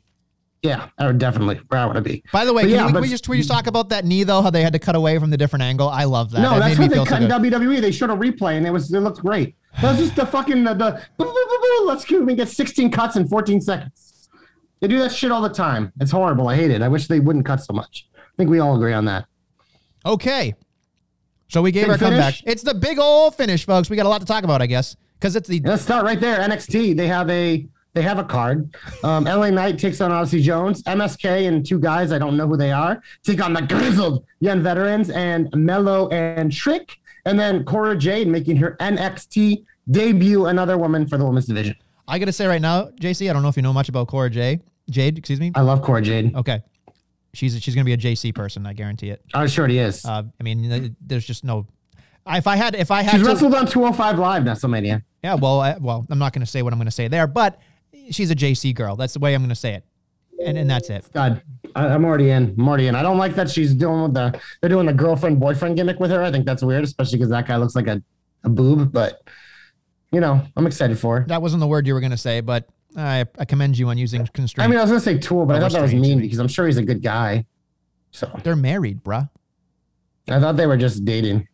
Yeah, 0.62 0.88
I 0.98 1.06
would 1.06 1.18
definitely 1.18 1.58
where 1.68 1.80
I 1.80 1.86
want 1.86 1.96
to 1.96 2.02
be. 2.02 2.22
By 2.32 2.44
the 2.44 2.52
way, 2.52 2.64
But 2.64 2.70
yeah, 2.70 2.86
we, 2.86 2.92
but- 2.92 3.02
we 3.02 3.08
just 3.08 3.28
we 3.28 3.38
just 3.38 3.48
talk 3.48 3.66
about 3.66 3.88
that 3.88 4.04
knee 4.04 4.24
though? 4.24 4.42
How 4.42 4.50
they 4.50 4.62
had 4.62 4.74
to 4.74 4.78
cut 4.78 4.94
away 4.94 5.18
from 5.18 5.30
the 5.30 5.38
different 5.38 5.62
angle. 5.62 5.88
I 5.88 6.04
love 6.04 6.30
that. 6.32 6.40
No, 6.42 6.58
that's 6.58 6.78
me 6.78 6.86
they 6.86 6.96
so 6.96 7.06
cut 7.06 7.22
in. 7.22 7.30
WWE. 7.30 7.80
They 7.80 7.90
showed 7.90 8.10
a 8.10 8.14
replay 8.14 8.56
and 8.58 8.66
it 8.66 8.70
was 8.70 8.92
it 8.92 9.00
looked 9.00 9.20
great. 9.20 9.56
That's 9.80 9.98
just 9.98 10.16
the 10.16 10.26
fucking 10.26 10.64
the, 10.64 10.74
the 10.74 11.02
boo, 11.16 11.24
boo, 11.24 11.32
boo, 11.32 11.58
boo, 11.78 11.86
let's. 11.86 12.10
We 12.10 12.34
get 12.34 12.48
16 12.48 12.90
cuts 12.90 13.16
in 13.16 13.26
14 13.26 13.60
seconds. 13.60 14.28
They 14.80 14.88
do 14.88 14.98
that 14.98 15.12
shit 15.12 15.30
all 15.30 15.42
the 15.42 15.48
time. 15.48 15.92
It's 16.00 16.10
horrible. 16.10 16.48
I 16.48 16.56
hate 16.56 16.70
it. 16.70 16.82
I 16.82 16.88
wish 16.88 17.06
they 17.06 17.20
wouldn't 17.20 17.46
cut 17.46 17.60
so 17.62 17.72
much. 17.72 18.08
I 18.16 18.20
think 18.36 18.50
we 18.50 18.58
all 18.58 18.76
agree 18.76 18.92
on 18.92 19.04
that. 19.06 19.26
Okay. 20.04 20.54
So 21.48 21.62
we 21.62 21.72
gave 21.72 21.84
Big 21.84 21.92
our 21.92 21.98
comeback. 21.98 22.34
It's 22.46 22.62
the 22.62 22.74
big 22.74 22.98
old 22.98 23.34
finish, 23.34 23.66
folks. 23.66 23.90
We 23.90 23.96
got 23.96 24.06
a 24.06 24.08
lot 24.08 24.20
to 24.20 24.26
talk 24.26 24.44
about, 24.44 24.62
I 24.62 24.66
guess, 24.66 24.96
because 25.18 25.36
it's 25.36 25.48
the 25.48 25.60
let's 25.64 25.82
start 25.82 26.04
right 26.04 26.20
there. 26.20 26.38
NXT. 26.38 26.96
They 26.96 27.08
have 27.08 27.28
a 27.28 27.66
they 27.92 28.02
have 28.02 28.18
a 28.18 28.24
card. 28.24 28.74
Um, 29.02 29.24
LA 29.24 29.50
Knight 29.50 29.78
takes 29.78 30.00
on 30.00 30.12
Odyssey 30.12 30.40
Jones. 30.42 30.82
MSK 30.84 31.48
and 31.48 31.66
two 31.66 31.78
guys 31.78 32.12
I 32.12 32.18
don't 32.18 32.36
know 32.36 32.46
who 32.46 32.56
they 32.56 32.72
are 32.72 33.02
take 33.24 33.42
on 33.44 33.52
the 33.52 33.62
grizzled 33.62 34.24
young 34.40 34.62
veterans 34.62 35.10
and 35.10 35.48
Melo 35.54 36.08
and 36.10 36.52
Trick, 36.52 36.96
and 37.24 37.38
then 37.38 37.64
Cora 37.64 37.96
Jade 37.96 38.28
making 38.28 38.56
her 38.56 38.76
NXT 38.80 39.64
debut. 39.90 40.46
Another 40.46 40.78
woman 40.78 41.06
for 41.06 41.18
the 41.18 41.24
women's 41.24 41.46
division. 41.46 41.74
I 42.06 42.18
got 42.18 42.26
to 42.26 42.32
say 42.32 42.46
right 42.46 42.60
now, 42.62 42.86
JC. 43.00 43.28
I 43.28 43.32
don't 43.32 43.42
know 43.42 43.48
if 43.48 43.56
you 43.56 43.62
know 43.62 43.72
much 43.72 43.88
about 43.88 44.08
Cora 44.08 44.30
Jade. 44.30 44.60
Jade, 44.88 45.18
excuse 45.18 45.38
me. 45.40 45.52
I 45.54 45.60
love 45.60 45.82
Cora 45.82 46.02
Jade. 46.02 46.34
Okay. 46.34 46.62
She's 47.32 47.60
she's 47.62 47.74
gonna 47.76 47.84
be 47.84 47.92
a 47.92 47.96
JC 47.98 48.34
person. 48.34 48.66
I 48.66 48.72
guarantee 48.72 49.10
it. 49.10 49.22
I'm 49.34 49.46
sure 49.46 49.68
he 49.68 49.78
is. 49.78 50.04
Uh, 50.04 50.24
I 50.38 50.42
mean, 50.42 50.96
there's 51.00 51.24
just 51.24 51.44
no. 51.44 51.66
If 52.26 52.46
I 52.46 52.56
had, 52.56 52.74
if 52.74 52.90
I 52.90 53.02
had 53.02 53.12
She's 53.12 53.22
to, 53.22 53.26
wrestled 53.26 53.54
on 53.54 53.66
205 53.66 54.18
Live, 54.18 54.42
WrestleMania. 54.42 55.02
yeah. 55.22 55.34
Well, 55.34 55.60
I, 55.60 55.76
well, 55.78 56.06
I'm 56.10 56.18
not 56.18 56.32
gonna 56.32 56.46
say 56.46 56.62
what 56.62 56.72
I'm 56.72 56.78
gonna 56.78 56.90
say 56.90 57.06
there, 57.08 57.26
but 57.28 57.60
she's 58.10 58.30
a 58.30 58.34
JC 58.34 58.74
girl. 58.74 58.96
That's 58.96 59.12
the 59.14 59.18
way 59.18 59.34
I'm 59.34 59.42
gonna 59.42 59.54
say 59.54 59.74
it, 59.74 59.84
and 60.44 60.58
and 60.58 60.68
that's 60.68 60.90
it. 60.90 61.06
God, 61.12 61.42
I, 61.74 61.86
I'm 61.86 62.04
already 62.04 62.30
in. 62.30 62.54
I'm 62.58 62.68
already 62.68 62.86
in. 62.88 62.94
I 62.94 63.02
don't 63.02 63.18
like 63.18 63.34
that 63.36 63.50
she's 63.50 63.74
doing 63.74 64.02
with 64.02 64.14
the 64.14 64.38
they're 64.60 64.70
doing 64.70 64.86
the 64.86 64.92
girlfriend 64.92 65.40
boyfriend 65.40 65.76
gimmick 65.76 66.00
with 66.00 66.10
her. 66.10 66.22
I 66.22 66.30
think 66.30 66.46
that's 66.46 66.62
weird, 66.62 66.84
especially 66.84 67.18
because 67.18 67.30
that 67.30 67.46
guy 67.46 67.56
looks 67.56 67.74
like 67.74 67.86
a, 67.86 68.02
a 68.44 68.48
boob. 68.48 68.92
But 68.92 69.22
you 70.12 70.20
know, 70.20 70.42
I'm 70.56 70.66
excited 70.66 70.98
for 70.98 71.20
her. 71.20 71.26
That 71.26 71.42
wasn't 71.42 71.60
the 71.60 71.66
word 71.66 71.86
you 71.86 71.94
were 71.94 72.00
gonna 72.00 72.16
say, 72.16 72.40
but 72.40 72.68
I 72.96 73.24
I 73.38 73.44
commend 73.44 73.78
you 73.78 73.88
on 73.88 73.98
using 73.98 74.26
constraint. 74.28 74.66
I 74.66 74.70
mean, 74.70 74.78
I 74.78 74.82
was 74.82 74.90
gonna 74.90 75.00
say 75.00 75.18
tool, 75.18 75.46
but 75.46 75.56
I 75.56 75.60
thought 75.60 75.72
that 75.72 75.82
was 75.82 75.94
mean 75.94 76.20
because 76.20 76.38
I'm 76.38 76.48
sure 76.48 76.66
he's 76.66 76.78
a 76.78 76.82
good 76.82 77.02
guy. 77.02 77.44
So 78.12 78.28
They're 78.42 78.56
married, 78.56 79.04
bruh. 79.04 79.30
I 80.28 80.40
thought 80.40 80.56
they 80.56 80.66
were 80.66 80.76
just 80.76 81.04
dating. 81.04 81.46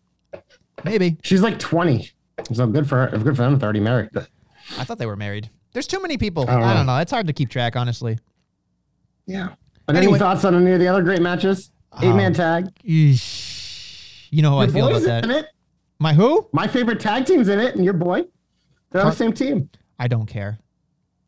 Maybe. 0.84 1.18
She's 1.22 1.42
like 1.42 1.58
20, 1.58 2.10
so 2.52 2.66
good 2.66 2.88
for 2.88 3.06
her. 3.06 3.18
Good 3.18 3.36
for 3.36 3.42
them. 3.42 3.54
if 3.54 3.60
They're 3.60 3.66
already 3.66 3.80
married. 3.80 4.10
But 4.12 4.28
I 4.78 4.84
thought 4.84 4.98
they 4.98 5.06
were 5.06 5.16
married. 5.16 5.50
There's 5.76 5.86
too 5.86 6.00
many 6.00 6.16
people. 6.16 6.44
I 6.44 6.54
don't 6.54 6.62
I 6.62 6.72
don't 6.72 6.86
know. 6.86 6.94
know. 6.94 7.00
It's 7.02 7.10
hard 7.12 7.26
to 7.26 7.34
keep 7.34 7.50
track, 7.50 7.76
honestly. 7.76 8.18
yeah. 9.26 9.48
But 9.84 9.94
Anyway. 9.96 10.12
any 10.14 10.18
thoughts 10.18 10.42
on 10.46 10.54
any 10.54 10.70
of 10.72 10.80
the 10.80 10.88
other 10.88 11.02
great 11.02 11.20
matches? 11.20 11.70
Eight 12.00 12.14
man 12.14 12.32
tag. 12.32 12.68
Eesh. 12.82 14.26
You 14.30 14.40
know 14.40 14.52
how 14.52 14.58
I 14.60 14.64
Your 14.64 14.72
feel 14.72 14.86
about 14.86 14.92
boy's 14.94 15.04
that. 15.04 15.24
in 15.24 15.30
it. 15.32 15.46
My 15.98 16.14
who? 16.14 16.48
My 16.54 16.66
favorite 16.66 16.98
tag 16.98 17.26
team's 17.26 17.48
in 17.50 17.60
it, 17.60 17.74
and 17.76 17.84
your 17.84 17.92
boy. 17.92 18.22
They're 18.90 19.02
on 19.02 19.10
the 19.10 19.16
same 19.16 19.34
team. 19.34 19.68
I 19.98 20.08
don't 20.08 20.24
care. 20.24 20.58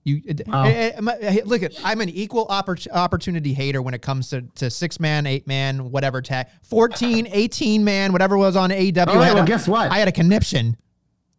You 0.05 0.23
Wow. 0.47 0.65
eh, 0.65 0.93
I- 0.99 1.13
eh, 1.21 1.41
look 1.45 1.63
at 1.63 1.75
I'm 1.85 2.01
an 2.01 2.09
equal 2.09 2.47
oppor- 2.47 2.89
opportunity 2.91 3.53
hater 3.53 3.83
when 3.83 3.93
it 3.93 4.01
comes 4.01 4.31
to, 4.31 4.41
to 4.55 4.71
six 4.71 4.99
man, 4.99 5.27
eight 5.27 5.47
man, 5.47 5.91
whatever 5.91 6.23
tag, 6.23 6.47
14, 6.63 7.29
18 7.31 7.85
man, 7.85 8.13
whatever 8.13 8.39
was 8.39 8.57
on 8.57 8.71
AEW. 8.71 9.07
All 9.09 9.17
right, 9.17 9.35
well, 9.35 9.43
a- 9.45 9.47
guess 9.47 9.69
what? 9.69 9.91
I 9.93 9.99
had 9.99 10.09
a 10.09 10.13
conniption. 10.13 10.75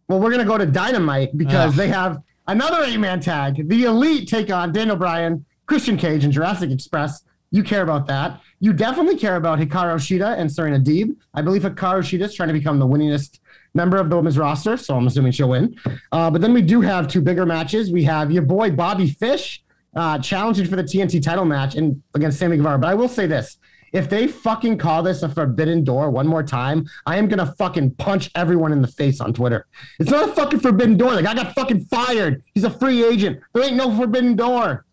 Well, 0.07 0.19
we're 0.19 0.29
gonna 0.31 0.45
go 0.45 0.59
to 0.59 0.67
Dynamite 0.67 1.35
because 1.35 1.71
Ugh. 1.71 1.75
they 1.75 1.87
have 1.87 2.19
another 2.51 2.83
eight-man 2.83 3.19
tag. 3.19 3.67
The 3.67 3.83
Elite 3.83 4.27
take 4.27 4.51
on 4.51 4.71
Daniel 4.71 4.95
Bryan, 4.95 5.45
Christian 5.67 5.97
Cage, 5.97 6.23
and 6.23 6.33
Jurassic 6.33 6.71
Express. 6.71 7.23
You 7.51 7.63
care 7.63 7.81
about 7.81 8.07
that. 8.07 8.41
You 8.59 8.73
definitely 8.73 9.17
care 9.17 9.35
about 9.35 9.59
Hikaru 9.59 9.95
Shida 9.95 10.37
and 10.37 10.51
Serena 10.51 10.79
Deeb. 10.79 11.15
I 11.33 11.41
believe 11.41 11.63
Hikaru 11.63 12.01
Shida 12.01 12.21
is 12.21 12.35
trying 12.35 12.49
to 12.49 12.53
become 12.53 12.79
the 12.79 12.87
winningest 12.87 13.39
member 13.73 13.97
of 13.97 14.09
the 14.09 14.15
women's 14.15 14.37
roster, 14.37 14.77
so 14.77 14.95
I'm 14.95 15.07
assuming 15.07 15.31
she'll 15.31 15.49
win. 15.49 15.75
Uh, 16.11 16.29
but 16.29 16.41
then 16.41 16.53
we 16.53 16.61
do 16.61 16.81
have 16.81 17.07
two 17.07 17.21
bigger 17.21 17.45
matches. 17.45 17.91
We 17.91 18.03
have 18.03 18.31
your 18.31 18.43
boy 18.43 18.71
Bobby 18.71 19.09
Fish 19.09 19.63
uh, 19.95 20.19
challenging 20.19 20.67
for 20.67 20.75
the 20.75 20.83
TNT 20.83 21.21
title 21.21 21.45
match 21.45 21.75
and 21.75 22.01
against 22.13 22.39
Sammy 22.39 22.57
Guevara. 22.57 22.79
But 22.79 22.87
I 22.87 22.93
will 22.95 23.09
say 23.09 23.27
this: 23.27 23.57
if 23.93 24.09
they 24.09 24.27
fucking 24.27 24.77
call 24.77 25.03
this 25.03 25.23
a 25.23 25.29
forbidden 25.29 25.83
door 25.83 26.09
one 26.09 26.27
more 26.27 26.43
time, 26.43 26.87
I 27.05 27.17
am 27.17 27.27
gonna 27.27 27.53
fucking 27.57 27.91
punch 27.95 28.29
everyone 28.35 28.71
in 28.71 28.81
the 28.81 28.87
face 28.87 29.19
on 29.21 29.33
Twitter. 29.33 29.67
It's 29.99 30.09
not 30.09 30.29
a 30.29 30.33
fucking 30.33 30.59
forbidden 30.59 30.97
door. 30.97 31.13
Like 31.13 31.25
I 31.25 31.33
got 31.33 31.55
fucking 31.55 31.85
fired. 31.85 32.43
He's 32.53 32.63
a 32.63 32.69
free 32.69 33.03
agent. 33.03 33.39
There 33.53 33.63
ain't 33.63 33.75
no 33.75 33.95
forbidden 33.95 34.35
door. 34.35 34.85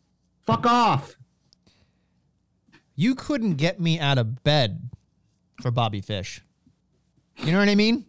Fuck 0.46 0.66
off. 0.66 1.16
You 2.94 3.14
couldn't 3.14 3.54
get 3.54 3.78
me 3.78 3.98
out 3.98 4.16
of 4.18 4.42
bed 4.42 4.90
for 5.60 5.70
Bobby 5.70 6.00
Fish. 6.00 6.42
You 7.38 7.52
know 7.52 7.58
what 7.58 7.68
I 7.68 7.74
mean? 7.74 8.06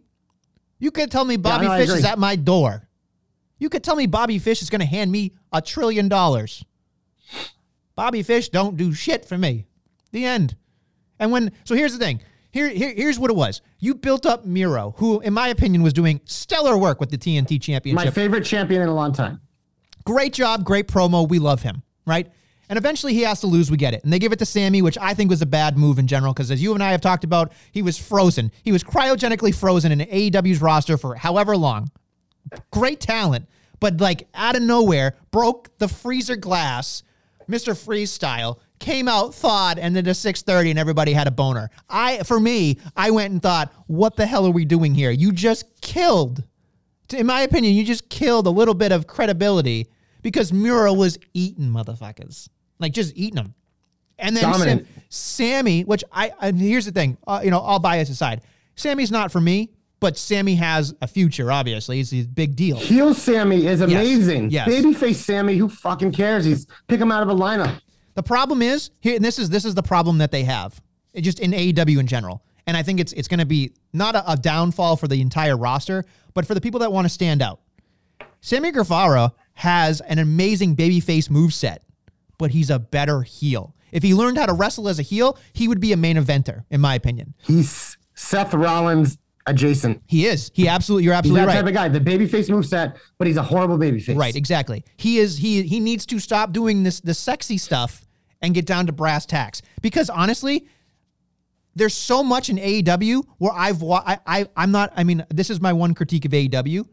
You 0.78 0.90
could 0.90 1.10
tell 1.10 1.24
me 1.24 1.36
Bobby 1.36 1.66
no, 1.66 1.76
Fish 1.76 1.90
is 1.90 2.04
at 2.04 2.18
my 2.18 2.36
door. 2.36 2.88
You 3.58 3.68
could 3.68 3.82
tell 3.82 3.96
me 3.96 4.06
Bobby 4.06 4.38
Fish 4.38 4.62
is 4.62 4.70
going 4.70 4.80
to 4.80 4.86
hand 4.86 5.10
me 5.10 5.34
a 5.52 5.60
trillion 5.60 6.08
dollars. 6.08 6.64
Bobby 7.96 8.22
Fish 8.22 8.48
don't 8.48 8.76
do 8.76 8.94
shit 8.94 9.24
for 9.24 9.36
me. 9.36 9.66
The 10.12 10.24
end. 10.24 10.56
And 11.18 11.32
when 11.32 11.52
so 11.64 11.74
here's 11.74 11.92
the 11.92 11.98
thing. 11.98 12.20
Here, 12.50 12.68
here 12.68 12.92
here's 12.94 13.18
what 13.18 13.30
it 13.30 13.36
was. 13.36 13.60
You 13.78 13.94
built 13.94 14.24
up 14.24 14.44
Miro, 14.44 14.94
who 14.96 15.20
in 15.20 15.34
my 15.34 15.48
opinion 15.48 15.82
was 15.82 15.92
doing 15.92 16.20
stellar 16.24 16.76
work 16.76 17.00
with 17.00 17.10
the 17.10 17.18
TNT 17.18 17.60
Championship. 17.60 18.04
My 18.06 18.10
favorite 18.10 18.44
champion 18.44 18.82
in 18.82 18.88
a 18.88 18.94
long 18.94 19.12
time. 19.12 19.40
Great 20.04 20.32
job, 20.32 20.64
great 20.64 20.88
promo. 20.88 21.28
We 21.28 21.38
love 21.38 21.62
him, 21.62 21.82
right? 22.06 22.30
And 22.70 22.76
eventually 22.76 23.14
he 23.14 23.22
has 23.22 23.40
to 23.40 23.46
lose. 23.46 23.70
We 23.70 23.76
get 23.76 23.94
it. 23.94 24.04
And 24.04 24.12
they 24.12 24.18
give 24.18 24.32
it 24.32 24.38
to 24.40 24.46
Sammy, 24.46 24.82
which 24.82 24.98
I 24.98 25.14
think 25.14 25.30
was 25.30 25.42
a 25.42 25.46
bad 25.46 25.78
move 25.78 25.98
in 25.98 26.06
general 26.06 26.32
because 26.34 26.50
as 26.50 26.62
you 26.62 26.74
and 26.74 26.82
I 26.82 26.90
have 26.90 27.00
talked 27.00 27.24
about, 27.24 27.52
he 27.72 27.82
was 27.82 27.98
frozen. 27.98 28.52
He 28.62 28.72
was 28.72 28.84
cryogenically 28.84 29.54
frozen 29.54 29.92
in 29.92 30.00
AEW's 30.00 30.60
roster 30.60 30.98
for 30.98 31.14
however 31.14 31.56
long. 31.56 31.90
Great 32.70 33.00
talent, 33.00 33.46
but 33.80 34.00
like 34.00 34.28
out 34.34 34.56
of 34.56 34.62
nowhere, 34.62 35.16
broke 35.30 35.76
the 35.78 35.88
freezer 35.88 36.36
glass, 36.36 37.02
Mr. 37.48 37.76
Freeze 37.76 38.10
style, 38.10 38.60
came 38.78 39.08
out, 39.08 39.34
thawed, 39.34 39.78
and 39.78 39.94
then 39.94 40.04
to 40.04 40.10
6:30 40.14 40.70
and 40.70 40.78
everybody 40.78 41.12
had 41.12 41.26
a 41.26 41.30
boner. 41.30 41.70
I 41.88 42.18
for 42.24 42.38
me, 42.38 42.78
I 42.96 43.10
went 43.10 43.32
and 43.32 43.42
thought, 43.42 43.72
what 43.86 44.16
the 44.16 44.26
hell 44.26 44.46
are 44.46 44.50
we 44.50 44.64
doing 44.64 44.94
here? 44.94 45.10
You 45.10 45.32
just 45.32 45.80
killed 45.80 46.44
in 47.14 47.26
my 47.26 47.42
opinion, 47.42 47.74
you 47.74 47.84
just 47.84 48.08
killed 48.08 48.46
a 48.46 48.50
little 48.50 48.74
bit 48.74 48.92
of 48.92 49.06
credibility 49.06 49.88
because 50.22 50.52
Miro 50.52 50.92
was 50.92 51.18
eating 51.34 51.66
motherfuckers, 51.66 52.48
like 52.78 52.92
just 52.92 53.16
eating 53.16 53.36
them. 53.36 53.54
And 54.18 54.36
then 54.36 54.52
Sam, 54.54 54.86
Sammy, 55.08 55.82
which 55.82 56.02
I 56.12 56.32
and 56.40 56.58
here's 56.58 56.86
the 56.86 56.92
thing, 56.92 57.16
uh, 57.26 57.40
you 57.44 57.50
know, 57.50 57.60
all 57.60 57.78
bias 57.78 58.10
aside, 58.10 58.42
Sammy's 58.74 59.12
not 59.12 59.30
for 59.30 59.40
me, 59.40 59.70
but 60.00 60.18
Sammy 60.18 60.56
has 60.56 60.92
a 61.00 61.06
future. 61.06 61.52
Obviously, 61.52 61.98
he's 61.98 62.12
a 62.12 62.26
big 62.26 62.56
deal. 62.56 62.78
Heel 62.78 63.14
Sammy 63.14 63.66
is 63.66 63.80
amazing. 63.80 64.50
Yes. 64.50 64.68
Babyface 64.68 65.16
Sammy, 65.16 65.56
who 65.56 65.68
fucking 65.68 66.12
cares? 66.12 66.44
He's 66.44 66.66
pick 66.88 67.00
him 67.00 67.12
out 67.12 67.22
of 67.22 67.28
a 67.28 67.34
lineup. 67.34 67.80
The 68.18 68.24
problem 68.24 68.62
is 68.62 68.90
here, 68.98 69.14
and 69.14 69.24
this 69.24 69.38
is 69.38 69.48
this 69.48 69.64
is 69.64 69.76
the 69.76 69.82
problem 69.84 70.18
that 70.18 70.32
they 70.32 70.42
have, 70.42 70.82
it 71.12 71.20
just 71.20 71.38
in 71.38 71.52
AEW 71.52 72.00
in 72.00 72.08
general. 72.08 72.42
And 72.66 72.76
I 72.76 72.82
think 72.82 72.98
it's 72.98 73.12
it's 73.12 73.28
going 73.28 73.38
to 73.38 73.46
be 73.46 73.74
not 73.92 74.16
a, 74.16 74.32
a 74.32 74.36
downfall 74.36 74.96
for 74.96 75.06
the 75.06 75.20
entire 75.20 75.56
roster, 75.56 76.04
but 76.34 76.44
for 76.44 76.54
the 76.54 76.60
people 76.60 76.80
that 76.80 76.90
want 76.90 77.04
to 77.04 77.08
stand 77.10 77.42
out. 77.42 77.60
Sammy 78.40 78.72
Guevara 78.72 79.32
has 79.54 80.00
an 80.00 80.18
amazing 80.18 80.74
babyface 80.74 81.28
moveset, 81.28 81.78
but 82.38 82.50
he's 82.50 82.70
a 82.70 82.80
better 82.80 83.22
heel. 83.22 83.76
If 83.92 84.02
he 84.02 84.14
learned 84.14 84.36
how 84.36 84.46
to 84.46 84.52
wrestle 84.52 84.88
as 84.88 84.98
a 84.98 85.02
heel, 85.02 85.38
he 85.52 85.68
would 85.68 85.78
be 85.78 85.92
a 85.92 85.96
main 85.96 86.16
eventer, 86.16 86.64
in 86.70 86.80
my 86.80 86.96
opinion. 86.96 87.34
He's 87.44 87.96
Seth 88.16 88.52
Rollins 88.52 89.16
adjacent. 89.46 90.02
He 90.06 90.26
is. 90.26 90.50
He 90.54 90.66
absolutely. 90.66 91.04
You're 91.04 91.14
He's 91.14 91.18
absolutely 91.18 91.40
that 91.42 91.46
right. 91.46 91.60
type 91.60 91.66
of 91.68 91.72
guy. 91.72 91.88
The 91.88 92.00
babyface 92.00 92.50
moveset, 92.50 92.96
but 93.16 93.28
he's 93.28 93.36
a 93.36 93.44
horrible 93.44 93.78
babyface. 93.78 94.18
Right, 94.18 94.34
exactly. 94.34 94.84
He 94.96 95.18
is 95.18 95.38
he 95.38 95.62
he 95.62 95.78
needs 95.78 96.04
to 96.06 96.18
stop 96.18 96.52
doing 96.52 96.82
this 96.82 96.98
the 96.98 97.14
sexy 97.14 97.58
stuff 97.58 98.07
and 98.40 98.54
get 98.54 98.66
down 98.66 98.86
to 98.86 98.92
brass 98.92 99.26
tacks. 99.26 99.62
Because 99.82 100.10
honestly, 100.10 100.66
there's 101.74 101.94
so 101.94 102.22
much 102.22 102.50
in 102.50 102.56
AEW 102.56 103.24
where 103.38 103.52
I've 103.52 103.82
I, 103.82 104.18
I 104.26 104.46
I'm 104.56 104.70
not 104.70 104.92
I 104.96 105.04
mean, 105.04 105.24
this 105.30 105.50
is 105.50 105.60
my 105.60 105.72
one 105.72 105.94
critique 105.94 106.24
of 106.24 106.32
AEW. 106.32 106.86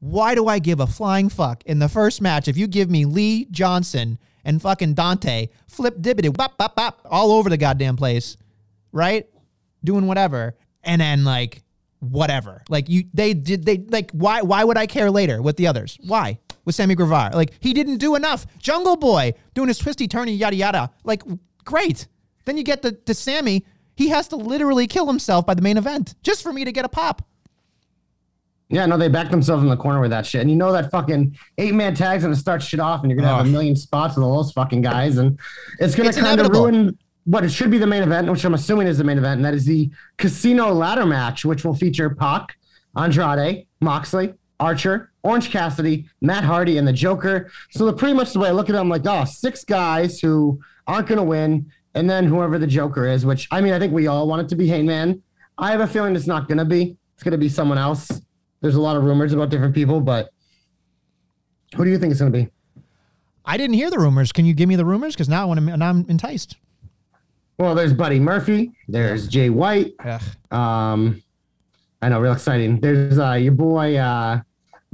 Why 0.00 0.34
do 0.34 0.46
I 0.46 0.58
give 0.58 0.80
a 0.80 0.86
flying 0.86 1.28
fuck 1.28 1.62
in 1.64 1.78
the 1.78 1.88
first 1.88 2.20
match 2.20 2.48
if 2.48 2.56
you 2.56 2.66
give 2.66 2.90
me 2.90 3.04
Lee 3.04 3.46
Johnson 3.50 4.18
and 4.44 4.60
fucking 4.60 4.94
Dante 4.94 5.48
flip 5.68 5.98
dibbity 5.98 6.34
bop 6.34 6.58
bop 6.58 6.76
bop 6.76 7.00
all 7.10 7.32
over 7.32 7.48
the 7.48 7.56
goddamn 7.56 7.96
place, 7.96 8.36
right? 8.92 9.26
Doing 9.82 10.06
whatever, 10.06 10.56
and 10.82 11.00
then 11.00 11.24
like 11.24 11.62
whatever. 12.00 12.62
Like 12.68 12.88
you, 12.88 13.04
they 13.14 13.34
did 13.34 13.64
they 13.64 13.78
like 13.78 14.10
why? 14.12 14.42
Why 14.42 14.64
would 14.64 14.76
I 14.76 14.86
care 14.86 15.10
later 15.10 15.40
with 15.40 15.56
the 15.56 15.66
others? 15.66 15.98
Why 16.00 16.38
with 16.66 16.74
Sammy 16.74 16.94
Guevara? 16.94 17.34
Like 17.34 17.52
he 17.60 17.72
didn't 17.72 17.96
do 17.96 18.14
enough. 18.14 18.46
Jungle 18.58 18.96
Boy 18.96 19.32
doing 19.54 19.68
his 19.68 19.78
twisty 19.78 20.06
turny 20.06 20.38
yada 20.38 20.56
yada. 20.56 20.90
Like 21.04 21.22
great. 21.64 22.06
Then 22.44 22.58
you 22.58 22.62
get 22.62 22.82
the 22.82 22.92
to 22.92 23.14
Sammy. 23.14 23.64
He 23.94 24.08
has 24.10 24.28
to 24.28 24.36
literally 24.36 24.86
kill 24.86 25.06
himself 25.06 25.46
by 25.46 25.54
the 25.54 25.62
main 25.62 25.78
event 25.78 26.16
just 26.22 26.42
for 26.42 26.52
me 26.52 26.66
to 26.66 26.72
get 26.72 26.84
a 26.84 26.88
pop. 26.88 27.22
Yeah, 28.68 28.84
no, 28.84 28.98
they 28.98 29.08
backed 29.08 29.30
themselves 29.30 29.62
in 29.62 29.70
the 29.70 29.76
corner 29.76 30.00
with 30.00 30.10
that 30.10 30.26
shit. 30.26 30.40
And 30.40 30.50
you 30.50 30.56
know 30.56 30.72
that 30.72 30.90
fucking 30.90 31.38
eight 31.56 31.72
man 31.74 31.94
tag's 31.94 32.24
gonna 32.24 32.34
start 32.34 32.62
shit 32.62 32.80
off, 32.80 33.02
and 33.02 33.10
you're 33.10 33.18
gonna 33.18 33.34
have 33.34 33.46
a 33.46 33.48
million 33.48 33.76
spots 33.76 34.16
with 34.16 34.24
all 34.24 34.42
those 34.42 34.52
fucking 34.52 34.82
guys, 34.82 35.18
and 35.18 35.38
it's 35.78 35.94
gonna 35.94 36.12
kind 36.12 36.40
of 36.40 36.48
ruin 36.50 36.98
what 37.24 37.44
it 37.44 37.50
should 37.50 37.70
be 37.70 37.78
the 37.78 37.86
main 37.86 38.02
event, 38.02 38.30
which 38.30 38.44
I'm 38.44 38.54
assuming 38.54 38.86
is 38.86 38.98
the 38.98 39.04
main 39.04 39.18
event, 39.18 39.38
and 39.38 39.44
that 39.44 39.54
is 39.54 39.64
the 39.64 39.90
casino 40.16 40.72
ladder 40.72 41.06
match, 41.06 41.44
which 41.44 41.64
will 41.64 41.74
feature 41.74 42.10
Pac, 42.10 42.56
Andrade, 42.96 43.66
Moxley, 43.80 44.34
Archer, 44.60 45.10
Orange 45.22 45.50
Cassidy, 45.50 46.08
Matt 46.20 46.44
Hardy, 46.44 46.78
and 46.78 46.86
the 46.88 46.92
Joker. 46.92 47.50
So 47.70 47.84
the 47.86 47.92
pretty 47.92 48.14
much 48.14 48.32
the 48.32 48.38
way 48.38 48.48
I 48.48 48.52
look 48.52 48.68
at 48.68 48.74
it, 48.74 48.78
I'm 48.78 48.88
like, 48.88 49.02
oh, 49.06 49.24
six 49.24 49.64
guys 49.64 50.20
who 50.20 50.60
aren't 50.86 51.08
gonna 51.08 51.24
win, 51.24 51.70
and 51.94 52.08
then 52.08 52.24
whoever 52.26 52.58
the 52.58 52.66
Joker 52.66 53.06
is, 53.06 53.26
which 53.26 53.48
I 53.50 53.60
mean, 53.60 53.72
I 53.72 53.78
think 53.78 53.92
we 53.92 54.06
all 54.06 54.26
want 54.26 54.42
it 54.42 54.48
to 54.50 54.56
be 54.56 54.66
Hangman. 54.68 55.22
I 55.58 55.70
have 55.70 55.80
a 55.80 55.86
feeling 55.86 56.14
it's 56.16 56.26
not 56.26 56.48
gonna 56.48 56.64
be. 56.64 56.96
It's 57.14 57.22
gonna 57.22 57.38
be 57.38 57.48
someone 57.48 57.78
else. 57.78 58.10
There's 58.60 58.74
a 58.76 58.80
lot 58.80 58.96
of 58.96 59.04
rumors 59.04 59.32
about 59.32 59.50
different 59.50 59.74
people, 59.74 60.00
but 60.00 60.30
who 61.76 61.84
do 61.84 61.90
you 61.90 61.98
think 61.98 62.10
it's 62.10 62.20
going 62.20 62.32
to 62.32 62.38
be? 62.44 62.48
I 63.44 63.56
didn't 63.56 63.74
hear 63.74 63.90
the 63.90 63.98
rumors. 63.98 64.32
Can 64.32 64.46
you 64.46 64.54
give 64.54 64.68
me 64.68 64.76
the 64.76 64.84
rumors? 64.84 65.14
Because 65.14 65.28
now, 65.28 65.42
I 65.42 65.44
wanna- 65.44 65.76
now 65.76 65.90
I'm 65.90 66.06
enticed. 66.08 66.56
Well, 67.58 67.74
there's 67.74 67.92
Buddy 67.92 68.18
Murphy. 68.18 68.72
There's 68.88 69.28
Jay 69.28 69.50
White. 69.50 69.92
Ugh. 70.04 70.22
Um, 70.50 71.22
I 72.02 72.08
know, 72.08 72.20
real 72.20 72.32
exciting. 72.32 72.80
There's 72.80 73.18
uh, 73.18 73.32
your 73.32 73.52
boy. 73.52 73.96
Uh, 73.96 74.40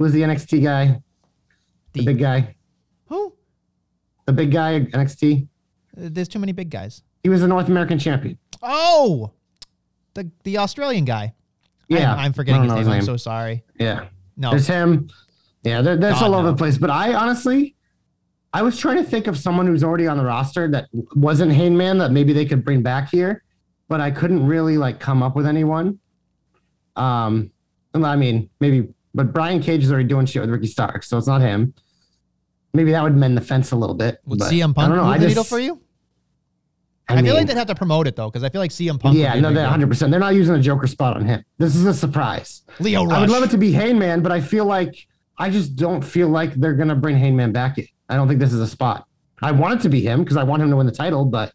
who's 0.03 0.13
the 0.13 0.21
NXT 0.21 0.63
guy? 0.63 1.01
The, 1.93 1.99
The- 1.99 2.05
big 2.05 2.19
guy. 2.19 2.55
Who? 3.07 3.33
The 4.25 4.33
big 4.33 4.51
guy 4.51 4.81
NXT. 4.81 5.43
Uh, 5.43 6.09
There's 6.11 6.27
too 6.27 6.39
many 6.39 6.51
big 6.51 6.69
guys. 6.69 7.03
He 7.23 7.29
was 7.29 7.43
a 7.43 7.47
North 7.47 7.67
American 7.67 7.99
champion. 7.99 8.37
Oh, 8.61 9.31
the 10.13 10.29
the 10.43 10.57
Australian 10.57 11.05
guy. 11.05 11.33
Yeah, 11.87 12.13
I'm, 12.13 12.19
I'm 12.19 12.33
forgetting 12.33 12.63
his 12.63 12.71
don't 12.71 12.83
name. 12.85 12.93
I'm 12.93 13.01
so 13.01 13.17
sorry. 13.17 13.63
Yeah. 13.79 14.05
No, 14.37 14.49
There's 14.51 14.67
him. 14.67 15.09
Yeah, 15.63 15.81
they're, 15.81 15.95
they're 15.95 16.13
all 16.13 16.33
over 16.35 16.49
the 16.51 16.55
place. 16.57 16.77
But 16.77 16.89
I 16.89 17.13
honestly, 17.13 17.75
I 18.51 18.61
was 18.61 18.77
trying 18.77 18.97
to 18.97 19.03
think 19.03 19.27
of 19.27 19.37
someone 19.37 19.67
who's 19.67 19.83
already 19.83 20.07
on 20.07 20.17
the 20.17 20.23
roster 20.25 20.67
that 20.69 20.87
wasn't 21.15 21.51
Hangman 21.51 21.97
that 21.99 22.11
maybe 22.11 22.33
they 22.33 22.45
could 22.45 22.65
bring 22.65 22.81
back 22.81 23.09
here, 23.09 23.43
but 23.87 24.01
I 24.01 24.11
couldn't 24.11 24.45
really 24.45 24.77
like 24.77 24.99
come 24.99 25.23
up 25.23 25.35
with 25.35 25.45
anyone. 25.45 25.99
Um, 26.95 27.51
I 27.93 28.15
mean, 28.15 28.49
maybe, 28.59 28.87
but 29.13 29.33
Brian 29.33 29.61
Cage 29.61 29.83
is 29.83 29.91
already 29.91 30.07
doing 30.07 30.25
shit 30.25 30.41
with 30.41 30.49
Ricky 30.49 30.67
Starks, 30.67 31.07
so 31.07 31.17
it's 31.17 31.27
not 31.27 31.41
him. 31.41 31.73
Maybe 32.73 32.91
that 32.91 33.03
would 33.03 33.15
mend 33.15 33.37
the 33.37 33.41
fence 33.41 33.71
a 33.71 33.75
little 33.75 33.95
bit. 33.95 34.17
would 34.25 34.39
CM 34.39 34.71
I 34.71 34.73
Punk 34.73 34.89
don't 34.89 34.97
know. 34.97 35.03
I 35.03 35.17
just, 35.17 35.27
needle 35.27 35.43
for 35.43 35.59
you? 35.59 35.81
I, 37.07 37.17
I, 37.17 37.21
feel 37.21 37.35
like 37.35 37.47
they'd 37.47 37.57
have 37.57 37.67
to 37.67 37.75
promote 37.75 38.07
it 38.07 38.15
though, 38.15 38.29
because 38.29 38.43
I 38.43 38.49
feel 38.49 38.61
like 38.61 38.71
CM 38.71 38.99
Punk. 38.99 39.15
yeah, 39.15 39.35
no, 39.35 39.53
they're 39.53 39.63
100. 39.63 39.87
percent 39.87 40.09
They're 40.09 40.19
not 40.19 40.33
using 40.33 40.55
a 40.55 40.59
Joker 40.59 40.87
spot 40.87 41.15
on 41.15 41.25
him. 41.25 41.43
This 41.57 41.75
is 41.75 41.85
a 41.85 41.93
surprise. 41.93 42.63
Lio 42.79 43.03
Rush. 43.03 43.17
I 43.17 43.21
would 43.21 43.29
love 43.29 43.43
it 43.43 43.51
to 43.51 43.57
be 43.57 43.71
Hangman, 43.71 44.23
but 44.23 44.31
I 44.31 44.41
feel 44.41 44.65
like 44.65 45.07
I 45.37 45.49
just 45.49 45.75
don't 45.75 46.01
feel 46.01 46.29
like 46.29 46.53
they're 46.55 46.73
gonna 46.73 46.95
bring 46.95 47.17
Hangman 47.17 47.51
back 47.51 47.77
yet. 47.77 47.87
I 48.09 48.15
don't 48.15 48.27
think 48.27 48.39
this 48.39 48.53
is 48.53 48.61
a 48.61 48.67
spot. 48.67 49.05
I 49.41 49.51
want 49.51 49.79
it 49.79 49.83
to 49.83 49.89
be 49.89 50.01
him 50.01 50.23
because 50.23 50.37
I 50.37 50.43
want 50.43 50.63
him 50.63 50.69
to 50.69 50.77
win 50.77 50.85
the 50.85 50.91
title, 50.91 51.25
but 51.25 51.53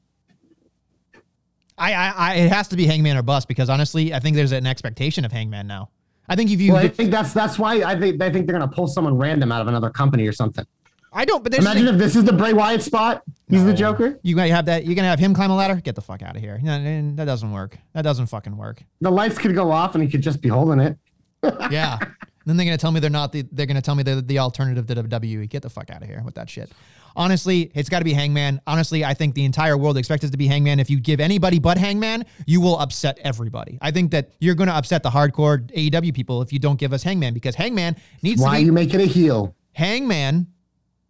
I, 1.78 1.94
I, 1.94 2.08
I, 2.10 2.34
it 2.34 2.52
has 2.52 2.68
to 2.68 2.76
be 2.76 2.86
Hangman 2.86 3.16
or 3.16 3.22
bust 3.22 3.48
because 3.48 3.70
honestly, 3.70 4.12
I 4.12 4.20
think 4.20 4.36
there's 4.36 4.52
an 4.52 4.66
expectation 4.66 5.24
of 5.24 5.32
Hangman 5.32 5.66
now. 5.66 5.90
I 6.28 6.36
think 6.36 6.50
if 6.50 6.60
you, 6.60 6.72
well, 6.74 6.84
I 6.84 6.88
think 6.88 7.10
that's 7.10 7.32
that's 7.32 7.58
why 7.58 7.82
I 7.82 7.98
think 7.98 8.20
I 8.22 8.30
think 8.30 8.46
they're 8.46 8.58
gonna 8.58 8.70
pull 8.70 8.86
someone 8.86 9.16
random 9.16 9.50
out 9.52 9.62
of 9.62 9.68
another 9.68 9.90
company 9.90 10.26
or 10.26 10.32
something. 10.32 10.64
I 11.12 11.24
don't. 11.24 11.42
But 11.42 11.54
Imagine 11.54 11.88
if 11.88 11.96
this 11.96 12.14
is 12.16 12.24
the 12.24 12.34
Bray 12.34 12.52
Wyatt 12.52 12.82
spot. 12.82 13.22
He's 13.48 13.64
the 13.64 13.72
Joker. 13.72 14.18
you 14.22 14.36
gonna 14.36 14.48
have 14.54 14.66
that. 14.66 14.84
You're 14.84 14.94
gonna 14.94 15.08
have 15.08 15.18
him 15.18 15.32
climb 15.32 15.50
a 15.50 15.56
ladder. 15.56 15.76
Get 15.76 15.94
the 15.94 16.02
fuck 16.02 16.22
out 16.22 16.36
of 16.36 16.42
here. 16.42 16.60
No, 16.62 16.78
no, 16.78 17.14
That 17.16 17.24
doesn't 17.24 17.50
work. 17.50 17.78
That 17.94 18.02
doesn't 18.02 18.26
fucking 18.26 18.56
work. 18.56 18.82
The 19.00 19.10
lights 19.10 19.38
could 19.38 19.54
go 19.54 19.70
off 19.72 19.94
and 19.94 20.04
he 20.04 20.10
could 20.10 20.20
just 20.20 20.42
be 20.42 20.48
holding 20.48 20.80
it. 20.80 20.98
Yeah. 21.70 21.98
then 22.44 22.56
they're 22.56 22.66
gonna 22.66 22.76
tell 22.78 22.92
me 22.92 23.00
they're 23.00 23.10
not 23.10 23.32
the. 23.32 23.46
They're 23.50 23.66
gonna 23.66 23.80
tell 23.80 23.94
me 23.94 24.02
they're 24.02 24.20
the 24.20 24.38
alternative 24.38 24.86
to 24.86 24.94
WWE. 24.94 25.48
Get 25.48 25.62
the 25.62 25.70
fuck 25.70 25.88
out 25.90 26.02
of 26.02 26.08
here 26.08 26.22
with 26.24 26.34
that 26.34 26.50
shit. 26.50 26.70
Honestly, 27.16 27.70
it's 27.74 27.88
got 27.88 27.98
to 27.98 28.04
be 28.04 28.12
Hangman. 28.12 28.60
Honestly, 28.66 29.04
I 29.04 29.14
think 29.14 29.34
the 29.34 29.44
entire 29.44 29.76
world 29.76 29.98
expects 29.98 30.24
it 30.24 30.30
to 30.30 30.36
be 30.38 30.46
Hangman. 30.46 30.78
If 30.80 30.90
you 30.90 31.00
give 31.00 31.20
anybody 31.20 31.58
but 31.58 31.78
Hangman, 31.78 32.24
you 32.46 32.60
will 32.60 32.78
upset 32.78 33.18
everybody. 33.22 33.78
I 33.82 33.90
think 33.90 34.10
that 34.12 34.30
you're 34.40 34.54
going 34.54 34.68
to 34.68 34.74
upset 34.76 35.02
the 35.02 35.10
hardcore 35.10 35.70
AEW 35.72 36.14
people 36.14 36.42
if 36.42 36.52
you 36.52 36.58
don't 36.58 36.78
give 36.78 36.92
us 36.92 37.02
Hangman 37.02 37.34
because 37.34 37.54
Hangman 37.54 37.96
needs 38.22 38.40
Why 38.42 38.58
to 38.60 38.64
you 38.66 38.72
making 38.72 39.00
a 39.00 39.06
heel? 39.06 39.54
Hangman 39.72 40.46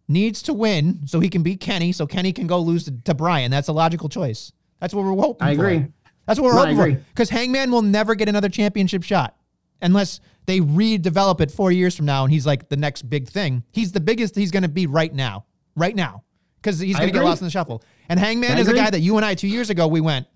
needs 0.07 0.41
to 0.43 0.53
win 0.53 1.05
so 1.05 1.19
he 1.19 1.29
can 1.29 1.43
beat 1.43 1.59
Kenny, 1.59 1.91
so 1.91 2.07
Kenny 2.07 2.33
can 2.33 2.47
go 2.47 2.59
lose 2.59 2.85
to, 2.85 2.91
to 3.03 3.13
Brian. 3.13 3.51
That's 3.51 3.67
a 3.67 3.73
logical 3.73 4.09
choice. 4.09 4.51
That's 4.79 4.93
what 4.93 5.05
we're 5.05 5.15
hoping 5.15 5.47
I 5.47 5.55
for. 5.55 5.65
agree. 5.67 5.87
That's 6.25 6.39
what 6.39 6.47
we're 6.53 6.65
No, 6.65 6.75
hoping 6.75 6.95
for. 6.95 7.03
Because 7.09 7.29
Hangman 7.29 7.71
will 7.71 7.81
never 7.81 8.15
get 8.15 8.29
another 8.29 8.49
championship 8.49 9.03
shot 9.03 9.35
unless 9.81 10.19
they 10.45 10.59
redevelop 10.59 11.41
it 11.41 11.51
four 11.51 11.71
years 11.71 11.95
from 11.95 12.05
now 12.05 12.23
and 12.23 12.33
he's 12.33 12.45
like 12.45 12.69
the 12.69 12.77
next 12.77 13.03
big 13.09 13.27
thing. 13.27 13.63
He's 13.71 13.91
the 13.91 13.99
biggest 13.99 14.35
he's 14.35 14.51
going 14.51 14.63
to 14.63 14.69
be 14.69 14.87
right 14.87 15.13
now. 15.13 15.45
Right 15.75 15.95
now. 15.95 16.23
Because 16.61 16.79
he's 16.79 16.97
going 16.97 17.07
to 17.07 17.13
get 17.13 17.23
lost 17.23 17.41
in 17.41 17.47
the 17.47 17.51
shuffle. 17.51 17.83
And 18.09 18.19
Hangman 18.19 18.57
I 18.57 18.59
is 18.59 18.67
a 18.67 18.73
guy 18.73 18.89
that 18.89 18.99
you 18.99 19.15
and 19.15 19.25
I 19.25 19.35
two 19.35 19.47
years 19.47 19.69
ago 19.69 19.87
we 19.87 20.01
went, 20.01 20.27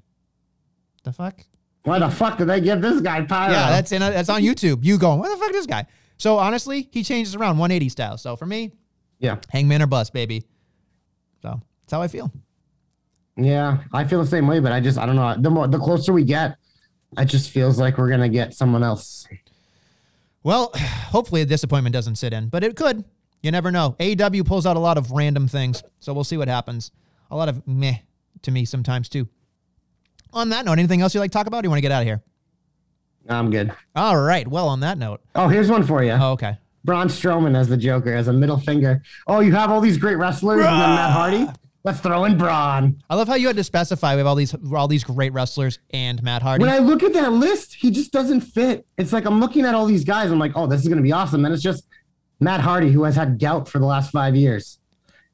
the 1.03 1.11
fuck? 1.11 1.41
Why 1.83 1.99
the 1.99 2.09
fuck 2.09 2.37
did 2.37 2.47
they 2.47 2.61
give 2.61 2.81
this 2.81 3.01
guy 3.01 3.23
pyro? 3.25 3.51
Yeah, 3.51 3.69
that's 3.69 3.91
in 3.91 3.99
that's 3.99 4.29
on 4.29 4.41
YouTube. 4.41 4.85
You 4.85 4.97
going, 4.97 5.19
what 5.19 5.29
the 5.29 5.37
fuck 5.37 5.49
is 5.49 5.57
this 5.57 5.65
guy? 5.65 5.85
So 6.17 6.37
honestly, 6.37 6.87
he 6.91 7.03
changes 7.03 7.35
around 7.35 7.57
180 7.57 7.89
style. 7.89 8.17
So 8.17 8.37
for 8.37 8.45
me, 8.45 8.71
yeah. 9.19 9.37
Hangman 9.49 9.81
or 9.81 9.87
bust, 9.87 10.13
baby. 10.13 10.45
So 11.41 11.61
that's 11.81 11.91
how 11.91 12.01
I 12.01 12.07
feel. 12.07 12.31
Yeah, 13.35 13.79
I 13.91 14.05
feel 14.05 14.21
the 14.21 14.29
same 14.29 14.47
way, 14.47 14.59
but 14.59 14.71
I 14.71 14.79
just 14.79 14.97
I 14.97 15.05
don't 15.05 15.15
know. 15.15 15.35
The 15.37 15.49
more 15.49 15.67
the 15.67 15.79
closer 15.79 16.13
we 16.13 16.23
get, 16.23 16.57
it 17.17 17.25
just 17.25 17.49
feels 17.49 17.79
like 17.79 17.97
we're 17.97 18.09
gonna 18.09 18.29
get 18.29 18.53
someone 18.53 18.83
else. 18.83 19.27
Well, 20.43 20.71
hopefully 20.75 21.41
a 21.41 21.45
disappointment 21.45 21.93
doesn't 21.93 22.15
sit 22.15 22.31
in, 22.31 22.47
but 22.49 22.63
it 22.63 22.75
could. 22.75 23.03
You 23.43 23.51
never 23.51 23.71
know. 23.71 23.95
AEW 23.99 24.45
pulls 24.47 24.65
out 24.65 24.77
a 24.77 24.79
lot 24.79 24.97
of 24.97 25.11
random 25.11 25.47
things, 25.47 25.83
so 25.99 26.13
we'll 26.13 26.23
see 26.23 26.37
what 26.37 26.47
happens. 26.47 26.91
A 27.29 27.35
lot 27.35 27.49
of 27.49 27.67
meh 27.67 27.97
to 28.41 28.51
me 28.51 28.65
sometimes 28.65 29.09
too. 29.09 29.27
On 30.33 30.49
that 30.49 30.65
note, 30.65 30.73
anything 30.79 31.01
else 31.01 31.13
you 31.13 31.19
like 31.19 31.29
to 31.31 31.37
talk 31.37 31.45
about? 31.47 31.63
Or 31.63 31.67
you 31.67 31.69
want 31.69 31.77
to 31.77 31.81
get 31.81 31.91
out 31.91 32.01
of 32.01 32.07
here? 32.07 32.23
I'm 33.29 33.51
good. 33.51 33.71
All 33.95 34.17
right. 34.17 34.47
Well, 34.47 34.67
on 34.67 34.79
that 34.79 34.97
note, 34.97 35.21
Oh, 35.35 35.47
here's 35.47 35.69
one 35.69 35.83
for 35.83 36.03
you. 36.03 36.11
oh, 36.13 36.31
okay. 36.31 36.57
Braun 36.85 37.07
Strowman 37.07 37.55
as 37.55 37.69
the 37.69 37.77
Joker 37.77 38.13
as 38.13 38.27
a 38.27 38.33
middle 38.33 38.59
finger. 38.59 39.01
Oh, 39.27 39.39
you 39.39 39.53
have 39.53 39.69
all 39.71 39.79
these 39.79 39.97
great 39.97 40.15
wrestlers 40.15 40.57
and 40.59 40.65
then 40.65 40.89
Matt 40.95 41.11
Hardy. 41.11 41.47
Let's 41.85 41.99
throw 41.99 42.23
in 42.25 42.37
Braun. 42.37 43.01
I 43.09 43.15
love 43.15 43.27
how 43.27 43.35
you 43.35 43.47
had 43.47 43.55
to 43.57 43.63
specify 43.63 44.13
we 44.15 44.19
have 44.19 44.27
all 44.27 44.35
these 44.35 44.55
all 44.73 44.87
these 44.87 45.03
great 45.03 45.31
wrestlers 45.33 45.79
and 45.91 46.21
Matt 46.23 46.41
Hardy. 46.41 46.63
When 46.63 46.73
I 46.73 46.79
look 46.79 47.03
at 47.03 47.13
that 47.13 47.31
list, 47.33 47.75
he 47.75 47.91
just 47.91 48.11
doesn't 48.11 48.41
fit. 48.41 48.85
It's 48.97 49.11
like 49.13 49.25
I'm 49.25 49.39
looking 49.41 49.65
at 49.65 49.75
all 49.75 49.85
these 49.85 50.03
guys. 50.05 50.31
I'm 50.31 50.39
like, 50.39 50.53
oh, 50.55 50.65
this 50.67 50.81
is 50.81 50.87
gonna 50.89 51.01
be 51.01 51.11
awesome. 51.13 51.41
Then 51.41 51.51
it's 51.53 51.61
just 51.61 51.85
Matt 52.43 52.61
Hardy, 52.61 52.91
who 52.91 53.03
has 53.03 53.15
had 53.15 53.39
gout 53.39 53.67
for 53.67 53.79
the 53.79 53.85
last 53.85 54.11
five 54.11 54.35
years, 54.35 54.79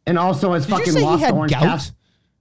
and 0.05 0.17
also 0.17 0.53
has 0.53 0.65
Did 0.65 0.71
fucking 0.71 0.95
he 0.95 1.01
lost 1.01 1.23
had 1.23 1.33
Orange 1.33 1.51
gout? 1.51 1.91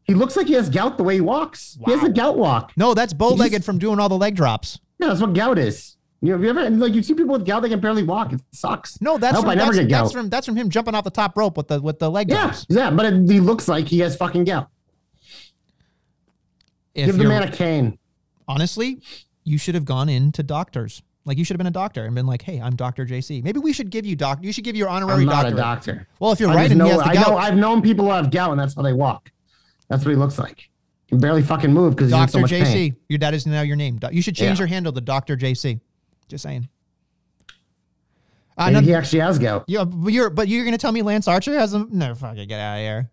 He 0.05 0.15
looks 0.15 0.37
like 0.37 0.47
he 0.47 0.55
has 0.55 0.71
gout 0.71 0.97
the 0.97 1.05
way 1.05 1.15
he 1.15 1.21
walks. 1.21 1.77
He 1.85 1.93
has 1.93 2.03
a 2.03 2.09
gout 2.09 2.39
walk. 2.39 2.73
no, 2.77 2.95
that's 2.95 3.13
bow-legged 3.13 3.59
just- 3.59 3.67
from 3.67 3.79
doing 3.79 4.01
all 4.01 4.09
the 4.09 4.17
leg 4.17 4.35
drops. 4.37 4.79
No, 4.99 5.09
that's 5.09 5.21
what 5.21 5.33
gout 5.35 5.59
is. 5.59 5.97
You 6.21 6.33
have 6.33 6.43
you 6.43 6.49
ever 6.51 6.69
like 6.71 6.95
you 6.95 7.03
see 7.05 7.15
people 7.15 7.35
with 7.35 7.47
gout 7.47 7.63
they 7.63 7.69
can 7.69 7.79
barely 7.79 8.03
walk. 8.03 8.33
It 8.33 8.41
sucks. 8.53 9.01
No, 9.01 9.19
that's 9.19 9.35
I 9.35 9.37
hope 9.37 9.45
from, 9.45 9.51
I 9.51 9.55
never 9.55 9.73
that's, 9.73 9.79
get 9.87 9.89
gout. 9.91 10.05
that's 10.05 10.13
from 10.13 10.29
that's 10.29 10.47
from 10.47 10.57
him 10.57 10.69
jumping 10.69 10.97
off 10.97 11.05
the 11.05 11.11
top 11.11 11.37
rope 11.37 11.57
with 11.57 11.69
the 11.69 11.81
with 11.81 12.01
the 12.01 12.11
leg 12.11 12.29
yeah, 12.29 12.47
drops. 12.47 12.67
yeah, 12.69 12.91
but 12.91 13.07
it, 13.07 13.31
he 13.31 13.39
looks 13.39 13.69
like 13.69 13.87
he 13.87 14.01
has 14.01 14.17
fucking 14.17 14.43
gout. 14.43 14.69
If 16.95 17.07
Give 17.07 17.19
the 17.19 17.25
man 17.25 17.45
a 17.45 17.53
cane. 17.53 17.99
honestly, 18.49 19.01
you 19.45 19.59
should 19.59 19.77
have 19.77 19.85
gone 19.85 20.09
into 20.09 20.43
doctors. 20.43 21.03
Like 21.29 21.39
you 21.39 21.45
should 21.45 21.55
have 21.55 21.59
been 21.59 21.67
a 21.67 21.71
doctor 21.71 22.05
and 22.07 22.15
been 22.15 22.27
like, 22.27 22.43
"Hey, 22.43 22.59
I'm 22.61 22.75
Doctor 22.75 23.05
JC." 23.05 23.43
Maybe 23.45 23.61
we 23.61 23.73
should 23.73 23.91
give 23.91 24.07
you 24.07 24.17
doc. 24.17 24.39
You 24.43 24.51
should 24.53 24.65
give 24.65 24.75
your 24.75 24.89
honorary 24.89 25.21
I'm 25.21 25.27
not 25.27 25.35
doctorate. 25.43 25.53
a 25.55 25.57
doctor. 25.57 26.09
Well, 26.19 26.33
if 26.33 26.41
you're 26.41 26.51
I 26.51 26.55
right 26.55 26.71
and 26.71 26.79
know, 26.79 26.87
he 26.87 26.91
has 26.93 27.01
the 27.01 27.07
I 27.11 27.15
gout, 27.15 27.29
know 27.29 27.37
I've 27.37 27.57
known 27.57 27.83
people 27.83 28.07
who 28.07 28.11
have 28.13 28.31
gout 28.31 28.51
and 28.53 28.59
that's 28.59 28.75
how 28.75 28.83
they 28.83 28.95
walk. 28.95 29.31
That's 29.89 30.05
what 30.05 30.11
he 30.11 30.17
looks 30.17 30.39
like. 30.39 30.57
He 31.07 31.11
can 31.11 31.21
barely 31.21 31.43
fucking 31.43 31.73
move 31.73 31.95
because 31.95 32.11
he's 32.13 32.21
in 32.21 32.29
so 32.29 32.41
much 32.41 32.51
JC, 32.51 32.65
pain. 32.65 32.97
your 33.09 33.19
dad 33.19 33.35
is 33.35 33.47
now 33.47 33.61
your 33.63 33.77
name. 33.77 33.99
You 34.11 34.23
should 34.23 34.35
change 34.37 34.59
Yeah. 34.59 34.63
your 34.63 34.67
handle 34.69 34.93
to 34.93 35.01
Doctor 35.01 35.37
JC. 35.37 35.81
Just 36.29 36.43
saying. 36.43 36.69
Uh, 38.57 38.65
Maybe 38.67 38.75
no, 38.75 38.81
he 38.81 38.95
actually 38.95 39.21
has 39.21 39.39
gout. 39.39 39.65
yeah, 39.69 39.85
but 39.85 40.13
you're 40.13 40.31
but 40.31 40.49
you're 40.49 40.65
gonna 40.65 40.79
tell 40.79 40.93
me 40.93 41.03
Lance 41.03 41.29
Archer 41.29 41.57
has 41.59 41.75
a 41.75 41.87
no 41.91 42.15
fucking 42.15 42.49
get 42.49 42.59
out 42.59 42.75
of 42.77 42.81
here. 42.81 43.11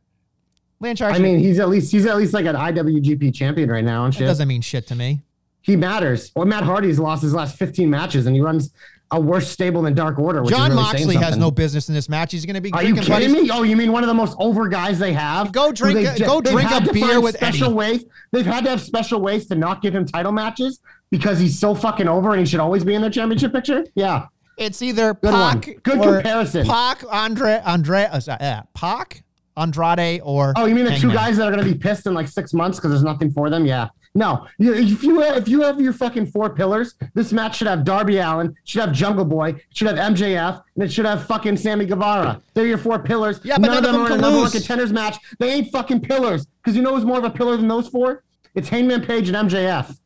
Lance 0.79 1.01
Archer 1.01 1.17
I 1.17 1.19
mean, 1.21 1.37
he's 1.39 1.59
at 1.59 1.69
least 1.69 1.91
he's 1.91 2.05
at 2.05 2.17
least 2.17 2.33
like 2.33 2.45
an 2.45 2.55
IWGP 2.55 3.33
champion 3.33 3.69
right 3.69 3.83
now 3.83 4.05
and 4.05 4.13
that 4.13 4.17
shit. 4.17 4.27
doesn't 4.27 4.47
mean 4.47 4.61
shit 4.61 4.87
to 4.87 4.95
me. 4.95 5.21
He 5.65 5.75
matters. 5.75 6.31
Well, 6.35 6.45
Matt 6.45 6.63
Hardy's 6.63 6.99
lost 6.99 7.23
his 7.23 7.33
last 7.33 7.57
15 7.57 7.89
matches 7.89 8.27
and 8.27 8.35
he 8.35 8.41
runs 8.41 8.71
a 9.11 9.19
worse 9.19 9.47
stable 9.49 9.81
than 9.83 9.93
Dark 9.93 10.17
Order. 10.19 10.41
Which 10.43 10.53
John 10.53 10.69
really 10.71 10.81
Moxley 10.81 11.15
has 11.15 11.37
no 11.37 11.49
business 11.51 11.89
in 11.89 11.95
this 11.95 12.07
match. 12.09 12.31
He's 12.31 12.45
gonna 12.45 12.61
be 12.61 12.71
Are 12.73 12.83
you 12.83 12.93
kidding 12.95 13.09
buddies- 13.09 13.33
me? 13.33 13.49
Oh, 13.51 13.63
you 13.63 13.75
mean 13.75 13.91
one 13.91 14.03
of 14.03 14.07
the 14.07 14.13
most 14.13 14.35
over 14.39 14.67
guys 14.67 14.97
they 14.99 15.13
have? 15.13 15.51
Go 15.51 15.71
drink 15.71 15.99
they- 15.99 16.23
a- 16.23 16.27
go 16.27 16.41
drink 16.41 16.69
a 16.71 16.91
beer 16.93 17.19
with 17.21 17.35
special 17.35 17.67
Eddie. 17.67 17.75
ways. 17.75 18.05
They've 18.31 18.45
had 18.45 18.63
to 18.65 18.69
have 18.71 18.81
special 18.81 19.21
ways 19.21 19.45
to 19.47 19.55
not 19.55 19.81
give 19.81 19.95
him 19.95 20.05
title 20.05 20.31
matches 20.31 20.79
because 21.11 21.39
he's 21.39 21.57
so 21.59 21.73
fucking 21.75 22.07
over 22.07 22.31
and 22.31 22.39
he 22.39 22.45
should 22.45 22.59
always 22.59 22.83
be 22.83 22.93
in 22.95 23.01
the 23.01 23.09
championship 23.09 23.53
picture. 23.53 23.85
Yeah. 23.95 24.25
It's 24.57 24.81
either 24.81 25.13
Good 25.15 25.33
one. 25.33 25.61
Pac 25.61 25.83
Good 25.83 25.97
or 25.99 26.13
comparison. 26.15 26.65
Pac, 26.65 27.03
Andre, 27.11 27.61
Andre, 27.65 28.05
uh, 28.11 28.19
uh, 28.31 28.61
Pac, 28.73 29.23
Andrade, 29.57 30.21
or 30.23 30.53
Oh, 30.55 30.65
you 30.65 30.75
mean 30.75 30.85
the 30.85 30.97
two 30.97 31.11
guys 31.11 31.37
that 31.37 31.47
are 31.47 31.51
going 31.51 31.63
to 31.65 31.71
be 31.71 31.77
pissed 31.77 32.05
in 32.07 32.13
like 32.13 32.27
six 32.27 32.53
months 32.53 32.77
because 32.77 32.91
there's 32.91 33.03
nothing 33.03 33.31
for 33.31 33.49
them? 33.49 33.65
Yeah. 33.65 33.89
No, 34.17 34.47
You- 34.57 34.73
if 34.73 35.03
you 35.03 35.19
have, 35.19 35.35
if 35.37 35.47
you 35.49 35.61
have 35.61 35.79
your 35.81 35.91
fucking 35.91 36.27
four 36.27 36.49
pillars, 36.49 36.95
this 37.15 37.33
match 37.33 37.57
should 37.57 37.67
have 37.67 37.83
Darby 37.83 38.17
Allin, 38.19 38.55
should 38.63 38.79
have 38.81 38.93
Jungle 38.93 39.25
Boy, 39.25 39.55
should 39.73 39.87
have 39.87 39.97
MJF, 39.97 40.61
and 40.75 40.83
it 40.83 40.91
should 40.91 41.05
have 41.05 41.25
fucking 41.25 41.57
Sammy 41.57 41.85
Guevara. 41.85 42.41
They're 42.53 42.65
your 42.65 42.77
four 42.77 42.97
pillars. 42.99 43.41
Yeah, 43.43 43.57
but 43.57 43.67
none 43.67 43.77
of 43.77 43.83
them 43.91 43.95
are 44.01 44.05
in 44.07 44.11
a 44.13 44.17
number 44.21 44.39
one 44.39 44.51
contenders 44.51 44.93
match. 44.93 45.17
They 45.39 45.51
ain't 45.51 45.69
fucking 45.71 45.99
pillars 46.01 46.47
because 46.63 46.77
you 46.77 46.81
know 46.81 46.95
who's 46.95 47.03
more 47.05 47.17
of 47.17 47.25
a 47.25 47.29
pillar 47.29 47.57
than 47.57 47.67
those 47.67 47.89
four? 47.89 48.23
It's 48.53 48.69
Hangman 48.69 49.05
Page 49.05 49.27
and 49.29 49.49
MJF, 49.49 49.97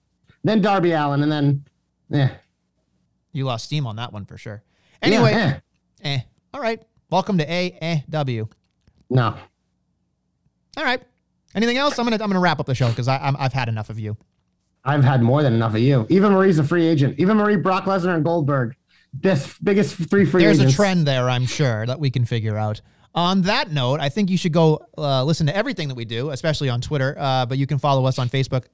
then 0.44 0.60
Darby 0.62 0.92
Allin, 0.94 1.22
and 1.22 1.32
then 1.32 1.66
yeah. 2.10 2.32
You 3.32 3.46
lost 3.46 3.66
steam 3.66 3.86
on 3.86 3.98
that 3.98 4.12
one 4.12 4.26
for 4.26 4.40
sure. 4.40 4.64
Anyway, 5.04 5.32
Yeah, 5.32 5.60
eh. 6.04 6.16
eh. 6.16 6.20
All 6.52 6.62
right. 6.62 6.82
Welcome 7.12 7.38
to 7.38 7.46
AAW. 7.46 8.50
No. 9.10 9.36
All 10.78 10.84
right. 10.84 11.02
Anything 11.56 11.78
else? 11.78 11.98
I'm 11.98 12.06
gonna 12.06 12.22
I'm 12.24 12.30
gonna 12.30 12.40
wrap 12.40 12.60
up 12.60 12.66
the 12.66 12.76
show 12.76 12.90
because 12.90 13.08
I'm 13.08 13.36
I've 13.38 13.54
had 13.54 13.70
enough 13.70 13.90
of 13.90 14.00
you. 14.00 14.16
I've 14.86 15.04
had 15.04 15.22
more 15.22 15.44
than 15.44 15.54
enough 15.54 15.74
of 15.74 15.82
you. 15.82 16.06
Even 16.10 16.32
Marie's 16.32 16.60
a 16.60 16.64
free 16.64 16.88
agent. 16.88 17.20
Even 17.20 17.38
Marie, 17.38 17.58
Brock 17.58 17.86
Lesnar, 17.86 18.16
and 18.16 18.24
Goldberg. 18.24 18.76
This 19.14 19.58
biggest 19.58 19.96
three 19.96 20.26
free 20.26 20.44
There's 20.44 20.60
agents. 20.60 20.74
a 20.74 20.78
trend 20.78 21.08
there, 21.08 21.30
I'm 21.30 21.46
sure, 21.46 21.86
that 21.86 22.00
we 22.00 22.12
can 22.12 22.26
figure 22.26 22.56
out. 22.58 22.82
On 23.16 23.42
that 23.42 23.72
note, 23.72 24.00
I 24.00 24.10
think 24.10 24.30
you 24.30 24.38
should 24.38 24.54
go 24.54 24.86
uh, 24.98 25.24
listen 25.24 25.48
to 25.48 25.56
everything 25.56 25.88
that 25.88 25.96
we 25.96 26.06
do, 26.06 26.30
especially 26.30 26.70
on 26.70 26.80
Twitter. 26.80 27.16
Uh, 27.18 27.46
but 27.48 27.58
you 27.58 27.66
can 27.66 27.80
follow 27.80 28.06
us 28.06 28.20
on 28.20 28.30
Facebook 28.30 28.66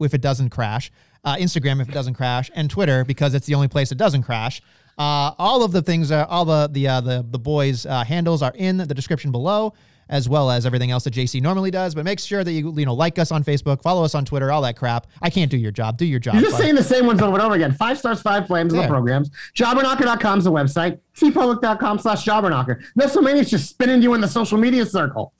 if 0.00 0.14
it 0.14 0.20
doesn't 0.20 0.50
crash, 0.50 0.90
uh, 1.24 1.34
Instagram 1.34 1.82
if 1.82 1.88
it 1.88 1.92
doesn't 1.92 2.14
crash, 2.14 2.50
and 2.54 2.70
Twitter 2.70 3.04
because 3.04 3.34
it's 3.34 3.46
the 3.46 3.54
only 3.54 3.68
place 3.68 3.90
it 3.90 3.98
doesn't 3.98 4.22
crash. 4.22 4.62
Uh, 5.00 5.32
all 5.38 5.64
of 5.64 5.72
the 5.72 5.80
things, 5.80 6.12
are, 6.12 6.26
all 6.26 6.44
the 6.44 6.68
the 6.70 6.86
uh, 6.86 7.00
the 7.00 7.24
the 7.30 7.38
boys' 7.38 7.86
uh, 7.86 8.04
handles 8.04 8.42
are 8.42 8.52
in 8.56 8.76
the 8.76 8.86
description 8.94 9.32
below, 9.32 9.72
as 10.10 10.28
well 10.28 10.50
as 10.50 10.66
everything 10.66 10.90
else 10.90 11.04
that 11.04 11.14
JC 11.14 11.40
normally 11.40 11.70
does. 11.70 11.94
But 11.94 12.04
make 12.04 12.20
sure 12.20 12.44
that 12.44 12.52
you 12.52 12.74
you 12.76 12.84
know 12.84 12.92
like 12.92 13.18
us 13.18 13.32
on 13.32 13.42
Facebook, 13.42 13.80
follow 13.80 14.04
us 14.04 14.14
on 14.14 14.26
Twitter, 14.26 14.52
all 14.52 14.60
that 14.60 14.76
crap. 14.76 15.06
I 15.22 15.30
can't 15.30 15.50
do 15.50 15.56
your 15.56 15.72
job. 15.72 15.96
Do 15.96 16.04
your 16.04 16.20
job. 16.20 16.34
You're 16.34 16.42
just 16.42 16.56
bud. 16.58 16.62
saying 16.64 16.74
the 16.74 16.84
same 16.84 17.06
ones 17.06 17.22
over 17.22 17.32
and 17.32 17.42
over 17.42 17.54
again. 17.54 17.72
Five 17.72 17.98
stars, 17.98 18.20
five 18.20 18.46
flames, 18.46 18.74
Yeah. 18.74 18.82
the 18.82 18.88
programs. 18.88 19.30
Jobberknocker.com 19.56 20.40
is 20.40 20.44
the 20.44 20.52
website. 20.52 20.98
cpublic.com 21.16 21.98
slash 21.98 22.22
jobberknocker. 22.26 22.82
WrestleMania's 22.98 23.48
just 23.48 23.70
spinning 23.70 24.02
you 24.02 24.12
in 24.12 24.20
the 24.20 24.28
social 24.28 24.58
media 24.58 24.84
circle. 24.84 25.32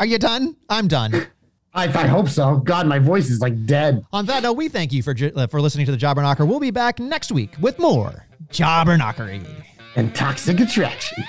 Are 0.00 0.06
you 0.06 0.18
done? 0.18 0.56
I'm 0.68 0.88
done. 0.88 1.28
I, 1.74 1.84
I 1.84 2.06
hope 2.06 2.28
so. 2.28 2.56
God, 2.56 2.86
my 2.86 2.98
voice 2.98 3.30
is 3.30 3.40
like 3.40 3.66
dead. 3.66 4.04
On 4.12 4.26
that 4.26 4.42
note, 4.42 4.54
we 4.54 4.68
thank 4.68 4.92
you 4.92 5.02
for 5.02 5.14
uh, 5.36 5.46
for 5.46 5.60
listening 5.60 5.86
to 5.86 5.92
the 5.92 5.98
Jobber 5.98 6.22
Knocker. 6.22 6.46
We'll 6.46 6.60
be 6.60 6.70
back 6.70 6.98
next 6.98 7.30
week 7.30 7.54
with 7.60 7.78
more 7.78 8.26
Jobber 8.50 8.96
Knockery. 8.96 9.46
And 9.96 10.14
toxic 10.14 10.60
attraction. 10.60 11.24